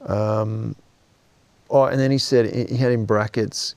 Um, 0.02 0.76
oh, 1.70 1.84
and 1.84 1.98
then 1.98 2.10
he 2.10 2.18
said 2.18 2.68
he 2.70 2.76
had 2.76 2.92
in 2.92 3.06
brackets 3.06 3.74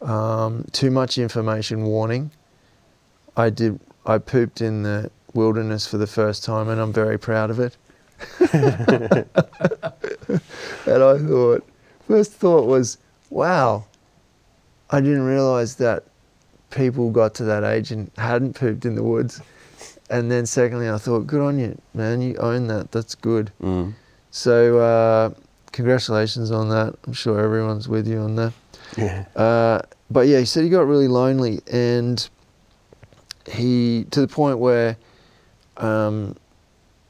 um, 0.00 0.64
too 0.72 0.90
much 0.90 1.18
information 1.18 1.84
warning. 1.84 2.30
I 3.36 3.50
did 3.50 3.80
I 4.06 4.18
pooped 4.18 4.60
in 4.60 4.82
the 4.82 5.10
wilderness 5.32 5.86
for 5.86 5.98
the 5.98 6.06
first 6.06 6.44
time, 6.44 6.68
and 6.68 6.80
I'm 6.80 6.92
very 6.92 7.18
proud 7.18 7.50
of 7.50 7.58
it. 7.58 7.76
and 8.52 9.26
I 10.86 11.18
thought, 11.18 11.68
first 12.06 12.32
thought 12.32 12.66
was, 12.66 12.98
wow, 13.30 13.84
I 14.90 15.00
didn't 15.00 15.22
realize 15.22 15.76
that 15.76 16.04
people 16.70 17.10
got 17.10 17.34
to 17.34 17.44
that 17.44 17.64
age 17.64 17.90
and 17.90 18.10
hadn't 18.16 18.54
pooped 18.54 18.84
in 18.84 18.94
the 18.94 19.02
woods. 19.02 19.40
And 20.10 20.30
then 20.30 20.46
secondly, 20.46 20.88
I 20.88 20.98
thought, 20.98 21.26
good 21.26 21.40
on 21.40 21.58
you, 21.58 21.80
man. 21.94 22.20
You 22.20 22.36
own 22.36 22.66
that. 22.68 22.92
That's 22.92 23.14
good. 23.14 23.50
Mm. 23.62 23.94
So 24.30 24.78
uh, 24.78 25.30
congratulations 25.72 26.50
on 26.50 26.68
that. 26.68 26.94
I'm 27.06 27.12
sure 27.12 27.40
everyone's 27.40 27.88
with 27.88 28.06
you 28.06 28.18
on 28.18 28.36
that. 28.36 28.52
Yeah. 28.96 29.24
Uh, 29.34 29.82
but 30.10 30.26
yeah, 30.26 30.40
he 30.40 30.44
said 30.44 30.64
he 30.64 30.70
got 30.70 30.86
really 30.86 31.08
lonely, 31.08 31.60
and 31.72 32.28
he 33.46 34.06
to 34.10 34.20
the 34.20 34.28
point 34.28 34.58
where, 34.58 34.96
um, 35.76 36.36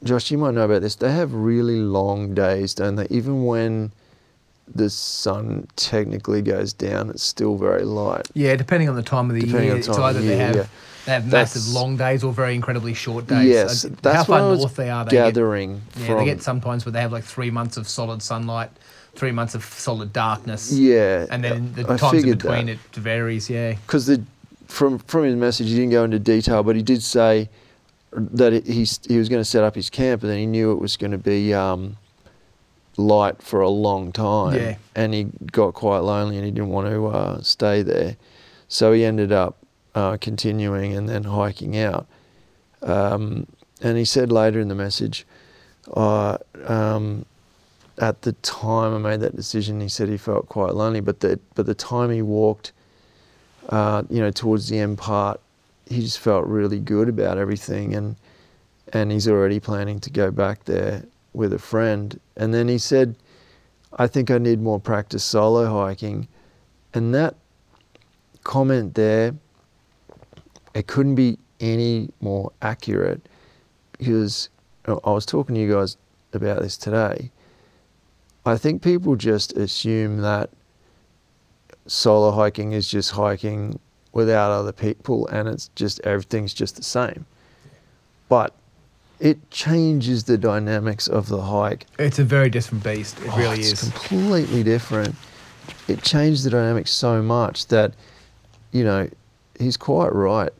Josh, 0.05 0.29
you 0.31 0.37
might 0.37 0.53
know 0.53 0.65
about 0.65 0.81
this. 0.83 0.95
They 0.95 1.11
have 1.11 1.33
really 1.33 1.79
long 1.79 2.33
days, 2.35 2.73
don't 2.75 2.95
they? 2.95 3.07
Even 3.09 3.45
when 3.45 3.91
the 4.73 4.89
sun 4.89 5.67
technically 5.75 6.41
goes 6.43 6.73
down, 6.73 7.09
it's 7.09 7.23
still 7.23 7.57
very 7.57 7.83
light. 7.83 8.27
Yeah, 8.33 8.55
depending 8.55 8.87
on 8.87 8.95
the 8.95 9.03
time 9.03 9.29
of 9.29 9.35
the 9.35 9.41
Depending 9.41 9.63
year, 9.65 9.73
on 9.73 9.79
it's 9.79 9.89
either 9.89 10.19
the 10.21 10.27
they 10.27 10.37
have 10.37 10.55
yeah. 10.55 10.65
they 11.05 11.11
have 11.13 11.29
That's- 11.29 11.55
massive 11.55 11.73
long 11.73 11.97
days 11.97 12.23
or 12.23 12.31
very 12.31 12.53
incredibly 12.55 12.93
short 12.93 13.25
days. 13.27 13.47
Yes, 13.47 13.85
Uh, 13.85 13.89
that's 14.01 14.17
how 14.17 14.23
far 14.25 14.39
what 14.41 14.47
I 14.47 14.49
was 14.51 14.59
north 14.59 14.75
they 14.75 14.89
are. 14.91 15.05
They 15.05 15.11
get, 15.11 15.33
gathering 15.33 15.81
yeah, 15.97 16.05
from. 16.05 16.17
they 16.19 16.25
get 16.25 16.41
sometimes 16.43 16.85
where 16.85 16.93
they 16.93 17.01
have 17.01 17.11
like 17.11 17.23
three 17.23 17.49
months 17.51 17.75
of 17.77 17.87
solid 17.87 18.21
sunlight, 18.21 18.69
three 19.15 19.31
months 19.31 19.55
of 19.55 19.63
solid 19.63 20.13
darkness. 20.13 20.71
yeah, 20.71 21.25
and 21.31 21.43
then 21.43 21.73
the 21.73 21.91
I 21.91 21.97
times 21.97 22.23
in 22.23 22.31
between 22.37 22.67
that. 22.67 22.73
it 22.73 22.79
varies. 22.95 23.49
Yeah, 23.49 23.73
because 23.87 24.05
the 24.05 24.21
from 24.67 24.99
from 24.99 25.23
his 25.25 25.35
message 25.35 25.67
he 25.69 25.75
didn't 25.75 25.91
go 25.91 26.03
into 26.03 26.19
detail, 26.19 26.61
but 26.63 26.75
he 26.75 26.81
did 26.83 27.01
say 27.03 27.49
that 28.15 28.65
he 28.65 28.85
he 29.07 29.17
was 29.17 29.29
going 29.29 29.41
to 29.41 29.45
set 29.45 29.63
up 29.63 29.75
his 29.75 29.89
camp, 29.89 30.23
and 30.23 30.31
then 30.31 30.37
he 30.37 30.45
knew 30.45 30.71
it 30.71 30.79
was 30.79 30.97
going 30.97 31.11
to 31.11 31.17
be 31.17 31.53
um, 31.53 31.97
light 32.97 33.41
for 33.41 33.61
a 33.61 33.69
long 33.69 34.11
time. 34.11 34.55
Yeah. 34.55 34.75
and 34.95 35.13
he 35.13 35.27
got 35.51 35.73
quite 35.73 35.99
lonely, 35.99 36.37
and 36.37 36.45
he 36.45 36.51
didn't 36.51 36.69
want 36.69 36.89
to 36.89 37.07
uh, 37.07 37.41
stay 37.41 37.81
there, 37.81 38.17
so 38.67 38.93
he 38.93 39.03
ended 39.05 39.31
up 39.31 39.57
uh, 39.93 40.17
continuing 40.17 40.93
and 40.93 41.07
then 41.09 41.23
hiking 41.23 41.77
out. 41.77 42.07
Um, 42.81 43.47
and 43.81 43.97
he 43.97 44.05
said 44.05 44.31
later 44.31 44.59
in 44.59 44.67
the 44.67 44.75
message, 44.75 45.25
uh, 45.93 46.37
um, 46.65 47.25
at 47.97 48.21
the 48.21 48.33
time 48.33 48.93
I 48.93 49.09
made 49.09 49.19
that 49.21 49.35
decision, 49.35 49.81
he 49.81 49.89
said 49.89 50.09
he 50.09 50.17
felt 50.17 50.47
quite 50.47 50.73
lonely, 50.73 51.01
but 51.01 51.19
the 51.19 51.39
but 51.55 51.65
the 51.65 51.75
time 51.75 52.11
he 52.11 52.21
walked 52.21 52.71
uh, 53.69 54.03
you 54.09 54.19
know, 54.19 54.31
towards 54.31 54.69
the 54.69 54.79
end 54.79 54.97
part, 54.97 55.39
he 55.87 56.01
just 56.01 56.19
felt 56.19 56.45
really 56.45 56.79
good 56.79 57.09
about 57.09 57.37
everything, 57.37 57.95
and 57.95 58.15
and 58.93 59.11
he's 59.11 59.27
already 59.27 59.59
planning 59.59 59.99
to 59.99 60.09
go 60.09 60.31
back 60.31 60.65
there 60.65 61.05
with 61.33 61.53
a 61.53 61.59
friend. 61.59 62.19
And 62.37 62.53
then 62.53 62.67
he 62.67 62.77
said, 62.77 63.15
"I 63.93 64.07
think 64.07 64.29
I 64.29 64.37
need 64.37 64.61
more 64.61 64.79
practice 64.79 65.23
solo 65.23 65.65
hiking," 65.67 66.27
and 66.93 67.13
that 67.15 67.35
comment 68.43 68.93
there, 68.95 69.33
it 70.73 70.87
couldn't 70.87 71.15
be 71.15 71.39
any 71.59 72.09
more 72.21 72.51
accurate, 72.61 73.27
because 73.97 74.49
I 74.85 75.09
was 75.09 75.25
talking 75.25 75.55
to 75.55 75.61
you 75.61 75.71
guys 75.71 75.97
about 76.33 76.61
this 76.61 76.77
today. 76.77 77.31
I 78.45 78.57
think 78.57 78.83
people 78.83 79.15
just 79.15 79.53
assume 79.57 80.17
that 80.21 80.51
solo 81.87 82.31
hiking 82.31 82.73
is 82.73 82.87
just 82.87 83.11
hiking 83.11 83.79
without 84.15 84.49
other 84.49 84.71
people 84.71 85.27
and 85.27 85.47
it's 85.47 85.69
just 85.75 85.99
everything's 86.03 86.53
just 86.53 86.77
the 86.77 86.83
same. 86.83 87.25
But 88.29 88.53
it 89.19 89.51
changes 89.51 90.23
the 90.23 90.37
dynamics 90.37 91.07
of 91.07 91.27
the 91.29 91.41
hike. 91.41 91.85
it's 91.99 92.17
a 92.17 92.23
very 92.23 92.49
different 92.49 92.83
beast. 92.83 93.19
It 93.21 93.29
Oh, 93.31 93.37
really 93.37 93.59
it's 93.59 93.83
is. 93.83 93.89
completely 93.91 94.63
different. 94.63 95.15
It 95.87 96.01
changed 96.01 96.43
the 96.43 96.49
dynamics 96.49 96.91
so 96.91 97.21
much 97.21 97.67
that, 97.67 97.93
you 98.71 98.83
know, 98.83 99.07
he's 99.59 99.77
quite 99.77 100.13
right. 100.13 100.51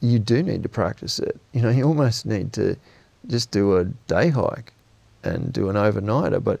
You 0.00 0.18
do 0.18 0.42
need 0.42 0.62
to 0.62 0.68
practice 0.68 1.18
it. 1.18 1.38
You 1.52 1.62
know, 1.62 1.70
you 1.76 1.84
almost 1.84 2.24
need 2.26 2.52
to 2.54 2.76
just 3.26 3.50
do 3.50 3.76
a 3.76 3.84
day 3.84 4.28
hike 4.30 4.72
and 5.24 5.52
do 5.52 5.68
an 5.68 5.76
overnighter. 5.76 6.42
But 6.42 6.60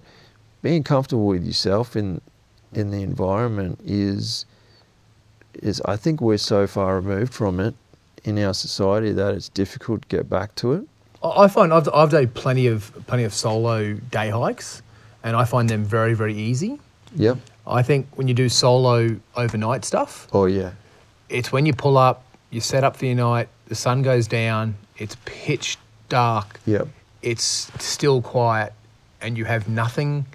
being 0.62 0.82
comfortable 0.82 1.26
with 1.26 1.44
yourself 1.44 1.94
in 1.96 2.20
in 2.74 2.90
the 2.90 3.02
environment 3.02 3.78
is 3.84 4.46
is 5.54 5.80
I 5.84 5.96
think 5.96 6.20
we're 6.20 6.38
so 6.38 6.66
far 6.66 6.96
removed 7.00 7.32
from 7.34 7.60
it 7.60 7.74
in 8.24 8.38
our 8.38 8.54
society 8.54 9.12
that 9.12 9.34
it's 9.34 9.48
difficult 9.48 10.02
to 10.02 10.08
get 10.08 10.28
back 10.30 10.54
to 10.56 10.72
it. 10.74 10.84
I 11.24 11.48
find 11.48 11.72
I've, 11.72 11.88
I've 11.94 12.10
done 12.10 12.28
plenty 12.28 12.66
of 12.66 12.92
plenty 13.06 13.24
of 13.24 13.32
solo 13.34 13.94
day 13.94 14.30
hikes, 14.30 14.82
and 15.22 15.36
I 15.36 15.44
find 15.44 15.68
them 15.68 15.84
very 15.84 16.14
very 16.14 16.34
easy. 16.34 16.78
Yep. 17.16 17.38
I 17.66 17.82
think 17.82 18.06
when 18.16 18.26
you 18.28 18.34
do 18.34 18.48
solo 18.48 19.16
overnight 19.36 19.84
stuff, 19.84 20.26
Oh 20.32 20.46
yeah. 20.46 20.72
it's 21.28 21.52
when 21.52 21.64
you 21.66 21.72
pull 21.72 21.96
up, 21.96 22.24
you 22.50 22.60
set 22.60 22.82
up 22.84 22.96
for 22.96 23.06
your 23.06 23.14
night, 23.14 23.48
the 23.66 23.74
sun 23.76 24.02
goes 24.02 24.26
down, 24.26 24.74
it's 24.98 25.16
pitch 25.24 25.78
dark, 26.08 26.58
Yep. 26.66 26.88
it's 27.22 27.70
still 27.78 28.20
quiet, 28.22 28.72
and 29.20 29.38
you 29.38 29.44
have 29.44 29.68
nothing 29.68 30.26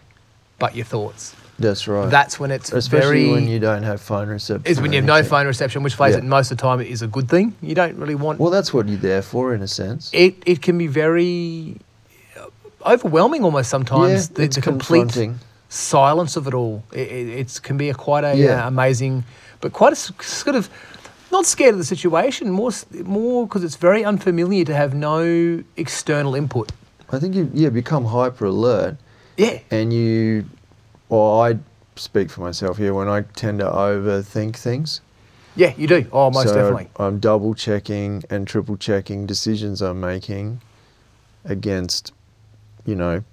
but 0.60 0.76
your 0.76 0.86
thoughts. 0.86 1.36
That's 1.60 1.88
right. 1.88 2.10
That's 2.10 2.40
when 2.40 2.52
it's 2.52 2.72
Especially 2.72 3.26
very. 3.26 3.32
when 3.32 3.48
you 3.48 3.60
don't 3.60 3.84
have 3.84 4.00
phone 4.02 4.28
reception. 4.30 4.72
is 4.72 4.80
when 4.80 4.92
you 4.94 4.98
have 4.98 5.06
no 5.06 5.24
phone 5.24 5.48
reception, 5.48 5.82
which 5.84 5.96
face 5.96 6.12
Yeah. 6.14 6.20
it, 6.20 6.24
most 6.24 6.52
of 6.52 6.58
the 6.58 6.62
time 6.62 6.80
it 6.82 6.88
is 6.88 7.02
a 7.02 7.08
good 7.08 7.28
thing. 7.30 7.56
You 7.62 7.74
don't 7.76 7.98
really 7.98 8.16
want. 8.16 8.40
Well, 8.40 8.52
that's 8.52 8.74
what 8.74 8.88
you're 8.88 8.98
there 9.12 9.22
for, 9.24 9.54
in 9.56 9.62
a 9.62 9.68
sense. 9.68 10.10
it 10.14 10.36
it 10.46 10.62
can 10.62 10.78
be 10.78 10.88
very 10.88 11.78
uh, 12.40 12.46
overwhelming 12.94 13.44
almost 13.44 13.70
sometimes. 13.70 14.30
yeah, 14.30 14.36
the, 14.36 14.44
it's 14.44 14.56
the 14.56 14.62
complete 14.62 15.18
silence 15.70 16.36
of 16.38 16.48
it 16.48 16.54
all. 16.54 16.84
It, 16.94 17.08
it 17.12 17.28
it's, 17.40 17.60
can 17.60 17.76
be 17.78 17.90
a 17.90 17.94
quite 17.96 18.24
a 18.24 18.36
Yeah. 18.36 18.64
uh, 18.64 18.68
amazing, 18.68 19.24
but 19.62 19.74
quite 19.74 19.94
a 19.94 19.96
sort 19.96 20.56
of 20.56 20.70
not 21.32 21.46
scared 21.46 21.74
of 21.74 21.80
the 21.80 21.86
situation. 21.86 22.52
More 22.52 22.72
more 23.04 23.48
because 23.48 23.64
it's 23.64 23.76
very 23.78 24.06
unfamiliar 24.06 24.64
to 24.66 24.74
have 24.76 24.94
no 24.94 25.64
external 25.76 26.36
input. 26.36 26.72
I 27.12 27.20
think 27.20 27.34
you 27.36 27.50
yeah 27.54 27.70
become 27.70 28.06
hyper 28.06 28.46
alert, 28.46 28.98
Yeah, 29.38 29.60
and 29.72 29.92
you, 29.92 30.46
well, 31.10 31.42
I 31.42 31.58
speak 31.96 32.30
for 32.30 32.42
myself 32.42 32.78
here 32.78 32.94
when 32.94 33.08
I 33.08 33.22
tend 33.22 33.60
to 33.60 33.66
overthink 33.66 34.56
things. 34.56 35.02
yeah, 35.56 35.74
you 35.78 35.88
do. 35.88 36.06
Oh, 36.12 36.30
most 36.30 36.50
so 36.50 36.54
definitely. 36.54 36.90
I'm 36.98 37.20
double 37.20 37.54
checking 37.54 38.24
and 38.30 38.48
triple 38.48 38.78
checking 38.78 39.26
decisions 39.26 39.82
I'm 39.82 40.00
making 40.00 40.62
against, 41.46 42.14
you 42.86 42.96
know, 42.96 43.24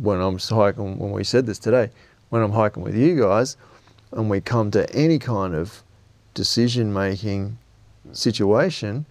when 0.00 0.20
I'm 0.20 0.38
hiking. 0.38 0.98
When 0.98 1.10
we 1.10 1.24
said 1.24 1.46
this 1.46 1.58
today, 1.58 1.90
when 2.28 2.42
I'm 2.42 2.52
hiking 2.52 2.82
with 2.82 2.94
you 2.94 3.18
guys, 3.18 3.56
and 4.12 4.30
we 4.30 4.40
come 4.40 4.70
to 4.72 4.90
any 4.94 5.18
kind 5.18 5.54
of 5.54 5.82
decision 6.34 6.92
making 6.92 7.58
situation, 8.12 9.06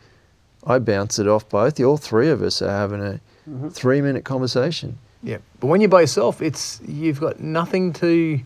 I 0.65 0.79
bounce 0.79 1.19
it 1.19 1.27
off 1.27 1.49
both. 1.49 1.79
All 1.79 1.97
three 1.97 2.29
of 2.29 2.41
us 2.41 2.61
are 2.61 2.69
having 2.69 3.01
a 3.01 3.19
mm-hmm. 3.49 3.69
three 3.69 4.01
minute 4.01 4.23
conversation. 4.23 4.97
Yeah, 5.23 5.37
but 5.59 5.67
when 5.67 5.81
you're 5.81 5.89
by 5.89 6.01
yourself, 6.01 6.41
it's 6.41 6.81
you've 6.87 7.19
got 7.19 7.39
nothing 7.39 7.93
to, 7.93 8.39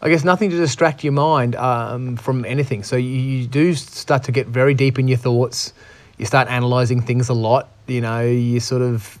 I 0.00 0.08
guess, 0.08 0.24
nothing 0.24 0.50
to 0.50 0.56
distract 0.56 1.02
your 1.02 1.12
mind 1.12 1.56
um, 1.56 2.16
from 2.16 2.44
anything. 2.44 2.84
So 2.84 2.96
you, 2.96 3.08
you 3.08 3.46
do 3.46 3.74
start 3.74 4.24
to 4.24 4.32
get 4.32 4.46
very 4.46 4.74
deep 4.74 4.98
in 4.98 5.08
your 5.08 5.18
thoughts. 5.18 5.72
You 6.18 6.26
start 6.26 6.48
analysing 6.48 7.02
things 7.02 7.28
a 7.28 7.34
lot. 7.34 7.68
You 7.88 8.00
know, 8.00 8.20
you 8.20 8.60
sort 8.60 8.82
of, 8.82 9.18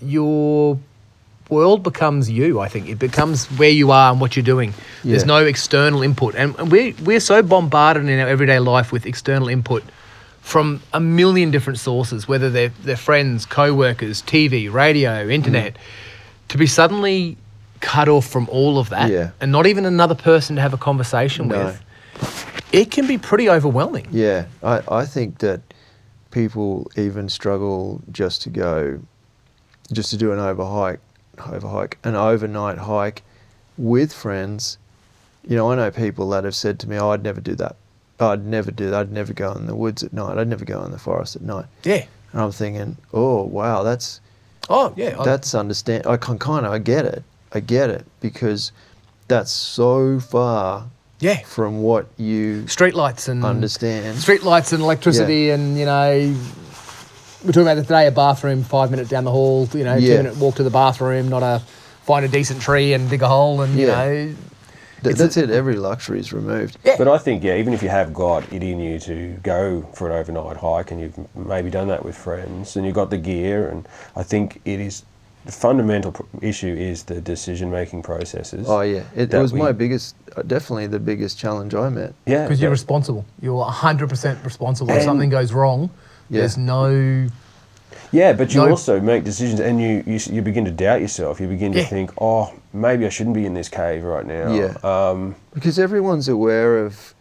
you're 0.00 0.78
world 1.48 1.82
becomes 1.82 2.30
you. 2.30 2.60
I 2.60 2.68
think 2.68 2.88
it 2.88 2.98
becomes 2.98 3.46
where 3.58 3.70
you 3.70 3.90
are 3.90 4.10
and 4.10 4.20
what 4.20 4.36
you're 4.36 4.42
doing. 4.44 4.72
There's 5.04 5.26
no 5.26 5.44
external 5.44 6.02
input, 6.02 6.34
and, 6.34 6.58
and 6.58 6.72
we 6.72 6.92
we're 7.04 7.20
so 7.20 7.42
bombarded 7.42 8.08
in 8.08 8.18
our 8.20 8.28
everyday 8.28 8.58
life 8.58 8.90
with 8.92 9.04
external 9.04 9.48
input 9.48 9.84
from 10.42 10.82
a 10.92 11.00
million 11.00 11.50
different 11.50 11.78
sources, 11.78 12.28
whether 12.28 12.50
they're 12.50 12.72
they're 12.82 12.96
friends, 12.96 13.46
co-workers, 13.46 14.20
TV, 14.22 14.70
radio, 14.70 15.26
internet, 15.28 15.74
mm. 15.74 15.78
to 16.48 16.58
be 16.58 16.66
suddenly 16.66 17.38
cut 17.80 18.08
off 18.08 18.26
from 18.26 18.48
all 18.50 18.78
of 18.78 18.90
that, 18.90 19.10
Yeah. 19.10 19.30
and 19.40 19.50
not 19.50 19.66
even 19.66 19.84
another 19.86 20.14
person 20.14 20.56
to 20.56 20.62
have 20.62 20.74
a 20.74 20.76
conversation 20.76 21.48
No. 21.48 21.64
with. 21.64 21.82
It 22.72 22.90
can 22.90 23.06
be 23.06 23.18
pretty 23.18 23.48
overwhelming. 23.48 24.06
Yeah, 24.10 24.46
I, 24.62 24.82
I 24.88 25.04
think 25.06 25.38
that 25.38 25.60
people 26.30 26.90
even 26.96 27.28
struggle 27.28 28.00
just 28.10 28.42
to 28.42 28.50
go, 28.50 29.00
just 29.92 30.10
to 30.10 30.16
do 30.16 30.32
an 30.32 30.38
overhike, 30.38 30.98
overhike, 31.36 31.94
an 32.04 32.14
overnight 32.14 32.78
hike 32.78 33.22
with 33.78 34.12
friends. 34.12 34.78
You 35.46 35.56
know, 35.56 35.70
I 35.72 35.76
know 35.76 35.90
people 35.90 36.28
that 36.30 36.44
have 36.44 36.54
said 36.54 36.78
to 36.80 36.88
me, 36.88 36.96
"Oh, 36.98 37.10
I'd 37.10 37.22
never 37.22 37.40
do 37.40 37.54
that. 37.56 37.76
I'd 38.30 38.44
never 38.46 38.70
do 38.70 38.90
that. 38.90 39.00
I'd 39.00 39.12
never 39.12 39.32
go 39.32 39.52
in 39.52 39.66
the 39.66 39.74
woods 39.74 40.02
at 40.02 40.12
night. 40.12 40.38
I'd 40.38 40.48
never 40.48 40.64
go 40.64 40.82
in 40.84 40.90
the 40.92 40.98
forest 40.98 41.36
at 41.36 41.42
night." 41.42 41.66
Yeah. 41.84 42.04
And 42.32 42.40
I'm 42.42 42.52
thinking, 42.52 42.96
"Oh, 43.12 43.42
wow, 43.42 43.82
that's 43.82 44.20
Oh 44.68 44.92
yeah. 44.96 45.16
I- 45.18 45.24
that's 45.24 45.54
understand. 45.54 46.06
I 46.06 46.16
can 46.16 46.38
kind 46.38 46.64
of 46.66 46.72
I 46.72 46.78
get 46.78 47.04
it. 47.04 47.24
I 47.52 47.60
get 47.60 47.90
it 47.90 48.06
because 48.20 48.72
that's 49.28 49.50
so 49.50 50.20
far 50.20 50.84
yeah. 51.20 51.38
from 51.44 51.82
what 51.82 52.06
you 52.16 52.62
Streetlights 52.66 53.28
and 53.28 53.44
understand. 53.44 54.18
street 54.18 54.42
lights 54.42 54.72
and 54.72 54.82
electricity 54.82 55.50
and 55.50 55.78
you 55.78 55.84
know 55.84 56.34
we're 57.44 57.52
talking 57.52 57.62
about 57.62 57.76
today 57.82 58.06
a 58.06 58.10
bathroom 58.10 58.62
five 58.62 58.90
minutes 58.90 59.10
down 59.10 59.24
the 59.24 59.30
hall 59.30 59.68
you 59.74 59.84
know 59.84 59.98
two 59.98 60.04
Yeah. 60.06 60.16
minute 60.18 60.36
walk 60.38 60.56
to 60.56 60.62
the 60.62 60.70
bathroom 60.70 61.28
not 61.28 61.42
a 61.42 61.60
find 62.04 62.24
a 62.24 62.28
decent 62.28 62.60
tree 62.62 62.92
and 62.94 63.08
dig 63.10 63.22
a 63.22 63.28
hole 63.28 63.60
and 63.62 63.78
you 63.78 63.86
know 63.86 64.34
Th- 65.02 65.12
it's 65.12 65.20
that's 65.20 65.36
a- 65.36 65.44
it. 65.44 65.50
Every 65.50 65.76
luxury 65.76 66.18
is 66.20 66.32
removed. 66.32 66.78
yeah 66.84 66.94
But 66.98 67.08
I 67.08 67.18
think, 67.18 67.42
yeah, 67.44 67.56
even 67.56 67.72
if 67.72 67.82
you 67.82 67.88
have 67.88 68.12
got 68.14 68.50
it 68.52 68.62
in 68.62 68.78
you 68.80 68.98
to 69.00 69.36
go 69.42 69.82
for 69.94 70.10
an 70.10 70.16
overnight 70.16 70.56
hike 70.58 70.90
and 70.90 71.00
you've 71.00 71.18
maybe 71.36 71.70
done 71.70 71.88
that 71.88 72.04
with 72.04 72.16
friends 72.16 72.76
and 72.76 72.86
you've 72.86 72.94
got 72.94 73.10
the 73.10 73.18
gear, 73.18 73.68
and 73.68 73.86
I 74.16 74.22
think 74.22 74.60
it 74.64 74.80
is 74.80 75.04
the 75.44 75.50
fundamental 75.52 76.12
pr- 76.12 76.22
issue 76.40 76.72
is 76.72 77.02
the 77.02 77.20
decision 77.20 77.68
making 77.70 78.02
processes. 78.02 78.66
Oh 78.68 78.82
yeah, 78.82 78.98
it, 79.16 79.22
it 79.22 79.30
that 79.30 79.40
was 79.42 79.52
we- 79.52 79.58
my 79.58 79.72
biggest, 79.72 80.14
uh, 80.36 80.42
definitely 80.42 80.86
the 80.86 81.00
biggest 81.00 81.36
challenge 81.36 81.74
I 81.74 81.88
met. 81.88 82.14
Yeah. 82.26 82.44
because 82.44 82.60
you're 82.60 82.70
responsible 82.70 83.24
you're 83.40 83.64
100% 83.64 84.44
responsible 84.44 84.92
if 84.92 85.02
something 85.02 85.30
goes 85.30 85.52
wrong 85.52 85.90
Yeah. 86.30 86.40
there's 86.40 86.56
no 86.56 87.26
Yeah, 88.12 88.34
but 88.34 88.54
you 88.54 88.60
No- 88.60 88.68
also 88.70 89.00
make 89.00 89.24
decisions 89.24 89.58
and 89.58 89.80
you, 89.80 90.04
you, 90.06 90.20
you 90.30 90.42
begin 90.42 90.64
to 90.66 90.70
doubt 90.70 91.00
yourself. 91.00 91.40
You 91.40 91.48
begin 91.48 91.72
to 91.72 91.78
Yeah. 91.80 91.86
think, 91.86 92.12
oh, 92.20 92.52
maybe 92.72 93.06
I 93.06 93.08
shouldn't 93.08 93.34
be 93.34 93.46
in 93.46 93.54
this 93.54 93.68
cave 93.68 94.04
right 94.04 94.26
now. 94.26 94.54
Yeah. 94.54 94.74
Um, 94.84 95.34
Because 95.54 95.78
everyone's 95.78 96.28
aware 96.28 96.84
of, 96.84 97.14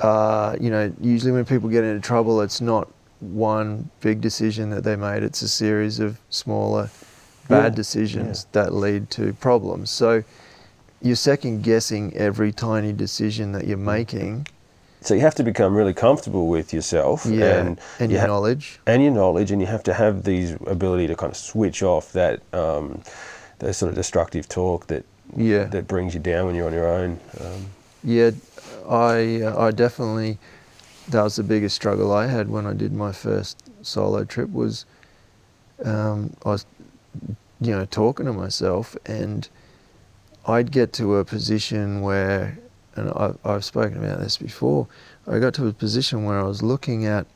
uh, 0.00 0.56
you 0.60 0.70
know, 0.70 0.92
usually 1.00 1.32
when 1.32 1.44
people 1.46 1.68
get 1.70 1.82
into 1.84 2.00
trouble, 2.00 2.40
it's 2.42 2.60
not 2.60 2.88
one 3.20 3.88
big 4.00 4.20
decision 4.20 4.70
that 4.70 4.84
they 4.84 4.96
made. 4.96 5.22
It's 5.22 5.40
a 5.42 5.48
series 5.48 5.98
of 5.98 6.18
smaller, 6.28 6.90
bad 7.48 7.72
Yeah, 7.72 7.76
decisions 7.76 8.46
that 8.52 8.74
lead 8.74 9.08
to 9.10 9.32
problems. 9.34 9.90
So 9.90 10.24
you're 11.00 11.16
second 11.16 11.62
guessing 11.62 12.14
every 12.16 12.52
tiny 12.52 12.92
decision 12.92 13.52
that 13.52 13.66
you're 13.66 13.78
making. 13.78 14.46
So 15.04 15.14
you 15.14 15.20
have 15.20 15.34
to 15.34 15.42
become 15.44 15.74
really 15.74 15.92
comfortable 15.94 16.46
with 16.48 16.72
yourself 16.72 17.26
Yeah, 17.26 17.58
and, 17.58 17.80
and, 17.98 18.10
you 18.10 18.16
your 18.18 18.20
ha- 18.22 18.26
knowledge. 18.32 18.80
and 18.86 19.02
your 19.02 19.12
knowledge, 19.12 19.50
and 19.50 19.60
you 19.60 19.66
have 19.66 19.82
to 19.84 19.94
have 19.94 20.22
these 20.24 20.56
ability 20.66 21.06
to 21.08 21.16
kind 21.16 21.30
of 21.30 21.36
switch 21.36 21.82
off 21.82 22.12
that 22.12 22.40
um, 22.52 23.02
that 23.58 23.74
sort 23.74 23.90
of 23.90 23.94
destructive 23.96 24.48
talk 24.48 24.86
that 24.88 25.04
Yeah. 25.36 25.64
that 25.64 25.86
brings 25.88 26.14
you 26.14 26.20
down 26.20 26.46
when 26.46 26.54
you're 26.54 26.66
on 26.66 26.72
your 26.72 26.88
own. 26.88 27.20
Um, 27.40 27.66
Yeah, 28.04 28.30
I 28.88 29.42
uh, 29.42 29.66
I 29.66 29.70
definitely 29.70 30.38
that 31.08 31.22
was 31.22 31.36
the 31.36 31.42
biggest 31.42 31.74
struggle 31.76 32.12
I 32.12 32.26
had 32.26 32.48
when 32.48 32.66
I 32.66 32.72
did 32.74 32.92
my 32.92 33.12
first 33.12 33.56
solo 33.82 34.24
trip 34.24 34.50
was 34.52 34.84
um, 35.84 36.32
I 36.44 36.48
was 36.50 36.66
you 37.60 37.72
know 37.72 37.84
talking 37.86 38.26
to 38.26 38.32
myself 38.32 38.96
and 39.06 39.48
I'd 40.46 40.70
get 40.72 40.92
to 40.94 41.16
a 41.16 41.24
position 41.24 42.00
where 42.02 42.58
and 42.96 43.10
I've, 43.10 43.38
I've 43.44 43.64
spoken 43.64 44.02
about 44.04 44.20
this 44.20 44.36
before 44.36 44.86
I 45.26 45.38
got 45.38 45.54
to 45.54 45.66
a 45.66 45.72
position 45.72 46.24
where 46.24 46.38
I 46.38 46.42
was 46.42 46.62
looking 46.62 47.06
at 47.06 47.26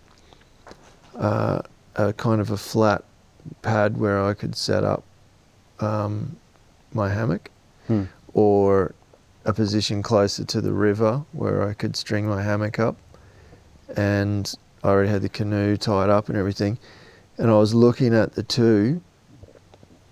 uh, 1.17 1.63
a 1.95 2.13
kind 2.13 2.41
of 2.41 2.51
a 2.51 2.57
flat 2.57 3.05
pad 3.63 3.97
where 3.97 4.23
I 4.23 4.35
could 4.35 4.57
set 4.57 4.85
up 4.85 5.05
um, 5.81 6.37
my 6.93 7.09
hammock 7.11 7.51
hmm. 7.87 8.05
or 8.33 8.95
a 9.45 9.53
position 9.53 10.03
closer 10.03 10.45
to 10.45 10.61
the 10.61 10.73
river 10.73 11.25
where 11.33 11.67
I 11.67 11.73
could 11.73 11.97
string 11.97 12.27
my 12.27 12.43
hammock 12.43 12.79
up. 12.79 12.97
And 13.97 14.53
I 14.83 14.89
already 14.89 15.11
had 15.11 15.23
the 15.23 15.29
canoe 15.29 15.77
tied 15.77 16.11
up 16.11 16.29
and 16.29 16.37
everything. 16.37 16.79
And 17.39 17.51
I 17.51 17.55
was 17.55 17.73
looking 17.73 18.15
at 18.15 18.33
the 18.33 18.43
two. 18.43 19.01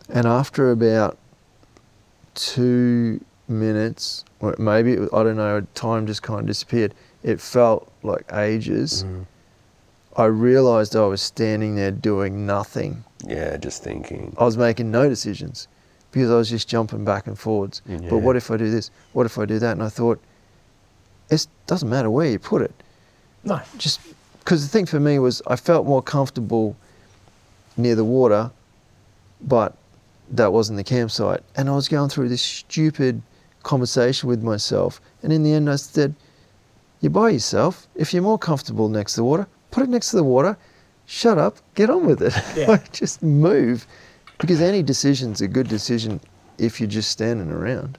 And 0.09 0.27
after 0.27 0.71
about 0.71 1.19
two 2.35 3.25
minutes, 3.49 4.25
or 4.41 4.55
maybe, 4.59 4.95
it 4.95 5.01
was, 5.01 5.09
I 5.13 5.23
don't 5.23 5.37
know, 5.37 5.67
time 5.75 6.07
just 6.07 6.23
kind 6.23 6.41
of 6.41 6.47
disappeared. 6.47 6.95
It 7.23 7.41
felt 7.41 7.91
like 8.03 8.25
ages. 8.33 9.05
Mhm. 9.05 9.27
I 10.17 10.25
realized 10.27 10.95
I 10.95 11.07
was 11.07 11.21
standing 11.21 11.75
there 11.75 11.91
doing 11.91 12.47
nothing. 12.47 13.05
Yeah, 13.27 13.57
just 13.57 13.83
thinking. 13.83 14.35
I 14.39 14.45
was 14.45 14.57
making 14.57 14.91
no 14.91 15.09
decisions 15.09 15.67
because 16.13 16.31
I 16.31 16.37
was 16.37 16.49
just 16.49 16.69
jumping 16.69 17.05
back 17.05 17.27
and 17.27 17.39
forwards. 17.39 17.83
Yeah. 17.87 17.99
But 18.09 18.19
what 18.19 18.37
if 18.37 18.51
I 18.51 18.57
do 18.57 18.71
this? 18.71 18.91
What 19.13 19.27
if 19.27 19.39
I 19.39 19.45
do 19.45 19.59
that? 19.59 19.73
And 19.73 19.83
I 19.83 19.89
thought, 19.89 20.21
it 21.31 21.47
doesn't 21.67 21.89
matter 21.89 22.11
where 22.11 22.29
you 22.29 22.39
put 22.39 22.63
it. 22.63 22.73
no 23.43 23.61
Just 23.79 24.01
because 24.39 24.63
the 24.63 24.69
thing 24.69 24.87
for 24.87 25.01
me 25.01 25.19
was 25.19 25.43
I 25.47 25.57
felt 25.57 25.87
more 25.87 26.03
comfortable 26.03 26.77
near 27.77 27.97
the 27.97 28.05
water, 28.05 28.51
but 29.41 29.75
that 30.31 30.53
wasn't 30.53 30.77
the 30.77 30.85
campsite. 30.85 31.43
And 31.57 31.69
I 31.69 31.75
was 31.75 31.89
going 31.89 32.09
through 32.11 32.29
this 32.29 32.43
stupid 32.43 33.21
conversation 33.65 34.29
with 34.29 34.43
myself. 34.43 35.01
And 35.23 35.33
in 35.33 35.43
the 35.43 35.53
end, 35.53 35.69
I 35.69 35.77
said, 35.77 36.15
You're 37.01 37.11
by 37.11 37.31
yourself. 37.31 37.89
If 37.97 38.13
you're 38.15 38.23
more 38.23 38.39
comfortable 38.39 38.89
next 38.89 39.15
to 39.15 39.21
the 39.21 39.25
water, 39.25 39.47
put 39.73 39.83
it 39.83 39.89
next 39.89 40.11
to 40.11 40.17
the 40.17 40.25
water. 40.25 40.57
Shut 41.07 41.37
up, 41.37 41.59
get 41.75 41.91
on 41.91 42.07
with 42.07 42.23
it. 42.23 42.33
Yeah. 42.57 42.79
Just 42.93 43.23
move. 43.23 43.87
Because 44.39 44.61
any 44.61 44.83
decision's 44.83 45.41
a 45.41 45.49
good 45.49 45.69
decision 45.69 46.21
if 46.59 46.81
you're 46.81 46.89
just 46.89 47.11
standing 47.11 47.51
around. 47.51 47.99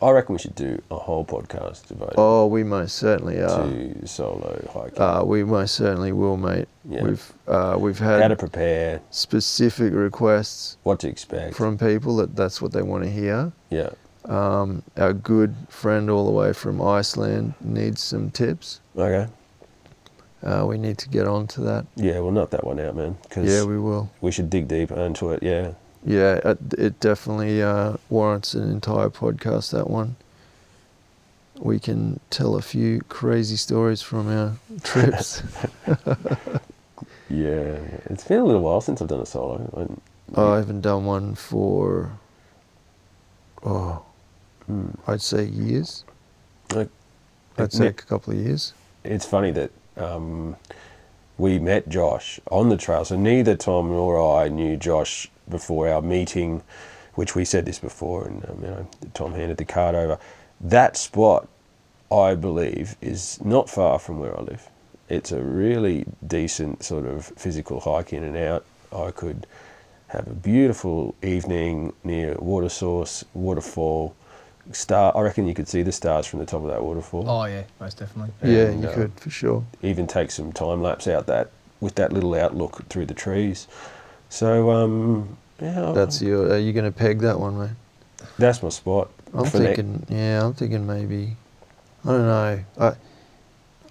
I 0.00 0.10
reckon 0.10 0.34
we 0.34 0.38
should 0.38 0.54
do 0.54 0.80
a 0.90 0.96
whole 0.96 1.24
podcast 1.24 1.86
devoted 1.88 2.14
Oh, 2.16 2.46
we 2.46 2.62
most 2.64 2.96
certainly 2.96 3.40
are. 3.42 3.66
to 3.68 4.06
solo 4.06 4.64
hiking. 4.72 5.00
Uh, 5.00 5.22
we 5.24 5.44
most 5.44 5.74
certainly 5.74 6.12
will, 6.12 6.36
mate. 6.36 6.68
Yeah. 6.88 7.02
We've 7.04 7.32
uh, 7.46 7.76
we've 7.78 7.98
had 7.98 8.22
How 8.22 8.28
to 8.28 8.36
prepare, 8.36 9.00
specific 9.10 9.92
requests 9.92 10.78
what 10.84 11.00
to 11.00 11.08
expect. 11.08 11.54
from 11.56 11.76
people 11.78 12.16
that 12.16 12.36
that's 12.36 12.62
what 12.62 12.72
they 12.72 12.82
want 12.82 13.04
to 13.04 13.10
hear. 13.10 13.52
yeah. 13.70 13.90
Um, 14.26 14.82
our 14.96 15.12
good 15.12 15.54
friend 15.68 16.10
all 16.10 16.24
the 16.26 16.32
way 16.32 16.52
from 16.52 16.82
Iceland 16.82 17.54
needs 17.60 18.02
some 18.02 18.30
tips. 18.30 18.80
Okay. 18.96 19.28
Uh, 20.42 20.64
we 20.66 20.78
need 20.78 20.98
to 20.98 21.08
get 21.08 21.26
on 21.26 21.46
to 21.48 21.60
that. 21.62 21.86
Yeah, 21.96 22.18
we'll 22.20 22.32
knock 22.32 22.50
that 22.50 22.64
one 22.64 22.78
out, 22.80 22.94
man. 22.96 23.16
Because 23.22 23.48
Yeah, 23.48 23.64
we 23.64 23.78
will. 23.78 24.10
we 24.20 24.30
should 24.32 24.50
dig 24.50 24.68
deep 24.68 24.90
into 24.90 25.30
it. 25.30 25.42
Yeah. 25.42 25.72
Yeah, 26.04 26.34
it, 26.44 26.58
it 26.78 27.00
definitely 27.00 27.62
uh, 27.62 27.96
warrants 28.10 28.54
an 28.54 28.70
entire 28.70 29.10
podcast. 29.10 29.70
That 29.72 29.88
one. 29.90 30.16
We 31.58 31.78
can 31.78 32.20
tell 32.30 32.54
a 32.56 32.62
few 32.62 33.00
crazy 33.08 33.56
stories 33.56 34.02
from 34.02 34.28
our 34.28 34.52
trips. 34.82 35.42
Yeah. 37.28 37.78
It's 38.06 38.24
been 38.24 38.40
a 38.40 38.44
little 38.44 38.62
while 38.62 38.80
since 38.80 39.00
I've 39.02 39.08
done 39.08 39.20
a 39.20 39.26
solo. 39.26 39.98
I, 40.36 40.40
I 40.40 40.56
haven't 40.58 40.82
done 40.82 41.04
one 41.06 41.34
for, 41.34 42.12
oh, 43.64 44.02
Hmm. 44.66 44.90
I'd 45.06 45.22
say 45.22 45.44
years. 45.44 46.04
Like, 46.74 46.88
I'd 47.58 47.72
say 47.72 47.86
a 47.86 47.92
couple 47.92 48.32
of 48.32 48.40
years. 48.40 48.72
it's 49.04 49.24
funny 49.24 49.52
that 49.52 49.70
um, 49.96 50.56
we 51.38 51.58
met 51.58 51.88
Josh 51.88 52.40
on 52.50 52.68
the 52.68 52.76
trail. 52.76 53.04
So 53.04 53.16
neither 53.16 53.56
Tom 53.56 53.88
nor 53.88 54.40
I 54.42 54.48
knew 54.48 54.76
Josh 54.76 55.30
before 55.48 55.88
our 55.88 56.02
meeting, 56.02 56.62
which 57.14 57.34
we 57.34 57.44
said 57.44 57.64
this 57.64 57.78
before, 57.78 58.26
and 58.26 58.44
um, 58.48 58.58
you 58.60 58.68
know, 58.68 58.88
Tom 59.14 59.32
handed 59.32 59.56
the 59.56 59.64
card 59.64 59.94
over. 59.94 60.18
That 60.60 60.96
spot, 60.96 61.48
I 62.10 62.34
believe, 62.34 62.96
is 63.00 63.38
not 63.44 63.70
far 63.70 63.98
from 63.98 64.18
where 64.18 64.36
I 64.36 64.42
live. 64.42 64.68
It's 65.08 65.30
a 65.30 65.40
really 65.40 66.04
decent 66.26 66.82
sort 66.82 67.06
of 67.06 67.26
physical 67.26 67.80
hike 67.80 68.12
in 68.12 68.24
and 68.24 68.36
out. 68.36 68.64
I 68.92 69.12
could 69.12 69.46
have 70.08 70.26
a 70.26 70.34
beautiful 70.34 71.14
evening 71.22 71.92
near 72.04 72.34
a 72.34 72.42
water 72.42 72.68
source, 72.68 73.24
waterfall. 73.34 74.14
Star, 74.72 75.16
I 75.16 75.20
reckon 75.20 75.46
you 75.46 75.54
could 75.54 75.68
see 75.68 75.82
the 75.82 75.92
stars 75.92 76.26
from 76.26 76.40
the 76.40 76.46
top 76.46 76.62
of 76.64 76.70
that 76.70 76.82
waterfall 76.82 77.28
oh 77.28 77.44
yeah 77.44 77.62
most 77.80 77.98
definitely 77.98 78.32
Yeah, 78.42 78.66
And, 78.66 78.82
you 78.82 78.88
uh, 78.88 78.94
could 78.94 79.12
for 79.20 79.30
sure. 79.30 79.64
even 79.82 80.06
take 80.06 80.30
some 80.30 80.52
time 80.52 80.82
lapse 80.82 81.06
out 81.06 81.26
that 81.26 81.50
with 81.80 81.94
that 81.96 82.12
little 82.12 82.34
outlook 82.34 82.88
through 82.88 83.06
the 83.06 83.14
trees. 83.14 83.68
So 84.28 84.70
um, 84.70 85.36
Yeah, 85.60 85.92
That's 85.94 86.20
your. 86.20 86.52
Are 86.52 86.58
you 86.58 86.72
going 86.72 86.84
to 86.84 86.90
peg 86.90 87.20
that 87.20 87.38
one, 87.38 87.58
mate? 87.58 87.70
that's 88.38 88.62
my 88.62 88.70
spot. 88.70 89.10
I'm 89.34 89.44
for 89.46 89.58
ne- 89.58 89.66
thinking. 89.74 90.06
Yeah, 90.08 90.44
I'm 90.44 90.54
thinking 90.54 90.86
maybe. 90.86 91.36
I 92.04 92.08
don't 92.08 92.26
know. 92.26 92.60
I. 92.80 92.92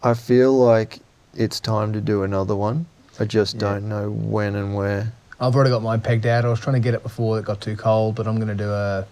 I 0.03 0.13
feel 0.13 0.53
like 0.57 0.99
it's 1.35 1.59
time 1.59 1.93
to 1.93 2.01
do 2.01 2.23
another 2.23 2.55
one. 2.55 2.85
I 3.19 3.25
just 3.25 3.55
Yeah. 3.55 3.61
don't 3.61 3.87
know 3.89 4.09
when 4.11 4.55
and 4.55 4.75
where. 4.75 5.13
I've 5.39 5.55
already 5.55 5.69
got 5.69 5.81
mine 5.83 6.01
pegged 6.01 6.25
out. 6.25 6.43
I 6.45 6.49
was 6.49 6.59
trying 6.59 6.75
to 6.75 6.79
get 6.79 6.93
it 6.93 7.03
before 7.03 7.39
it 7.39 7.45
got 7.45 7.61
too 7.61 7.75
cold, 7.75 8.15
but 8.15 8.27
I'm 8.27 8.35
going 8.35 8.47
to 8.49 8.55
do 8.55 8.71
a, 8.71 9.05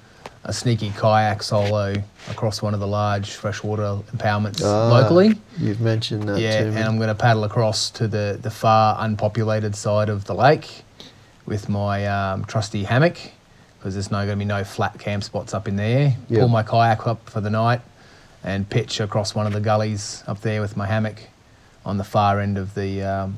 a 0.46 0.52
sneaky 0.52 0.90
kayak 0.92 1.42
solo 1.42 1.94
across 2.30 2.62
one 2.62 2.74
of 2.74 2.80
the 2.80 2.88
large 2.88 3.32
freshwater 3.32 4.00
impoundments 4.16 4.62
Ah, 4.64 4.90
locally. 4.90 5.40
You've 5.58 5.80
mentioned 5.82 6.24
that 6.28 6.40
yeah, 6.40 6.64
and. 6.64 6.78
I'm 6.78 6.98
going 6.98 7.08
to 7.08 7.16
paddle 7.16 7.44
across 7.46 7.90
to 7.92 8.08
the, 8.08 8.38
the 8.42 8.52
far 8.52 8.98
unpopulated 9.00 9.76
side 9.76 10.10
of 10.10 10.26
the 10.26 10.36
lake 10.36 10.84
with 11.46 11.70
my 11.70 12.06
um, 12.08 12.44
trusty 12.46 12.84
hammock 12.84 13.18
because 13.80 13.94
there's 13.96 14.12
no 14.12 14.18
going 14.26 14.38
to 14.40 14.46
be 14.46 14.46
no 14.46 14.64
flat 14.64 15.00
camp 15.00 15.24
spots 15.24 15.54
up 15.54 15.68
in 15.68 15.76
there. 15.78 16.16
Yeah. 16.30 16.40
Pull 16.40 16.50
my 16.50 16.64
kayak 16.64 17.08
up 17.08 17.30
for 17.30 17.40
the 17.42 17.50
night 17.50 17.82
and 18.44 18.70
pitch 18.70 19.00
across 19.00 19.34
one 19.36 19.48
of 19.48 19.54
the 19.54 19.60
gullies 19.62 20.24
up 20.28 20.42
there 20.42 20.60
with 20.60 20.76
my 20.76 20.86
hammock 20.88 21.22
on 21.86 21.98
the 21.98 22.04
far 22.04 22.40
end 22.42 22.58
of 22.58 22.76
the 22.76 23.02
um, 23.02 23.38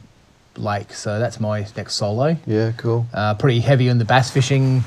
lake. 0.57 0.94
So 0.94 1.19
that's 1.19 1.40
my 1.40 1.68
next 1.77 1.95
solo. 1.95 2.38
yeah, 2.48 2.72
cool. 2.77 3.06
Uh, 3.14 3.34
pretty 3.36 3.60
heavy 3.60 3.90
on 3.91 3.98
the 3.99 4.06
bass 4.06 4.32
fishing 4.32 4.84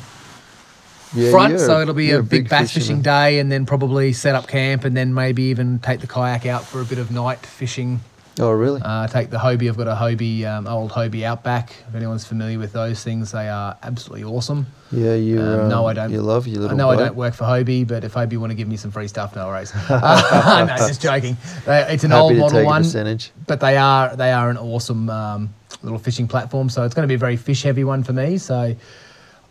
Yeah, 1.14 1.30
front, 1.30 1.58
so 1.60 1.80
it'll 1.80 1.94
be 1.94 2.06
you're 2.06 2.20
a 2.20 2.22
big, 2.22 2.48
bass 2.48 2.70
fisherman. 2.72 2.82
fishing 2.98 3.02
day, 3.02 3.38
and 3.38 3.50
then 3.50 3.64
probably 3.66 4.12
set 4.12 4.34
up 4.34 4.46
camp, 4.48 4.84
and 4.84 4.96
then 4.96 5.14
maybe 5.14 5.44
even 5.44 5.78
take 5.78 6.00
the 6.00 6.06
kayak 6.06 6.44
out 6.46 6.64
for 6.64 6.80
a 6.80 6.84
bit 6.84 6.98
of 6.98 7.10
night 7.10 7.44
fishing. 7.46 8.00
Oh, 8.40 8.52
really? 8.52 8.80
Uh, 8.84 9.08
take 9.08 9.30
the 9.30 9.38
Hobie. 9.38 9.68
I've 9.68 9.76
got 9.76 9.88
a 9.88 9.96
Hobie, 9.96 10.44
um, 10.44 10.68
old 10.68 10.92
Hobie 10.92 11.24
Outback. 11.24 11.72
If 11.88 11.94
anyone's 11.96 12.24
familiar 12.24 12.56
with 12.56 12.72
those 12.72 13.02
things, 13.02 13.32
they 13.32 13.48
are 13.48 13.76
absolutely 13.82 14.22
awesome. 14.24 14.66
yeah, 14.92 15.14
you. 15.14 15.40
um, 15.40 15.60
Um, 15.62 15.68
no, 15.68 15.86
I 15.86 15.92
don't. 15.92 16.12
You 16.12 16.20
love 16.22 16.46
your 16.46 16.58
I 16.58 16.62
little. 16.62 16.76
know 16.76 16.90
I 16.90 16.94
don't 16.96 17.16
work 17.16 17.34
for 17.34 17.42
Hobie, 17.44 17.84
but 17.88 18.04
if 18.04 18.14
Hobie 18.14 18.36
want 18.38 18.50
to 18.50 18.54
give 18.54 18.68
me 18.68 18.76
some 18.76 18.92
free 18.92 19.08
stuff, 19.08 19.34
no 19.34 19.46
worries. 19.48 19.72
Uh, 19.90 20.66
no, 20.68 20.76
just 20.86 21.02
joking. 21.02 21.36
They- 21.66 21.86
It's 21.94 22.04
an 22.04 22.10
Happy 22.12 22.20
old 22.22 22.36
model 22.36 22.64
one 22.64 22.82
percentage. 22.82 23.32
but 23.48 23.58
they 23.58 23.76
are 23.76 24.14
they 24.14 24.30
are 24.30 24.50
an 24.50 24.56
awesome 24.58 25.10
um, 25.10 25.52
little 25.82 25.98
fishing 25.98 26.28
platform. 26.28 26.68
So 26.68 26.84
it's 26.84 26.94
going 26.94 27.04
to 27.04 27.08
be 27.10 27.14
a 27.16 27.18
very 27.18 27.36
fish 27.36 27.62
heavy 27.64 27.82
one 27.82 28.04
for 28.04 28.12
me. 28.12 28.38
So 28.38 28.76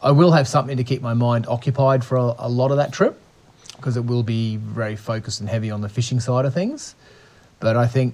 I 0.02 0.12
will 0.12 0.32
have 0.32 0.48
something 0.48 0.78
to 0.78 0.84
keep 0.84 1.02
my 1.02 1.14
mind 1.14 1.48
occupied 1.48 2.04
for 2.04 2.18
a, 2.18 2.34
a 2.40 2.50
lot 2.50 2.72
of 2.72 2.78
that 2.78 2.92
trip 2.92 3.20
because 3.76 3.98
it 3.98 4.06
will 4.06 4.24
be 4.24 4.58
very 4.58 4.96
focused 4.96 5.40
and 5.40 5.50
heavy 5.50 5.72
on 5.72 5.82
the 5.82 5.90
fishing 5.90 6.20
side 6.20 6.46
of 6.46 6.54
things. 6.54 6.96
But 7.60 7.76
I 7.78 7.88
think 7.88 8.14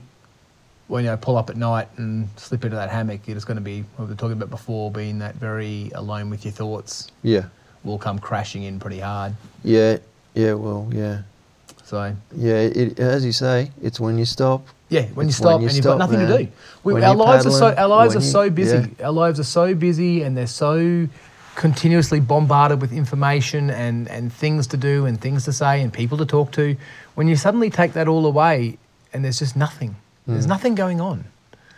when 0.88 1.08
I 1.08 1.16
pull 1.16 1.38
up 1.38 1.50
at 1.50 1.58
night 1.58 1.88
and 1.98 2.28
slip 2.38 2.64
into 2.64 2.76
that 2.76 2.90
hammock, 2.90 3.28
it's 3.28 3.46
going 3.46 3.56
to 3.56 3.62
be 3.62 3.82
what 3.96 4.06
we 4.06 4.12
were 4.12 4.18
talking 4.18 4.34
about 4.38 4.50
before, 4.50 4.92
being 4.92 5.20
that 5.20 5.36
very 5.36 5.92
alone 5.96 6.30
with 6.30 6.46
your 6.46 6.52
thoughts 6.54 7.10
Yeah, 7.22 7.46
will 7.84 7.98
come 7.98 8.20
crashing 8.20 8.64
in 8.64 8.80
pretty 8.80 9.00
hard. 9.00 9.34
yeah, 9.64 9.98
yeah. 10.34 10.54
Well, 10.54 10.90
yeah, 10.92 11.22
So 11.84 12.16
yeah. 12.36 12.56
It, 12.56 13.00
as 13.00 13.26
you 13.26 13.32
say, 13.32 13.72
it's 13.82 14.00
when 14.00 14.18
you 14.18 14.26
stop. 14.26 14.66
Yeah, 14.90 15.06
when 15.14 15.28
you 15.28 15.34
stop 15.34 15.54
when 15.54 15.62
you 15.62 15.68
and 15.68 15.76
you've 15.76 15.84
got 15.86 15.98
stop, 15.98 16.10
nothing 16.12 16.28
to 16.28 16.38
do. 16.46 16.52
We, 16.84 17.02
our 17.02 17.16
lives 17.16 17.46
are 17.46 17.52
so 17.52 17.74
our 17.74 17.88
lives 17.88 18.16
are 18.16 18.22
so 18.22 18.50
busy. 18.50 18.90
yeah. 19.00 19.06
Our 19.08 19.12
lives 19.12 19.40
are 19.40 19.44
so 19.46 19.74
busy, 19.74 20.22
and 20.24 20.36
they're 20.38 20.48
so 20.48 21.08
continuously 21.56 22.20
bombarded 22.20 22.82
with 22.82 22.92
information 22.92 23.70
and 23.70 24.08
and 24.10 24.32
things 24.34 24.68
to 24.68 24.78
do 24.78 25.06
and 25.06 25.20
things 25.22 25.46
to 25.46 25.54
say 25.54 25.82
and 25.82 25.92
people 25.94 26.18
to 26.18 26.26
talk 26.26 26.52
to. 26.54 26.76
When 27.16 27.28
you 27.28 27.36
suddenly 27.36 27.70
take 27.70 27.94
that 27.94 28.08
all 28.08 28.26
away, 28.26 28.78
and 29.14 29.24
there's 29.24 29.40
just 29.40 29.56
nothing. 29.56 29.96
There's 30.28 30.46
Mm. 30.46 30.50
nothing 30.50 30.76
going 30.76 31.02
on. 31.02 31.26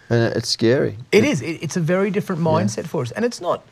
And 0.10 0.36
it's 0.36 0.50
scary. 0.50 0.98
It 1.12 1.24
is. 1.26 1.42
It, 1.42 1.64
it's 1.64 1.76
a 1.78 1.82
very 1.82 2.12
different 2.12 2.42
mindset 2.42 2.86
for 2.88 3.02
us, 3.02 3.12
and 3.12 3.26
it's 3.26 3.42
not. 3.42 3.64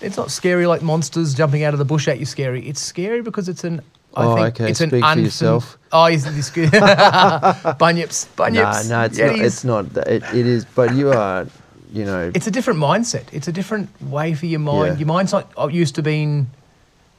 It's 0.00 0.16
not 0.16 0.30
scary 0.30 0.66
like 0.66 0.82
monsters 0.82 1.34
jumping 1.34 1.62
out 1.62 1.72
of 1.74 1.78
the 1.78 1.84
bush 1.84 2.08
at 2.08 2.18
you. 2.18 2.26
Scary. 2.26 2.66
It's 2.68 2.80
scary 2.80 3.22
because 3.22 3.48
it's 3.48 3.64
an. 3.64 3.80
I 4.16 4.24
Oh, 4.24 4.34
think 4.36 4.46
okay, 4.60 4.70
It's 4.70 4.80
an 4.80 4.90
speak 4.90 5.04
for 5.04 5.18
yourself. 5.18 5.76
Oh, 5.92 6.06
isn't 6.06 6.34
this 6.36 6.50
good? 6.50 6.70
bunyips. 6.70 8.26
No, 8.38 8.44
Bunyips. 8.44 8.88
no, 8.88 9.02
it's 9.02 9.18
Yeah, 9.18 9.26
not. 9.26 9.36
it 9.36 9.42
is. 9.44 9.64
Not. 9.64 9.92
that- 9.94 10.08
It, 10.08 10.22
it 10.34 10.46
is. 10.46 10.64
But 10.64 10.94
you 10.94 11.10
are, 11.12 11.46
you 11.94 12.04
know. 12.04 12.30
it's 12.34 12.46
a 12.46 12.50
different 12.50 12.80
mindset. 12.80 13.24
It's 13.32 13.48
a 13.48 13.52
different 13.52 13.88
way 14.02 14.34
for 14.34 14.46
your 14.46 14.60
mind. 14.60 14.94
Yeah. 14.94 14.98
Your 14.98 15.06
mind's 15.06 15.32
not 15.32 15.50
uh, 15.56 15.68
used 15.68 15.94
to 15.94 16.02
being 16.02 16.50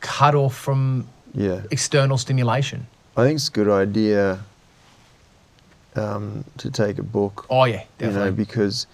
cut 0.01 0.35
off 0.35 0.55
from 0.55 1.07
yeah. 1.33 1.61
external 1.71 2.17
stimulation. 2.17 2.85
I 3.17 3.23
think 3.23 3.37
it's 3.37 3.47
a 3.47 3.51
good 3.51 3.69
idea 3.69 4.39
um, 5.95 6.43
to 6.57 6.69
take 6.69 6.97
a 6.99 7.03
book. 7.03 7.45
Oh 7.49 7.63
yeah, 7.63 7.83
You 7.99 8.07
know, 8.07 8.13
definitely. 8.13 8.31
because 8.45 8.85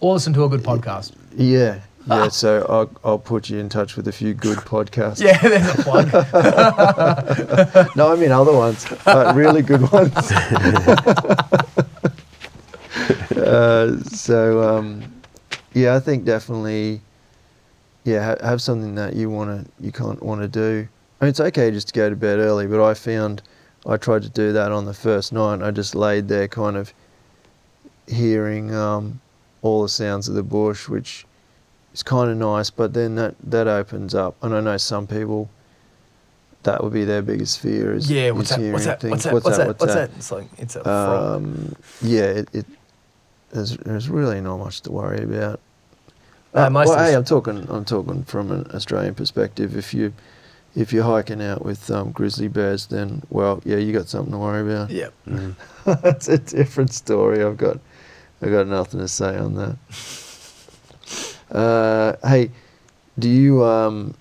or 0.00 0.14
listen 0.14 0.32
to 0.32 0.44
a 0.44 0.48
good 0.48 0.62
podcast. 0.62 1.12
yeah, 1.36 1.80
yeah. 2.06 2.28
so 2.28 2.64
I'll 2.68 2.90
I'll 3.04 3.18
put 3.18 3.50
you 3.50 3.58
in 3.58 3.68
touch 3.68 3.96
with 3.96 4.08
a 4.08 4.12
few 4.12 4.32
good 4.32 4.56
podcasts. 4.74 5.20
Yeah, 5.22 5.38
there's 5.38 5.68
a 5.78 5.82
plug. 5.82 6.08
No, 7.96 8.10
I 8.10 8.16
mean 8.16 8.32
other 8.32 8.52
ones, 8.54 8.86
uh, 9.06 9.32
really 9.36 9.60
good 9.62 9.82
ones. 9.92 10.14
Uh, 13.40 14.02
so 14.04 14.62
um, 14.62 15.02
yeah, 15.74 15.94
I 15.94 16.00
think 16.00 16.24
definitely, 16.24 17.00
yeah, 18.04 18.24
ha- 18.36 18.46
have 18.46 18.60
something 18.62 18.94
that 18.96 19.14
you 19.14 19.30
want 19.30 19.64
to 19.66 19.70
you 19.84 19.92
can't 19.92 20.22
want 20.22 20.40
to 20.42 20.48
do. 20.48 20.88
I 21.20 21.24
mean, 21.24 21.30
it's 21.30 21.40
okay 21.40 21.70
just 21.70 21.88
to 21.88 21.94
go 21.94 22.08
to 22.10 22.16
bed 22.16 22.38
early, 22.38 22.66
but 22.66 22.82
I 22.84 22.94
found 22.94 23.42
I 23.86 23.96
tried 23.96 24.22
to 24.22 24.28
do 24.28 24.52
that 24.52 24.72
on 24.72 24.84
the 24.84 24.94
first 24.94 25.32
night. 25.32 25.62
I 25.62 25.70
just 25.70 25.94
laid 25.94 26.28
there, 26.28 26.48
kind 26.48 26.76
of 26.76 26.92
hearing 28.06 28.74
um, 28.74 29.20
all 29.62 29.82
the 29.82 29.88
sounds 29.88 30.28
of 30.28 30.34
the 30.34 30.42
bush, 30.42 30.88
which 30.88 31.26
is 31.92 32.02
kind 32.02 32.30
of 32.30 32.36
nice. 32.36 32.70
But 32.70 32.94
then 32.94 33.14
that 33.16 33.34
that 33.44 33.68
opens 33.68 34.14
up, 34.14 34.36
and 34.42 34.54
I 34.54 34.60
know 34.60 34.76
some 34.76 35.06
people. 35.06 35.48
That 36.64 36.84
would 36.84 36.92
be 36.92 37.04
their 37.06 37.22
biggest 37.22 37.58
fear 37.58 37.94
is, 37.94 38.10
yeah, 38.10 38.26
is 38.26 38.32
what's 38.34 38.50
that? 38.50 38.58
hearing 38.58 38.72
What's 38.74 38.84
that? 38.84 39.00
things. 39.00 39.24
What's 39.24 39.24
that? 39.24 39.32
What's 39.46 39.56
that? 39.56 39.80
What's 39.80 39.94
that? 39.94 40.10
It's 40.14 40.30
like 40.30 40.46
it's 40.58 40.76
a 40.76 40.84
frog. 40.84 41.36
Um, 41.36 41.74
yeah, 42.02 42.24
it, 42.24 42.48
it 42.52 42.66
there's, 43.50 43.76
there's 43.78 44.08
really 44.08 44.40
not 44.40 44.58
much 44.58 44.80
to 44.82 44.92
worry 44.92 45.22
about. 45.22 45.60
Uh, 46.54 46.66
Uh, 46.66 46.70
well, 46.72 46.98
hey, 46.98 47.14
I'm 47.14 47.24
talking 47.24 47.66
I'm 47.70 47.84
talking 47.84 48.24
from 48.24 48.50
an 48.50 48.66
Australian 48.74 49.14
perspective. 49.14 49.76
If 49.76 49.94
you 49.94 50.12
if 50.74 50.92
you're 50.92 51.04
hiking 51.04 51.42
out 51.42 51.64
with 51.64 51.90
um, 51.90 52.10
grizzly 52.12 52.48
bears, 52.48 52.86
then 52.86 53.22
well, 53.30 53.60
yeah, 53.64 53.76
you 53.76 53.92
got 53.92 54.08
something 54.08 54.32
to 54.32 54.38
worry 54.38 54.62
about. 54.72 54.90
yeah. 54.90 55.08
Mm. 55.28 55.54
That's 56.02 56.28
a 56.28 56.38
different 56.38 56.92
story. 56.92 57.44
I've 57.44 57.56
got 57.56 57.78
I've 58.42 58.50
got 58.50 58.66
nothing 58.66 59.00
to 59.00 59.08
say 59.08 59.36
on 59.36 59.54
that. 59.54 59.76
Uh, 61.50 62.14
hey, 62.24 62.48
do 63.18 63.28
you 63.28 63.64
um, 63.64 64.14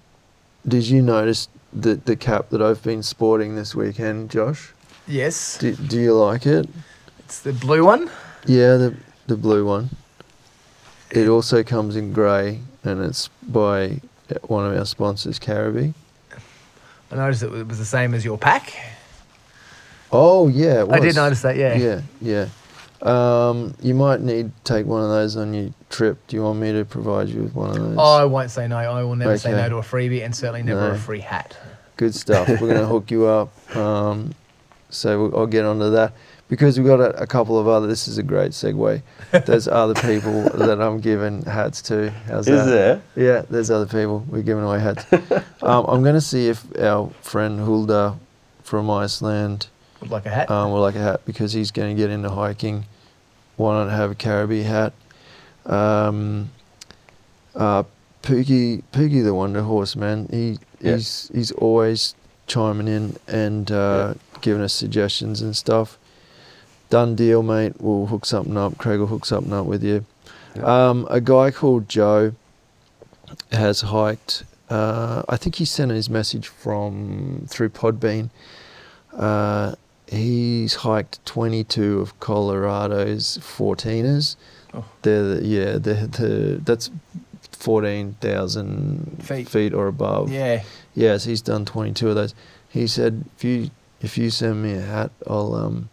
did 0.67 0.83
you 0.87 0.99
notice 1.01 1.47
the 1.71 1.93
the 2.05 2.15
cap 2.15 2.49
that 2.49 2.59
I've 2.61 2.81
been 2.81 3.03
sporting 3.03 3.55
this 3.55 3.75
weekend, 3.75 4.31
Josh? 4.31 4.73
Yes. 5.07 5.57
Do, 5.59 5.75
do 5.75 5.99
you 5.99 6.15
like 6.15 6.47
it? 6.47 6.67
It's 7.19 7.41
the 7.41 7.53
blue 7.53 7.85
one. 7.85 8.09
Yeah, 8.47 8.77
the 8.77 8.95
the 9.29 9.37
blue 9.37 9.65
one. 9.65 9.89
It 11.11 11.27
also 11.27 11.63
comes 11.63 11.95
in 11.95 12.11
grey, 12.11 12.59
and 12.83 13.01
it's 13.03 13.29
by 13.47 14.01
one 14.43 14.69
of 14.69 14.77
our 14.77 14.85
sponsors, 14.85 15.39
Caribou. 15.39 15.93
I 17.11 17.15
noticed 17.15 17.41
it 17.43 17.67
was 17.67 17.79
the 17.79 17.85
same 17.85 18.13
as 18.13 18.23
your 18.25 18.37
pack. 18.37 18.73
Oh 20.11 20.47
yeah, 20.47 20.85
I 20.89 20.99
did 20.99 21.15
notice 21.15 21.41
that. 21.43 21.55
Yeah. 21.55 21.75
Yeah, 21.75 22.01
yeah. 22.21 22.47
Um, 23.01 23.73
you 23.81 23.93
might 23.95 24.19
need 24.21 24.51
to 24.65 24.73
take 24.73 24.85
one 24.85 25.01
of 25.03 25.09
those 25.09 25.37
on 25.37 25.53
your 25.53 25.69
trip. 25.89 26.17
Do 26.27 26.35
you 26.35 26.43
want 26.43 26.59
me 26.59 26.73
to 26.73 26.83
provide 26.83 27.29
you 27.29 27.43
with 27.43 27.55
one 27.55 27.69
of 27.69 27.75
those? 27.75 27.97
I 27.97 28.25
won't 28.25 28.51
say 28.51 28.67
no. 28.67 28.77
I 28.77 29.01
will 29.03 29.15
never 29.15 29.37
say 29.37 29.51
no 29.51 29.69
to 29.69 29.77
a 29.77 29.81
freebie, 29.81 30.23
and 30.25 30.35
certainly 30.35 30.63
never 30.63 30.89
No. 30.89 30.91
a 30.91 30.97
free 30.97 31.21
hat. 31.21 31.55
Good 31.97 32.13
stuff. 32.13 32.47
We're 32.47 32.57
going 32.57 32.73
to 32.85 32.87
hook 32.87 33.09
you 33.09 33.25
up. 33.25 33.75
Um, 33.75 34.33
so 34.89 35.21
we'll, 35.29 35.37
I'll 35.39 35.47
get 35.47 35.65
onto 35.65 35.91
that 35.91 36.13
because 36.49 36.77
we've 36.77 36.87
got 36.87 36.99
a, 36.99 37.21
a 37.21 37.27
couple 37.27 37.57
of 37.57 37.67
other. 37.67 37.87
This 37.87 38.07
is 38.07 38.17
a 38.17 38.23
great 38.23 38.51
segue. 38.51 39.01
There's 39.45 39.67
other 39.67 39.93
people 39.93 40.43
that 40.49 40.81
I'm 40.81 40.99
giving 40.99 41.43
hats 41.43 41.81
to. 41.83 42.09
How's 42.27 42.47
Is 42.47 42.65
that? 42.65 42.71
there? 42.71 43.01
Yeah, 43.15 43.43
there's 43.49 43.69
other 43.71 43.85
people. 43.85 44.25
We're 44.27 44.41
giving 44.41 44.63
away 44.63 44.79
hats. 44.79 45.05
um, 45.61 45.85
I'm 45.87 46.01
going 46.03 46.15
to 46.15 46.21
see 46.21 46.47
if 46.49 46.65
our 46.79 47.09
friend 47.21 47.59
Hulda 47.59 48.17
from 48.63 48.89
Iceland 48.89 49.67
Would 50.01 50.09
like 50.09 50.25
a 50.25 50.29
hat. 50.29 50.49
um, 50.51 50.71
will 50.71 50.81
like 50.81 50.95
a 50.95 50.99
hat 50.99 51.21
because 51.25 51.53
he's 51.53 51.69
going 51.71 51.95
to 51.95 52.01
get 52.01 52.09
into 52.09 52.29
hiking. 52.29 52.85
Why 53.57 53.73
not 53.83 53.91
have 53.91 54.09
a 54.11 54.15
Caribou 54.15 54.63
hat? 54.63 54.93
Um, 55.65 56.49
uh, 57.55 57.83
Pookie, 58.23 58.83
Pookie 58.91 59.23
the 59.23 59.33
Wonder 59.35 59.61
Horse, 59.61 59.95
man. 59.95 60.27
He 60.31 60.57
Yeah. 60.81 60.95
he's 60.95 61.29
he's 61.33 61.51
always 61.51 62.15
chiming 62.47 62.87
in 62.87 63.17
and 63.27 63.71
uh, 63.71 64.15
giving 64.41 64.63
us 64.63 64.73
suggestions 64.73 65.41
and 65.41 65.55
stuff. 65.55 65.98
Done 66.89 67.15
deal, 67.15 67.43
mate. 67.43 67.73
We'll 67.79 68.07
hook 68.07 68.25
something 68.25 68.57
up. 68.57 68.77
Craig 68.77 68.99
will 68.99 69.07
hook 69.07 69.25
something 69.25 69.53
up 69.53 69.65
with 69.65 69.83
you. 69.83 70.05
Yeah. 70.55 70.89
Um, 70.89 71.07
a 71.09 71.21
guy 71.21 71.51
called 71.51 71.87
Joe 71.87 72.33
has 73.51 73.81
hiked. 73.81 74.43
Uh, 74.69 75.23
I 75.29 75.37
think 75.37 75.55
he 75.55 75.65
sent 75.65 75.91
his 75.91 76.09
message 76.09 76.47
from 76.47 77.45
through 77.47 77.69
Podbean. 77.69 78.29
Uh, 79.13 79.75
he's 80.07 80.75
hiked 80.75 81.23
22 81.25 81.99
of 82.01 82.19
Colorado's 82.19 83.37
14ers. 83.39 84.35
Oh. 84.73 84.85
They're 85.01 85.35
the, 85.35 85.45
yeah, 85.45 85.77
they're 85.77 86.07
the 86.07 86.61
that's 86.63 86.91
fourteen 87.51 88.15
thousand 88.21 89.17
Feet. 89.23 89.49
feet 89.49 89.73
or 89.73 89.87
above. 89.87 90.31
Yeah. 90.31 90.63
Yes, 90.95 91.23
he's 91.25 91.41
done 91.41 91.65
22 91.65 92.09
of 92.09 92.15
those. 92.15 92.35
He 92.69 92.85
said, 92.87 93.25
if 93.35 93.43
you 93.43 93.71
if 94.01 94.17
you 94.17 94.29
send 94.29 94.61
me 94.63 94.73
a 94.73 94.81
hat, 94.81 95.11
I'll 95.27 95.55
um 95.55 95.89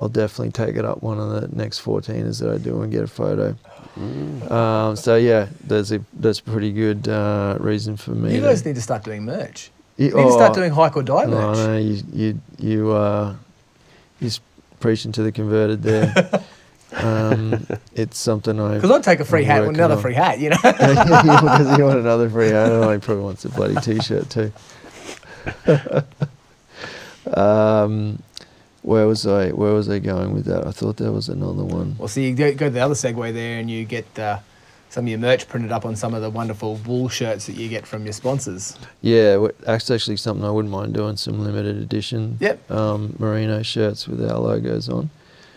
I'll 0.00 0.08
definitely 0.08 0.52
take 0.52 0.76
it 0.76 0.84
up 0.84 1.02
one 1.02 1.18
of 1.18 1.30
the 1.30 1.48
next 1.56 1.84
14ers 1.84 2.40
that 2.40 2.50
I 2.52 2.58
do 2.58 2.82
and 2.82 2.92
get 2.92 3.02
a 3.02 3.08
photo. 3.08 3.56
Mm. 3.98 4.48
Um, 4.50 4.96
so 4.96 5.16
yeah, 5.16 5.48
there's 5.64 5.90
a 5.90 6.00
that's 6.12 6.38
a 6.38 6.42
pretty 6.44 6.72
good 6.72 7.08
uh, 7.08 7.56
reason 7.58 7.96
for 7.96 8.12
me. 8.12 8.34
You 8.34 8.40
to- 8.40 8.46
guys 8.46 8.64
need 8.64 8.76
to 8.76 8.82
start 8.82 9.02
doing 9.04 9.24
merch. 9.24 9.70
You- 9.96 10.10
You 10.10 10.14
need 10.14 10.24
to 10.26 10.32
start 10.32 10.52
oh, 10.52 10.54
doing 10.54 10.70
hike 10.72 10.96
or 10.96 11.02
die 11.02 11.24
No, 11.24 11.30
merch. 11.48 11.56
no, 11.58 11.76
you 11.76 12.02
you 12.12 12.40
you 12.58 12.92
uh, 12.92 13.34
you're 14.20 14.30
preaching 14.78 15.10
to 15.12 15.22
the 15.24 15.32
converted 15.32 15.82
there. 15.82 16.14
um, 16.92 17.66
it's 17.94 18.16
something 18.18 18.60
I 18.60 18.74
Because 18.74 18.92
I'd 18.92 19.02
take 19.02 19.18
a 19.18 19.24
free 19.24 19.42
hat, 19.42 19.62
working 19.62 19.74
another 19.74 19.96
on. 19.96 20.00
free 20.02 20.14
hat, 20.14 20.38
you 20.38 20.50
know. 20.50 20.56
because 20.62 21.76
you 21.76 21.84
want 21.84 21.98
another 21.98 22.30
free 22.30 22.50
hat. 22.50 22.70
and 22.70 22.84
I 22.84 22.98
probably 22.98 23.24
wants 23.24 23.44
a 23.44 23.48
bloody 23.48 23.74
t-shirt 23.80 24.30
too. 24.30 24.52
um, 27.34 28.22
where 28.82 29.06
was 29.06 29.26
I? 29.26 29.50
Where 29.50 29.72
was 29.72 29.88
I 29.88 29.98
going 29.98 30.32
with 30.34 30.44
that? 30.46 30.66
I 30.66 30.70
thought 30.70 30.96
there 30.96 31.12
was 31.12 31.28
another 31.28 31.64
one. 31.64 31.96
well, 31.98 32.08
so 32.08 32.20
you 32.20 32.34
go, 32.34 32.52
go 32.54 32.66
to 32.66 32.70
the 32.70 32.80
other 32.80 32.94
segue 32.94 33.32
there 33.34 33.58
and 33.58 33.70
you 33.70 33.84
get 33.84 34.18
uh, 34.18 34.38
some 34.88 35.04
of 35.04 35.08
your 35.08 35.18
merch 35.18 35.48
printed 35.48 35.72
up 35.72 35.84
on 35.84 35.96
some 35.96 36.14
of 36.14 36.22
the 36.22 36.30
wonderful 36.30 36.76
wool 36.86 37.08
shirts 37.08 37.46
that 37.46 37.56
you 37.56 37.68
get 37.68 37.86
from 37.86 38.04
your 38.04 38.12
sponsors. 38.12 38.76
Yeah, 39.02 39.48
that's 39.60 39.90
actually 39.90 40.16
something 40.16 40.44
I 40.44 40.50
wouldn't 40.50 40.72
mind 40.72 40.94
doing. 40.94 41.16
Some 41.16 41.42
limited 41.44 41.76
edition, 41.76 42.38
Yep. 42.40 42.70
um, 42.70 43.14
merino 43.18 43.62
shirts 43.62 44.06
with 44.08 44.24
our 44.24 44.38
logos 44.38 44.88
on. 44.88 45.10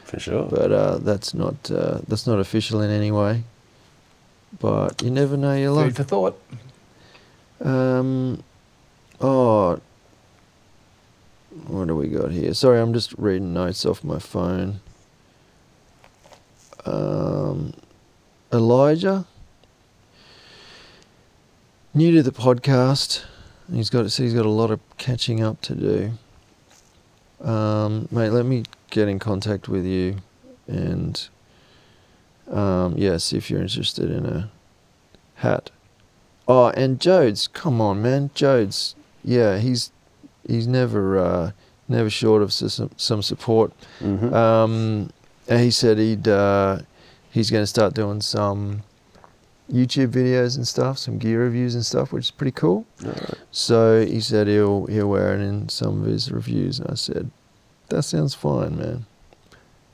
For 0.03 0.19
sure. 0.19 0.43
But 0.49 0.71
uh, 0.73 0.97
that's 0.97 1.33
not 1.33 1.71
uh, 1.71 1.99
that's 2.07 2.27
not 2.27 2.39
official 2.39 2.81
in 2.81 2.91
any 2.91 3.11
way. 3.11 3.43
But 4.59 5.01
you 5.01 5.09
never 5.09 5.37
know 5.37 5.55
your 5.55 5.71
luck. 5.71 5.85
Food 5.85 5.95
for 5.95 6.03
thought. 6.03 6.41
Um, 7.61 8.43
oh, 9.21 9.79
what 11.67 11.87
do 11.87 11.95
we 11.95 12.07
got 12.07 12.31
here? 12.31 12.53
Sorry, 12.53 12.79
I'm 12.79 12.93
just 12.93 13.13
reading 13.17 13.53
notes 13.53 13.85
off 13.85 14.03
my 14.03 14.19
phone. 14.19 14.79
Um, 16.85 17.73
Elijah, 18.53 19.25
new 21.93 22.11
to 22.13 22.23
the 22.23 22.31
podcast. 22.31 23.23
He's 23.71 23.89
got 23.89 24.09
so 24.11 24.23
he's 24.23 24.33
got 24.33 24.45
a 24.45 24.49
lot 24.49 24.71
of 24.71 24.79
catching 24.97 25.43
up 25.43 25.61
to 25.61 25.75
do. 25.75 26.11
Um, 27.47 28.07
mate, 28.11 28.29
let 28.29 28.45
me 28.45 28.63
get 28.89 29.07
in 29.07 29.19
contact 29.19 29.67
with 29.67 29.85
you, 29.85 30.17
and 30.67 31.27
um, 32.49 32.97
see 33.19 33.37
if 33.37 33.49
you're 33.49 33.61
interested 33.61 34.09
in 34.09 34.25
a 34.25 34.51
hat. 35.35 35.69
Oh, 36.47 36.67
and 36.69 36.99
Jodes, 36.99 37.51
come 37.51 37.79
on, 37.79 38.01
man, 38.01 38.29
Jodes. 38.35 38.95
Yeah, 39.23 39.59
he's 39.59 39.91
he's 40.47 40.67
never 40.67 41.17
uh, 41.19 41.51
never 41.87 42.09
short 42.09 42.41
of 42.41 42.51
some 42.53 42.89
some 42.97 43.21
support. 43.21 43.71
Mhm. 43.99 44.33
Um, 44.33 45.09
and 45.47 45.59
he 45.61 45.71
said 45.71 45.97
he'd 45.97 46.27
uh, 46.27 46.79
he's 47.31 47.49
going 47.51 47.63
to 47.63 47.67
start 47.67 47.93
doing 47.93 48.21
some 48.21 48.83
YouTube 49.71 50.09
videos 50.09 50.57
and 50.57 50.67
stuff, 50.67 50.97
some 50.97 51.17
gear 51.17 51.43
reviews 51.43 51.75
and 51.75 51.85
stuff, 51.85 52.11
which 52.11 52.25
is 52.25 52.31
pretty 52.31 52.51
cool. 52.51 52.85
Alright. 53.03 53.35
So 53.51 54.05
he 54.05 54.19
said 54.19 54.47
he'll 54.47 54.85
he'll 54.87 55.09
wear 55.09 55.33
it 55.35 55.41
in 55.41 55.69
some 55.69 56.01
of 56.01 56.07
his 56.07 56.31
reviews, 56.31 56.79
and 56.79 56.89
I 56.91 56.95
said, 56.95 57.31
"That 57.89 58.03
sounds 58.03 58.33
fine, 58.33 58.77
man." 58.77 59.05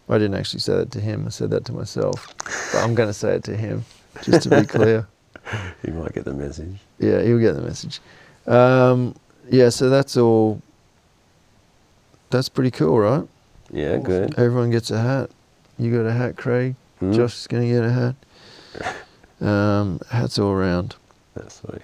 I 0.10 0.18
didn't 0.18 0.36
actually 0.36 0.62
say 0.62 0.74
that 0.78 0.92
to 0.92 1.02
him. 1.02 1.26
I 1.28 1.30
said 1.32 1.50
that 1.50 1.66
to 1.66 1.74
myself, 1.74 2.34
but 2.72 2.82
I'm 2.82 2.96
going 2.96 3.10
to 3.10 3.14
say 3.14 3.36
it 3.36 3.44
to 3.44 3.58
him, 3.58 3.84
just 4.24 4.44
to 4.44 4.62
be 4.62 4.66
clear. 4.78 5.06
he 5.84 5.92
might 5.92 6.14
get 6.14 6.24
the 6.24 6.34
message. 6.34 6.78
Yeah, 6.98 7.22
he'll 7.24 7.40
get 7.40 7.54
the 7.56 7.62
message. 7.62 8.00
Um, 8.48 9.16
yeah, 9.50 9.70
so 9.70 9.90
that's 9.90 10.18
all. 10.18 10.62
That's 12.30 12.50
pretty 12.50 12.72
cool, 12.72 13.00
right? 13.00 13.28
Yeah, 13.72 13.98
good. 13.98 14.38
Everyone 14.38 14.70
gets 14.70 14.92
a 14.92 15.00
hat. 15.00 15.30
You 15.78 15.96
got 15.96 16.06
a 16.06 16.14
hat, 16.14 16.36
Craig. 16.38 16.76
Mm. 17.02 17.14
Josh 17.16 17.36
is 17.38 17.48
going 17.48 17.64
to 17.64 17.74
get 17.74 17.84
a 17.84 17.92
hat. 17.92 18.96
Um, 19.40 20.00
hats 20.10 20.40
all 20.40 20.52
around. 20.52 20.96
That's 21.36 21.62
sweet. 21.62 21.84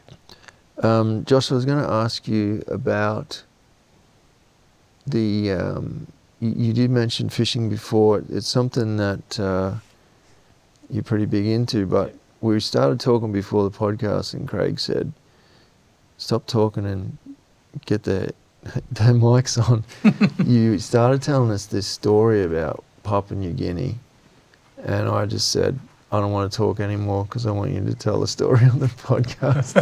Um, 0.84 1.24
Josh, 1.26 1.52
I 1.52 1.54
was 1.56 1.66
going 1.66 1.84
to 1.84 1.88
ask 1.88 2.28
you 2.28 2.64
about 2.68 3.44
the. 5.06 5.52
Um, 5.52 6.08
you, 6.40 6.54
you 6.58 6.74
did 6.74 6.90
mention 6.90 7.30
fishing 7.30 7.70
before. 7.70 8.24
It's 8.30 8.48
something 8.48 8.98
that 8.98 9.40
uh, 9.40 9.76
you're 10.90 11.04
pretty 11.04 11.28
big 11.28 11.46
into, 11.46 11.86
but 11.86 12.16
we 12.42 12.60
started 12.60 13.00
talking 13.00 13.32
before 13.32 13.70
the 13.70 13.78
podcast, 13.78 14.34
and 14.34 14.48
Craig 14.48 14.80
said, 14.80 15.14
"Stop 16.18 16.48
talking 16.48 16.88
and 16.88 17.18
get 17.86 18.04
the 18.04 18.34
the 18.92 19.14
mics 19.14 19.58
on." 19.58 19.84
you 20.48 20.80
started 20.80 21.22
telling 21.22 21.52
us 21.52 21.66
this 21.66 21.88
story 21.88 22.44
about 22.44 22.84
Papua 23.04 23.40
New 23.40 23.54
Guinea, 23.54 23.96
and 24.84 25.08
I 25.08 25.26
just 25.26 25.52
said. 25.52 25.80
I 26.12 26.20
don't 26.20 26.32
want 26.32 26.52
to 26.52 26.56
talk 26.56 26.80
anymore 26.80 27.26
because 27.26 27.48
I 27.48 27.52
want 27.52 27.72
you 27.72 27.84
to 27.86 27.96
tell 27.96 28.20
the 28.20 28.28
story 28.28 28.64
on 28.72 28.78
the 28.78 28.86
podcast. 28.86 29.74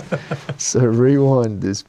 so 0.57 0.79
rewind 0.79 1.61
this 1.61 1.83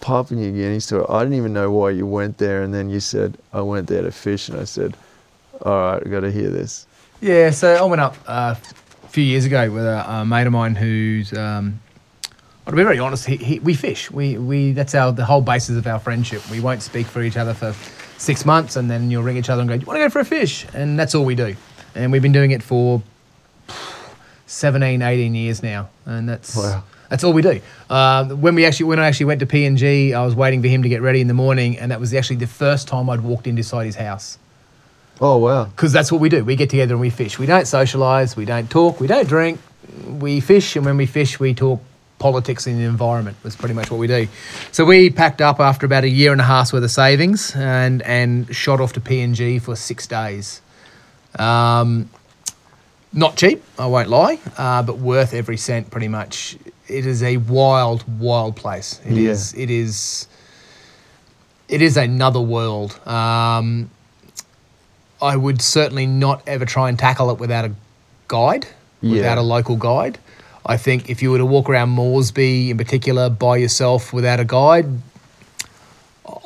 Papua 0.00 0.38
New 0.38 0.52
Guinea 0.52 0.78
story. 0.80 1.04
I 1.08 1.24
didn't 1.24 1.38
even 1.38 1.52
know 1.52 1.70
why 1.70 1.90
you 1.90 2.06
went 2.06 2.38
there, 2.38 2.62
and 2.62 2.74
then 2.74 2.90
you 2.90 3.00
said 3.00 3.38
I 3.52 3.62
went 3.62 3.88
there 3.88 4.02
to 4.02 4.12
fish, 4.12 4.48
and 4.48 4.60
I 4.60 4.64
said, 4.64 4.96
"All 5.62 5.72
right, 5.72 6.02
I 6.06 6.08
got 6.08 6.20
to 6.20 6.30
hear 6.30 6.50
this." 6.50 6.86
Yeah, 7.20 7.50
so 7.50 7.74
I 7.74 7.82
went 7.84 8.02
up 8.02 8.16
uh, 8.26 8.54
a 9.02 9.08
few 9.08 9.24
years 9.24 9.46
ago 9.46 9.70
with 9.70 9.84
a, 9.84 10.04
a 10.08 10.24
mate 10.26 10.46
of 10.46 10.52
mine 10.52 10.74
who's, 10.74 11.32
um, 11.32 11.80
well, 12.64 12.72
to 12.72 12.76
be 12.76 12.82
very 12.82 12.98
honest, 12.98 13.26
he, 13.26 13.36
he, 13.36 13.58
we 13.60 13.74
fish. 13.74 14.10
We, 14.10 14.38
we 14.38 14.72
that's 14.72 14.94
our 14.94 15.12
the 15.12 15.24
whole 15.24 15.42
basis 15.42 15.76
of 15.76 15.86
our 15.86 15.98
friendship. 15.98 16.42
We 16.50 16.60
won't 16.60 16.82
speak 16.82 17.06
for 17.06 17.22
each 17.22 17.36
other 17.36 17.52
for 17.54 17.72
six 18.18 18.44
months, 18.46 18.76
and 18.76 18.90
then 18.90 19.10
you'll 19.10 19.22
ring 19.22 19.36
each 19.36 19.50
other 19.50 19.60
and 19.60 19.68
go, 19.68 19.76
"Do 19.76 19.80
you 19.80 19.86
want 19.86 19.98
to 19.98 20.04
go 20.04 20.08
for 20.10 20.20
a 20.20 20.24
fish?" 20.24 20.66
And 20.74 20.98
that's 20.98 21.14
all 21.14 21.24
we 21.24 21.34
do. 21.34 21.54
And 21.94 22.10
we've 22.10 22.22
been 22.22 22.32
doing 22.32 22.50
it 22.52 22.62
for 22.62 23.02
17, 24.46 25.02
18 25.02 25.34
years 25.34 25.62
now, 25.62 25.88
and 26.06 26.28
that's 26.28 26.56
Wow. 26.56 26.84
that's 27.08 27.24
all 27.24 27.32
we 27.32 27.42
do. 27.42 27.60
Um, 27.90 28.40
when 28.40 28.54
we 28.54 28.64
actually 28.64 28.86
when 28.86 28.98
I 28.98 29.06
actually 29.06 29.26
went 29.26 29.40
to 29.40 29.46
PNG, 29.46 30.14
I 30.14 30.24
was 30.24 30.34
waiting 30.34 30.62
for 30.62 30.68
him 30.68 30.82
to 30.82 30.88
get 30.88 31.02
ready 31.02 31.20
in 31.20 31.28
the 31.28 31.34
morning, 31.34 31.78
and 31.78 31.90
that 31.90 32.00
was 32.00 32.12
actually 32.14 32.36
the 32.36 32.46
first 32.46 32.88
time 32.88 33.08
I'd 33.10 33.20
walked 33.22 33.46
in 33.46 33.56
inside 33.56 33.84
his 33.86 33.96
house 33.96 34.38
Oh 35.20 35.36
wow! 35.38 35.64
because 35.64 35.92
that's 35.92 36.10
what 36.10 36.20
we 36.20 36.28
do. 36.28 36.44
We 36.44 36.56
get 36.56 36.70
together 36.70 36.94
and 36.94 37.00
we 37.00 37.10
fish. 37.10 37.38
We 37.38 37.46
don't 37.46 37.64
socialise. 37.64 38.36
We 38.36 38.44
don't 38.44 38.70
talk. 38.70 39.00
We 39.00 39.06
don't 39.06 39.28
drink. 39.28 39.60
We 40.08 40.40
fish, 40.40 40.76
and 40.76 40.84
when 40.84 40.96
we 40.96 41.06
fish, 41.06 41.38
we 41.38 41.54
talk 41.54 41.80
politics 42.18 42.66
and 42.66 42.78
the 42.78 42.84
environment. 42.84 43.36
That's 43.42 43.56
pretty 43.56 43.74
much 43.74 43.90
what 43.90 43.98
we 43.98 44.06
do. 44.06 44.28
So 44.72 44.84
we 44.84 45.10
packed 45.10 45.40
up 45.40 45.60
after 45.60 45.84
about 45.86 46.04
a 46.04 46.08
year 46.08 46.32
and 46.32 46.40
a 46.40 46.44
half's 46.44 46.72
worth 46.72 46.84
of 46.84 46.90
savings 46.90 47.54
and 47.56 48.02
and 48.02 48.54
shot 48.54 48.80
off 48.80 48.92
to 48.94 49.00
PNG 49.00 49.60
for 49.60 49.76
six 49.76 50.06
days. 50.06 50.60
Um, 51.38 52.08
not 53.12 53.36
cheap, 53.36 53.62
I 53.78 53.86
won't 53.86 54.08
lie, 54.08 54.38
uh, 54.58 54.82
but 54.82 54.98
worth 54.98 55.34
every 55.34 55.56
cent. 55.56 55.90
Pretty 55.90 56.08
much, 56.08 56.56
it 56.88 57.06
is 57.06 57.22
a 57.22 57.36
wild, 57.36 58.04
wild 58.20 58.56
place. 58.56 59.00
It 59.04 59.12
Yeah. 59.16 59.30
is. 59.30 59.52
It 59.54 59.70
is. 59.70 60.26
It 61.68 61.80
is 61.80 61.96
another 61.96 62.40
world. 62.40 62.98
Um, 63.06 63.90
I 65.22 65.36
would 65.36 65.62
certainly 65.62 66.06
not 66.06 66.42
ever 66.46 66.64
try 66.66 66.88
and 66.88 66.98
tackle 66.98 67.30
it 67.30 67.38
without 67.38 67.64
a 67.64 67.72
guide, 68.28 68.66
without 69.02 69.38
a 69.38 69.42
local 69.42 69.76
guide. 69.76 70.18
I 70.66 70.76
think 70.76 71.10
if 71.10 71.22
you 71.22 71.30
were 71.30 71.38
to 71.38 71.46
walk 71.46 71.68
around 71.68 71.90
Moresby 71.90 72.70
in 72.70 72.78
particular 72.78 73.28
by 73.28 73.58
yourself 73.58 74.12
without 74.12 74.40
a 74.40 74.44
guide, 74.44 74.86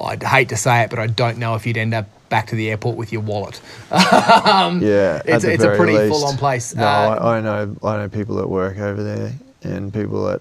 I'd 0.02 0.22
hate 0.22 0.48
to 0.50 0.56
say 0.56 0.82
it, 0.82 0.90
but 0.90 0.98
I 0.98 1.06
don't 1.06 1.38
know 1.38 1.54
if 1.54 1.66
you'd 1.66 1.76
end 1.76 1.94
up 1.94 2.06
back 2.28 2.48
to 2.48 2.56
the 2.56 2.68
airport 2.70 2.96
with 2.96 3.12
your 3.12 3.22
wallet. 3.22 3.60
um, 3.92 4.82
Yeah, 4.82 5.22
it's, 5.24 5.44
it's 5.44 5.62
a 5.64 5.76
pretty 5.76 5.96
least. 5.96 6.12
full 6.12 6.24
on 6.26 6.36
place. 6.36 6.74
No, 6.74 6.84
Uh, 6.84 7.18
I, 7.20 7.36
I 7.38 7.40
know. 7.40 7.76
I 7.82 7.96
know 7.98 8.08
people 8.08 8.36
that 8.36 8.48
work 8.48 8.78
over 8.78 9.02
there, 9.02 9.32
and 9.62 9.92
people 9.94 10.24
that 10.26 10.40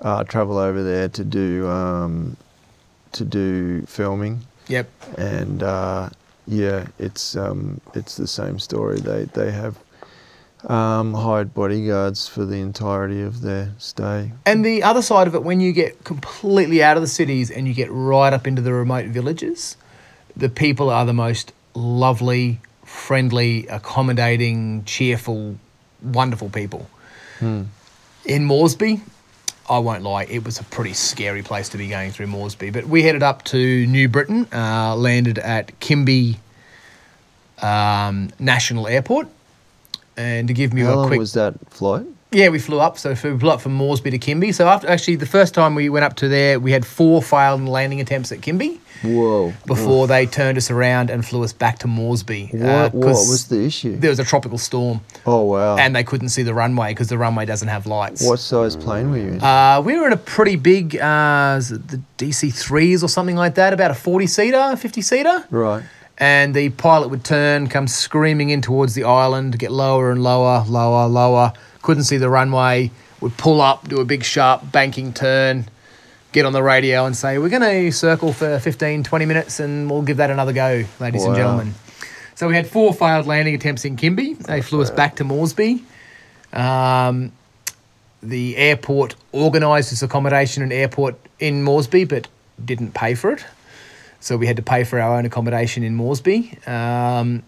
uh, 0.00 0.24
travel 0.24 0.58
over 0.58 0.82
there 0.82 1.08
to 1.08 1.24
do 1.24 1.66
um, 1.68 2.36
to 3.12 3.24
do 3.24 3.82
filming. 3.86 4.40
yep. 4.68 4.90
and 5.16 5.62
uh, 5.62 6.10
yeah, 6.46 6.86
it's 6.98 7.36
um, 7.36 7.80
it's 7.94 8.16
the 8.16 8.26
same 8.26 8.58
story. 8.58 8.98
They 8.98 9.24
they 9.26 9.52
have 9.52 9.78
um, 10.66 11.14
hired 11.14 11.54
bodyguards 11.54 12.26
for 12.26 12.44
the 12.44 12.56
entirety 12.56 13.22
of 13.22 13.40
their 13.40 13.72
stay. 13.78 14.32
And 14.44 14.64
the 14.64 14.82
other 14.82 15.02
side 15.02 15.26
of 15.26 15.34
it, 15.34 15.42
when 15.42 15.60
you 15.60 15.72
get 15.72 16.04
completely 16.04 16.82
out 16.82 16.96
of 16.96 17.02
the 17.02 17.08
cities 17.08 17.50
and 17.50 17.68
you 17.68 17.74
get 17.74 17.88
right 17.90 18.32
up 18.32 18.46
into 18.46 18.62
the 18.62 18.72
remote 18.72 19.06
villages, 19.06 19.76
the 20.36 20.48
people 20.48 20.90
are 20.90 21.06
the 21.06 21.12
most 21.12 21.52
lovely, 21.74 22.60
friendly, 22.84 23.66
accommodating, 23.68 24.84
cheerful, 24.84 25.56
wonderful 26.02 26.48
people. 26.50 26.88
In 28.24 28.44
Moresby, 28.44 29.02
I 29.68 29.78
won't 29.78 30.02
lie, 30.02 30.24
it 30.24 30.44
was 30.44 30.58
a 30.58 30.64
pretty 30.64 30.94
scary 30.94 31.42
place 31.42 31.68
to 31.70 31.78
be 31.78 31.88
going 31.88 32.10
through 32.10 32.28
Moresby. 32.28 32.70
But 32.70 32.86
we 32.86 33.02
headed 33.02 33.22
up 33.22 33.44
to 33.44 33.86
New 33.86 34.08
Britain, 34.08 34.48
uh, 34.52 34.96
landed 34.96 35.38
at 35.38 35.78
Kimbe 35.80 36.36
um, 37.62 38.30
National 38.38 38.88
Airport. 38.88 39.28
And 40.16 40.48
to 40.48 40.54
give 40.54 40.76
you 40.76 40.86
How 40.86 40.94
a 40.94 40.96
long 40.96 41.06
quick 41.08 41.18
was 41.18 41.34
that 41.34 41.54
flight? 41.70 42.06
Yeah, 42.32 42.48
we 42.48 42.58
flew 42.58 42.80
up. 42.80 42.98
So 42.98 43.10
we 43.10 43.38
flew 43.38 43.50
up 43.50 43.60
from 43.60 43.74
Moresby 43.74 44.10
to 44.10 44.18
Kimbe. 44.18 44.52
So 44.52 44.68
after 44.68 44.88
actually 44.88 45.16
the 45.16 45.26
first 45.26 45.54
time 45.54 45.74
we 45.74 45.88
went 45.88 46.04
up 46.04 46.16
to 46.16 46.28
there, 46.28 46.58
we 46.58 46.72
had 46.72 46.84
four 46.84 47.22
failed 47.22 47.64
landing 47.64 48.00
attempts 48.00 48.32
at 48.32 48.40
Kimbe 48.40 48.78
Whoa. 49.02 49.52
before 49.66 50.06
they 50.06 50.26
turned 50.26 50.58
us 50.58 50.70
around 50.70 51.08
and 51.08 51.24
flew 51.24 51.44
us 51.44 51.52
back 51.52 51.78
to 51.80 51.86
Moresby. 51.86 52.50
What, 52.52 52.68
uh, 52.68 52.90
what 52.90 53.08
was 53.08 53.48
the 53.48 53.64
issue? 53.64 53.96
There 53.96 54.10
was 54.10 54.18
a 54.18 54.24
tropical 54.24 54.58
storm, 54.58 55.00
oh, 55.24 55.44
wow. 55.44 55.76
and 55.76 55.94
they 55.94 56.04
couldn't 56.04 56.30
see 56.30 56.42
the 56.42 56.52
runway 56.54 56.92
because 56.92 57.08
the 57.08 57.18
runway 57.18 57.46
doesn't 57.46 57.68
have 57.68 57.86
lights. 57.86 58.26
what 58.26 58.38
size 58.38 58.76
plane 58.76 59.10
were 59.10 59.18
you 59.18 59.28
in? 59.28 59.42
Uh, 59.42 59.80
we 59.84 59.98
were 59.98 60.06
in 60.06 60.12
a 60.12 60.18
pretty 60.18 60.56
big, 60.56 60.96
uh, 60.96 61.58
the 61.58 62.00
DC 62.18 62.52
threes 62.52 63.04
or 63.04 63.08
something 63.08 63.36
like 63.36 63.54
that, 63.54 63.72
about 63.72 63.90
a 63.90 63.94
forty 63.94 64.26
seater, 64.26 64.76
fifty 64.76 65.00
seater. 65.00 65.44
right. 65.50 65.84
And 66.18 66.54
the 66.54 66.70
pilot 66.70 67.08
would 67.08 67.24
turn, 67.24 67.66
come 67.68 67.86
screaming 67.88 68.50
in 68.50 68.62
towards 68.62 68.94
the 68.94 69.04
island, 69.04 69.58
get 69.58 69.70
lower 69.70 70.10
and 70.10 70.22
lower, 70.22 70.64
lower, 70.66 71.06
lower. 71.06 71.52
Couldn't 71.82 72.04
see 72.04 72.16
the 72.16 72.30
runway. 72.30 72.90
Would 73.20 73.36
pull 73.36 73.60
up, 73.60 73.88
do 73.88 74.00
a 74.00 74.04
big 74.04 74.24
sharp 74.24 74.72
banking 74.72 75.12
turn, 75.12 75.66
get 76.32 76.44
on 76.44 76.52
the 76.52 76.62
radio 76.62 77.06
and 77.06 77.16
say, 77.16 77.38
"We're 77.38 77.48
going 77.48 77.62
to 77.62 77.90
circle 77.90 78.32
for 78.32 78.58
15, 78.58 79.04
20 79.04 79.24
minutes, 79.24 79.58
and 79.58 79.90
we'll 79.90 80.02
give 80.02 80.18
that 80.18 80.30
another 80.30 80.52
go, 80.52 80.84
ladies 81.00 81.24
and 81.24 81.34
gentlemen." 81.34 81.74
So 82.34 82.46
we 82.46 82.54
had 82.54 82.66
four 82.66 82.92
failed 82.92 83.26
landing 83.26 83.54
attempts 83.54 83.86
in 83.86 83.96
Kimbe. 83.96 84.38
They 84.38 84.60
flew 84.60 84.82
us 84.82 84.90
back 84.90 85.16
to 85.16 85.24
Moresby. 85.24 85.82
Um, 86.52 87.32
the 88.22 88.56
airport 88.58 89.14
organised 89.32 89.90
this 89.90 90.02
accommodation 90.02 90.62
and 90.62 90.72
airport 90.72 91.16
in 91.38 91.62
Moresby, 91.62 92.04
but 92.04 92.28
didn't 92.62 92.92
pay 92.92 93.14
for 93.14 93.32
it. 93.32 93.44
So 94.20 94.36
we 94.36 94.46
had 94.46 94.56
to 94.56 94.62
pay 94.62 94.84
for 94.84 95.00
our 95.00 95.16
own 95.16 95.24
accommodation 95.26 95.82
in 95.82 95.94
Moresby, 95.94 96.58
um, 96.66 97.42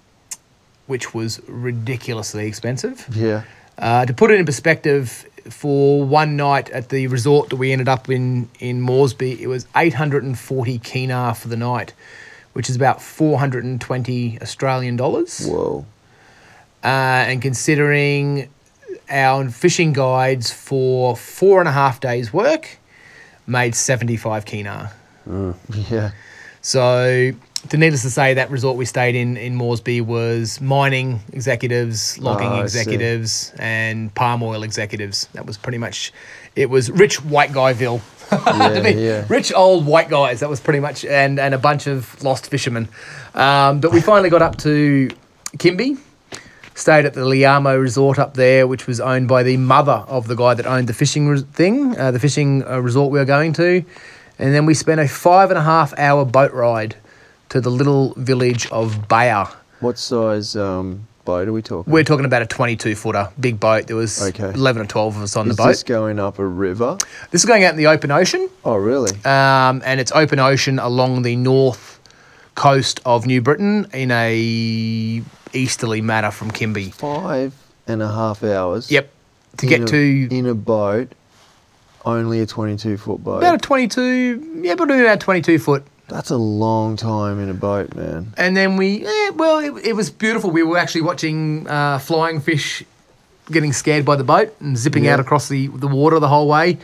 which 0.86 1.14
was 1.14 1.40
ridiculously 1.48 2.46
expensive. 2.46 3.06
Yeah. 3.14 3.42
Uh, 3.76 4.04
to 4.06 4.12
put 4.12 4.30
it 4.30 4.38
in 4.38 4.46
perspective, 4.46 5.26
for 5.48 6.04
one 6.04 6.36
night 6.36 6.68
at 6.70 6.90
the 6.90 7.06
resort 7.06 7.50
that 7.50 7.56
we 7.56 7.72
ended 7.72 7.88
up 7.88 8.08
in 8.10 8.48
in 8.58 8.80
Moresby, 8.80 9.42
it 9.42 9.46
was 9.46 9.66
840 9.76 10.78
kina 10.80 11.34
for 11.34 11.48
the 11.48 11.56
night, 11.56 11.94
which 12.52 12.68
is 12.68 12.76
about 12.76 13.00
420 13.00 14.40
Australian 14.42 14.96
dollars. 14.96 15.46
Whoa. 15.46 15.86
Uh, 16.84 16.86
and 16.86 17.42
considering 17.42 18.48
our 19.10 19.48
fishing 19.48 19.92
guides 19.92 20.52
for 20.52 21.16
four 21.16 21.60
and 21.60 21.68
a 21.68 21.72
half 21.72 22.00
days' 22.00 22.32
work 22.32 22.78
made 23.46 23.74
75 23.74 24.44
kina. 24.44 24.92
Yeah. 25.90 26.12
So, 26.60 27.32
to 27.70 27.76
needless 27.76 28.02
to 28.02 28.10
say, 28.10 28.34
that 28.34 28.50
resort 28.50 28.76
we 28.76 28.84
stayed 28.84 29.14
in 29.14 29.36
in 29.36 29.54
Moresby 29.56 30.00
was 30.00 30.60
mining 30.60 31.20
executives, 31.32 32.18
logging 32.18 32.48
Oh, 32.48 32.60
executives, 32.60 33.52
and 33.58 34.14
palm 34.14 34.42
oil 34.42 34.62
executives. 34.62 35.28
That 35.34 35.46
was 35.46 35.56
pretty 35.56 35.78
much. 35.78 36.12
It 36.56 36.70
was 36.70 36.90
rich 36.90 37.22
white 37.24 37.50
guyville. 37.50 38.00
Yeah, 38.30 38.82
me, 38.82 39.06
yeah. 39.06 39.24
Rich 39.30 39.54
old 39.54 39.86
white 39.86 40.10
guys. 40.10 40.40
That 40.40 40.50
was 40.50 40.60
pretty 40.60 40.80
much, 40.80 41.02
and 41.06 41.40
and 41.40 41.54
a 41.54 41.58
bunch 41.58 41.86
of 41.86 42.22
lost 42.22 42.50
fishermen. 42.50 42.88
Um, 43.34 43.80
but 43.80 43.90
we 43.90 44.02
finally 44.02 44.28
got 44.28 44.42
up 44.42 44.58
to 44.58 45.08
Kimbe. 45.56 45.98
Stayed 46.74 47.06
at 47.06 47.14
the 47.14 47.22
Liamo 47.22 47.80
Resort 47.80 48.18
up 48.18 48.34
there, 48.34 48.66
which 48.66 48.86
was 48.86 49.00
owned 49.00 49.28
by 49.28 49.42
the 49.42 49.56
mother 49.56 50.04
of 50.06 50.28
the 50.28 50.34
guy 50.36 50.52
that 50.54 50.66
owned 50.66 50.88
the 50.88 50.92
fishing 50.92 51.26
res- 51.26 51.42
thing, 51.42 51.98
uh, 51.98 52.10
the 52.10 52.20
fishing 52.20 52.62
uh, 52.68 52.78
resort 52.80 53.10
we 53.10 53.18
were 53.18 53.24
going 53.24 53.52
to. 53.54 53.82
And 54.38 54.54
then 54.54 54.66
we 54.66 54.74
spent 54.74 55.00
a 55.00 55.08
five 55.08 55.50
and 55.50 55.58
a 55.58 55.62
half 55.62 55.96
hour 55.98 56.24
boat 56.24 56.52
ride 56.52 56.96
to 57.48 57.60
the 57.60 57.70
little 57.70 58.14
village 58.16 58.70
of 58.70 59.08
Baia. 59.08 59.46
What 59.80 59.98
size 59.98 60.54
um, 60.56 61.06
boat 61.24 61.48
are 61.48 61.52
we 61.52 61.62
talking? 61.62 61.92
We're 61.92 62.04
talking 62.04 62.24
about 62.24 62.42
a 62.42 62.46
22 62.46 62.94
footer, 62.94 63.28
big 63.40 63.58
boat. 63.58 63.86
There 63.86 63.96
was 63.96 64.20
Okay. 64.28 64.50
11 64.52 64.82
or 64.82 64.86
12 64.86 65.16
of 65.16 65.22
us 65.22 65.36
on 65.36 65.48
Is 65.48 65.56
the 65.56 65.62
boat. 65.62 65.70
Is 65.70 65.76
this 65.78 65.82
going 65.84 66.18
up 66.18 66.38
a 66.38 66.46
river? 66.46 66.98
this 67.30 67.42
is 67.42 67.46
going 67.46 67.64
out 67.64 67.70
in 67.72 67.76
the 67.78 67.86
open 67.86 68.10
ocean. 68.10 68.48
Oh, 68.64 68.76
really? 68.76 69.12
um, 69.24 69.82
and 69.84 69.98
it's 70.00 70.12
open 70.12 70.38
ocean 70.38 70.78
along 70.78 71.22
the 71.22 71.36
north 71.36 71.98
coast 72.54 73.00
of 73.06 73.24
New 73.26 73.40
Britain 73.40 73.86
in 73.92 74.10
a 74.10 75.22
easterly 75.52 76.00
manner 76.00 76.30
from 76.30 76.50
Kimbe. 76.50 76.92
Five 76.94 77.54
and 77.86 78.02
a 78.02 78.08
half 78.12 78.42
hours. 78.44 78.90
Yep. 78.90 79.10
To 79.58 79.66
get 79.66 79.82
a- 79.82 79.86
to 79.86 80.28
in 80.30 80.46
a 80.46 80.54
boat, 80.54 81.12
only 82.08 82.40
a 82.40 82.46
twenty-two 82.46 82.96
foot 82.96 83.22
boat. 83.22 83.38
about 83.38 83.54
a 83.56 83.58
22, 83.58 84.60
yeah, 84.62 84.74
probably 84.74 85.00
about 85.02 85.20
22 85.20 85.58
foot. 85.58 85.84
That's 86.08 86.30
a 86.30 86.36
long 86.38 86.96
time 86.96 87.38
in 87.38 87.50
a 87.50 87.54
boat, 87.54 87.94
man. 87.94 88.32
And 88.38 88.56
then 88.56 88.76
we, 88.76 89.04
eh, 89.06 89.30
well, 89.30 89.58
it, 89.58 89.86
it 89.88 89.92
was 89.94 90.08
beautiful. 90.10 90.50
We 90.50 90.62
were 90.62 90.78
actually 90.78 91.02
watching 91.02 91.68
uh, 91.68 91.98
flying 91.98 92.40
fish 92.40 92.82
getting 93.52 93.72
scared 93.74 94.04
by 94.06 94.16
the 94.16 94.24
boat 94.24 94.54
and 94.60 94.76
zipping 94.76 95.04
Yeah. 95.04 95.14
out 95.14 95.20
across 95.20 95.48
the, 95.48 95.66
the 95.68 95.86
water 95.86 96.18
the 96.18 96.28
whole 96.28 96.48
way, 96.48 96.78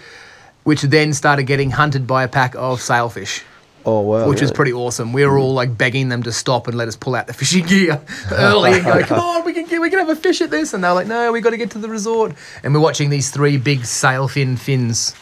which 0.64 0.82
then 0.82 1.12
started 1.14 1.44
getting 1.44 1.70
hunted 1.70 2.06
by 2.06 2.22
a 2.24 2.28
pack 2.28 2.54
of 2.54 2.80
sailfish. 2.82 3.42
Oh 3.86 4.00
wow. 4.00 4.28
which 4.28 4.40
was 4.40 4.50
pretty 4.50 4.72
awesome. 4.72 5.12
We 5.12 5.26
were 5.26 5.38
all 5.38 5.52
like 5.52 5.76
begging 5.76 6.08
them 6.08 6.22
to 6.22 6.32
stop 6.32 6.68
and 6.68 6.76
let 6.76 6.88
us 6.88 6.96
pull 6.96 7.14
out 7.14 7.26
the 7.26 7.34
fishing 7.34 7.66
gear 7.66 8.00
early 8.32 8.72
and 8.72 8.84
go, 8.84 9.02
"Come 9.04 9.20
on, 9.20 9.44
we 9.44 9.52
can 9.52 9.66
get, 9.66 9.80
we 9.80 9.90
can 9.90 9.98
have 9.98 10.08
a 10.08 10.16
fish 10.16 10.40
at 10.40 10.50
this." 10.50 10.72
And 10.72 10.82
they're 10.82 10.94
like, 10.94 11.06
"No, 11.06 11.30
we 11.32 11.40
got 11.40 11.50
to 11.50 11.56
get 11.56 11.70
to 11.72 11.78
the 11.78 11.88
resort." 11.88 12.34
And 12.62 12.72
we're 12.72 12.80
watching 12.80 13.10
these 13.10 13.30
three 13.30 13.56
big 13.58 13.84
sail 13.84 14.26
fin 14.28 14.56
fins 14.56 15.14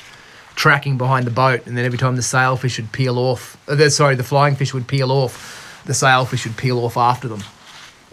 tracking 0.54 0.98
behind 0.98 1.26
the 1.26 1.30
boat, 1.30 1.66
and 1.66 1.76
then 1.76 1.84
every 1.84 1.98
time 1.98 2.14
the 2.16 2.22
sailfish 2.22 2.78
would 2.78 2.92
peel 2.92 3.18
off, 3.18 3.56
uh, 3.68 3.74
the, 3.74 3.90
sorry, 3.90 4.14
the 4.14 4.24
flying 4.24 4.54
fish 4.54 4.74
would 4.74 4.86
peel 4.86 5.10
off, 5.10 5.82
the 5.86 5.94
sailfish 5.94 6.44
would 6.46 6.56
peel 6.56 6.78
off 6.84 6.96
after 6.96 7.28
them, 7.28 7.42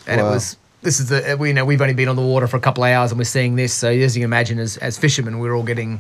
and 0.08 0.20
it 0.20 0.24
was. 0.24 0.56
This 0.82 1.02
is 1.02 1.10
the 1.10 1.36
we 1.38 1.50
you 1.50 1.54
know 1.54 1.66
we've 1.66 1.82
only 1.82 1.94
been 1.94 2.08
on 2.08 2.16
the 2.16 2.22
water 2.22 2.48
for 2.48 2.56
a 2.56 2.62
couple 2.62 2.86
of 2.86 2.90
hours 2.90 3.12
and 3.12 3.20
we're 3.20 3.26
seeing 3.26 3.58
this. 3.58 3.74
So 3.74 3.90
as 3.90 4.16
you 4.16 4.22
can 4.22 4.30
imagine, 4.30 4.60
as 4.60 4.78
as 4.78 4.98
fishermen, 4.98 5.40
we're 5.40 5.54
all 5.54 5.64
getting 5.64 6.00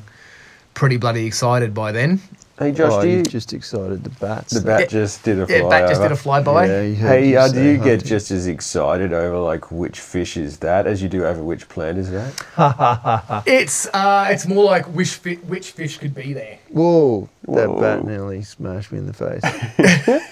pretty 0.79 0.95
bloody 0.95 1.25
excited 1.25 1.73
by 1.73 1.91
then. 1.91 2.21
Hey 2.57 2.71
Josh, 2.71 2.93
oh, 2.93 3.01
do 3.01 3.09
you, 3.09 3.17
you 3.17 3.23
just 3.23 3.51
excited 3.51 4.01
the 4.01 4.09
bats. 4.11 4.53
the 4.53 4.61
bat 4.61 4.89
just 4.89 5.23
did 5.23 5.37
a 5.37 5.41
Yeah, 5.41 5.59
flyover. 5.59 5.69
Bat 5.69 5.89
just 5.89 6.01
did 6.01 6.11
a 6.11 6.15
flyby. 6.15 6.67
Yeah, 6.67 6.81
you 6.83 6.95
Hey, 6.95 7.29
you 7.31 7.37
uh, 7.37 7.47
do 7.49 7.61
you 7.61 7.77
get 7.77 8.03
just 8.03 8.31
as 8.31 8.47
excited 8.47 9.11
over 9.11 9.37
like 9.39 9.71
which 9.71 9.99
fish 9.99 10.37
is 10.37 10.57
that 10.59 10.87
as 10.87 11.01
you 11.01 11.09
do 11.09 11.25
over 11.25 11.43
which 11.43 11.67
plant 11.67 11.97
is 11.97 12.11
that? 12.11 13.43
It's 13.45 13.87
uh, 13.93 14.27
it's 14.29 14.47
more 14.47 14.63
like 14.63 14.85
which 14.87 15.15
fi- 15.15 15.35
which 15.35 15.71
fish 15.71 15.97
could 15.97 16.15
be 16.15 16.31
there. 16.31 16.59
Whoa! 16.69 17.27
That 17.43 17.69
Whoa. 17.69 17.81
bat 17.81 18.05
nearly 18.05 18.41
smashed 18.43 18.93
me 18.93 18.99
in 18.99 19.05
the 19.05 19.13
face. 19.13 20.21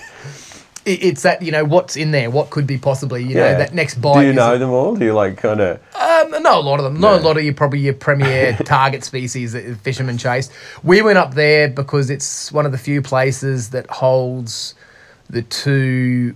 It, 0.88 1.04
it's 1.04 1.22
that 1.24 1.42
you 1.42 1.52
know 1.52 1.66
what's 1.66 1.96
in 1.98 2.12
there, 2.12 2.30
what 2.30 2.50
could 2.50 2.66
be 2.66 2.78
possibly 2.78 3.22
you 3.24 3.36
know 3.36 3.58
that 3.58 3.74
next 3.74 3.96
bite. 4.02 4.14
Do 4.14 4.22
you 4.22 4.30
is- 4.30 4.36
know 4.36 4.58
them 4.58 4.70
all? 4.72 4.96
Do 4.96 5.04
you 5.06 5.14
like 5.14 5.38
kind 5.38 5.60
of? 5.60 5.80
Um, 5.96 6.32
not 6.42 6.58
a 6.58 6.60
lot 6.60 6.80
of 6.80 6.86
them. 6.86 7.00
Not 7.00 7.22
a 7.22 7.24
lot 7.24 7.38
of 7.38 7.44
your 7.44 7.54
probably 7.54 7.80
your 7.80 7.94
premier 7.94 8.56
target 8.66 9.04
species 9.04 9.52
that 9.54 9.78
fishermen 9.82 10.18
chase. 10.18 10.50
We 10.84 11.02
went 11.02 11.18
up 11.18 11.34
there 11.34 11.68
because 11.70 12.10
it's 12.10 12.52
one 12.52 12.66
of 12.66 12.72
the 12.72 12.78
few 12.78 13.02
places 13.02 13.70
that 13.72 13.88
holds 13.90 14.74
the 15.30 15.42
two 15.42 16.36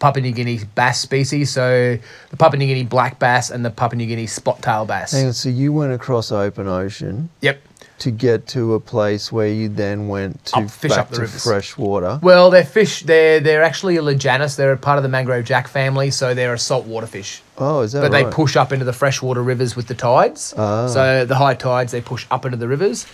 Papua 0.00 0.22
New 0.22 0.32
Guinea 0.32 0.60
bass 0.74 1.00
species. 1.00 1.50
So 1.50 1.98
the 2.30 2.36
Papua 2.36 2.58
New 2.58 2.66
Guinea 2.66 2.84
black 2.84 3.18
bass 3.18 3.50
and 3.50 3.64
the 3.64 3.70
Papua 3.70 3.96
New 3.98 4.06
Guinea 4.06 4.26
spot 4.26 4.60
tail 4.62 4.84
bass. 4.84 5.12
Hang 5.12 5.26
on, 5.28 5.32
so 5.32 5.48
you 5.48 5.72
went 5.72 5.92
across 5.92 6.30
open 6.32 6.66
ocean 6.68 7.30
Yep. 7.40 7.60
To 8.00 8.10
get 8.12 8.46
to 8.48 8.74
a 8.74 8.80
place 8.80 9.32
where 9.32 9.48
you 9.48 9.68
then 9.68 10.06
went 10.08 10.44
to 10.46 10.58
Up- 10.58 10.70
fish 10.70 10.90
back 10.90 10.98
up 11.00 11.08
the 11.10 11.16
to 11.16 11.20
rivers. 11.22 11.42
fresh 11.42 11.76
water. 11.76 12.20
Well, 12.22 12.50
they're 12.50 12.64
fish. 12.64 13.02
They're 13.02 13.40
they're 13.40 13.62
actually 13.62 13.96
a 13.96 14.02
Lutjanus. 14.02 14.56
They're 14.56 14.72
a 14.72 14.76
part 14.76 14.98
of 14.98 15.02
the 15.02 15.08
mangrove 15.08 15.44
jack 15.44 15.66
family, 15.66 16.10
so 16.10 16.32
they're 16.32 16.54
a 16.54 16.58
saltwater 16.58 17.08
fish. 17.08 17.42
Oh, 17.58 17.80
is 17.80 17.92
that 17.92 18.02
right? 18.02 18.10
but 18.10 18.14
right? 18.14 18.24
they 18.26 18.32
push 18.32 18.56
up 18.56 18.72
into 18.72 18.84
the 18.84 18.92
freshwater 18.92 19.42
rivers 19.42 19.74
with 19.74 19.88
the 19.88 19.94
tides. 19.94 20.54
Ah. 20.56 20.86
So 20.86 21.24
the 21.24 21.34
high 21.34 21.54
tides, 21.54 21.90
they 21.90 22.00
push 22.00 22.24
up 22.30 22.44
into 22.44 22.56
the 22.56 22.68
rivers, 22.68 23.06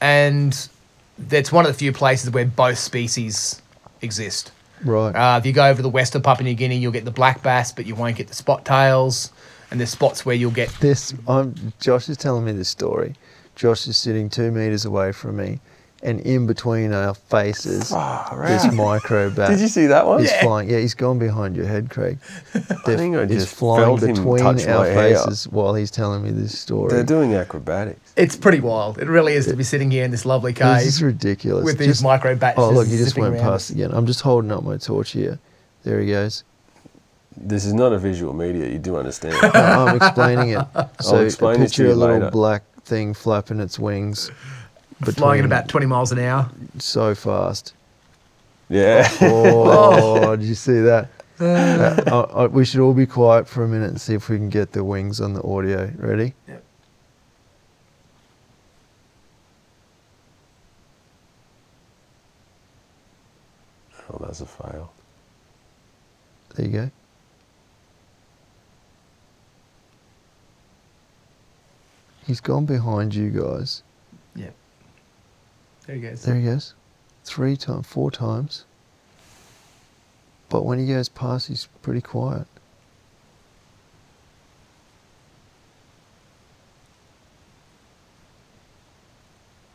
and 0.00 0.68
that's 1.18 1.50
one 1.50 1.64
of 1.64 1.72
the 1.72 1.78
few 1.78 1.92
places 1.92 2.30
where 2.30 2.44
both 2.44 2.78
species 2.78 3.62
exist. 4.02 4.52
Right. 4.84 5.12
Uh, 5.12 5.38
if 5.38 5.46
you 5.46 5.52
go 5.52 5.66
over 5.66 5.80
the 5.80 5.88
west 5.88 6.14
of 6.14 6.22
Papua 6.22 6.44
New 6.44 6.54
Guinea, 6.54 6.76
you'll 6.76 6.92
get 6.92 7.04
the 7.06 7.10
black 7.10 7.42
bass, 7.42 7.72
but 7.72 7.86
you 7.86 7.94
won't 7.94 8.16
get 8.16 8.28
the 8.28 8.34
spot 8.34 8.64
tails. 8.64 9.32
And 9.70 9.80
there's 9.80 9.90
spots 9.90 10.24
where 10.24 10.36
you'll 10.36 10.52
get 10.52 10.68
this 10.80 11.12
I'm 11.26 11.72
Josh 11.80 12.08
is 12.08 12.16
telling 12.16 12.44
me 12.44 12.52
this 12.52 12.68
story. 12.68 13.16
Josh 13.56 13.86
is 13.88 13.96
sitting 13.96 14.28
two 14.28 14.50
meters 14.52 14.84
away 14.84 15.12
from 15.12 15.36
me, 15.38 15.60
and 16.02 16.20
in 16.20 16.46
between 16.46 16.92
our 16.92 17.14
faces, 17.14 17.88
this 17.88 18.72
micro 18.72 19.30
bat 19.34 19.48
Did 19.50 19.60
you 19.60 19.68
see 19.68 19.86
that 19.86 20.06
one? 20.06 20.22
is 20.22 20.30
Yeah. 20.30 20.42
flying. 20.42 20.68
Yeah, 20.70 20.78
he's 20.78 20.92
gone 20.94 21.18
behind 21.18 21.56
your 21.56 21.64
head, 21.66 21.88
Craig. 21.88 22.18
I 22.54 22.60
think 22.60 23.16
I 23.16 23.24
He's 23.24 23.44
just 23.44 23.56
flying 23.56 23.82
felt 23.84 24.02
him 24.02 24.14
between 24.14 24.42
touch 24.42 24.66
our 24.66 24.80
my 24.80 24.86
hair. 24.88 25.16
faces 25.16 25.48
while 25.48 25.74
he's 25.74 25.90
telling 25.90 26.22
me 26.22 26.30
this 26.30 26.56
story. 26.58 26.92
They're 26.92 27.02
doing 27.02 27.34
acrobatics. 27.34 28.12
it's 28.14 28.36
pretty 28.36 28.60
wild. 28.60 28.98
It 28.98 29.08
really 29.08 29.32
is 29.32 29.46
to 29.46 29.56
be 29.56 29.64
sitting 29.64 29.90
here 29.90 30.04
in 30.04 30.10
this 30.10 30.26
lovely 30.26 30.52
this 30.52 30.62
cave 30.62 30.86
is 30.86 31.02
ridiculous. 31.02 31.64
with 31.64 31.78
these 31.78 31.88
Just- 31.88 32.02
micro 32.04 32.36
bats. 32.36 32.58
Oh, 32.58 32.70
look, 32.70 32.88
you 32.88 32.98
just 32.98 33.16
went 33.16 33.34
around 33.34 33.42
past 33.42 33.70
us. 33.70 33.74
again. 33.74 33.90
I'm 33.92 34.06
just 34.06 34.20
holding 34.20 34.52
up 34.52 34.62
my 34.64 34.76
torch 34.76 35.12
here. 35.12 35.38
There 35.82 35.98
he 36.00 36.08
goes. 36.10 36.44
This 37.38 37.64
is 37.64 37.72
not 37.72 37.92
a 37.94 37.98
visual 37.98 38.32
media. 38.34 38.68
You 38.68 38.78
do 38.78 38.96
understand. 38.98 39.34
No, 39.42 39.86
I'm 39.86 39.96
explaining 39.96 40.50
it. 40.50 40.66
So 41.00 41.20
explain 41.24 41.60
this 41.60 41.72
to 41.72 41.76
picture 41.76 41.82
you 41.88 41.92
a 41.92 41.94
little 41.94 42.16
later. 42.16 42.30
black 42.30 42.62
thing 42.86 43.12
flapping 43.12 43.60
its 43.60 43.78
wings. 43.78 44.30
Flying 45.02 45.40
at 45.40 45.44
about 45.44 45.68
20 45.68 45.86
miles 45.86 46.12
an 46.12 46.20
hour. 46.20 46.50
So 46.78 47.14
fast. 47.14 47.74
Yeah. 48.68 49.08
oh, 49.20 50.22
oh, 50.30 50.36
did 50.36 50.46
you 50.46 50.54
see 50.54 50.80
that? 50.80 51.10
Uh, 51.38 52.02
I, 52.06 52.44
I, 52.44 52.46
we 52.46 52.64
should 52.64 52.80
all 52.80 52.94
be 52.94 53.04
quiet 53.04 53.46
for 53.46 53.62
a 53.62 53.68
minute 53.68 53.90
and 53.90 54.00
see 54.00 54.14
if 54.14 54.30
we 54.30 54.38
can 54.38 54.48
get 54.48 54.72
the 54.72 54.82
wings 54.82 55.20
on 55.20 55.34
the 55.34 55.42
audio. 55.42 55.92
Ready? 55.98 56.32
Yep. 56.48 56.64
Oh, 64.10 64.24
that's 64.24 64.40
a 64.40 64.46
fail. 64.46 64.90
There 66.54 66.64
you 66.64 66.72
go. 66.72 66.90
He's 72.26 72.40
gone 72.40 72.66
behind 72.66 73.14
you 73.14 73.30
guys. 73.30 73.82
Yeah. 74.34 74.50
There 75.86 75.96
he 75.96 76.02
goes. 76.02 76.22
There 76.22 76.34
he 76.34 76.42
goes. 76.44 76.74
Three 77.24 77.56
times, 77.56 77.86
four 77.86 78.10
times. 78.10 78.64
But 80.48 80.64
when 80.64 80.78
he 80.78 80.86
goes 80.86 81.08
past, 81.08 81.48
he's 81.48 81.68
pretty 81.82 82.00
quiet. 82.00 82.46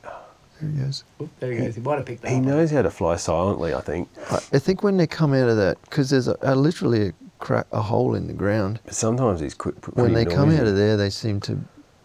There 0.03 0.69
he 0.69 0.77
goes. 0.77 1.03
Oop, 1.21 1.29
there 1.39 1.51
he 1.51 1.57
goes. 1.59 1.75
He 1.75 1.81
might 1.81 1.97
have 1.97 2.05
picked 2.05 2.21
that 2.21 2.29
He 2.31 2.37
up. 2.37 2.43
knows 2.43 2.71
how 2.71 2.81
to 2.83 2.91
fly 2.91 3.15
silently, 3.15 3.73
I 3.73 3.81
think. 3.81 4.09
I 4.29 4.35
I 4.53 4.59
think 4.59 4.83
when 4.83 4.97
they 4.97 5.07
come 5.07 5.33
out 5.33 5.49
of 5.49 5.57
that, 5.57 5.81
because 5.83 6.09
there's 6.09 6.27
a, 6.27 6.37
a 6.41 6.55
literally 6.55 7.07
a 7.09 7.13
crack, 7.39 7.65
a 7.71 7.81
hole 7.81 8.13
in 8.13 8.27
the 8.27 8.33
ground. 8.33 8.79
But 8.85 8.93
sometimes 8.93 9.39
he's 9.39 9.53
quick. 9.55 9.75
When 9.95 10.13
they 10.13 10.25
come 10.25 10.51
out 10.51 10.67
of 10.67 10.75
there, 10.75 10.97
they 10.97 11.09
seem 11.09 11.39
to 11.41 11.57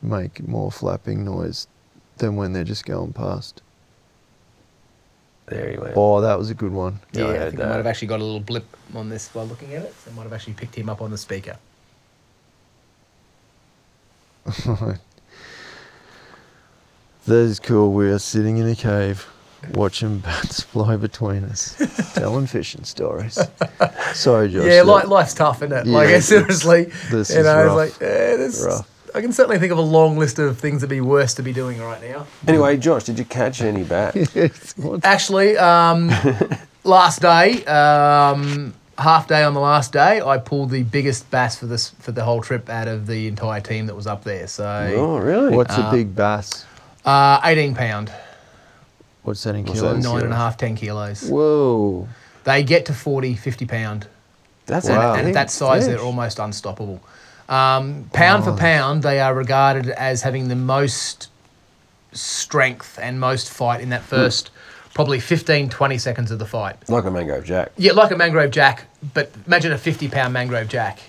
make 0.06 0.46
more 0.46 0.70
flapping 0.72 1.24
noise 1.24 1.66
than 2.18 2.36
when 2.36 2.52
they're 2.52 2.64
just 2.64 2.84
going 2.86 3.12
past. 3.12 3.62
There 5.46 5.70
he 5.70 5.78
went. 5.78 5.94
Oh, 5.96 6.20
that 6.20 6.38
was 6.38 6.50
a 6.50 6.54
good 6.54 6.72
one. 6.72 7.00
Yeah, 7.12 7.24
I 7.24 7.26
Yeah, 7.26 7.32
I, 7.32 7.36
heard 7.38 7.50
think 7.52 7.62
I 7.62 7.68
might 7.68 7.76
have 7.76 7.86
actually 7.86 8.08
got 8.08 8.20
a 8.20 8.24
little 8.24 8.40
blip 8.40 8.64
on 8.94 9.08
this 9.08 9.28
while 9.32 9.46
looking 9.46 9.74
at 9.74 9.82
it. 9.82 9.94
So 10.04 10.10
I 10.10 10.14
might 10.14 10.22
have 10.24 10.32
actually 10.32 10.54
picked 10.54 10.74
him 10.74 10.88
up 10.88 11.00
on 11.02 11.10
the 11.10 11.18
speaker. 11.18 11.56
That 17.26 17.38
is 17.38 17.58
cool. 17.58 17.92
We 17.92 18.08
are 18.10 18.20
sitting 18.20 18.58
in 18.58 18.68
a 18.68 18.76
cave 18.76 19.26
watching 19.74 20.18
bats 20.20 20.62
fly 20.62 20.94
between 20.96 21.42
us, 21.42 21.74
telling 22.14 22.46
fishing 22.46 22.84
stories. 22.84 23.36
Sorry, 24.12 24.48
Josh. 24.48 24.64
yeah, 24.64 24.84
that- 24.84 25.08
life's 25.08 25.34
tough, 25.34 25.60
isn't 25.62 25.72
it? 25.76 25.86
Yeah, 25.86 25.92
like, 25.92 26.22
seriously, 26.22 26.84
this 27.10 27.30
you 27.30 27.38
is 27.40 27.44
know, 27.44 27.66
rough. 27.66 27.88
it's 27.88 28.00
like, 28.00 28.08
yeah, 28.08 28.36
this, 28.36 28.62
Rough. 28.64 28.88
I 29.16 29.22
can 29.22 29.32
certainly 29.32 29.59
think 29.59 29.72
of 29.72 29.78
a 29.78 29.82
long 29.82 30.18
list 30.18 30.38
of 30.38 30.59
things 30.59 30.82
that'd 30.82 30.90
be 30.90 31.01
worse 31.01 31.32
to 31.34 31.43
be 31.43 31.52
doing 31.52 31.80
right 31.80 32.02
now. 32.02 32.26
Anyway, 32.47 32.76
Josh, 32.76 33.05
did 33.05 33.18
you 33.18 33.24
catch 33.24 33.62
any 33.62 33.82
bat? 33.82 34.14
What? 34.76 35.05
Actually, 35.05 35.56
um, 35.56 36.10
last 36.84 37.22
day, 37.22 37.64
um, 37.64 38.74
half 38.98 39.26
day 39.26 39.43
on 39.43 39.55
the 39.55 39.60
last 39.60 39.90
day, 39.93 40.20
I 40.20 40.36
pulled 40.36 40.68
the 40.68 40.82
biggest 40.82 41.30
bass 41.30 41.56
for 41.56 41.64
this 41.64 41.90
for 41.98 42.12
the 42.12 42.24
whole 42.24 42.43
trip 42.43 42.68
out 42.68 42.88
of 42.88 43.06
the 43.06 43.26
entire 43.26 43.62
team 43.62 43.86
that 43.86 43.94
was 43.97 44.06
up 44.06 44.22
there. 44.22 44.47
So, 44.48 44.64
oh, 44.97 45.16
really? 45.16 45.56
What's 45.56 45.78
Uh, 45.78 45.88
a 45.88 45.90
big 45.93 46.14
bass? 46.14 46.66
uh, 47.06 47.40
18 47.43 47.74
pound, 47.74 48.12
What's 49.22 49.43
that 49.44 49.55
in 49.55 49.64
what's 49.64 49.80
kilos? 49.80 50.02
that? 50.05 50.09
nine 50.12 50.24
and 50.24 50.32
a 50.32 50.36
half, 50.36 50.56
10 50.59 50.76
kilos. 50.76 51.22
Whoa. 51.28 52.06
They 52.44 52.62
get 52.62 52.84
to 52.86 52.93
40, 52.93 53.34
50 53.34 53.64
pound. 53.64 54.06
That's 54.66 54.88
Wow. 54.88 55.12
and, 55.12 55.20
and 55.20 55.28
at 55.28 55.34
that 55.34 55.51
size, 55.51 55.86
they're 55.86 55.98
almost 56.01 56.38
unstoppable. 56.38 57.01
Um, 57.48 58.09
pound 58.12 58.44
for 58.44 58.56
pound, 58.56 59.02
they 59.02 59.20
are 59.20 59.35
regarded 59.35 59.89
as 59.90 60.23
having 60.23 60.48
the 60.48 60.56
most 60.56 61.28
strength 62.12 62.98
and 63.01 63.20
most 63.20 63.51
fight 63.51 63.81
in 63.81 63.90
that 63.90 64.02
first 64.02 64.51
probably 64.97 65.20
15, 65.20 65.68
20 65.68 65.98
seconds 65.98 66.31
of 66.31 66.39
the 66.39 66.47
fight. 66.47 66.89
like 66.89 67.05
a 67.05 67.10
mangrove 67.10 67.44
jack. 67.44 67.70
Yeah, 67.77 67.93
like 67.93 68.10
a 68.12 68.16
mangrove 68.16 68.51
jack, 68.51 68.86
but 69.12 69.31
imagine 69.47 69.70
a 69.73 69.78
50 69.78 70.09
pound 70.09 70.32
mangrove 70.32 70.68
jack. 70.68 71.01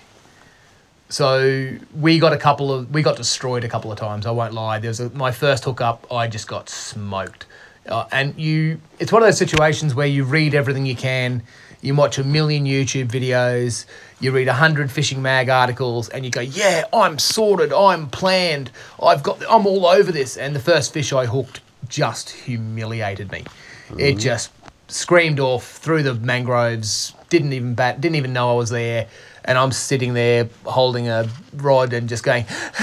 So 1.08 1.72
we 1.98 2.18
got 2.18 2.34
a 2.34 2.36
couple 2.36 2.70
of, 2.70 2.92
we 2.92 3.02
got 3.02 3.16
destroyed 3.16 3.64
a 3.64 3.68
couple 3.68 3.90
of 3.90 3.98
times. 3.98 4.26
I 4.26 4.30
won't 4.30 4.52
lie. 4.52 4.78
There 4.78 4.90
was 4.90 5.00
a, 5.00 5.08
my 5.10 5.32
first 5.32 5.64
hookup, 5.64 6.06
I 6.12 6.28
just 6.28 6.46
got 6.46 6.68
smoked. 6.68 7.46
Uh, 7.86 8.04
and 8.12 8.38
you, 8.38 8.78
it's 8.98 9.10
one 9.10 9.22
of 9.22 9.26
those 9.26 9.38
situations 9.38 9.94
where 9.94 10.06
you 10.06 10.24
read 10.24 10.54
everything 10.54 10.84
you 10.84 10.96
can, 10.96 11.42
you 11.80 11.94
watch 11.94 12.18
a 12.18 12.24
million 12.24 12.66
YouTube 12.66 13.06
videos, 13.08 13.86
you 14.20 14.32
read 14.32 14.48
a 14.48 14.54
hundred 14.54 14.90
fishing 14.90 15.22
mag 15.22 15.48
articles, 15.48 16.08
and 16.08 16.24
you 16.24 16.30
go, 16.30 16.40
"Yeah, 16.40 16.84
I'm 16.92 17.18
sorted, 17.18 17.72
I'm 17.72 18.08
planned, 18.08 18.70
I've 19.02 19.22
got, 19.22 19.42
I'm 19.48 19.66
all 19.66 19.86
over 19.86 20.10
this." 20.10 20.36
And 20.36 20.54
the 20.54 20.60
first 20.60 20.92
fish 20.92 21.12
I 21.12 21.26
hooked 21.26 21.60
just 21.88 22.30
humiliated 22.30 23.30
me. 23.30 23.44
It 23.96 24.16
mm. 24.16 24.20
just 24.20 24.50
screamed 24.88 25.40
off 25.40 25.64
through 25.64 26.02
the 26.02 26.14
mangroves. 26.14 27.14
Didn't 27.28 27.52
even 27.52 27.74
bat. 27.74 28.00
Didn't 28.00 28.16
even 28.16 28.32
know 28.32 28.50
I 28.50 28.54
was 28.54 28.70
there. 28.70 29.06
And 29.44 29.56
I'm 29.56 29.72
sitting 29.72 30.14
there 30.14 30.48
holding 30.66 31.08
a 31.08 31.28
rod 31.54 31.92
and 31.92 32.08
just 32.08 32.24
going, 32.24 32.44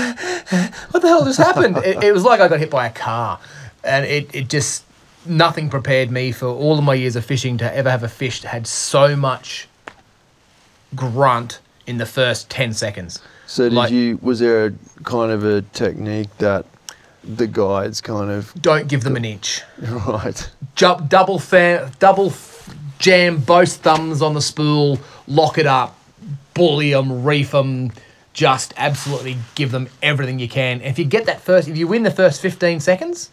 "What 0.91 1.01
the 1.01 1.07
hell 1.07 1.25
just 1.25 1.37
happened?" 1.37 1.77
it, 1.77 2.03
it 2.03 2.13
was 2.13 2.23
like 2.23 2.39
I 2.39 2.47
got 2.47 2.59
hit 2.59 2.71
by 2.71 2.87
a 2.87 2.91
car, 2.91 3.39
and 3.83 4.05
it 4.05 4.33
it 4.33 4.49
just 4.49 4.83
nothing 5.25 5.69
prepared 5.69 6.11
me 6.11 6.31
for 6.31 6.47
all 6.47 6.77
of 6.77 6.83
my 6.83 6.93
years 6.93 7.15
of 7.15 7.25
fishing 7.25 7.57
to 7.57 7.75
ever 7.75 7.89
have 7.89 8.03
a 8.03 8.07
fish 8.09 8.41
that 8.41 8.49
had 8.49 8.67
so 8.67 9.15
much 9.15 9.67
grunt 10.93 11.59
in 11.87 11.97
the 11.97 12.05
first 12.05 12.49
ten 12.49 12.73
seconds. 12.73 13.19
So 13.47 13.63
did 13.65 13.73
Like- 13.73 13.91
you? 13.91 14.19
Was 14.21 14.39
there 14.39 14.67
a 14.67 14.73
kind 15.03 15.31
of 15.31 15.43
a 15.43 15.61
technique 15.61 16.35
that 16.39 16.65
the 17.23 17.47
guides 17.47 18.01
kind 18.01 18.29
of 18.29 18.53
Don't 18.61 18.87
give 18.87 19.03
them 19.03 19.15
an 19.15 19.25
inch. 19.25 19.61
right? 19.81 20.49
Jump, 20.75 21.09
double 21.09 21.39
fa- 21.39 21.91
double 21.99 22.27
f- 22.27 22.73
jam 22.99 23.37
both 23.39 23.77
thumbs 23.77 24.21
on 24.21 24.33
the 24.35 24.41
spool, 24.41 24.99
lock 25.27 25.57
it 25.57 25.65
up, 25.65 25.97
bully 26.53 26.91
them, 26.91 27.23
reef 27.23 27.51
them, 27.51 27.91
just 28.33 28.73
absolutely 28.77 29.37
give 29.55 29.71
them 29.71 29.87
everything 30.03 30.37
you 30.39 30.47
can. 30.47 30.81
If 30.81 30.99
you 30.99 31.05
get 31.05 31.25
that 31.25 31.41
first, 31.41 31.67
if 31.67 31.77
you 31.77 31.87
win 31.87 32.03
the 32.03 32.11
first 32.11 32.41
15 32.41 32.79
seconds, 32.79 33.29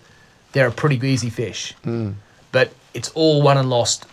they're 0.52 0.68
a 0.68 0.72
pretty 0.72 0.96
easy 1.06 1.28
fish. 1.30 1.74
Hmm. 1.84 2.12
But 2.50 2.72
it's 2.94 3.10
all 3.10 3.42
won 3.42 3.58
and 3.58 3.68
lost 3.68 4.06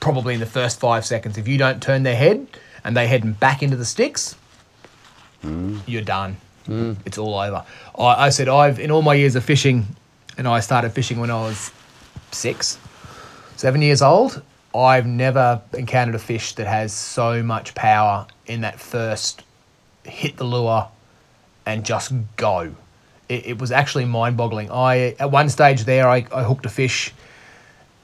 probably 0.00 0.34
in 0.34 0.40
the 0.40 0.46
first 0.46 0.78
five 0.80 1.06
seconds. 1.06 1.38
If 1.38 1.46
you 1.48 1.56
don't 1.58 1.82
turn 1.82 2.02
their 2.02 2.16
head 2.16 2.46
and 2.86 2.96
they 2.96 3.08
heading 3.08 3.32
back 3.32 3.64
into 3.64 3.76
the 3.76 3.84
sticks, 3.84 4.36
hmm. 5.42 5.78
you're 5.86 6.02
done. 6.02 6.36
Hmm. 6.66 6.92
It's 7.04 7.18
all 7.18 7.34
over. 7.34 7.64
I, 7.98 8.26
I 8.26 8.28
said 8.30 8.48
I've 8.48 8.78
in 8.78 8.92
all 8.92 9.02
my 9.02 9.14
years 9.14 9.34
of 9.34 9.44
fishing, 9.44 9.84
and 10.38 10.46
I 10.46 10.60
started 10.60 10.90
fishing 10.90 11.18
when 11.18 11.30
I 11.30 11.40
was 11.42 11.72
six, 12.30 12.78
seven 13.56 13.82
years 13.82 14.02
old. 14.02 14.40
I've 14.72 15.06
never 15.06 15.60
encountered 15.72 16.14
a 16.14 16.20
fish 16.20 16.54
that 16.54 16.68
has 16.68 16.92
so 16.92 17.42
much 17.42 17.74
power 17.74 18.26
in 18.46 18.60
that 18.60 18.78
first 18.78 19.42
hit 20.04 20.36
the 20.36 20.44
lure 20.44 20.86
and 21.64 21.84
just 21.84 22.12
go. 22.36 22.72
It, 23.28 23.46
it 23.46 23.58
was 23.58 23.72
actually 23.72 24.04
mind-boggling. 24.04 24.70
I 24.70 25.16
at 25.18 25.32
one 25.32 25.48
stage 25.48 25.84
there, 25.84 26.08
I, 26.08 26.24
I 26.32 26.44
hooked 26.44 26.66
a 26.66 26.70
fish, 26.70 27.12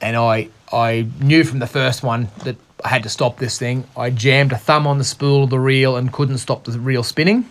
and 0.01 0.17
I 0.17 0.49
I 0.73 1.07
knew 1.21 1.45
from 1.45 1.61
the 1.61 1.69
first 1.69 2.03
one 2.03 2.27
that 2.43 2.57
I 2.85 2.89
had 2.89 3.03
to 3.05 3.09
stop 3.09 3.39
this 3.39 3.59
thing. 3.59 3.85
I 3.97 4.11
jammed 4.11 4.53
a 4.53 4.59
thumb 4.59 4.87
on 4.87 4.99
the 4.99 5.05
spool 5.05 5.45
of 5.45 5.51
the 5.51 5.61
reel 5.61 5.97
and 5.97 6.13
couldn't 6.13 6.39
stop 6.39 6.65
the 6.65 6.79
reel 6.79 7.03
spinning. 7.03 7.49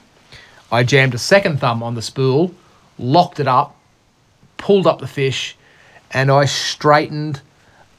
I 0.71 0.83
jammed 0.83 1.13
a 1.13 1.17
second 1.17 1.59
thumb 1.59 1.81
on 1.83 1.95
the 1.95 2.01
spool, 2.01 2.53
locked 2.97 3.39
it 3.39 3.47
up, 3.47 3.75
pulled 4.57 4.87
up 4.87 4.99
the 4.99 5.07
fish, 5.07 5.55
and 6.11 6.29
I 6.31 6.45
straightened 6.45 7.41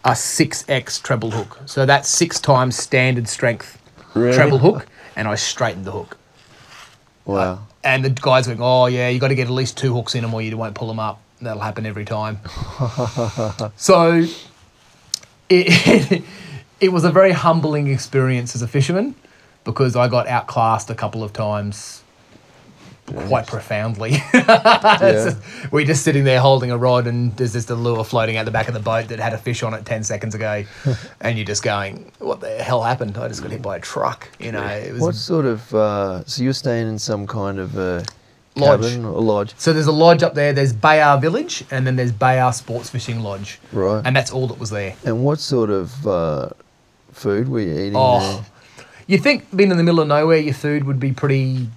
a 0.04 0.10
6x 0.10 1.02
treble 1.02 1.30
hook. 1.30 1.60
So 1.66 1.86
that's 1.86 2.08
six 2.08 2.40
times 2.40 2.76
standard 2.76 3.28
strength 3.28 3.78
Really? 4.14 4.34
treble 4.34 4.58
hook, 4.58 4.86
and 5.16 5.26
I 5.28 5.34
straightened 5.36 5.84
the 5.84 5.92
hook. 5.92 6.18
Wow. 7.24 7.38
Uh, 7.40 7.58
and 7.84 8.04
the 8.04 8.10
guys 8.10 8.46
went, 8.48 8.60
"Oh 8.60 8.86
yeah, 8.86 9.08
you 9.08 9.18
got 9.18 9.28
to 9.28 9.34
get 9.34 9.46
at 9.46 9.52
least 9.52 9.76
two 9.78 9.94
hooks 9.94 10.14
in 10.14 10.22
them, 10.22 10.34
or 10.34 10.42
you 10.42 10.56
won't 10.56 10.74
pull 10.74 10.88
them 10.88 10.98
up." 10.98 11.20
That'll 11.40 11.62
happen 11.62 11.86
every 11.86 12.04
time. 12.04 12.38
so, 13.76 14.24
it, 15.48 16.22
it 16.82 16.92
was 16.92 17.04
a 17.04 17.10
very 17.10 17.32
humbling 17.32 17.86
experience 17.86 18.54
as 18.54 18.62
a 18.62 18.68
fisherman 18.68 19.14
because 19.64 19.94
I 19.96 20.08
got 20.08 20.26
outclassed 20.26 20.90
a 20.90 20.94
couple 20.94 21.22
of 21.22 21.32
times, 21.32 22.02
quite 23.06 23.46
profoundly. 23.46 24.16
Yeah. 24.32 25.34
We're 25.70 25.86
just 25.86 26.02
sitting 26.04 26.24
there 26.24 26.40
holding 26.40 26.70
a 26.70 26.76
rod, 26.78 27.06
and 27.06 27.34
there's 27.36 27.52
just 27.52 27.70
a 27.70 27.74
lure 27.74 28.04
floating 28.04 28.36
out 28.36 28.44
the 28.44 28.50
back 28.50 28.68
of 28.68 28.74
the 28.74 28.80
boat 28.80 29.08
that 29.08 29.18
had 29.18 29.32
a 29.32 29.38
fish 29.38 29.62
on 29.62 29.74
it 29.74 29.84
ten 29.84 30.02
seconds 30.04 30.34
ago, 30.34 30.64
and 31.20 31.36
you're 31.38 31.46
just 31.46 31.62
going, 31.62 32.12
"What 32.18 32.40
the 32.40 32.62
hell 32.62 32.82
happened? 32.82 33.16
I 33.18 33.28
just 33.28 33.42
got 33.42 33.50
hit 33.50 33.62
by 33.62 33.76
a 33.76 33.80
truck." 33.80 34.28
You 34.38 34.52
know, 34.52 34.62
it 34.66 34.92
was 34.92 35.00
What 35.02 35.14
sort 35.14 35.46
of? 35.46 35.74
Uh, 35.74 36.24
so 36.24 36.42
you're 36.42 36.52
staying 36.52 36.88
in 36.88 36.98
some 36.98 37.26
kind 37.26 37.58
of 37.58 37.76
a 37.76 38.04
Lodge. 38.54 38.82
cabin 38.82 39.04
or 39.06 39.20
lodge, 39.22 39.54
So 39.56 39.72
there's 39.72 39.86
a 39.86 39.92
lodge 39.92 40.22
up 40.22 40.34
there. 40.34 40.52
There's 40.52 40.72
Baia 40.74 41.18
Village, 41.18 41.64
and 41.70 41.86
then 41.86 41.96
there's 41.96 42.12
Baia 42.12 42.52
Sports 42.52 42.90
Fishing 42.90 43.20
Lodge, 43.20 43.58
right? 43.72 44.02
and 44.04 44.14
that's 44.14 44.30
all 44.30 44.46
that 44.48 44.58
was 44.58 44.70
there. 44.70 44.94
And 45.04 45.24
what 45.24 45.38
sort 45.40 45.70
of 45.70 46.06
uh, 46.06 46.50
food 47.12 47.48
were 47.48 47.60
you 47.60 47.72
eating 47.74 47.92
Oh, 47.96 48.44
you 49.06 49.18
think 49.18 49.54
being 49.54 49.70
in 49.70 49.76
the 49.76 49.82
middle 49.82 50.00
of 50.00 50.08
nowhere, 50.08 50.38
your 50.38 50.54
food 50.54 50.84
would 50.84 50.98
be 51.00 51.12
pretty, 51.12 51.68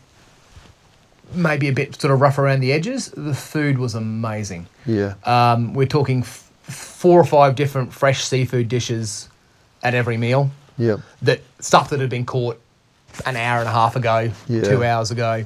maybe 1.33 1.67
a 1.67 1.73
bit 1.73 1.99
sort 1.99 2.13
of 2.13 2.21
rough 2.21 2.37
around 2.37 2.59
the 2.61 2.71
edges. 2.71 3.09
The 3.15 3.33
food 3.33 3.77
was 3.77 3.95
amazing. 3.95 4.67
Yeah. 4.85 5.15
Um, 5.23 5.73
we're 5.73 5.87
talking 5.87 6.19
f- 6.21 6.49
four 6.63 7.19
or 7.19 7.25
five 7.25 7.55
different 7.55 7.93
fresh 7.93 8.23
seafood 8.23 8.69
dishes 8.69 9.29
at 9.83 9.93
every 9.93 10.17
meal. 10.17 10.51
Yep. 10.77 10.99
That 11.23 11.41
stuff 11.59 11.89
that 11.89 11.99
had 11.99 12.09
been 12.09 12.25
caught 12.25 12.59
an 13.25 13.35
hour 13.35 13.59
and 13.59 13.67
a 13.67 13.71
half 13.71 13.95
ago, 13.95 14.31
Yeah. 14.47 14.61
two 14.63 14.83
hours 14.83 15.11
ago. 15.11 15.45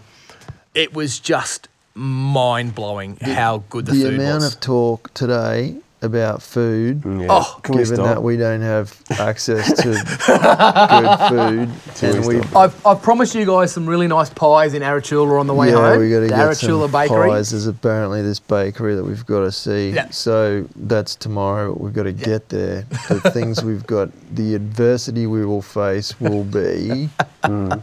It 0.75 0.93
was 0.93 1.19
just 1.19 1.67
mind 1.95 2.75
blowing 2.75 3.17
how 3.17 3.63
good 3.69 3.85
the, 3.85 3.91
the 3.93 4.01
food 4.01 4.13
amount 4.19 4.43
of 4.43 4.59
talk 4.59 5.13
today 5.13 5.75
about 6.01 6.41
food. 6.41 7.03
Yeah. 7.05 7.27
Oh, 7.29 7.59
can 7.63 7.75
we 7.75 7.81
given 7.83 7.97
stop? 7.97 8.07
that 8.07 8.23
we 8.23 8.37
don't 8.37 8.61
have 8.61 8.95
access 9.19 9.67
to 9.81 9.83
good 10.27 11.19
food, 11.29 11.95
Can 11.95 12.15
and 12.15 12.25
we 12.25 12.35
we 12.37 12.41
stop? 12.43 12.55
I've, 12.55 12.85
I've 12.85 13.01
promised 13.01 13.35
you 13.35 13.45
guys 13.45 13.71
some 13.73 13.85
really 13.87 14.07
nice 14.07 14.29
pies 14.29 14.73
in 14.73 14.81
Aratula 14.81 15.39
on 15.39 15.47
the 15.47 15.53
way 15.53 15.69
yeah, 15.69 15.75
home. 15.75 15.99
we 15.99 16.09
got 16.09 16.15
to 16.17 16.21
the 16.21 16.29
get 16.29 16.39
Aratula 16.39 16.83
some 16.83 16.91
Bakery. 16.91 17.29
pies. 17.29 17.51
There's 17.51 17.67
apparently 17.67 18.21
this 18.21 18.39
bakery 18.39 18.95
that 18.95 19.03
we've 19.03 19.25
got 19.25 19.41
to 19.41 19.51
see. 19.51 19.89
Yeah. 19.91 20.09
So 20.09 20.65
that's 20.75 21.15
tomorrow. 21.15 21.73
We've 21.77 21.93
got 21.93 22.03
to 22.03 22.13
get 22.13 22.49
there. 22.49 22.83
The 23.09 23.19
things 23.33 23.63
we've 23.63 23.85
got, 23.85 24.09
the 24.33 24.55
adversity 24.55 25.27
we 25.27 25.45
will 25.45 25.61
face 25.61 26.19
will 26.19 26.43
be 26.45 27.09
Mm. 27.43 27.81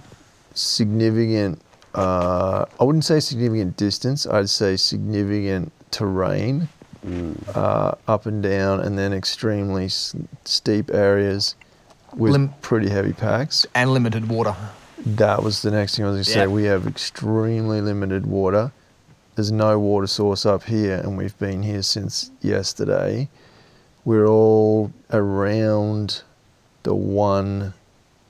significant. 0.55 1.61
Uh, 1.95 2.67
I 2.79 2.85
wouldn't 2.85 3.05
say 3.05 3.21
significant 3.21 3.77
distance. 3.77 4.27
I'd 4.27 4.51
say 4.51 4.77
significant 4.77 5.73
terrain, 5.91 6.69
Mm. 7.07 7.57
uh, 7.57 7.95
up 8.09 8.27
and 8.27 8.43
down, 8.43 8.81
and 8.81 8.99
then 8.99 9.13
extremely 9.13 9.85
s- 9.87 10.15
steep 10.45 10.91
areas 10.93 11.55
with 12.15 12.33
Lim- 12.33 12.55
pretty 12.63 12.89
heavy 12.89 13.13
packs. 13.13 13.65
And 13.75 13.93
limited 13.93 14.29
water. 14.29 14.57
That 15.05 15.43
was 15.43 15.63
the 15.63 15.71
next 15.71 15.97
thing 15.97 16.05
I 16.05 16.09
was 16.09 16.15
going 16.17 16.25
to 16.25 16.31
say. 16.31 16.41
Yeah. 16.41 16.47
We 16.49 16.65
have 16.65 16.87
extremely 16.87 17.81
limited 17.81 18.27
water. 18.27 18.73
There's 19.37 19.53
no 19.53 19.79
water 19.79 20.07
source 20.09 20.45
up 20.47 20.65
here, 20.65 20.97
and 20.97 21.17
we've 21.17 21.39
been 21.39 21.63
here 21.63 21.83
since 21.83 22.31
yesterday. 22.41 23.29
We're 24.05 24.27
all 24.27 24.91
around 25.13 26.23
the 26.83 26.95
1 26.95 27.75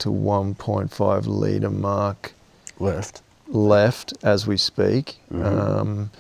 to 0.01 0.09
1.5 0.11 1.27
litre 1.27 1.71
mark 1.71 2.33
Left. 2.79 3.23
left 3.49 4.13
as 4.23 4.47
we 4.47 4.57
speak. 4.57 5.19
Mhm. 5.33 5.45
Um, 5.45 6.11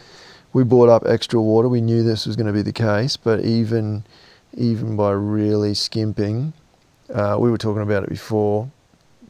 we 0.52 0.64
bought 0.64 0.88
up 0.88 1.04
extra 1.06 1.40
water. 1.40 1.68
We 1.68 1.80
knew 1.80 2.02
this 2.02 2.26
was 2.26 2.36
going 2.36 2.46
to 2.46 2.52
be 2.52 2.62
the 2.62 2.72
case, 2.72 3.16
but 3.16 3.44
even 3.44 4.04
even 4.54 4.96
by 4.96 5.10
really 5.10 5.74
skimping, 5.74 6.52
uh, 7.12 7.36
we 7.38 7.50
were 7.50 7.58
talking 7.58 7.82
about 7.82 8.04
it 8.04 8.08
before. 8.08 8.70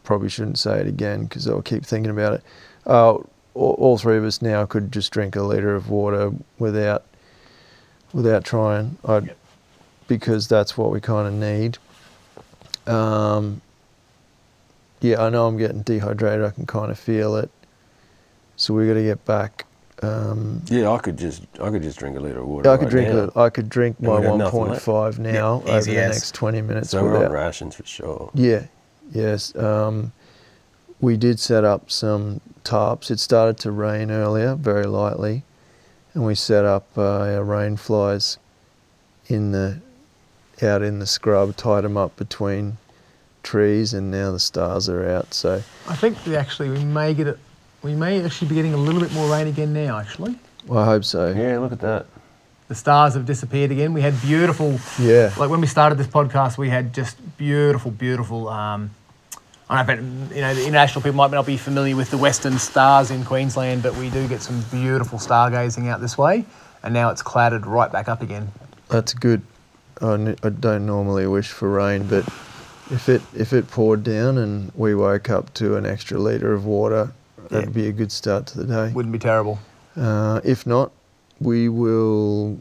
Probably 0.05 0.29
shouldn't 0.29 0.59
say 0.59 0.79
it 0.79 0.87
again 0.87 1.25
because 1.25 1.49
I'll 1.49 1.63
keep 1.63 1.85
thinking 1.85 2.11
about 2.11 2.35
it. 2.35 2.45
Uh, 2.87 3.15
all, 3.55 3.75
all 3.79 3.99
three 3.99 4.17
of 4.17 4.25
us 4.25 4.41
now 4.41 4.65
could 4.67 4.93
just 4.93 5.13
drink 5.13 5.35
a 5.35 5.43
liter 5.43 5.75
of 5.75 5.91
water 5.91 6.33
without 6.59 7.05
without 8.13 8.45
trying. 8.45 8.97
I'd, 9.05 9.35
because 10.09 10.47
that's 10.47 10.79
what 10.79 10.91
we 10.91 11.01
kind 11.01 11.27
of 11.27 11.35
need. 11.35 11.79
Um, 12.87 13.61
yeah, 15.01 15.23
I 15.23 15.29
know 15.29 15.47
I'm 15.47 15.57
getting 15.57 15.83
dehydrated. 15.83 16.45
I 16.45 16.51
can 16.51 16.67
kind 16.67 16.91
of 16.91 16.99
feel 16.99 17.37
it. 17.37 17.51
So 18.57 18.75
we 18.75 18.87
got 18.87 18.95
to 18.95 19.03
get 19.03 19.25
back. 19.25 19.67
Um, 20.03 20.63
Yeah, 20.67 20.91
I 20.91 20.99
could 20.99 21.17
just 21.17 21.43
I 21.61 21.71
could 21.71 21.83
just 21.83 21.99
drink 21.99 22.17
a 22.17 22.21
liter 22.21 22.41
of 22.41 22.47
water. 22.49 22.69
yeah, 22.69 22.73
I 22.73 22.75
right 22.75 22.81
could 22.81 22.91
drink. 22.91 23.09
now. 23.15 23.31
A, 23.35 23.41
I 23.45 23.51
could 23.51 23.69
drink 23.69 24.01
my 24.01 24.19
we 24.19 24.27
got 24.27 24.37
nothing 24.37 24.61
left. 24.69 24.85
1.5 24.87 25.19
now 25.19 25.33
Yeah, 25.65 25.71
over 25.73 25.79
easy 25.79 25.95
the 25.95 26.03
as. 26.03 26.17
next 26.17 26.35
20 26.35 26.61
minutes. 26.63 26.91
So 26.91 27.03
we're 27.03 27.25
on 27.25 27.33
rations 27.33 27.75
for 27.77 27.85
sure. 27.87 28.31
Yeah, 28.35 28.65
yes. 29.13 29.55
Um, 29.57 30.13
we 31.01 31.17
did 31.17 31.39
set 31.41 31.65
up 31.65 31.91
some 31.91 32.41
tarps. 32.65 33.11
It 33.11 33.21
started 33.21 33.59
to 33.59 33.71
rain 33.71 34.11
earlier, 34.11 34.55
very 34.55 34.85
lightly, 34.87 35.45
and 36.15 36.25
we 36.27 36.35
set 36.35 36.65
up 36.65 36.87
uh, 36.97 37.03
our 37.35 37.45
rain 37.45 37.77
flies 37.77 38.39
in 39.29 39.53
the 39.53 39.81
out 40.63 40.83
in 40.83 40.99
the 41.01 41.07
scrub, 41.07 41.55
tied 41.57 41.85
them 41.85 41.97
up 41.99 42.17
between 42.17 42.79
trees, 43.43 43.93
and 43.95 44.11
now 44.11 44.31
the 44.33 44.41
stars 44.41 44.89
are 44.89 45.07
out. 45.09 45.33
So 45.35 45.63
I 45.89 45.95
think 45.97 46.17
we 46.27 46.35
actually 46.37 46.71
we 46.71 46.85
may 46.85 47.13
get 47.15 47.27
it. 47.29 47.39
We 47.87 47.95
may 47.95 48.21
actually 48.25 48.49
be 48.49 48.57
getting 48.57 48.75
a 48.75 48.77
little 48.77 49.01
bit 49.01 49.13
more 49.13 49.31
rain 49.31 49.47
again 49.47 49.73
now. 49.73 49.97
Actually, 50.01 50.35
Well, 50.67 50.83
I 50.83 50.87
hope 50.87 51.05
so. 51.05 51.29
Yeah, 51.33 51.61
look 51.61 51.71
at 51.71 51.79
that. 51.81 52.07
the 52.67 52.75
stars 52.75 53.15
have 53.15 53.25
disappeared 53.27 53.71
again. 53.71 53.93
We 53.93 54.01
had 54.01 54.21
beautiful. 54.21 54.81
Yeah. 55.01 55.33
Like 55.39 55.49
when 55.51 55.61
we 55.61 55.69
started 55.69 55.97
this 55.97 56.09
podcast, 56.09 56.59
we 56.59 56.69
had 56.69 56.93
just 56.93 57.17
beautiful, 57.37 57.93
beautiful. 57.93 58.49
Um, 58.49 58.91
I 59.71 59.85
don't 59.85 59.87
know 59.87 59.93
if 60.25 60.31
it, 60.33 60.35
you 60.37 60.41
know 60.41 60.53
the 60.55 60.67
international 60.67 61.01
people 61.03 61.17
might 61.17 61.31
not 61.31 61.47
be 61.47 61.57
familiar 61.57 61.95
with 61.95 62.11
the 62.11 62.19
western 62.19 62.59
stars 62.59 63.13
in 63.13 63.25
Queensland, 63.25 63.85
but 63.85 63.95
we 63.97 64.11
do 64.11 64.27
get 64.27 64.43
some 64.43 64.63
beautiful 64.73 65.21
stargazing 65.21 65.87
out 65.89 66.01
this 66.01 66.19
way. 66.19 66.45
And 66.83 66.93
now 66.93 67.11
it's 67.11 67.23
clouded 67.23 67.67
right 67.67 67.91
back 67.93 68.09
up 68.09 68.21
again. 68.21 68.51
That's 68.89 69.15
good. 69.15 69.43
I, 70.03 70.15
n- 70.15 70.37
I 70.43 70.49
don't 70.49 70.87
normally 70.87 71.29
wish 71.29 71.49
for 71.53 71.71
rain, 71.71 72.09
but 72.09 72.25
if 72.91 73.09
it 73.09 73.23
if 73.33 73.53
it 73.53 73.71
poured 73.71 74.03
down 74.03 74.39
and 74.39 74.73
we 74.75 74.97
woke 74.97 75.31
up 75.31 75.55
to 75.55 75.77
an 75.77 75.87
extra 75.87 76.19
liter 76.19 76.53
of 76.53 76.65
water, 76.65 77.13
that'd 77.49 77.69
Yeah. 77.71 77.73
be 77.83 77.89
a 77.89 77.93
good 77.93 78.13
start 78.13 78.47
to 78.49 78.59
the 78.59 78.65
day. 78.65 78.93
Wouldn't 78.93 79.13
be 79.13 79.19
terrible. 79.19 79.59
Uh, 79.97 80.41
if 80.45 80.67
not, 80.67 80.93
we 81.41 81.69
will 81.69 82.59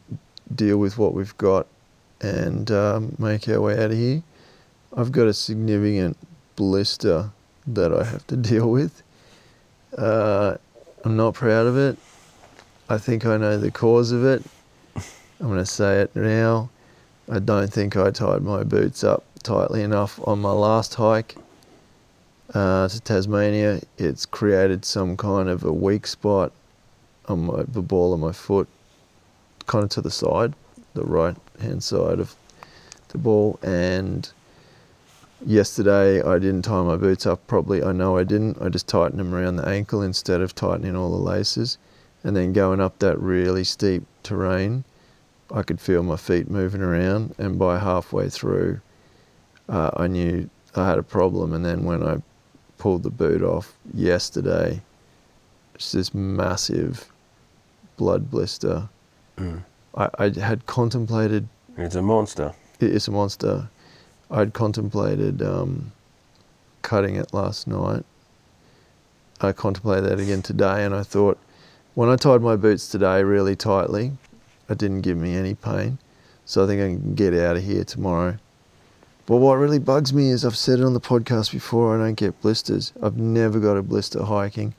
deal 0.53 0.78
with 0.78 0.98
what 0.98 1.14
we've 1.14 1.38
got 1.38 1.68
and 2.22 2.70
um, 2.72 3.16
make 3.20 3.48
our 3.49 3.60
way 3.62 3.74
out 3.74 3.91
of 3.91 3.98
here. 3.98 4.24
I've 4.95 5.12
got 5.12 5.28
a 5.28 5.34
significant 5.34 6.18
blister 6.56 7.32
that 7.68 7.94
I 7.94 8.03
have 8.06 8.26
to 8.28 8.38
deal 8.52 8.70
with. 8.72 9.02
Uh, 9.98 10.56
I'm 11.03 11.16
not 11.16 11.34
proud 11.34 11.68
of 11.68 11.78
it. 11.78 11.98
I 12.90 12.98
think 12.98 13.26
I 13.26 13.38
know 13.38 13.57
the 13.57 13.72
cause 13.72 14.12
of 14.12 14.24
it. 14.26 14.44
I'm 15.40 15.48
going 15.48 15.57
to 15.60 15.66
say 15.66 15.99
it 16.02 16.16
now. 16.16 16.70
I 17.30 17.40
don't 17.40 17.72
think 17.74 17.98
I 17.98 18.12
tied 18.12 18.41
my 18.44 18.64
boots 18.64 19.03
up 19.03 19.24
tightly 19.44 19.82
enough 19.82 20.20
on 20.28 20.40
my 20.40 20.52
last 20.52 20.95
hike 20.95 21.36
uh, 22.56 22.88
to 22.88 23.02
Tasmania. 23.02 23.82
It's 23.98 24.26
created 24.26 24.86
some 24.86 25.18
kind 25.18 25.49
of 25.49 25.64
a 25.64 25.73
weak 25.73 26.07
spot 26.07 26.53
on 27.27 27.48
my, 27.48 27.64
the 27.68 27.82
ball 27.82 28.14
of 28.14 28.19
my 28.19 28.32
foot, 28.32 28.68
kind 29.68 29.84
of 29.84 29.90
to 29.91 30.02
the 30.02 30.10
side, 30.10 30.53
the 30.94 31.03
right 31.03 31.36
hand 31.60 31.84
side 31.84 32.19
of 32.19 32.36
the 33.10 33.18
ball. 33.18 33.60
And 33.61 34.30
yesterday 35.45 36.23
I 36.23 36.40
didn't 36.40 36.61
tie 36.61 36.82
my 36.82 36.95
boots 36.95 37.26
up 37.26 37.45
properly. 37.45 37.84
I 37.84 37.91
know 37.91 38.18
I 38.18 38.23
didn't. 38.23 38.61
I 38.61 38.69
just 38.69 38.88
tightened 38.88 39.19
them 39.19 39.36
around 39.36 39.57
the 39.57 39.68
ankle 39.68 40.02
instead 40.02 40.40
of 40.40 40.56
tightening 40.56 40.95
all 40.95 41.11
the 41.11 41.23
laces. 41.23 41.77
And 42.23 42.36
then 42.36 42.53
going 42.53 42.80
up 42.80 42.99
that 42.99 43.19
really 43.19 43.65
steep 43.65 44.03
terrain, 44.23 44.86
I 45.52 45.61
could 45.61 45.82
feel 45.82 46.03
my 46.03 46.15
feet 46.15 46.49
moving 46.49 46.82
around. 46.82 47.36
And 47.38 47.60
by 47.60 47.80
halfway 47.80 48.30
through, 48.30 48.80
uh, 49.68 49.91
I 49.98 50.07
knew 50.07 50.49
I 50.73 50.88
had 50.88 50.98
a 50.98 51.03
problem. 51.03 51.53
And 51.53 51.64
then 51.64 51.84
when 51.84 52.02
I 52.02 52.22
pulled 52.77 53.03
the 53.03 53.10
boot 53.10 53.41
off 53.41 53.73
yesterday, 53.93 54.81
it's 55.73 55.91
this 55.91 56.14
massive 56.14 57.10
blood 57.97 58.30
blister. 58.30 58.88
Mm. 59.38 59.64
I, 59.95 60.10
I 60.19 60.30
had 60.39 60.65
contemplated, 60.65 61.47
It's 61.77 61.95
a 61.95 62.02
monster. 62.02 62.53
it's 62.80 63.07
a 63.07 63.11
monster. 63.11 63.69
I'd 64.31 64.53
contemplated 64.53 65.41
um, 65.41 65.91
cutting 66.81 67.15
it 67.15 67.34
last 67.34 67.68
night. 67.68 68.03
I 69.41 69.52
contemplated 69.52 70.06
that 70.06 70.19
again 70.19 70.41
today, 70.41 70.85
and 70.85 70.95
I 70.95 71.03
thought, 71.03 71.38
when 71.93 72.10
I 72.10 72.15
tied 72.15 72.41
my 72.41 72.56
boots 72.56 72.89
today 72.89 73.23
really 73.23 73.56
tightly, 73.56 74.11
it 74.69 74.77
didn't 74.77 75.02
give 75.02 75.18
me 75.18 75.35
any 75.35 75.53
pain. 75.56 75.97
So 76.45 76.64
I 76.64 76.68
think 76.68 76.81
I 76.81 76.85
can 76.88 77.15
get 77.15 77.34
out 77.34 77.56
of 77.57 77.64
here 77.64 77.84
tomorrow. 77.84 78.38
But 79.26 79.38
what 79.38 79.56
really 79.56 79.80
bugs 79.80 80.14
me 80.14 80.30
is 80.30 80.45
I've 80.45 80.56
said 80.57 80.80
it 80.80 80.85
on 80.85 80.93
the 80.93 81.02
podcast 81.02 81.52
before, 81.52 81.95
I 81.95 82.03
don't 82.06 82.14
get 82.15 82.39
blisters. 82.41 82.93
I've 83.02 83.18
never 83.18 83.60
got 83.60 83.76
a 83.77 83.81
blister 83.81 84.23
hiking. 84.23 84.76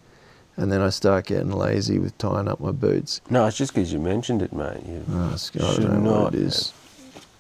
And 0.57 0.73
then 0.73 0.81
I 0.81 0.89
start 0.91 1.27
getting 1.27 1.51
lazy 1.51 1.99
with 1.99 2.17
tying 2.17 2.49
up 2.49 2.61
my 2.61 2.71
boots. 2.71 3.21
No, 3.29 3.45
it's 3.47 3.57
just 3.59 3.75
because 3.75 3.93
you 3.93 3.99
mentioned 3.99 4.41
it, 4.43 4.53
mate. 4.53 4.83
You 4.89 5.05
Oh, 5.13 5.27
it's- 5.27 5.51
I 5.55 5.75
should 5.75 5.83
don't 5.83 6.05
know 6.05 6.11
not 6.13 6.23
what 6.25 6.35
it 6.35 6.41
is. 6.43 6.73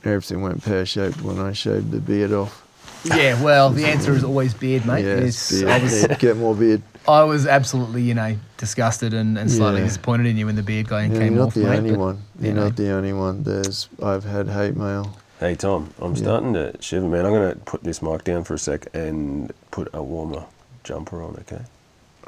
Everything 0.04 0.42
went 0.42 0.62
pear 0.62 0.84
shaped 0.84 1.22
when 1.22 1.38
I 1.38 1.52
shaved 1.52 1.92
the 1.92 1.98
beard 2.00 2.32
off. 2.32 2.62
Yeah, 3.04 3.40
well, 3.42 3.70
the 3.70 3.86
answer 3.86 4.12
is 4.12 4.22
always 4.24 4.52
beard, 4.52 4.84
mate. 4.84 5.04
yes, 5.04 5.50
beard. 5.50 5.68
I, 5.68 5.78
was, 5.78 6.08
Need- 6.08 6.18
get 6.18 6.36
more 6.36 6.54
beard. 6.54 6.82
I 7.08 7.22
was 7.22 7.46
absolutely, 7.46 8.02
you 8.02 8.14
know, 8.14 8.36
disgusted 8.58 9.14
and, 9.14 9.38
and 9.38 9.48
slightly 9.50 9.80
Yeah. 9.80 9.86
disappointed 9.86 10.26
in 10.26 10.36
you 10.36 10.46
when 10.46 10.56
the 10.56 10.62
beard 10.62 10.88
guy 10.88 11.02
Yeah, 11.06 11.14
came 11.18 11.34
you're 11.34 11.42
not 11.42 11.46
off, 11.48 11.54
the 11.54 11.60
mate. 11.60 11.76
only 11.78 11.90
but, 11.90 11.98
one. 12.00 12.22
You're 12.40 12.48
you 12.48 12.54
know. 12.54 12.64
not 12.64 12.76
the 12.76 12.90
only 12.90 13.12
one. 13.12 13.42
There's 13.44 13.88
I've 14.02 14.24
had 14.24 14.48
hate 14.48 14.76
mail. 14.76 15.16
Hey 15.40 15.54
Tom, 15.54 15.92
I'm 16.00 16.14
Yeah. 16.14 16.22
starting 16.22 16.54
to 16.54 16.74
shiver, 16.80 17.06
man. 17.06 17.26
I'm 17.26 17.32
going 17.32 17.52
to 17.52 17.58
put 17.60 17.82
this 17.84 18.00
mic 18.00 18.24
down 18.24 18.44
for 18.44 18.54
a 18.54 18.58
sec 18.58 18.86
and 18.94 19.52
put 19.70 19.88
a 19.92 20.02
warmer 20.02 20.44
jumper 20.82 21.22
on, 21.22 21.36
okay? 21.40 21.62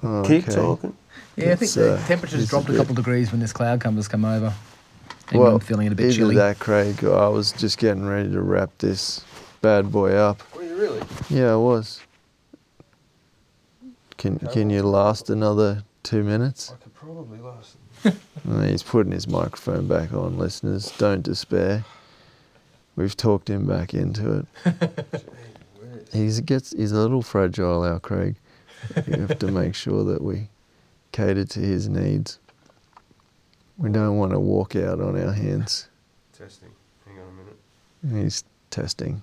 Oh, 0.02 0.22
Keep 0.26 0.44
okay. 0.48 0.55
talking. 0.55 0.97
Yeah, 1.36 1.52
I 1.52 1.56
think 1.56 1.72
the 1.72 1.94
uh, 1.94 2.06
temperature's 2.06 2.43
it's 2.43 2.51
dropped 2.51 2.68
a 2.68 2.72
bit- 2.72 2.78
couple 2.78 2.93
of 2.93 2.97
degrees 2.97 3.30
when 3.32 3.40
this 3.40 3.52
cloud 3.52 3.80
cover 3.80 3.97
has 3.97 4.09
come 4.09 4.24
over. 4.24 4.52
And 5.30 5.40
Well, 5.40 5.55
I'm 5.55 5.60
feeling 5.60 5.86
it 5.86 5.93
a 5.93 5.97
bit 5.97 6.06
either 6.06 6.14
chilly. 6.16 6.35
that, 6.36 6.59
Craig. 6.59 7.02
I 7.05 7.28
was 7.28 7.52
just 7.52 7.78
getting 7.78 8.06
ready 8.06 8.30
to 8.30 8.40
wrap 8.43 8.70
this 8.78 9.22
bad 9.62 9.90
boy 9.90 10.12
up. 10.12 10.43
Were 10.55 10.62
you 10.64 10.76
really? 10.76 11.02
Yeah, 11.30 11.52
I 11.52 11.56
was. 11.56 12.01
Can 14.18 14.39
Can 14.39 14.68
you 14.70 14.82
last 14.82 15.30
another 15.30 15.85
two 16.02 16.22
minutes? 16.24 16.72
I 16.72 16.82
could 16.82 16.94
probably 16.94 17.39
last. 17.40 17.76
He's 18.70 18.82
putting 18.82 19.12
his 19.12 19.26
microphone 19.28 19.86
back 19.86 20.12
on, 20.12 20.39
listeners. 20.39 20.93
Don't 20.98 21.22
despair. 21.22 21.85
We've 22.99 23.16
talked 23.16 23.49
him 23.49 23.65
back 23.65 23.95
into 23.95 24.45
it. 24.65 25.25
He's 26.12 26.41
gets 26.41 26.73
he's 26.73 26.91
a 26.91 26.99
little 26.99 27.23
fragile, 27.23 27.85
our 27.85 28.01
Craig. 28.01 28.35
You 29.07 29.20
have 29.20 29.39
to 29.39 29.53
make 29.53 29.75
sure 29.77 30.03
that 30.03 30.20
we 30.20 30.49
cater 31.12 31.45
to 31.45 31.61
his 31.61 31.89
needs. 31.89 32.41
We 33.77 33.91
don't 33.91 34.16
want 34.16 34.33
to 34.33 34.41
walk 34.41 34.75
out 34.75 35.01
on 35.01 35.16
our 35.16 35.33
hands. 35.33 35.89
Testing. 36.37 36.70
Hang 37.07 37.20
on 37.20 37.29
a 37.29 38.09
minute. 38.11 38.25
He's 38.25 38.43
testing. 38.70 39.23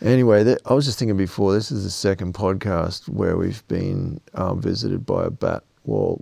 Anyway, 0.00 0.42
th- 0.42 0.58
I 0.66 0.74
was 0.74 0.84
just 0.86 0.98
thinking 0.98 1.16
before. 1.16 1.52
This 1.52 1.70
is 1.70 1.84
the 1.84 1.90
second 1.90 2.34
podcast 2.34 3.08
where 3.08 3.36
we've 3.36 3.64
been 3.68 4.20
um, 4.34 4.60
visited 4.60 5.06
by 5.06 5.26
a 5.26 5.30
bat. 5.30 5.62
While 5.84 6.20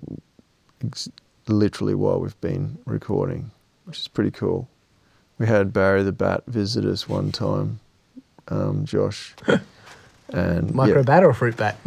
ex- 0.85 1.09
literally 1.49 1.95
while 1.95 2.21
we've 2.21 2.39
been 2.43 2.77
recording, 2.85 3.51
which 3.87 3.99
is 3.99 4.09
pretty 4.09 4.31
cool. 4.31 4.69
We 5.41 5.47
had 5.47 5.73
Barry 5.73 6.03
the 6.03 6.13
bat 6.13 6.45
visit 6.47 6.85
us 6.85 7.09
one 7.09 7.33
time, 7.33 7.81
um, 8.49 8.85
Josh, 8.85 9.35
and 10.29 10.75
Micro 10.75 10.97
yeah, 10.99 11.03
bat 11.03 11.25
or 11.25 11.33
fruit 11.33 11.57
bat? 11.57 11.79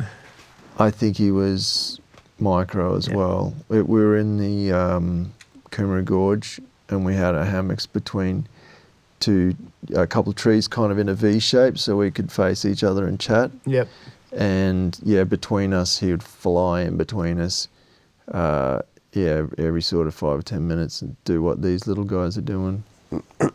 I 0.80 0.89
think 0.89 1.17
he 1.17 1.30
was 1.30 1.99
micro 2.39 2.95
as 2.97 3.07
Yeah. 3.07 3.15
well. 3.15 3.53
We, 3.69 3.84
we 3.84 4.01
were 4.01 4.17
in 4.17 4.38
the 4.39 4.71
um, 4.71 5.31
Coomera 5.69 6.03
Gorge 6.03 6.59
and 6.89 7.05
we 7.05 7.13
had 7.13 7.35
our 7.35 7.45
hammocks 7.45 7.85
between 7.85 8.47
two, 9.19 9.55
a 9.95 10.07
couple 10.07 10.31
of 10.31 10.35
trees 10.35 10.67
kind 10.67 10.91
of 10.91 10.97
in 10.97 11.07
a 11.07 11.13
V 11.13 11.39
shape 11.39 11.77
so 11.77 11.95
we 11.95 12.09
could 12.09 12.31
face 12.31 12.65
each 12.65 12.84
other 12.84 13.05
and 13.07 13.19
chat. 13.19 13.51
Yep. 13.67 13.88
And 14.31 14.99
yeah, 15.03 15.25
between 15.25 15.73
us, 15.73 15.99
he 15.99 16.09
would 16.09 16.23
fly 16.23 16.81
in 16.81 16.97
between 16.97 17.39
us. 17.39 17.67
Uh, 18.31 18.80
yeah, 19.11 19.45
every 19.59 19.84
sort 19.84 20.07
of 20.07 20.15
five 20.15 20.39
or 20.39 20.41
ten 20.41 20.67
minutes 20.67 21.03
and 21.03 21.15
do 21.23 21.43
what 21.43 21.61
these 21.61 21.85
little 21.85 22.03
guys 22.03 22.35
are 22.35 22.41
doing. 22.41 22.84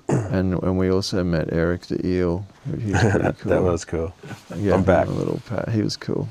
And 0.08 0.54
and 0.62 0.78
we 0.78 0.90
also 0.90 1.24
met 1.24 1.52
Eric 1.52 1.82
the 1.86 2.04
eel. 2.06 2.46
He 2.80 2.92
was 2.92 3.00
pretty 3.00 3.32
cool. 3.40 3.50
That 3.50 3.62
was 3.62 3.84
cool. 3.84 4.14
Yeah, 4.56 4.74
I'm 4.74 4.84
back. 4.84 5.06
A 5.06 5.10
little 5.10 5.40
pat. 5.48 5.70
He 5.70 5.80
was 5.82 5.96
cool. 5.96 6.28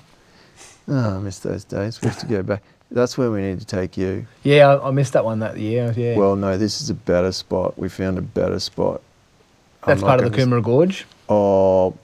Oh, 0.87 1.17
I 1.17 1.19
miss 1.19 1.39
those 1.39 1.63
days. 1.63 1.99
We 2.01 2.07
have 2.09 2.19
to 2.19 2.27
go 2.27 2.43
back. 2.43 2.61
That's 2.91 3.17
where 3.17 3.31
we 3.31 3.41
need 3.41 3.59
to 3.59 3.65
take 3.65 3.97
you. 3.97 4.27
Yeah, 4.43 4.67
I, 4.67 4.87
I 4.87 4.91
missed 4.91 5.13
that 5.13 5.25
one 5.25 5.39
that 5.39 5.57
year. 5.57 5.93
Yeah. 5.97 6.15
Well, 6.15 6.35
no, 6.35 6.57
this 6.57 6.79
is 6.79 6.89
a 6.89 6.93
better 6.93 7.31
spot. 7.31 7.77
We 7.77 7.89
found 7.89 8.17
a 8.17 8.21
better 8.21 8.59
spot. 8.59 9.01
That's 9.85 10.01
part 10.01 10.21
of 10.21 10.31
the 10.31 10.37
gonna 10.37 10.57
Coomera 10.57 10.63
Gorge. 10.63 11.05
Oh, 11.27 11.95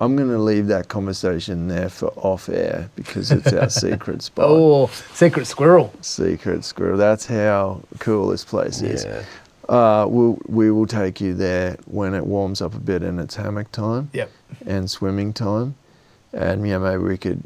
I'm 0.00 0.14
going 0.14 0.28
to 0.28 0.38
leave 0.38 0.68
that 0.68 0.88
conversation 0.88 1.66
there 1.66 1.88
for 1.88 2.12
off 2.16 2.48
air 2.48 2.88
because 2.94 3.32
it's 3.32 3.52
our 3.52 3.68
secret 3.70 4.22
spot. 4.22 4.46
Oh, 4.48 4.86
secret 5.12 5.46
squirrel. 5.46 5.92
Secret 6.02 6.64
squirrel. 6.64 6.96
That's 6.96 7.26
how 7.26 7.82
cool 7.98 8.28
this 8.28 8.44
place 8.44 8.80
is. 8.80 9.04
Yeah. 9.68 9.74
Uh, 9.74 10.06
we'll, 10.08 10.38
we 10.46 10.70
will 10.70 10.86
take 10.86 11.20
you 11.20 11.34
there 11.34 11.76
when 11.86 12.14
it 12.14 12.26
warms 12.26 12.60
up 12.62 12.74
a 12.74 12.78
bit 12.80 13.02
and 13.02 13.20
it's 13.20 13.36
hammock 13.36 13.70
time. 13.72 14.10
Yep. 14.12 14.30
and 14.66 14.90
swimming 14.90 15.32
time. 15.32 15.74
And 16.32 16.66
yeah, 16.66 16.78
maybe 16.78 17.02
we 17.02 17.16
could, 17.18 17.42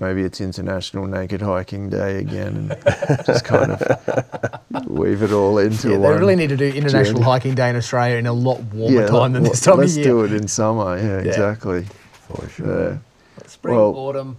maybe 0.00 0.22
it's 0.22 0.40
International 0.40 1.06
Naked 1.06 1.42
Hiking 1.42 1.90
Day 1.90 2.18
again, 2.18 2.70
and 2.72 3.26
just 3.26 3.44
kind 3.44 3.72
of 3.72 4.86
weave 4.88 5.22
it 5.22 5.32
all 5.32 5.58
into 5.58 5.90
Yeah, 5.90 5.98
they 5.98 6.12
really 6.12 6.36
need 6.36 6.48
to 6.48 6.56
do 6.56 6.66
International 6.66 7.14
journey. 7.20 7.24
Hiking 7.24 7.54
Day 7.54 7.68
in 7.70 7.76
Australia 7.76 8.16
in 8.16 8.26
a 8.26 8.32
lot 8.32 8.60
warmer 8.74 9.06
time 9.08 9.32
than 9.34 9.42
well, 9.42 9.52
this 9.52 9.60
time 9.60 9.80
of 9.80 9.80
year. 9.80 9.84
let's 9.86 9.92
of 9.96 9.98
year. 9.98 10.04
do 10.06 10.24
it 10.24 10.32
in 10.32 10.48
summer. 10.48 10.96
Yeah, 10.96 11.04
Yeah. 11.22 11.28
exactly. 11.30 11.86
For 12.28 12.48
sure. 12.48 12.90
Yeah. 12.92 12.98
Spring, 13.46 13.76
Well- 13.76 13.94
autumn. 13.96 14.36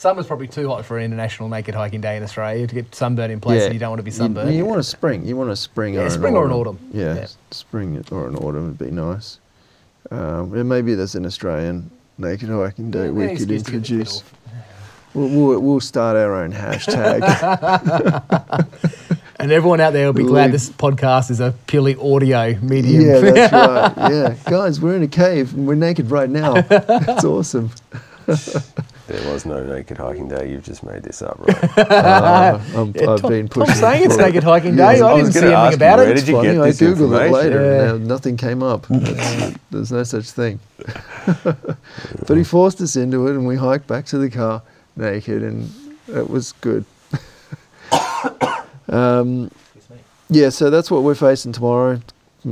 Summer's 0.00 0.26
probably 0.26 0.48
too 0.48 0.66
hot 0.66 0.86
for 0.86 0.96
an 0.96 1.04
International 1.04 1.50
Naked 1.50 1.74
Hiking 1.74 2.00
Day 2.00 2.16
in 2.16 2.22
Australia 2.22 2.54
You 2.56 2.62
have 2.62 2.70
to 2.70 2.74
get 2.74 2.94
sunburned 2.94 3.30
in 3.30 3.38
place, 3.38 3.60
yeah. 3.60 3.64
and 3.66 3.74
you 3.74 3.80
don't 3.80 3.90
want 3.90 3.98
to 3.98 4.02
be 4.02 4.10
sunburned. 4.10 4.54
You, 4.54 4.64
want 4.64 4.80
a 4.80 4.82
spring. 4.82 5.26
You 5.26 5.36
want 5.36 5.50
a 5.50 5.56
spring 5.56 5.92
Yeah, 5.92 6.00
or 6.00 6.04
an 6.04 6.10
spring 6.10 6.34
or 6.36 6.46
an 6.46 6.52
autumn. 6.52 6.78
Yeah, 6.90 7.16
Yeah. 7.16 7.26
spring 7.50 8.02
or 8.10 8.26
an 8.26 8.34
autumn 8.36 8.68
would 8.68 8.78
be 8.78 8.90
nice. 8.90 9.40
Um, 10.10 10.54
and 10.54 10.66
maybe 10.70 10.94
there's 10.94 11.16
an 11.16 11.26
Australian 11.26 11.90
Naked 12.16 12.48
Hiking 12.48 12.90
Day 12.90 13.04
Yeah, 13.04 13.10
we 13.10 13.24
could 13.24 13.32
excuse 13.32 13.62
to 13.64 13.72
get 13.72 13.72
the 13.72 13.76
introduce. 13.76 14.24
We'll, 15.12 15.28
we'll, 15.28 15.60
we'll 15.60 15.80
start 15.80 16.16
our 16.16 16.34
own 16.34 16.54
hashtag. 16.54 17.20
And 19.38 19.52
everyone 19.52 19.80
out 19.80 19.94
there 19.94 20.04
will 20.06 20.12
be 20.12 20.22
glad 20.22 20.52
this 20.52 20.68
podcast 20.68 21.30
is 21.30 21.40
a 21.40 21.54
purely 21.66 21.96
audio 21.96 22.58
medium. 22.60 23.02
Yeah, 23.04 23.18
that's 23.20 23.52
right. 23.98 24.10
Yeah, 24.10 24.34
guys, 24.50 24.80
we're 24.82 24.96
in 24.96 25.02
a 25.02 25.08
cave 25.08 25.54
and 25.54 25.66
we're 25.66 25.74
naked 25.74 26.10
right 26.10 26.28
now. 26.30 26.56
It's 26.70 27.24
awesome. 27.24 27.70
There 29.10 29.32
was 29.32 29.44
no 29.44 29.64
naked 29.64 29.98
hiking 29.98 30.28
day. 30.28 30.48
You've 30.50 30.62
just 30.64 30.84
made 30.84 31.02
this 31.02 31.20
up, 31.20 31.36
right? 31.40 31.78
Uh, 31.90 32.60
I'm, 32.76 32.92
Yeah, 32.94 33.10
I've 33.10 33.20
Tom- 33.22 33.30
been 33.30 33.48
Tom's 33.48 33.66
pushing. 33.68 33.74
saying 33.80 34.04
it's 34.04 34.14
it. 34.14 34.18
Naked 34.20 34.44
Hiking 34.44 34.76
Yeah, 34.78 34.92
Day. 34.94 35.00
I 35.00 35.08
I 35.12 35.16
didn't 35.16 35.32
see 35.32 35.38
anything 35.40 35.54
ask 35.54 35.70
you, 35.72 35.76
about 35.76 35.98
where 35.98 36.10
it. 36.10 36.14
did 36.14 36.28
you 36.28 36.34
Funny, 36.36 36.48
get 36.52 36.60
I 36.60 36.66
this 36.66 36.80
googled 36.80 37.26
it 37.26 37.32
later. 37.32 37.62
Yeah. 37.64 37.94
And 37.94 38.06
nothing 38.06 38.36
came 38.36 38.62
up. 38.62 38.86
There's 39.70 39.90
no 39.90 40.04
such 40.04 40.30
thing. 40.30 40.60
but 41.44 42.36
he 42.36 42.44
forced 42.44 42.80
us 42.80 42.94
into 42.94 43.26
it, 43.26 43.32
and 43.32 43.46
we 43.46 43.56
hiked 43.56 43.88
back 43.88 44.06
to 44.06 44.18
the 44.18 44.30
car 44.30 44.62
naked, 44.96 45.42
and 45.42 45.70
it 46.08 46.30
was 46.30 46.52
good. 46.52 46.84
um, 48.88 49.50
yeah, 50.28 50.48
so 50.50 50.70
that's 50.70 50.90
what 50.90 51.02
we're 51.02 51.14
facing 51.16 51.50
tomorrow. 51.52 52.00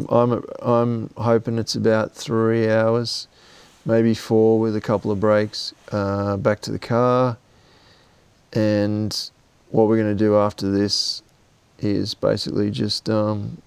I'm 0.09 0.43
I'm 0.61 1.11
hoping 1.17 1.59
it's 1.59 1.77
about 1.77 2.13
three 2.15 2.69
hours, 2.69 3.28
maybe 3.89 4.13
four 4.15 4.61
with 4.61 4.77
a 4.77 4.81
couple 4.81 5.11
of 5.11 5.19
breaks. 5.19 5.73
Uh, 5.91 6.37
back 6.37 6.61
to 6.61 6.71
the 6.71 6.79
car, 6.79 7.39
and 8.53 9.31
what 9.71 9.89
we're 9.89 9.97
going 9.97 10.17
to 10.17 10.25
do 10.25 10.37
after 10.37 10.71
this 10.71 11.23
is 11.81 12.15
basically 12.15 12.71
just 12.71 13.09
um, 13.09 13.61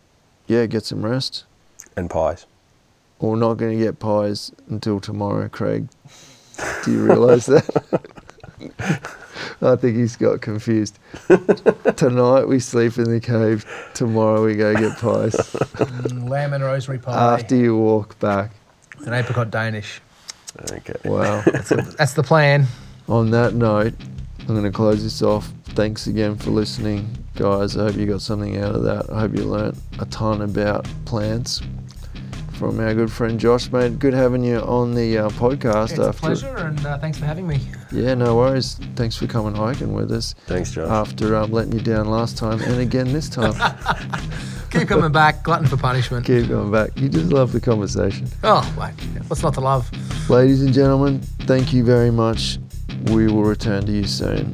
yeah 0.47 0.65
get 0.67 0.85
some 0.85 1.03
rest. 1.03 1.43
and 1.97 2.09
pies. 2.09 2.45
We're 3.19 3.35
not 3.35 3.55
going 3.55 3.77
to 3.77 3.83
get 3.83 3.99
pies 3.99 4.51
until 4.69 4.99
tomorrow, 4.99 5.47
Craig. 5.49 5.87
Do 6.85 6.91
you 6.91 7.03
realise 7.05 7.45
that? 7.47 7.67
I 9.61 9.75
think 9.75 9.95
he's 9.95 10.15
got 10.15 10.41
confused. 10.41 10.97
Tonight 11.95 12.47
we 12.47 12.59
sleep 12.59 12.97
in 12.97 13.11
the 13.11 13.19
cave. 13.19 13.63
Tomorrow 13.93 14.43
we 14.43 14.55
go 14.55 14.73
get 14.73 14.97
pies. 14.97 15.33
Mm, 15.33 16.29
Lamb 16.29 16.53
and 16.53 16.63
rosemary 16.63 16.97
pie. 16.99 17.33
After 17.35 17.55
you 17.55 17.77
walk 17.77 18.19
back. 18.19 18.51
An 19.05 19.13
apricot 19.13 19.51
Danish. 19.51 20.01
Okay. 20.71 20.95
Wow. 21.05 21.41
That's 21.45 22.13
the 22.13 22.23
plan. 22.23 22.65
On 23.07 23.31
that 23.31 23.53
note, 23.53 23.93
I'm 24.41 24.47
going 24.47 24.63
to 24.63 24.71
close 24.71 25.03
this 25.03 25.21
off. 25.21 25.51
Thanks 25.69 26.07
again 26.07 26.37
for 26.37 26.51
listening, 26.51 27.07
guys. 27.35 27.77
I 27.77 27.85
hope 27.85 27.95
you 27.95 28.05
got 28.05 28.21
something 28.21 28.57
out 28.57 28.75
of 28.75 28.83
that. 28.83 29.09
I 29.09 29.21
hope 29.21 29.35
you 29.35 29.43
learnt 29.45 29.77
a 29.99 30.05
ton 30.05 30.41
about 30.41 30.87
plants 31.05 31.61
from 32.61 32.79
our 32.79 32.93
good 32.93 33.11
friend 33.11 33.39
Josh, 33.39 33.71
mate. 33.71 33.97
Good 33.97 34.13
having 34.13 34.43
you 34.43 34.59
on 34.59 34.93
the 34.93 35.17
uh, 35.17 35.29
podcast 35.29 35.89
It's 35.89 35.97
a 35.99 36.09
after. 36.09 36.19
pleasure, 36.19 36.55
and 36.57 36.85
uh, 36.85 36.99
thanks 36.99 37.17
for 37.17 37.25
having 37.25 37.47
me. 37.47 37.59
Yeah, 37.91 38.13
no 38.13 38.35
worries. 38.35 38.75
Thanks 38.95 39.17
for 39.17 39.25
coming 39.25 39.55
hiking 39.55 39.93
with 39.93 40.11
us 40.11 40.35
Thanks, 40.45 40.71
Josh. 40.71 40.87
after 40.87 41.35
um, 41.35 41.51
letting 41.51 41.73
you 41.73 41.79
down 41.79 42.11
last 42.11 42.37
time 42.37 42.61
and 42.61 42.79
again 42.79 43.11
this 43.13 43.29
time. 43.29 43.53
Keep 44.69 44.89
coming 44.89 45.11
back. 45.11 45.41
Glutton 45.41 45.65
for 45.65 45.75
punishment. 45.75 46.23
Keep 46.23 46.49
coming 46.49 46.71
back. 46.71 46.91
You 46.97 47.09
just 47.09 47.31
love 47.33 47.51
the 47.51 47.59
conversation. 47.59 48.27
Oh, 48.43 48.61
wait. 48.79 48.93
What's 49.27 49.41
not 49.41 49.55
to 49.55 49.61
love? 49.61 49.89
Ladies 50.29 50.61
and 50.61 50.71
gentlemen, 50.71 51.19
thank 51.47 51.73
you 51.73 51.83
very 51.83 52.11
much. 52.11 52.59
We 53.05 53.25
will 53.25 53.43
return 53.43 53.87
to 53.87 53.91
you 53.91 54.05
soon. 54.05 54.53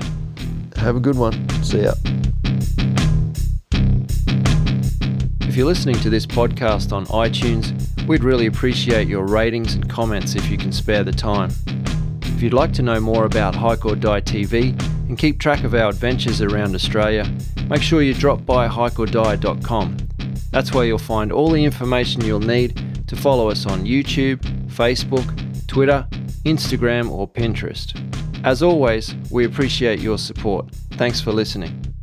Have 0.78 0.96
a 0.96 1.02
good 1.02 1.18
one. 1.18 1.34
See 1.62 1.82
ya. 1.82 1.92
If 5.42 5.58
you're 5.58 5.66
listening 5.68 5.96
to 5.96 6.10
this 6.10 6.26
podcast 6.26 6.94
on 6.94 7.06
iTunes, 7.08 7.74
we'd 8.08 8.24
really 8.24 8.46
appreciate 8.46 9.08
your 9.08 9.26
ratings 9.28 9.76
and 9.76 9.88
comments 9.90 10.36
if 10.36 10.50
you 10.50 10.58
can 10.58 10.72
spare 10.72 11.04
the 11.04 11.12
time. 11.12 11.52
If 12.22 12.42
you'd 12.42 12.54
like 12.54 12.72
to 12.74 12.82
know 12.82 13.00
more 13.00 13.26
about 13.26 13.56
Hike 13.56 13.86
or 13.86 13.96
Die 13.96 14.22
TV 14.22 14.80
and 15.10 15.18
keep 15.18 15.40
track 15.40 15.64
of 15.64 15.74
our 15.74 15.90
adventures 15.90 16.42
around 16.42 16.74
Australia, 16.74 17.30
make 17.68 17.82
sure 17.82 18.02
you 18.02 18.14
drop 18.14 18.46
by 18.46 18.68
hikeordie.com. 18.68 19.98
That's 20.52 20.74
where 20.74 20.86
you'll 20.86 20.98
find 20.98 21.32
all 21.32 21.50
the 21.52 21.64
information 21.64 22.24
you'll 22.24 22.40
need 22.40 23.08
to 23.08 23.16
follow 23.16 23.50
us 23.50 23.66
on 23.66 23.86
YouTube, 23.86 24.40
Facebook, 24.68 25.68
Twitter, 25.68 26.08
Instagram, 26.46 27.10
or 27.10 27.28
Pinterest. 27.28 27.94
As 28.46 28.64
always, 28.64 29.16
we 29.30 29.46
appreciate 29.46 30.00
your 30.00 30.18
support. 30.18 30.72
Thanks 30.92 31.20
for 31.20 31.34
listening. 31.34 31.97